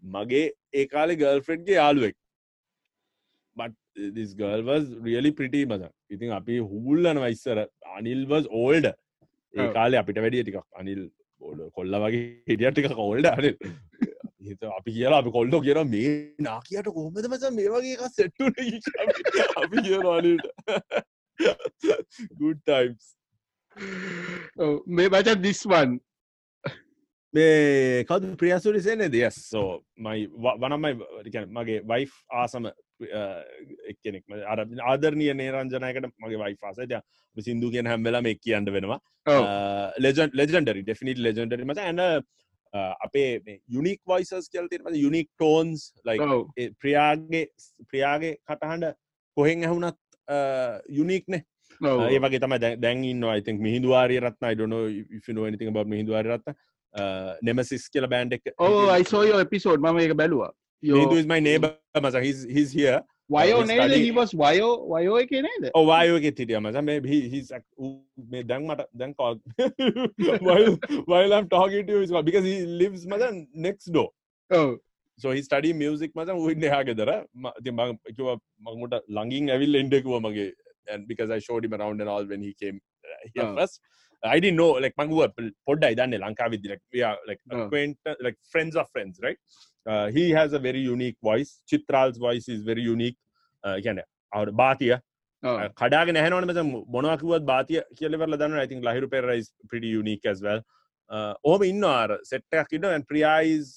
මගේ 0.02 0.46
ඒකාලෙ 0.82 1.18
ගල්ෆ්‍රෙන්ඩ්ගේ 1.22 1.80
යාලුවෙක් 1.80 2.16
but 3.56 3.72
this 4.16 4.32
girl 4.34 4.62
was 4.62 4.84
really 5.08 5.32
pretty 5.38 5.62
මසන් 5.66 5.92
ඉතින් 6.10 6.36
අපි 6.38 6.56
හුල්ලන 6.72 7.22
වයිස්සර 7.24 7.58
අනිල් 7.96 8.22
was 8.32 8.46
old. 8.62 8.86
ඒකාලේ 9.54 10.00
අපිට 10.02 10.20
වැඩිය 10.24 10.44
ටිකක් 10.44 10.80
අනිල් 10.82 11.02
කොල්ල 11.76 11.96
වගේ 12.04 12.22
හිටිය 12.50 12.70
ටික 12.70 12.88
කෝල්ඩ 13.00 13.30
අනිල්? 13.32 13.56
හිත 14.48 14.70
අපි 14.70 14.96
කියලා 14.96 15.20
අපි 15.22 15.34
කොල්ඩෝ 15.36 15.60
කියන 15.66 15.82
මේ 15.90 16.14
නාකියට 16.42 16.94
කොහොමද 16.96 17.28
මච 17.32 17.52
මේ 17.58 17.68
වගේ 17.74 17.94
එක 17.96 18.02
සෙට්ටුන 18.12 18.52
අපි 19.56 19.76
කියන 19.86 20.10
අනිල්ට 20.14 21.04
good 22.38 22.58
times. 22.64 23.16
me 24.86 25.08
Machan, 25.08 25.42
this 25.42 25.64
one. 25.66 26.00
මේ 27.34 28.04
කවද 28.08 28.36
ප්‍රියසුරි 28.40 28.80
සේනේ? 28.80 29.08
දෙයස් 29.08 29.36
සෝ 29.50 29.82
මයි 29.98 30.26
වනමයි 30.62 30.92
මගේ 31.50 31.80
වයිෆ් 31.90 32.12
ආසම 32.32 32.68
එක්කෙනෙක්. 33.90 34.24
අර 34.46 34.58
ආදරණය 34.84 35.28
නේරංජනයකට 35.34 36.08
මගේ 36.22 36.40
වයි 36.44 36.56
පාසට 36.62 36.96
සිින්දු 37.36 37.70
කියෙන් 37.70 37.90
හැම්වෙලම 37.92 38.30
එක් 38.32 38.40
කියන්න 38.40 38.72
වෙනවා. 38.76 39.00
ලෙජන් 39.98 40.32
ලෙජන්ඩරි 40.32 40.82
ඩෙෆිනිට 40.82 41.20
ලෙජන්ඩරි 41.20 41.68
මත 41.68 41.84
ඇන 41.84 42.02
අපේ 42.72 43.58
යුනික් 43.68 44.00
වයිසස් 44.06 44.48
කියලතිම 44.48 44.88
යුනික් 44.94 45.28
ටෝන්ස් 45.34 45.92
ලයි 46.04 46.70
ප්‍රියාගේ 46.80 47.44
ප්‍රියාගේ 47.90 48.34
කටහඬ 48.44 48.96
කොහෙෙන් 49.36 49.64
ඇහුනත් 49.64 49.98
යුනික්නේ 50.90 51.42
ඒ 51.80 52.18
වගේ 52.18 52.40
තම 52.40 52.56
දැන් 52.80 53.02
න්න 53.02 53.24
අයිතින් 53.24 53.60
මිහිදවාරය 53.60 54.20
රත්න 54.20 54.54
ඩොන 54.54 54.74
ිනෝ 55.28 55.50
නිති 55.50 55.70
බ 55.70 55.84
හිදවාර 55.92 56.26
රත්න. 56.26 56.54
නෙමසිස් 57.42 57.88
කියල 57.90 58.08
බෑන්ඩක් 58.08 58.52
ඕ 58.58 58.88
අයිසෝයෝ 58.88 59.40
එපිසෝඩ් 59.40 59.80
ම 59.80 59.98
එක 59.98 60.14
බැලවා. 60.14 60.52
මයි 60.82 61.40
නේබ 61.40 61.64
මස 62.02 62.16
හිස් 62.48 62.72
හිය 62.72 62.88
Wyo 63.35 63.57
he's 63.59 63.67
නේද? 63.69 63.79
studying- 63.81 64.05
He 64.05 64.11
was 64.19 64.31
Wyo, 64.43 64.69
Wyo 64.93 65.13
එකේ 65.23 65.41
නේද? 65.47 65.65
ඔවායෝක 65.81 66.25
තිටිය 66.39 66.59
මස 66.65 66.77
මේ 66.89 66.95
හිස් 67.33 67.51
මේ 68.33 68.43
දැන් 68.51 68.65
මට 68.71 68.87
දැන් 69.01 69.13
කල් 69.19 69.35
වයිලම් 71.13 71.45
ටෝගට 71.51 72.25
because 72.29 72.45
he 72.51 72.55
lives 72.83 73.05
මස 73.13 73.23
next 73.67 73.91
door 73.97 74.09
Oh, 74.59 74.69
so 75.23 75.31
he 75.35 75.41
study 75.49 75.71
music 75.83 76.11
මස 76.19 76.29
උන්න 76.49 76.67
හාගෙදර 76.75 77.11
ති 77.65 77.71
කිව 78.17 78.27
මංමුට 78.67 78.95
ලඟින් 79.19 79.49
ඇවිල් 79.55 79.79
එන්ඩකුව 79.83 80.17
මගේ 80.27 80.47
and 80.93 81.07
because 81.11 81.29
I 81.35 81.39
showed 81.47 81.63
him 81.65 81.73
around 81.79 82.01
and 82.03 82.09
all 82.13 82.25
when 82.33 82.41
he 82.47 82.53
came 82.63 82.77
uh, 83.09 83.19
here 83.33 83.47
Oh. 83.47 83.55
first 83.59 83.77
I 84.33 84.39
didn't 84.43 84.59
know 84.61 84.71
like 84.85 84.95
මංගුව 85.01 85.21
පොඩ්ඩයි 85.69 85.95
දන්න 85.99 86.17
ලංකාවිදි 86.25 86.67
like 86.73 86.83
we 86.95 87.01
are 87.09 87.17
like 87.29 87.41
Oh. 87.53 87.59
acquaint 87.59 87.97
like 88.27 88.37
friends 88.53 88.75
of 88.81 88.87
friends 88.95 89.15
right 89.27 89.39
uh, 89.85 90.07
he 90.17 90.25
has 90.39 90.53
a 90.53 90.61
very 90.67 90.83
unique 90.95 91.17
voice 91.29 91.51
Chitral's 91.71 92.17
voice 92.17 92.47
is 92.55 92.61
very 92.71 92.85
unique 92.95 93.17
uh, 93.63 93.77
කියන 93.85 94.01
අවුට 94.31 94.53
බාතිය 94.63 94.93
oh. 94.95 95.57
කඩාග 95.81 96.13
නැහනවන 96.17 96.49
මෙත 96.51 96.61
මොනවකිවත් 96.95 97.45
බාතිය 97.53 97.81
කියලවල 97.99 98.37
දන්න 98.41 98.65
ඉතින් 98.67 98.83
Lahiru 98.89 99.09
පෙරයිස් 99.15 99.49
pretty 99.71 99.91
unique 100.01 100.25
as 100.33 100.41
well 100.47 100.61
uh, 101.09 101.33
ඕම 101.51 101.67
ඉන්න 101.71 101.87
අර 101.93 102.09
සෙට්ටයක් 102.31 102.75
ඉන්න 102.79 102.89
and 102.95 103.07
Priya 103.11 103.35
is 103.57 103.69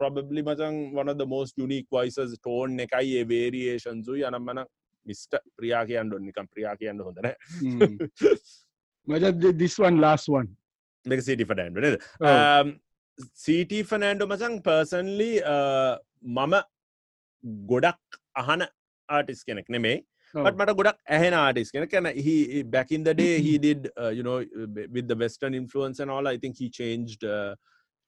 probably 0.00 0.42
මචන් 0.42 0.76
one 1.00 1.08
of 1.12 1.18
the 1.22 1.28
most 1.36 1.58
unique 1.66 1.88
voices 1.98 2.30
tone 2.48 2.76
එකයි 2.86 3.16
ඒ 3.20 3.24
variations 3.34 4.06
උයි 4.14 4.24
අනම්මන 4.30 4.62
mister 5.06 5.34
Priya 5.58 5.82
කියන්න 5.90 6.14
ඔන්න 6.16 6.24
නිකම් 6.30 6.48
ප්‍රියා 6.54 6.76
කියන්න 6.82 7.04
හොඳන 7.08 7.28
Hmm. 7.60 7.96
Machan, 9.06 9.40
thi- 9.42 9.56
this 9.62 9.76
one, 9.86 9.98
last 10.06 10.28
one. 10.38 10.48
මේක 11.06 11.22
සිටි 11.26 11.44
ෆඩන්ඩ 11.50 11.78
නද 11.82 11.96
Oh. 12.30 12.64
සීට 13.43 13.73
ෆනෑන්ඩෝ 13.91 14.27
මසං 14.31 14.57
පර්සන්ලි 14.67 15.31
මම 16.37 16.55
ගොඩක් 17.71 18.19
අහන 18.43 18.63
ආටිස් 19.09 19.43
කෙනෙක් 19.49 19.69
නෙමේ 19.75 19.95
but 20.33 20.55
මට 20.59 20.75
ගොඩක් 20.79 20.99
ඇහෙන 21.17 21.37
ආටිස් 21.43 21.71
කෙන 21.75 21.87
කැන 21.87 22.11
in 22.97 23.03
the 23.09 23.13
day 23.13 23.33
he 23.47 23.53
did 23.67 23.91
uh, 24.03 24.11
you 24.17 24.23
know 24.27 24.37
with 24.97 25.07
the 25.07 25.17
western 25.23 25.53
influence 25.61 25.99
and 25.99 26.11
all 26.11 26.27
i 26.27 26.37
think 26.43 26.57
he 26.57 26.69
changed 26.81 27.23
uh, 27.35 27.53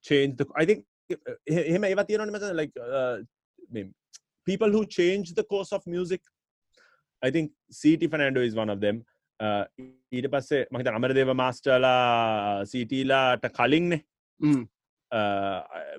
changed 0.10 0.38
the 0.42 0.48
i 0.64 0.66
think 0.70 0.82
uh, 1.30 1.38
එහෙම 1.48 1.84
ඒවා 1.90 2.04
තියෙනවනේ 2.10 2.38
මචං 2.38 2.56
like 2.62 2.74
uh, 3.00 3.18
people 4.48 4.72
who 4.76 4.82
change 5.00 5.28
the 5.40 5.46
course 5.54 5.72
of 5.78 5.86
music. 5.96 6.22
I 7.22 7.32
think 7.36 7.52
ct 7.80 8.10
fernando 8.14 8.42
is 8.42 8.56
one 8.64 8.72
of 8.76 8.80
them. 8.86 8.98
Uh, 9.40 9.64
ඊට 10.18 10.28
පස්සේ 10.34 10.60
මහිත 10.76 10.90
අමරදේව 10.98 11.32
මාස්ටර්ලා 11.42 11.94
සීටීලාට 12.72 13.46
කලින්නේ. 13.58 14.00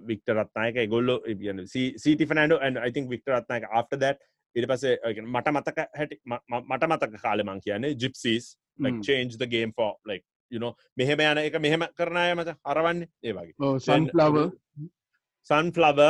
වික්ට 0.08 0.34
රත්නායක 0.34 0.80
ගොල්ල 0.90 1.14
කියන 1.24 1.66
සීටි 1.66 2.26
ෆනඩ 2.26 2.58
and 2.60 2.76
අයිතින් 2.78 3.08
වික්ට 3.08 3.30
Ratnayake 3.30 3.68
අට 3.72 3.96
දැට 3.96 4.24
ඉට 4.56 4.68
පසේ 4.68 4.96
මට 5.24 5.52
මතක 5.52 5.86
හැට 5.94 6.16
මට 6.62 6.88
මතක 6.88 7.22
කාලමං 7.22 7.60
කියන්නේ 7.60 7.96
ජිප්සිස් 7.96 8.56
චේන්ජ් 9.02 9.36
ගේම් 9.48 9.72
ෝ 9.78 9.92
ලක් 10.06 10.24
යුනෝ 10.52 10.72
මෙහෙම 10.96 11.20
යන 11.22 11.42
එක 11.44 11.60
මෙහෙම 11.60 11.84
කරණය 11.94 12.32
මත 12.34 12.56
අරවන්න 12.64 13.04
ඒ 13.22 13.32
වගේ. 13.32 13.54
සන්ලව 13.80 14.50
සන්ලව 15.50 16.00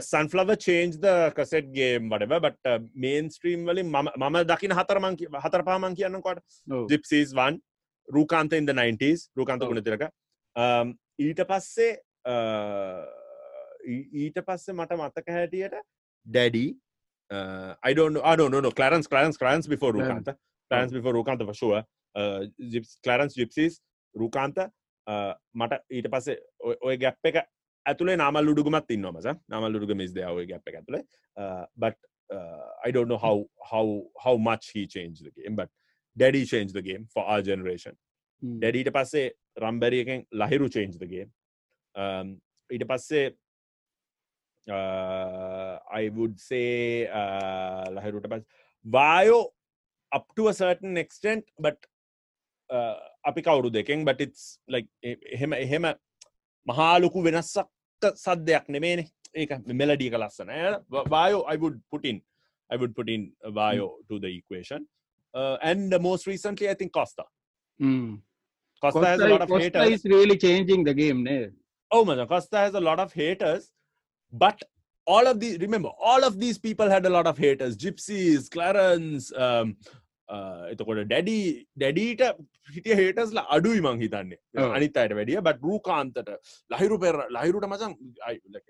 සන්ලව 0.00 0.52
චේන්ජ්ද 0.58 1.06
කසෙට් 1.36 1.70
ගේම් 1.72 2.10
වඩව 2.10 2.40
බට 2.42 2.76
මේන් 2.96 3.30
ස්ට්‍රීම් 3.30 3.66
වලින් 3.66 3.90
මම 3.90 4.38
දකින 4.44 4.74
හතරමං 4.74 5.18
හතර 5.36 5.64
පාමන් 5.64 5.96
කියන්නකොට 5.96 6.42
ජිප්සිස් 6.90 7.34
වන් 7.34 7.60
රූකාන්ත 8.08 8.52
ඉද 8.52 8.70
90ස් 8.72 9.28
රූකාන්ත 9.36 9.64
ගුණ 9.64 9.82
තිරක 9.82 10.08
ඊට 11.18 11.42
පස්සේ 11.44 11.92
ඊට 14.22 14.40
පස්ස 14.46 14.74
මට 14.74 14.98
මතක 14.98 15.36
හැටියට 15.38 15.76
ඩැඩි 16.26 16.66
අඩෝන 17.90 18.20
අඩෝනො 18.22 18.70
Clarence 18.70 19.08
Clarence 19.08 19.38
currents 19.38 19.68
බිෝ 19.68 19.92
Rookantha 19.98 20.32
currents 20.70 20.96
බිෝ 20.96 21.12
රූකන්ත 21.18 21.44
වශුව 21.50 21.76
කලරන්ස් 23.06 23.38
ජිප්සිස් 23.42 23.82
රූකාන්ත 24.14 24.58
මට 25.54 25.82
ඊට 25.90 26.10
පස්සේ 26.10 26.38
ඔය 26.82 26.96
ගැප් 26.98 27.30
එක 27.30 27.42
ඇතුලේ 27.86 28.16
නම 28.16 28.38
ලුඩුගමත් 28.48 28.90
ඉන්නවමස 28.96 29.26
නම 29.30 29.66
ලුඩුග 29.72 29.94
මිස්දාව 30.02 30.42
ගැප් 30.50 30.68
එක 30.68 30.78
ඇතුලේ. 30.80 31.02
බට 31.76 31.98
I 32.84 32.90
don't 32.90 33.06
know 33.06 33.18
how 33.18 33.36
how 33.70 33.86
how 34.24 34.36
much 34.36 34.70
he 34.74 34.86
changed 34.86 35.22
the 35.24 35.30
game 35.30 35.54
but 35.54 35.70
daddy 36.16 36.44
changed 36.44 36.74
the 36.74 36.82
game 36.82 37.06
for 37.14 37.22
our 37.24 37.42
generation. 37.42 37.94
Hmm. 38.42 38.58
ඩැඩීට 38.58 38.90
පස්සේ 38.96 39.24
රම්බැරියකෙන් 39.56 40.26
Lahiru 40.42 40.68
change 40.68 40.98
the 40.98 41.06
game. 41.06 41.30
um, 41.95 42.27
ඊට 42.69 42.85
පස්සේ 42.91 43.23
uh, 44.67 45.73
I 46.01 46.09
would 46.17 46.35
say 46.49 46.65
uh, 47.19 47.83
ලහිරුට 47.97 48.27
පස් 48.33 48.43
වායෝ 48.85 49.41
up 50.11 50.25
to 50.37 50.43
a 50.51 50.53
certain 50.53 50.95
extent 51.03 51.43
but 51.65 51.77
uh, 52.69 52.95
අපි 53.29 53.41
කවුරු 53.47 53.69
දෙකෙන් 53.77 54.05
but 54.09 54.19
it's 54.25 54.43
like 54.75 54.87
එ- 55.09 55.21
එහෙම 55.35 55.53
එහෙම 55.65 55.85
මහාලොකු 56.67 57.19
වෙනස්සක් 57.27 57.67
සද්දයක් 58.25 58.65
නෙමේනේ 58.75 59.05
ඒක 59.41 59.51
මෙලඩියක 59.81 60.15
ලස්සන 60.23 60.51
bio 61.15 61.39
I 61.53 61.57
would 61.63 61.77
put 61.93 62.05
in 62.11 62.17
I 62.69 62.77
would 62.81 62.93
put 62.99 63.09
in 63.15 63.21
a 63.49 63.51
bio 63.51 63.85
to 64.09 64.15
the 64.23 64.31
equation 64.39 64.81
uh, 65.33 65.55
and 65.69 65.93
uh, 65.93 65.99
most 66.09 66.25
recently 66.33 66.67
I 66.73 66.77
think 66.81 66.93
Costa 66.99 67.25
Mm. 67.79 68.09
Costa, 68.81 68.99
Costa, 68.99 69.07
has 69.11 69.21
a 69.25 69.27
lot 69.31 69.41
of 69.43 69.49
Costa 69.51 69.63
haters 69.63 69.93
is 69.95 70.03
really 70.11 70.35
changing 70.43 70.81
the 70.87 70.93
game. 70.99 71.19
Ne? 71.27 71.35
Oh 71.91 72.03
man, 72.05 72.25
Costa 72.27 72.57
has 72.57 72.73
a 72.73 72.79
lot 72.79 72.99
of 72.99 73.13
haters, 73.13 73.71
but 74.33 74.61
all 75.07 75.27
of 75.27 75.39
these 75.39 75.57
remember, 75.59 75.89
all 75.99 76.23
of 76.23 76.39
these 76.39 76.57
people 76.57 76.89
had 76.89 77.05
a 77.05 77.09
lot 77.09 77.27
of 77.27 77.37
haters. 77.37 77.75
Gypsies, 77.77 78.49
Clarence, 78.49 79.31
um, 79.45 79.75
uh, 80.29 80.63
එතකොට 80.71 80.99
daddy 81.09 81.37
ඩැඩීට 81.79 82.21
හිටිය 82.75 82.95
හේටස්ල 82.99 83.39
අඩුයි 83.55 83.81
මං 83.85 83.97
හිතන්නේ 84.03 84.37
ඔව්. 84.63 84.69
අනිත් 84.77 84.99
අයට 85.03 85.15
වැඩිය 85.19 85.41
බට 85.47 85.65
රූකාන්තට 85.69 86.29
ලහිරු 86.75 86.97
පෙර 87.03 87.15
ලහිරුට 87.37 87.67
මචන් 87.71 87.95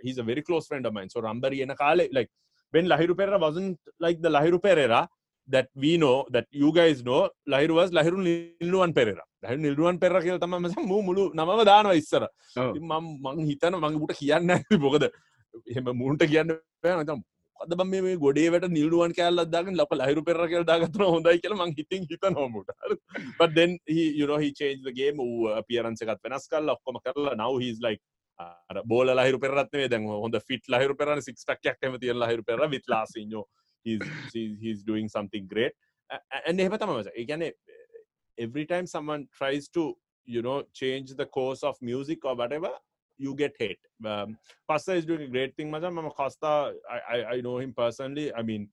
he's 0.06 0.20
a 0.24 0.28
very 0.32 0.44
close 0.50 0.68
friend 0.72 0.88
of 0.90 0.96
mine 0.98 1.12
so 1.16 1.22
රම්බරි 1.22 1.62
එන 1.66 1.76
කාලේ 1.84 2.08
like 2.18 2.32
when 2.74 2.88
ලහිරු 2.94 3.16
පෙර 3.22 3.30
wasn't 3.46 3.78
like 4.06 4.22
the 4.26 4.32
Lahiru 4.38 4.60
Perera 4.68 5.02
that 5.49 5.69
we 5.83 5.93
know 6.03 6.17
that 6.35 6.47
you 6.63 6.71
guys 6.79 6.99
know 7.09 7.21
Lahiru 7.55 7.75
was 7.79 7.91
Lahiru 7.99 8.19
Niluwan 8.27 8.93
Perera 8.99 9.27
Lahiru 9.45 9.61
Niluwan 9.67 10.01
පෙර 10.03 10.13
කියල 10.27 10.39
තම 10.45 10.57
මසන් 10.59 10.89
මූ 10.93 11.01
මුළු 11.09 11.25
නමව 11.39 11.61
දානවා 11.71 11.97
ඉස්සර. 12.03 12.25
මම 12.57 13.07
මං 13.27 13.47
හිතන 13.51 13.79
මඟට 13.83 14.19
කියන්න 14.21 14.53
ඇති 14.57 14.79
මොකද. 14.87 15.07
එහෙම 15.73 15.91
මුන්ට 16.03 16.25
කියන්න 16.33 16.53
නතම් 16.95 17.23
අද 17.61 17.71
බම 17.81 17.95
මේ 18.07 18.17
ගොඩේ 18.25 18.49
වැට 18.55 18.67
නිල්ුවන් 18.79 19.15
කෑල්ල 19.19 19.45
දාගෙන 19.55 19.79
ලක 19.83 20.01
ලහිරු 20.03 20.27
පෙර 20.29 20.37
කියල 20.53 20.67
දාගතන 20.73 21.07
හොඳයි 21.15 21.39
කියල 21.45 21.55
මං 21.61 21.77
හිතින් 21.79 22.03
හිත 22.11 22.27
නොමුට 22.39 22.75
but 23.39 23.55
then 23.59 23.79
he 23.95 24.03
you 24.21 24.29
know 24.31 24.41
he 24.45 24.51
changed 24.61 24.85
the 24.91 24.95
game. 25.01 25.19
ඌ 25.29 25.49
appearance 25.63 26.03
එකත් 26.07 26.23
වෙනස් 26.29 26.47
කරලා 26.53 26.77
ඔක්කොම 26.79 27.01
කරලා 27.07 27.37
now 27.45 27.53
he's 27.65 27.81
like 27.89 28.03
අර 28.39 28.83
බෝල 28.93 29.09
ලහිරු 29.19 29.39
පෙරත් 29.45 29.71
නෙවෙයි 29.75 29.91
දැන් 29.93 30.09
හොඳ 30.25 30.37
ෆිට් 30.49 30.65
ලහිරු 30.75 30.97
පෙරන 31.01 31.23
pack 31.51 31.71
එකක් 31.73 31.79
එහෙම 31.83 31.95
තියෙන 32.03 32.19
ලහිරු 32.25 32.43
පෙර 32.49 32.59
with 32.75 32.87
Lasinho 32.95 33.43
he's 33.86 34.02
he's, 34.34 34.52
he's 34.64 34.80
doing 34.92 35.08
something 35.16 35.46
great 35.54 35.74
A- 36.10 36.24
a- 36.36 36.44
and 36.50 36.60
එහෙම 36.64 36.76
තමයි 36.82 36.94
මචං. 37.00 37.12
ඒ 37.22 37.24
කියන්නේ 37.30 37.50
every 38.46 38.66
time 38.72 38.86
someone 38.96 39.24
tries 39.40 39.64
to 39.78 39.84
you 40.36 40.42
know 40.46 40.58
change 40.82 41.10
the 41.22 41.28
course 41.38 41.62
of 41.70 41.76
music 41.92 42.20
or 42.30 42.34
whatever 42.42 42.72
you 43.26 43.32
get 43.42 43.54
hate 43.64 43.82
um, 44.12 44.30
Costa 44.70 44.94
is 45.00 45.06
doing 45.10 45.24
a 45.30 45.32
great 45.36 45.54
thing 45.58 45.70
මචං 45.76 45.94
මම 45.98 46.10
Costa 46.20 46.52
I, 46.98 47.00
I, 47.16 47.18
I 47.36 47.38
know 47.48 47.58
him 47.64 47.72
personally 47.82 48.28
I 48.40 48.44
mean 48.50 48.64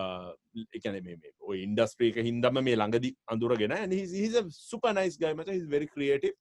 uh, 0.00 0.28
ඒ 0.74 0.78
කියන්නේ 0.84 1.00
මේ 1.06 1.14
මේ 1.22 1.30
ඔය 1.50 1.56
industry 1.66 2.06
එක 2.12 2.18
හින්දම 2.28 2.58
මේ 2.66 2.74
ළඟදි 2.80 3.10
අඳුරගෙන 3.34 3.72
and 3.82 3.92
he's, 3.98 4.12
he's 4.20 4.34
a 4.42 4.44
super 4.70 4.92
nice 5.00 5.16
guy 5.24 5.32
මචං 5.38 5.52
he's 5.56 5.68
very 5.76 5.88
creative 5.94 6.34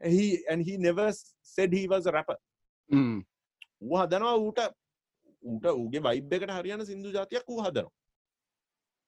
and 0.00 0.12
he 0.18 0.26
and 0.52 0.60
he 0.68 0.74
never 0.88 1.06
s- 1.16 1.24
said 1.54 1.70
he 1.80 1.84
was 1.94 2.06
a 2.10 2.14
rapper 2.18 2.38
Mm. 2.90 3.18
ඌ 3.90 3.96
හදනවා 4.02 4.32
ඌට 4.46 4.58
ඌට 5.47 5.67
ඌගේ 5.73 6.03
වයිබ් 6.07 6.37
එකට 6.37 6.53
හරියන 6.57 6.85
සිින්දු 6.89 7.15
ජාතියක් 7.17 7.45
වූ 7.51 7.59
හදන 7.65 7.91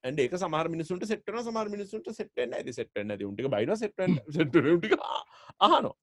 ඇන්ඩ 0.03 0.25
එක 0.25 0.35
සමාර 0.43 0.67
මිනිසුන්ට 0.75 1.07
සෙට්න 1.13 1.41
සමාර 1.47 1.71
මිනිසුන්ට 1.75 2.11
සෙට්න 2.19 2.59
ඇති 2.59 2.75
සෙට්න 2.79 3.15
ට 3.15 3.55
බයින 3.55 3.75
සෙට 3.77 3.97
ට 3.97 5.01
ආනෝ 5.59 5.95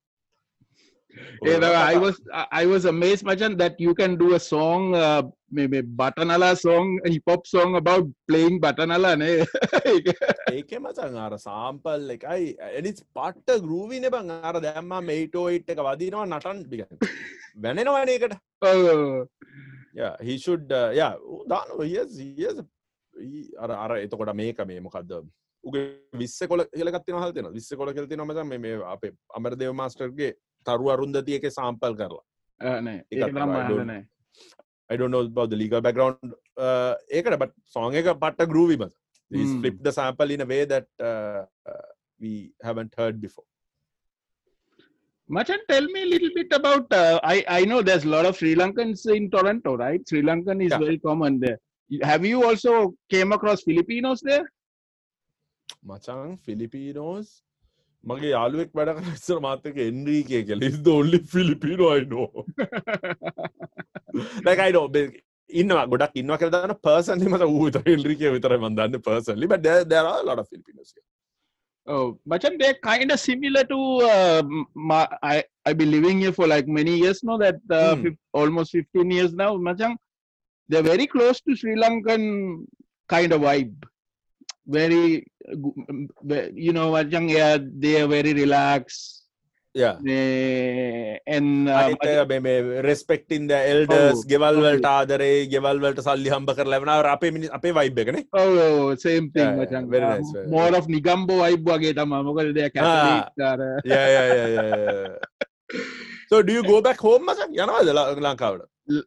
I 1.43 1.97
was 1.97 2.21
I 2.53 2.67
was 2.67 2.85
amazed, 2.85 3.25
Machan, 3.25 3.57
that 3.57 3.81
you 3.81 3.95
can 3.95 4.17
do 4.17 4.35
a 4.35 4.41
song, 4.41 4.95
uh, 4.95 5.23
maybe 5.51 5.83
Batanala 5.83 6.57
song, 6.57 7.01
a 7.05 7.11
hip 7.11 7.23
hop 7.29 7.47
song 7.47 7.77
about 7.77 8.07
playing 8.29 8.61
Batanala, 8.61 9.17
ne? 9.19 9.31
ඒකේ. 10.53 10.79
මචං 10.79 11.17
අර 11.27 11.33
සාම්පල් 11.47 12.11
එකයි. 12.17 12.45
එනිස් 12.81 13.01
පට්ට 13.17 13.63
ගරූවි 13.65 14.03
නේ 14.05 14.13
බං. 14.17 14.35
අර 14.51 14.61
දැම්මා 14.67 15.01
මේටෝ 15.11 15.47
ඉට් 15.59 15.73
එක 15.75 15.83
වදිනවා 15.89 16.27
නටන් 16.29 16.63
ටික 16.67 16.85
වැනෙනවනේ 17.65 18.17
ඒකට. 18.17 18.35
yeah 19.97 20.15
he 20.21 20.37
should 20.45 20.67
uh, 20.73 20.91
yeah 21.01 21.15
oh, 21.25 21.43
දාන 21.47 21.73
අර 23.85 23.91
එතකොට 23.97 24.33
මේක 24.43 24.61
මේ 24.71 24.83
මොකක්ද 24.87 25.15
උගේ 25.65 25.85
විස්ස 26.23 26.39
කොල 26.53 26.65
හෙලගත්ති 26.81 27.17
හල්තින 27.17 27.49
විස්ස 27.57 27.71
කොල 27.81 27.93
කෙල්ති 27.99 28.21
නොමද 28.23 28.43
මේ 28.53 28.75
අපේ 28.95 29.15
අමර 29.39 29.57
දෙව 29.63 29.73
මස්ටර්ගේ 29.81 30.33
තරු 30.67 30.93
අරුන්දතිය 30.95 31.39
එක 31.41 31.49
සාම්පල් 31.59 31.97
කරලා 32.03 32.25
අඩනෝ 34.91 35.25
බව 35.39 35.61
ලීගල් 35.63 35.83
බැග්‍රවන්් 35.89 36.37
ඒකට 37.19 37.41
බට 37.43 37.55
සෝන් 37.75 37.99
එක 38.03 38.13
පට්ට 38.15 38.51
ගරූවිමද 38.53 38.95
ලිප්ද 39.67 39.93
සම්පල් 39.97 40.37
ඉන 40.37 40.49
වේ 40.53 40.65
දැට් 40.73 40.91
we 42.21 42.53
haven't 42.63 42.93
heard 42.97 43.21
before. 43.21 43.45
Machan, 45.30 45.60
tell 45.70 45.86
me 45.94 46.04
a 46.04 46.06
little 46.06 46.32
bit 46.36 46.52
about. 46.52 46.92
Uh, 46.92 47.20
I 47.24 47.36
I 47.48 47.62
know 47.66 47.82
there's 47.82 48.04
a 48.04 48.10
lot 48.10 48.26
of 48.30 48.36
Sri 48.36 48.54
Lankans 48.56 49.04
in 49.18 49.30
Toronto, 49.36 49.78
right? 49.78 50.02
Sri 50.10 50.22
Lankan 50.22 50.64
is 50.66 50.72
Yeah. 50.72 50.82
very 50.86 50.98
common 51.00 51.40
there. 51.40 51.60
Have 52.12 52.26
you 52.26 52.44
also 52.50 52.74
came 53.10 53.32
across 53.38 53.64
Filipinos 53.70 54.20
there? 54.32 54.44
මචං 55.90 56.36
ෆිලිපීනෝස් 56.46 57.28
මගේ 58.04 58.30
යාලුවෙක් 58.36 58.72
වැඩ 58.78 58.92
කරස්සර 58.98 59.38
මාතක 59.46 59.78
එන්රීකය 59.88 60.42
කෙල 60.50 60.64
is 60.70 60.78
the 60.88 60.94
only 61.00 61.20
Filipino 61.34 61.86
I 61.98 62.02
know 62.12 62.28
like 64.48 64.62
I 64.68 64.72
know 64.76 64.86
but 64.96 65.16
ඉන්නවා 65.62 65.86
ගොඩක් 65.94 66.20
ඉන්නවා 66.22 66.38
කියලා 66.42 66.62
දාන 66.66 66.76
personally 66.90 67.30
මට 67.34 67.50
ඌ 67.54 67.64
විතර 67.68 67.82
එන්රිකේ 67.96 68.34
විතරයි 68.36 68.60
මම 68.64 68.76
දන්නේ 68.80 69.02
personally 69.10 69.48
but 69.54 69.62
Oh, 71.89 72.19
Machan, 72.27 72.59
they're 72.59 72.75
kind 72.83 73.11
of 73.13 73.21
similar 73.21 73.63
to. 73.65 73.79
Uh, 74.03 74.43
my, 74.75 75.07
I 75.23 75.45
I've 75.65 75.79
been 75.79 75.91
living 75.91 76.21
here 76.21 76.33
for 76.33 76.47
like 76.47 76.67
many 76.67 76.97
years 76.99 77.23
now. 77.23 77.37
That 77.39 77.57
uh, 77.71 77.95
Hmm. 77.95 78.03
fif- 78.03 78.19
almost 78.33 78.73
15 78.73 79.11
years 79.11 79.33
now. 79.35 79.57
Machan, 79.57 79.97
they're 80.69 80.83
very 80.83 81.07
close 81.07 81.41
to 81.43 81.55
Sri 81.55 81.77
Lankan 81.77 82.65
kind 83.09 83.33
of 83.33 83.43
vibe. 83.43 83.75
Very, 84.67 85.25
uh, 85.49 86.49
you 86.55 86.73
know, 86.73 86.93
Machan, 86.93 87.29
yeah, 87.29 87.59
they 87.63 88.01
are 88.01 88.09
very 88.09 88.33
relaxed. 88.35 89.16
රෙස්පෙක්ටින් 92.89 93.49
ද 93.51 93.59
එල්ඩස් 93.73 94.23
ගෙවල් 94.33 94.61
වලට 94.65 94.89
ආදරේ 94.93 95.47
ගෙවල් 95.55 95.83
වලට 95.85 96.05
සල්ලි 96.07 96.31
හම්බ 96.35 96.51
කර 96.59 96.67
ලැබෙනව. 96.73 97.09
අපේ 97.17 97.31
මිනි 97.37 97.47
අපේ 97.59 97.73
වයිබ් 97.79 97.99
එකන 98.05 98.19
same 99.05 99.31
mall 100.57 100.79
of 100.81 100.87
Negombo 100.97 101.41
vibe 101.45 101.63
වගේ 101.73 101.95
තම 102.01 102.15
මොකද 102.29 102.53
දෙයක් 102.61 102.75
ah. 102.83 103.29
So 106.31 106.43
do 106.43 106.53
you 106.53 106.63
go 106.63 106.79
back 106.83 107.01
home 107.09 107.27
මසක් 107.31 107.51
යනවාද 107.65 107.89
ලංකාවට? 108.29 108.63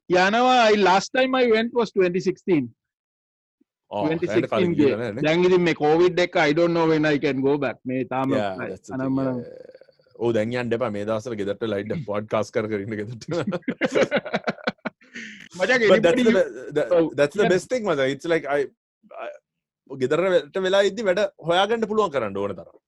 යනවා. 0.10 0.60
Last 0.90 1.10
time 1.18 1.34
I 1.36 1.48
went 1.56 1.74
was 1.74 1.90
2016 1.91 2.70
දැගිරින් 5.26 5.64
මේ 5.68 5.74
කෝවිඩ් 5.74 6.20
එක 6.26 6.36
අයිඩොන්නෝ 6.38 6.86
වෙන 6.91 7.06
එකන් 7.12 7.40
ගෝබක් 7.41 7.78
මේ 7.86 8.04
තාම 8.12 8.34
අනම්මන 8.38 9.40
that's 10.19 10.33
the 10.33 10.33
thing, 10.33 10.33
අනම්මනම්. 10.33 10.33
yeah, 10.33 10.33
yeah. 10.33 10.33
ඕ 10.33 10.33
දැන් 10.33 10.53
යන්න 10.53 10.73
එපා 10.73 10.91
මේ 10.91 11.05
දවස්වල 11.05 11.35
ගෙදරට 11.35 11.62
ලයිට් 11.62 12.05
පොඩ්කාස්ට් 12.07 12.53
කර 12.55 12.66
කර 12.69 12.81
ඉන්න 12.81 12.97
ගෙදරට 12.97 13.29
මචං 15.57 15.59
but 15.59 15.69
that's 15.69 15.75
anybody 15.75 16.23
the, 16.23 16.23
you- 16.23 16.33
be- 16.33 16.73
the, 16.73 16.89
Oh, 16.91 17.12
that's 17.15 17.35
the 17.35 17.43
yeah. 17.43 17.49
best 17.49 17.69
thing 17.69 17.85
මචං 17.85 18.09
it's 18.15 18.25
like 18.25 18.47
I, 18.47 18.61
I 19.25 19.29
ගෙදරට 20.03 20.57
වෙලා 20.66 20.83
ඉද්දි 20.83 21.03
වැඩ 21.03 21.21
හොයාගන්න 21.49 21.87
පුළුවන් 21.91 22.11
කරන්න 22.16 22.37
ඕන 22.37 22.55
තරම් 22.61 22.79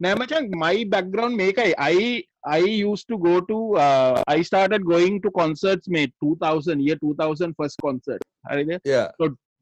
නෑ 0.00 0.14
මචං 0.14 0.50
my 0.64 0.84
background 0.84 1.36
මේකයි 1.42 1.74
I 1.76 2.24
I 2.44 2.60
used 2.90 3.06
to 3.08 3.18
go 3.18 3.40
to 3.40 3.56
uh, 3.76 4.22
I 4.26 4.42
started 4.42 4.84
going 4.84 5.20
to 5.24 5.30
concerts 5.30 5.88
මේ 5.88 6.06
2000 6.26 6.80
year 6.88 6.96
2000 7.06 7.54
first 7.62 7.78
concert 7.88 8.22
හරිද 8.52 8.70
yeah 8.94 9.08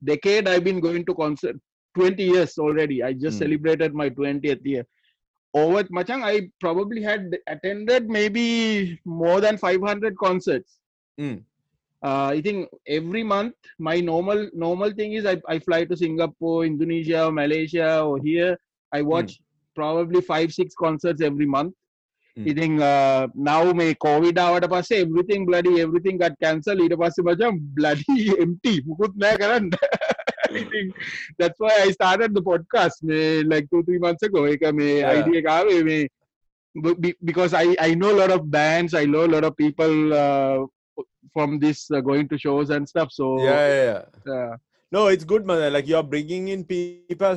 decade 0.03 0.49
I've 0.49 0.65
been 0.65 0.81
going 0.81 1.05
to 1.11 1.15
concert 1.15 1.57
20 1.99 2.23
years 2.23 2.59
already. 2.59 3.03
I 3.03 3.13
just 3.13 3.37
Hmm. 3.39 3.43
celebrated 3.45 3.95
my 3.95 4.09
20th 4.11 4.65
year. 4.65 4.85
Over 5.55 5.85
Machang, 5.85 6.23
I 6.23 6.51
probably 6.61 7.03
had 7.03 7.37
attended 7.47 8.09
maybe 8.09 9.01
more 9.05 9.41
than 9.41 9.57
500 9.57 10.17
concerts. 10.19 10.79
Hmm. 11.17 11.37
Uh, 12.01 12.27
I 12.27 12.41
think 12.41 12.69
every 12.87 13.25
month 13.25 13.55
my 13.81 13.99
normal 13.99 14.49
normal 14.55 14.93
thing 14.93 15.15
is 15.15 15.27
I, 15.27 15.37
I 15.49 15.59
fly 15.59 15.85
to 15.87 15.97
Singapore, 15.97 16.65
Indonesia, 16.65 17.27
or 17.27 17.33
Malaysia, 17.33 18.03
or 18.05 18.21
here. 18.23 18.57
I 18.93 19.03
watch 19.03 19.41
probably 19.75 20.21
five 20.21 20.53
six 20.53 20.75
concerts 20.75 21.21
every 21.21 21.47
month. 21.47 21.75
Hmm. 22.37 22.49
I 22.49 22.53
think 22.53 22.81
uh, 22.81 23.27
now 23.35 23.73
may 23.73 23.95
COVID 24.07 24.39
ආවට 24.45 24.67
පස්සේ 24.75 25.01
everything 25.07 25.45
bloody 25.51 25.75
everything 25.87 26.19
got 26.25 26.39
cancelled 26.45 26.83
ඊට 26.85 26.95
පස්සේ 27.03 27.27
මචං 27.29 27.59
bloody 27.79 28.19
empty 28.45 28.77
මුකුත් 28.91 29.19
නෑ 29.25 29.41
කරන්න 29.43 29.67
I 30.59 30.63
think 30.73 30.89
that's 31.41 31.59
why 31.65 31.75
I 31.85 31.91
started 31.99 32.31
the 32.39 32.45
podcast 32.51 32.97
may, 33.11 33.43
like 33.53 33.67
two 33.73 33.83
three 33.89 34.01
months 34.07 34.25
ago 34.29 34.43
ඒක 34.53 34.65
මේ 34.81 34.89
Yeah. 35.01 35.13
idea 35.19 35.39
එක 35.43 35.49
ආවේ 35.57 35.79
මේ 35.89 35.99
b- 36.85 36.99
be- 37.05 37.19
because 37.31 37.53
I 37.63 37.67
I 37.89 37.91
know 38.01 38.11
a 38.15 38.19
lot 38.23 38.33
of 38.37 38.43
bands 38.59 38.93
I 39.03 39.07
know 39.13 39.23
a 39.29 39.33
lot 39.37 39.45
of 39.49 39.55
people 39.65 39.95
uh, 40.25 40.59
from 41.35 41.59
this 41.65 41.79
uh, 41.97 42.01
going 42.11 42.27
to 42.33 42.37
shows 42.47 42.69
and 42.75 42.85
stuff 42.93 43.11
so 43.19 43.27
yeah 43.47 43.63
yeah, 43.73 43.83
yeah. 43.89 44.03
uh, 44.37 44.53
no 44.97 45.01
it's 45.15 45.27
good 45.33 45.45
man 45.49 45.63
like 45.77 45.89
you're 45.93 46.07
bringing 46.15 46.45
in 46.55 46.61
people 46.73 47.35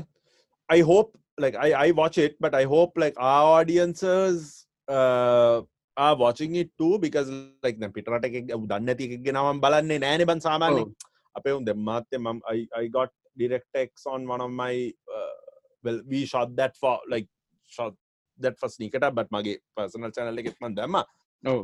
i 0.70 0.80
hope 0.90 1.10
like 1.44 1.56
I, 1.66 1.70
I 1.86 1.92
watch 2.00 2.18
it, 2.18 2.34
but 2.44 2.54
I 2.54 2.64
hope 2.74 2.92
like 3.04 3.16
our 3.18 3.46
audiences 3.60 4.66
uh, 4.88 5.56
are 5.98 6.16
watching 6.24 6.54
it 6.62 6.70
too 6.82 6.92
because 7.06 7.28
like 7.66 7.78
දැන් 7.82 7.92
පිටරට 7.96 8.26
එකෙක් 8.30 8.44
දන්නේ 8.72 8.86
නැති 8.88 9.04
එකෙක් 9.08 9.22
ගෙනාව 9.28 9.48
මම 9.54 9.60
බලන්නේ 9.66 9.98
නෑනේ 10.04 10.26
බන් 10.32 10.42
සාමාන්‍යයෙන් 10.48 10.84
ඔව්. 10.84 10.92
අපේ 11.39 11.57
උන් 11.59 11.65
දැන් 11.69 11.81
මාත් 11.89 12.19
මම 12.19 12.41
I 12.83 12.89
got 12.99 13.11
direct 13.43 13.81
X 13.89 14.07
on 14.15 14.21
one 14.35 14.43
of 14.47 14.51
my 14.63 14.75
uh, 15.17 15.37
well 15.85 15.99
we 16.13 16.21
shot 16.33 16.51
that 16.61 16.75
for 16.83 16.95
like 17.15 17.29
shot 17.77 17.95
that 18.39 18.55
for 18.61 18.69
sneaker 18.77 19.01
tab 19.05 19.15
but 19.19 19.29
මගේ 19.37 19.57
personal 19.81 20.11
channel 20.17 20.43
එකෙත් 20.43 20.57
මම 20.63 20.75
දැම්මා. 20.79 21.03
ඔව්. 21.45 21.61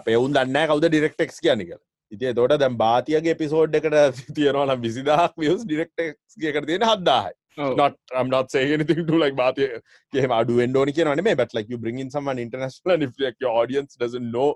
අපේ 0.00 0.16
උන් 0.24 0.36
දන්නේ 0.38 0.66
කවුද 0.70 0.86
direct 0.96 1.20
X 1.28 1.40
කියන්නේ 1.46 1.68
කියලා. 1.70 1.84
ඉතින් 2.12 2.30
එතකොට 2.32 2.56
දැන් 2.62 2.78
බාතියගේ 2.84 3.34
එපිසෝඩ් 3.36 3.76
එකට 3.80 3.98
තියනවා 4.38 4.64
නම් 4.68 4.80
20000ක් 4.86 5.44
views 5.44 5.62
direct 5.72 6.06
X 6.06 6.16
එකට 6.52 6.66
තියෙන 6.70 6.86
7000යි 6.88 7.32
ඔව්. 7.66 7.76
Not 7.82 7.94
I'm 8.18 8.30
not 8.36 8.46
saying 8.54 8.72
anything 8.78 9.02
to 9.10 9.20
like 9.24 9.36
Bhatia 9.42 9.80
game 10.16 10.34
අඩු 10.40 10.60
වෙන්න 10.62 10.80
ඕනි 10.82 10.96
කියනවා 10.98 11.18
නෙමෙයි 11.20 11.40
but 11.42 11.52
like 11.58 11.70
you 11.72 11.78
bring 11.84 11.98
in 12.04 12.10
someone 12.16 12.40
international 12.46 12.94
and 12.96 13.04
if 13.08 13.12
like 13.26 13.38
your 13.46 13.54
audience 13.62 13.92
doesn't 14.04 14.28
know 14.36 14.50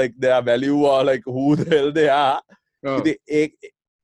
like 0.00 0.14
their 0.24 0.40
value 0.50 0.80
or 0.92 0.98
like 1.10 1.24
who 1.34 1.46
the 1.60 1.66
hell 1.74 1.90
they 2.00 2.08
are 2.08 2.40
ඔව් 2.83 2.99
ඉතින් 2.99 3.17
ඒ 3.39 3.43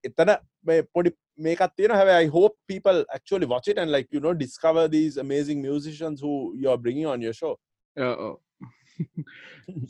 එතන 0.04 0.34
මේ 0.66 0.82
පොඩි 0.96 1.12
මේකක් 1.40 1.76
තියෙනවා 1.76 2.00
හැබැයි 2.02 2.26
I 2.26 2.32
hope 2.38 2.56
people 2.68 3.00
actually 3.18 3.48
watch 3.54 3.68
it 3.74 3.78
and 3.84 3.92
like 3.92 4.10
you 4.16 4.22
know 4.26 4.34
discover 4.46 4.88
these 4.88 5.18
amazing 5.26 5.62
musicians 5.70 6.22
who 6.22 6.34
you 6.62 6.70
are 6.74 6.82
bringing 6.86 7.08
on 7.14 7.22
your 7.28 7.36
show 7.42 7.54
ඔව් 7.98 8.16
ඔව් 8.28 8.36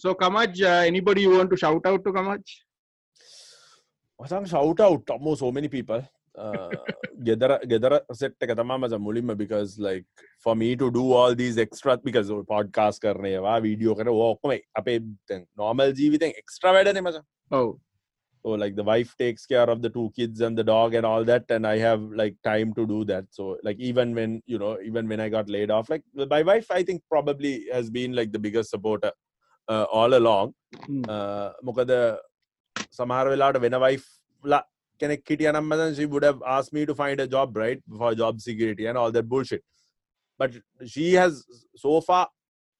so 0.03 0.15
Kamaj 0.23 0.61
uh, 0.71 0.81
anybody 0.91 1.23
you 1.27 1.33
want 1.37 1.49
to 1.55 1.59
shout 1.65 1.85
out 1.91 2.03
to 2.07 2.13
Kamaj 2.19 2.43
මසං 4.19 4.45
shout 4.55 4.79
out 4.87 5.15
අම්මෝ 5.17 5.35
so 5.43 5.51
many 5.57 5.69
people 5.77 6.01
uh, 6.43 6.71
ගෙදර 7.27 7.51
ගෙදර 7.71 7.93
set 8.21 8.45
එක 8.47 8.53
තමා 8.59 8.77
මච 8.81 8.99
මුලින්ම 9.07 9.33
because 9.43 9.71
like 9.87 10.07
for 10.45 10.55
me 10.61 10.69
to 10.81 10.89
do 10.99 11.05
all 11.19 11.35
these 11.41 11.57
extra 11.65 11.97
because 12.09 12.29
podcast 12.53 12.99
කරනයවා 13.05 13.55
video 13.65 13.95
කර 14.01 14.09
ඕක්කම 14.27 14.53
අපේ 14.81 14.99
normal 15.63 15.97
ජීවිතෙන් 16.01 16.37
extra 16.43 16.75
වැඩනේ 16.77 17.03
මච 17.07 17.17
ඔව් 17.61 17.67
so 18.43 18.49
like 18.61 18.75
the 18.75 18.83
wife 18.83 19.15
takes 19.17 19.45
care 19.45 19.69
of 19.73 19.81
the 19.81 19.89
two 19.89 20.11
kids 20.15 20.41
and 20.41 20.57
the 20.57 20.63
dog 20.63 20.93
and 20.93 21.05
all 21.05 21.23
that 21.23 21.45
and 21.49 21.65
i 21.65 21.77
have 21.77 22.01
like 22.21 22.35
time 22.43 22.73
to 22.73 22.85
do 22.85 23.03
that 23.05 23.25
so 23.29 23.57
like 23.63 23.79
even 23.79 24.13
when 24.13 24.41
you 24.45 24.59
know 24.59 24.77
even 24.89 25.07
when 25.07 25.19
i 25.19 25.29
got 25.29 25.49
laid 25.49 25.71
off 25.71 25.89
like 25.89 26.03
my 26.35 26.41
wife 26.41 26.69
i 26.69 26.83
think 26.83 27.01
probably 27.09 27.53
has 27.71 27.89
been 27.89 28.13
like 28.13 28.31
the 28.31 28.39
biggest 28.39 28.69
supporter 28.69 29.11
uh, 29.69 29.85
all 29.99 30.13
along 30.21 30.53
Hmm. 30.87 31.03
uh, 31.15 31.49
මොකද 31.67 31.91
සමහර 32.97 33.27
වෙලාට 33.33 33.57
වෙන 33.65 33.75
wife 33.83 34.05
ලා 34.53 34.59
කෙනෙක් 35.01 35.21
හිටියනම් 35.31 35.67
මතන් 35.71 35.93
she 35.97 36.05
would 36.13 36.25
have 36.29 36.39
asked 36.55 36.73
me 36.77 36.85
to 36.89 36.95
find 37.01 37.19
a 37.25 37.27
job 37.35 37.57
right 37.63 37.81
for 37.99 38.11
job 38.21 38.39
security 38.47 38.85
and 38.89 38.97
all 39.01 39.11
that 39.17 39.27
bullshit 39.33 39.63
but 40.41 40.51
she 40.93 41.05
has 41.21 41.33
so 41.83 41.93
far 42.07 42.23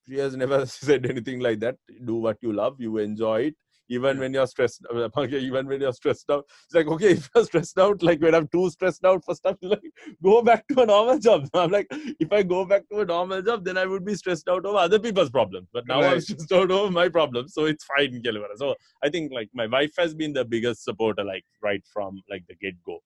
she 0.08 0.18
has 0.24 0.34
never 0.44 0.60
said 0.78 1.06
anything 1.14 1.40
like 1.48 1.60
that 1.66 1.78
do 2.10 2.16
what 2.26 2.38
you 2.46 2.54
love 2.62 2.82
you 2.86 2.98
enjoy 3.08 3.38
it 3.50 3.56
even 3.89 4.19
when 4.19 4.33
you're 4.35 4.47
stressed 4.47 4.85
okay, 5.17 5.39
even 5.39 5.67
when 5.67 5.81
you're 5.81 5.93
stressed 5.93 6.31
out 6.31 6.45
it's 6.65 6.75
like 6.75 6.87
okay 6.87 7.11
if 7.19 7.29
you're 7.35 7.45
stressed 7.45 7.79
out 7.79 8.03
like 8.03 8.21
when 8.21 8.35
i'm 8.35 8.49
too 8.49 8.69
stressed 8.71 9.05
out 9.05 9.25
for 9.25 9.35
stuff 9.35 9.57
like 9.63 9.83
go 10.23 10.43
back 10.43 10.67
to 10.69 10.83
a 10.83 10.87
normal 10.87 11.19
job. 11.19 11.49
I'm 11.55 11.71
like 11.71 11.87
if 11.91 12.33
i 12.33 12.43
go 12.43 12.65
back 12.65 12.89
to 12.91 13.01
a 13.01 13.05
normal 13.05 13.43
job 13.43 13.65
then 13.65 13.79
i 13.79 13.87
would 13.87 14.05
be 14.05 14.15
stressed 14.15 14.49
out 14.49 14.65
over 14.65 14.79
other 14.79 14.99
people's 14.99 15.31
problems 15.31 15.69
but 15.73 15.87
now 15.87 16.01
i'm 16.01 16.13
Right. 16.13 16.23
stressed 16.23 16.53
out 16.53 16.71
over 16.71 16.91
my 16.91 17.09
problems 17.09 17.55
so 17.55 17.65
it's 17.65 17.85
fine 17.85 18.23
so 18.57 18.75
i 19.03 19.09
think 19.09 19.33
like 19.33 19.49
my 19.55 19.67
wife 19.67 19.93
has 19.99 20.15
been 20.15 20.33
the 20.33 20.45
biggest 20.45 20.85
supporter 20.85 21.25
like 21.25 21.45
right 21.63 21.83
from 21.93 22.23
like 22.31 22.45
the 22.49 22.55
get-go. 22.57 22.99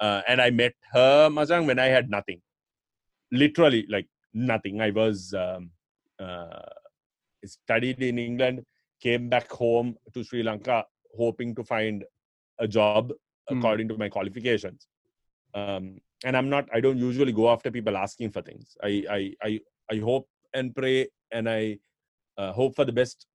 Uh, 0.00 0.22
and 0.28 0.40
i 0.40 0.50
met 0.50 0.72
her 0.92 1.28
Mazang, 1.28 1.66
when 1.66 1.78
i 1.78 1.86
had 1.86 2.08
nothing. 2.10 2.40
Literally 3.32 3.86
like 3.88 4.06
nothing. 4.34 4.80
I 4.80 4.90
was 4.90 5.34
um, 5.34 5.70
uh, 6.18 6.62
studied 7.44 8.02
in 8.02 8.18
england 8.18 8.62
came 9.00 9.28
back 9.28 9.50
home 9.50 9.96
to 10.14 10.22
sri 10.24 10.42
lanka 10.42 10.84
hoping 11.16 11.54
to 11.54 11.64
find 11.64 12.04
a 12.60 12.68
job 12.68 13.12
Hmm. 13.48 13.56
according 13.56 13.88
to 13.88 13.96
my 13.96 14.08
qualifications 14.08 14.88
um, 15.54 16.00
and 16.24 16.36
i'm 16.36 16.48
not 16.48 16.68
i 16.72 16.80
don't 16.80 16.98
usually 16.98 17.32
go 17.32 17.50
after 17.50 17.70
people 17.70 17.96
asking 17.96 18.30
for 18.30 18.42
things 18.42 18.76
i 18.82 18.92
i 19.10 19.20
i, 19.48 19.60
I 19.90 19.98
hope 19.98 20.28
and 20.54 20.74
pray 20.74 21.08
and 21.32 21.48
i 21.48 21.78
uh, 22.38 22.52
hope 22.52 22.74
for 22.76 22.84
the 22.84 22.92
best 22.92 23.26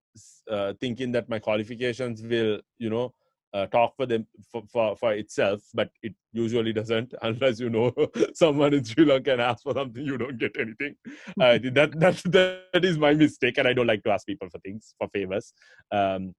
uh, 0.50 0.74
thinking 0.80 1.12
that 1.14 1.30
my 1.30 1.40
qualifications 1.40 2.22
will 2.24 2.60
you 2.78 2.90
know 2.90 3.14
uh, 3.56 3.66
talk 3.68 3.96
for 3.96 4.06
them 4.06 4.28
for, 4.52 4.64
for, 4.72 4.96
for, 4.98 5.14
itself 5.14 5.62
but 5.74 5.90
it 6.04 6.14
usually 6.34 6.74
doesn't 6.74 7.14
unless 7.22 7.60
you 7.60 7.70
know 7.70 7.92
someone 8.34 8.74
in 8.74 8.84
sri 8.84 9.06
lanka 9.06 9.32
and 9.32 9.42
ask 9.42 9.64
for 9.64 9.74
something 9.74 10.06
you 10.06 10.18
don't 10.18 10.38
get 10.38 10.56
anything. 10.60 10.96
Uh, 11.40 11.58
that, 11.78 11.92
that 12.04 12.18
that 12.74 12.84
is 12.84 12.98
my 12.98 13.14
mistake 13.14 13.58
and 13.58 13.68
i 13.68 13.74
don't 13.74 13.88
like 13.88 14.04
to 14.04 14.12
ask 14.12 14.28
people 14.28 14.50
for 14.50 14.60
things 14.60 14.94
for 14.98 15.08
favors. 15.08 15.54
Um, 15.92 16.36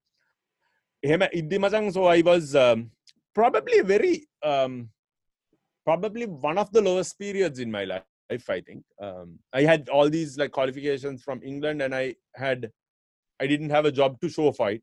so 1.93 2.05
i 2.07 2.21
was 2.21 2.55
um, 2.55 2.91
probably 3.35 3.81
very 3.81 4.27
um, 4.43 4.91
probably 5.85 6.27
one 6.27 6.59
of 6.59 6.71
the 6.73 6.83
lowest 6.83 7.19
periods 7.19 7.59
in 7.61 7.71
my 7.71 7.85
life 7.85 8.51
i 8.51 8.61
think. 8.61 8.83
Um, 9.01 9.39
i 9.55 9.63
had 9.63 9.89
all 9.89 10.11
these 10.11 10.37
like 10.37 10.51
qualifications 10.51 11.23
from 11.23 11.41
england 11.43 11.81
and 11.81 11.95
i 11.95 12.15
had 12.35 12.71
i 13.41 13.47
didn't 13.47 13.71
have 13.71 13.87
a 13.87 13.93
job 13.93 14.21
to 14.21 14.29
show 14.29 14.53
for 14.53 14.71
it. 14.73 14.83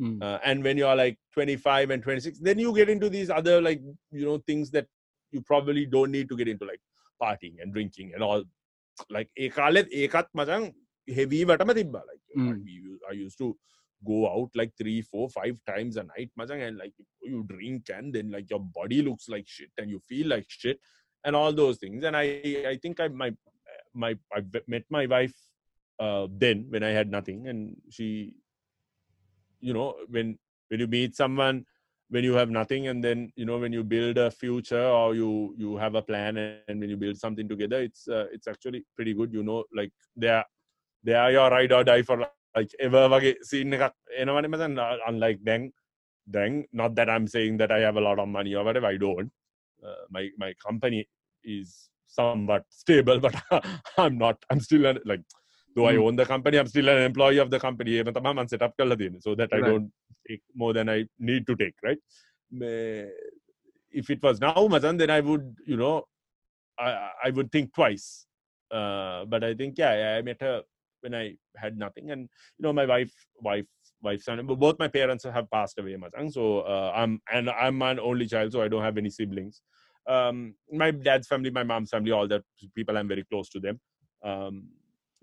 Hmm. 0.00 0.16
uh, 0.26 0.38
and 0.48 0.62
when 0.66 0.76
you're 0.80 0.96
like 1.04 1.16
25 1.36 1.90
and 1.94 2.02
26 2.02 2.38
then 2.48 2.58
you 2.64 2.70
get 2.74 2.88
into 2.94 3.08
these 3.14 3.30
other 3.38 3.56
like 3.68 3.80
you 4.18 4.24
know 4.28 4.36
things 4.50 4.70
that 4.76 4.86
you 5.34 5.40
probably 5.50 5.84
don't 5.94 6.12
need 6.16 6.28
to 6.32 6.36
get 6.40 6.48
into 6.52 6.66
like 6.72 6.82
partying 7.22 7.56
and 7.62 7.72
drinking 7.76 8.10
and 8.14 8.22
all 8.28 8.42
like 9.16 9.28
ඒ 9.44 9.48
කාලෙත් 9.56 9.88
ඒකත් 10.02 10.28
මචං 10.40 10.62
heavy 11.18 11.40
වටම 11.50 11.72
තිබ්බා 11.80 12.02
like 12.10 12.22
Mm. 12.40 12.48
we 12.64 12.72
u- 12.90 13.02
I 13.10 13.14
used 13.26 13.38
to 13.42 13.46
go 14.08 14.16
out 14.32 14.50
like 14.60 14.72
three, 14.80 14.98
four, 15.12 15.24
five 15.36 15.54
times 15.70 15.94
a 16.00 16.04
night, 16.10 16.30
machang, 16.40 16.60
and 16.66 16.76
like 16.82 16.94
you 17.30 17.38
drink 17.52 17.84
and 17.96 18.06
then 18.16 18.26
like 18.34 18.48
your 18.52 18.60
body 18.78 18.98
looks 19.06 19.26
like 19.34 19.46
shit 19.54 19.72
and 19.80 19.88
you 19.92 19.98
feel 20.10 20.26
like 20.34 20.46
shit 20.62 20.78
and 21.24 21.34
all 21.38 21.52
those 21.60 21.78
things. 21.82 22.04
And 22.08 22.16
I, 22.22 22.26
I 22.72 22.76
think 22.82 22.96
I 23.04 23.08
my 23.22 23.30
my 24.02 24.10
I 24.36 24.40
met 24.74 24.84
my 24.98 25.04
wife 25.14 25.36
uh, 26.04 26.24
then 26.44 26.58
when 26.74 26.84
I 26.90 26.92
had 26.98 27.10
nothing, 27.16 27.40
and 27.50 27.60
she, 27.96 28.08
you 29.62 29.72
know, 29.72 29.94
when 30.08 30.38
when 30.68 30.80
you 30.80 30.86
meet 30.86 31.16
someone 31.16 31.64
when 32.10 32.24
you 32.24 32.34
have 32.34 32.50
nothing 32.50 32.88
and 32.88 33.04
then 33.04 33.30
you 33.36 33.44
know 33.44 33.58
when 33.58 33.72
you 33.72 33.84
build 33.84 34.16
a 34.16 34.30
future 34.30 34.86
or 34.98 35.14
you 35.14 35.54
you 35.58 35.76
have 35.76 35.94
a 35.94 36.02
plan 36.02 36.36
and 36.36 36.80
when 36.80 36.88
you 36.88 36.96
build 36.96 37.16
something 37.16 37.48
together 37.48 37.80
it's 37.82 38.08
uh, 38.08 38.26
it's 38.32 38.48
actually 38.48 38.84
pretty 38.96 39.12
good 39.14 39.32
you 39.32 39.42
know 39.42 39.64
like 39.74 39.92
they 40.16 40.28
are 40.28 40.44
they 41.04 41.14
are 41.14 41.30
your 41.30 41.50
ride 41.50 41.72
or 41.72 41.84
die 41.84 42.02
for 42.02 42.16
like 42.56 42.72
ever 42.86 43.02
වගේ 43.14 43.32
scene 43.48 43.74
එකක් 43.76 43.92
එනවනේ 44.22 44.48
මචං 44.54 44.72
unlike 45.10 45.40
දැන් 45.48 45.64
දැන් 46.36 46.54
not 46.80 46.92
that 46.98 47.10
i'm 47.14 47.26
saying 47.34 47.54
that 47.60 47.70
i 47.76 47.80
have 47.86 47.98
a 48.02 48.04
lot 48.08 48.18
of 48.22 48.28
money 48.38 48.54
or 48.58 48.64
whatever 48.68 48.88
i 48.94 48.98
don't 49.04 49.30
uh, 49.88 50.02
my 50.16 50.24
my 50.42 50.50
company 50.66 51.00
is 51.56 51.68
somewhat 52.16 52.64
stable 52.80 53.18
but 53.26 53.36
i'm 54.02 54.16
not 54.24 54.38
i'm 54.50 54.60
still 54.68 54.84
an, 54.90 54.98
like 55.10 55.24
though 55.75 55.83
mm. 55.83 55.89
I 55.89 55.95
hmm. 55.95 56.01
own 56.01 56.15
the 56.15 56.25
company, 56.25 56.57
I'm 56.57 56.67
still 56.67 56.89
an 56.89 57.03
employee 57.03 57.37
of 57.37 57.49
the 57.49 57.59
company. 57.59 57.99
so 57.99 59.35
that 59.35 59.49
I 59.53 59.57
right. 59.57 59.65
don't 59.65 59.91
take 60.27 60.41
more 60.55 60.73
than 60.73 60.89
I 60.89 61.05
need 61.19 61.47
to 61.47 61.55
take, 61.55 61.75
right? 61.83 61.97
If 63.91 64.09
it 64.09 64.21
was 64.21 64.39
now, 64.39 64.67
then 64.67 65.09
I 65.09 65.19
would, 65.19 65.55
you 65.65 65.77
know, 65.77 66.03
I, 66.79 67.09
I 67.25 67.29
would 67.29 67.51
think 67.51 67.73
twice. 67.73 68.25
Uh, 68.71 69.25
but 69.25 69.43
I 69.43 69.53
think, 69.53 69.77
yeah, 69.77 70.15
I 70.17 70.21
met 70.21 70.41
her 70.41 70.63
when 71.01 71.13
I 71.13 71.35
had 71.57 71.77
nothing, 71.77 72.11
and 72.11 72.21
you 72.57 72.63
know, 72.63 72.73
my 72.73 72.85
wife, 72.85 73.13
wife, 73.41 73.65
wife, 74.01 74.23
son, 74.23 74.45
but 74.45 74.59
both 74.59 74.79
my 74.79 74.87
parents 74.87 75.25
have 75.25 75.51
passed 75.51 75.77
away, 75.77 75.97
So 76.29 76.61
uh, 76.61 76.91
I'm 76.95 77.21
and 77.31 77.49
I'm 77.49 77.81
an 77.81 77.99
only 77.99 78.25
child, 78.25 78.53
so 78.53 78.61
I 78.61 78.67
don't 78.67 78.81
have 78.81 78.97
any 78.97 79.09
siblings. 79.09 79.61
Um, 80.07 80.55
my 80.71 80.91
dad's 80.91 81.27
family, 81.27 81.49
my 81.49 81.63
mom's 81.63 81.89
family, 81.89 82.11
all 82.11 82.27
that 82.27 82.43
people, 82.75 82.97
I'm 82.97 83.07
very 83.07 83.25
close 83.25 83.49
to 83.49 83.59
them. 83.59 83.79
Um, 84.23 84.63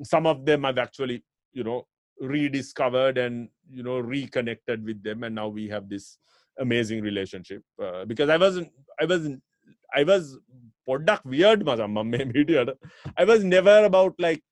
some 0.03 0.25
of 0.31 0.45
them 0.45 0.65
i've 0.65 0.77
actually 0.77 1.23
you 1.53 1.63
know 1.63 1.79
rediscovered 2.19 3.17
and 3.17 3.49
you 3.69 3.83
know 3.83 3.99
reconnected 3.99 4.83
with 4.83 5.01
them 5.03 5.23
and 5.23 5.35
now 5.35 5.47
we 5.47 5.67
have 5.67 5.89
this 5.89 6.17
amazing 6.59 7.01
relationship 7.01 7.61
uh, 7.83 8.05
because 8.05 8.29
i 8.29 8.37
wasn't 8.37 8.69
i 9.01 9.05
wasn't 9.05 9.41
i 9.99 10.03
was 10.11 10.25
පොඩ්ඩක් 10.87 11.21
weird 11.33 11.61
මසම් 11.67 11.91
මම 11.97 12.09
මේ 12.13 12.25
මීටියට 12.31 12.71
i 13.21 13.25
was 13.29 13.41
never 13.55 13.77
about 13.91 14.13
like 14.25 14.43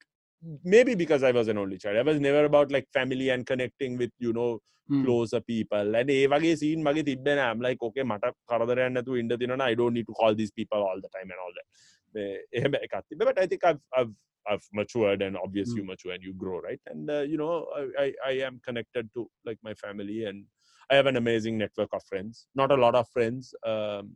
maybe 0.73 0.93
because 1.01 1.23
i 1.29 1.33
was 1.37 1.47
an 1.53 1.57
only 1.63 1.77
child 1.83 1.97
i 2.01 2.05
was 2.11 2.19
never 2.27 2.41
about 2.51 2.69
like 2.75 2.87
family 2.97 3.27
and 3.33 3.43
connecting 3.51 3.91
with 4.01 4.13
you 4.25 4.31
know 4.37 4.51
Hmm. 4.89 5.03
closer 5.03 5.39
people 5.51 5.95
and 5.99 6.09
ඒ 6.15 6.27
වගේ 6.31 6.53
scene 6.61 6.81
මගේ 6.87 7.03
තිබ්බේ 7.09 7.33
නෑ 7.39 7.51
i'm 7.51 7.61
like 7.65 7.81
okay 7.87 8.03
මට 8.11 8.31
කරදරයක් 8.51 8.89
නැතුව 8.95 9.15
ඉන්න 9.21 9.29
තියෙනවා 9.41 9.67
i 9.71 9.75
don't 9.79 9.95
need 9.97 10.07
to 10.09 10.15
call 10.21 10.33
these 10.39 10.53
people 10.59 10.81
all 10.87 10.99
the 11.05 11.11
time 11.15 11.29
and 11.33 11.39
all 11.43 11.53
that 11.57 11.67
මේ 12.15 12.25
එහෙම 12.57 12.73
එකක් 12.85 12.95
තිබ්බේ 13.09 13.27
but 13.29 13.37
i 13.43 13.47
think 13.51 13.63
i've 13.69 13.81
i've 13.99 14.13
i've 14.49 14.67
matured 14.73 15.21
and 15.21 15.37
obviously 15.37 15.77
you 15.81 15.85
mature 15.85 16.13
and 16.13 16.23
you 16.23 16.33
grow 16.33 16.59
right 16.59 16.81
and 16.87 17.09
uh, 17.09 17.21
you 17.21 17.37
know 17.37 17.67
I, 17.75 17.83
I 18.03 18.13
i 18.25 18.31
am 18.47 18.59
connected 18.65 19.09
to 19.13 19.29
like 19.45 19.59
my 19.63 19.73
family 19.73 20.25
and 20.25 20.45
i 20.91 20.95
have 20.95 21.05
an 21.05 21.15
amazing 21.15 21.57
network 21.57 21.89
of 21.93 22.03
friends 22.03 22.47
not 22.55 22.71
a 22.71 22.75
lot 22.75 22.95
of 22.95 23.07
friends 23.09 23.53
um 23.65 24.15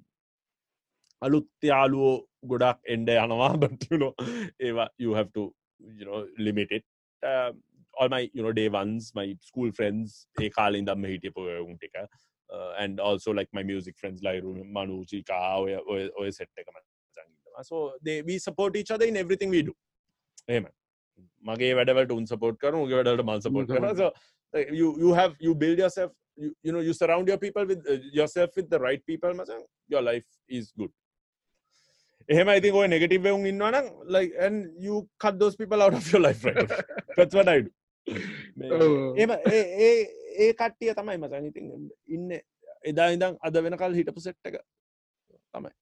අලුත් 1.26 1.47
යාලුවෝ 1.69 2.11
ගොඩක් 2.51 2.80
එන්ඩ 2.93 3.09
යනවා 3.23 3.47
button 3.61 4.03
ඒවා 4.68 4.85
you 5.03 5.14
have 5.19 5.30
to 5.38 5.43
you 5.99 6.05
know 6.09 6.19
limit 6.47 6.69
it 6.77 6.85
uh, 7.30 7.51
all 7.97 8.09
my 8.15 8.22
you 8.38 8.43
know 8.45 8.53
day 8.59 8.69
ones 8.81 9.11
my 9.19 9.27
school 9.49 9.72
friends 9.80 10.27
ඒ 10.43 10.49
කාලින් 10.57 10.85
දම්ම 10.89 11.07
හිටියපුුන් 11.14 11.77
ටික 11.81 11.95
uh, 12.55 12.72
and 12.84 12.99
also 12.99 13.31
like 13.39 13.51
my 13.59 13.64
music 13.72 13.95
friends 14.01 14.22
like 14.27 14.43
Manu 14.77 14.99
Chika 15.11 15.39
ඔය 15.64 15.73
ඔය 15.93 16.03
ඔය 16.22 16.30
set 16.39 16.51
එකම 16.64 16.77
ඉන්නවා 16.81 17.65
so 17.69 17.77
they 18.05 18.22
we 18.30 18.35
support 18.47 18.73
each 18.81 18.91
other 18.95 19.07
in 19.11 19.18
everything 19.23 19.49
we 19.57 19.61
do 19.69 19.73
එහෙම 20.48 20.66
මගේ 21.44 21.74
වැඩවලට 21.78 22.16
උන් 22.19 22.27
support 22.32 22.56
කරන 22.62 22.81
උගේ 22.85 22.98
වැඩවලට 23.01 23.27
මල් 23.28 23.43
support 23.47 23.66
කරන 23.69 24.10
you 24.81 25.12
have 25.20 25.35
you 25.40 25.55
build 25.55 25.78
yourself 25.78 26.10
you, 26.36 26.51
you 26.62 26.73
know 26.73 26.82
you 26.89 26.93
surround 26.93 27.28
your 27.28 27.39
people 27.39 27.64
with 27.66 27.82
uh, 27.89 27.98
yourself 28.19 28.51
with 28.56 28.69
the 28.74 28.81
right 28.86 29.02
people 29.10 29.32
මචං 29.35 29.62
your 29.89 30.02
life 30.10 30.28
is 30.48 30.73
good. 30.81 30.93
එහෙම 32.28 32.48
ඉතින් 32.59 32.78
ඔය 32.81 32.89
නෙගටිව් 32.94 33.28
වුන් 33.28 33.47
ඉන්නවනම් 33.52 33.86
like 34.16 34.32
and 34.47 34.59
you 34.86 34.97
cut 35.24 35.39
those 35.43 35.56
people 35.60 35.81
out 35.86 35.94
of 36.01 36.05
your 36.12 36.23
life 36.28 36.43
right 36.48 36.73
that's 37.19 37.35
what 37.39 37.48
I 37.55 37.60
do. 37.66 37.70
Oh. 38.78 39.14
එම 39.24 39.31
ඒ 39.31 39.90
ඒ 40.44 40.52
කට්ටිය 40.60 40.94
තමයි 40.98 41.19
මචන් 41.23 41.48
ඉතින් 41.51 41.66
ඉන්න 42.16 42.28
එදා 42.90 43.10
ඉදම් 43.16 43.35
අද 43.48 43.59
වෙනකල් 43.66 43.98
හිටපු 44.01 44.20
සෙට් 44.27 44.51
එක 44.51 44.59
තමයි. 45.55 45.73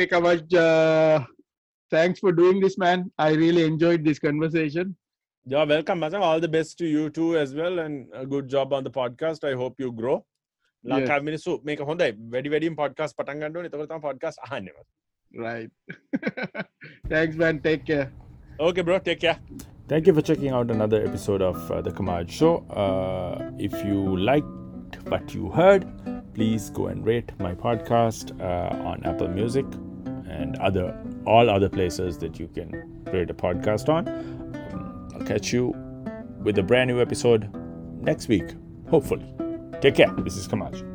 Kamaj, 0.12 0.42
uh, 0.54 1.18
thanks 1.91 2.19
for 2.19 2.31
doing 2.31 2.59
this, 2.59 2.77
man. 2.77 3.11
I 3.17 3.29
really 3.43 3.63
enjoyed 3.63 4.03
this 4.03 4.19
conversation. 4.19 4.95
Yeah, 5.45 5.63
welcome, 5.63 5.99
Mazam. 5.99 6.21
All 6.21 6.39
the 6.39 6.47
best 6.47 6.77
to 6.79 6.85
you 6.85 7.09
too 7.09 7.37
as 7.37 7.53
well, 7.55 7.79
and 7.79 8.07
a 8.13 8.25
good 8.25 8.49
job 8.49 8.73
on 8.73 8.83
the 8.83 8.91
podcast. 8.91 9.43
I 9.43 9.55
hope 9.63 9.85
you 9.85 9.91
grow. 10.01 10.17
Lanka 10.91 11.15
මිනිස්සු 11.27 11.53
මේක 11.67 11.79
හොඳයි 11.89 12.11
වැඩි 12.33 12.49
වැඩින් 12.53 12.75
podcast 12.81 13.13
පටන් 13.19 13.39
ගන්නඩ 13.43 13.67
එතකට 13.69 13.89
තම 13.93 14.01
podcast 14.07 14.37
අහන්නව 14.47 14.77
Right. 15.45 15.71
thanks, 17.13 17.35
man. 17.41 17.59
Take 17.59 17.83
care. 17.89 18.05
Okay 18.67 18.83
bro 18.89 18.99
tech 19.07 19.19
care. 19.25 19.37
Thank 19.91 20.07
you 20.07 20.13
for 20.17 20.21
checking 20.29 20.53
out 20.59 20.71
another 20.75 20.99
episode 21.09 21.41
of 21.49 21.57
uh, 21.71 21.81
The 21.81 21.91
Kamaj 21.97 22.31
Show. 22.37 22.53
Uh, 22.83 23.35
if 23.67 23.75
you 23.89 23.99
liked 24.29 24.97
what 25.11 25.33
you 25.35 25.51
heard, 25.59 25.85
please 26.37 26.69
go 26.79 26.87
and 26.91 27.05
rate 27.11 27.29
my 27.45 27.53
podcast 27.65 28.33
uh, 28.49 28.89
on 28.91 29.05
Apple 29.11 29.29
Music 29.37 29.65
and 30.32 30.56
other 30.56 30.96
all 31.26 31.48
other 31.48 31.68
places 31.68 32.18
that 32.18 32.38
you 32.38 32.48
can 32.48 33.02
create 33.06 33.30
a 33.30 33.34
podcast 33.34 33.88
on. 33.88 34.08
Um, 34.08 35.08
I'll 35.14 35.26
catch 35.26 35.52
you 35.52 35.74
with 36.42 36.58
a 36.58 36.62
brand 36.62 36.88
new 36.88 37.00
episode 37.00 37.48
next 38.00 38.28
week, 38.28 38.54
hopefully. 38.88 39.26
Take 39.80 39.96
care. 39.96 40.12
This 40.18 40.36
is 40.36 40.48
Kamaj. 40.48 40.91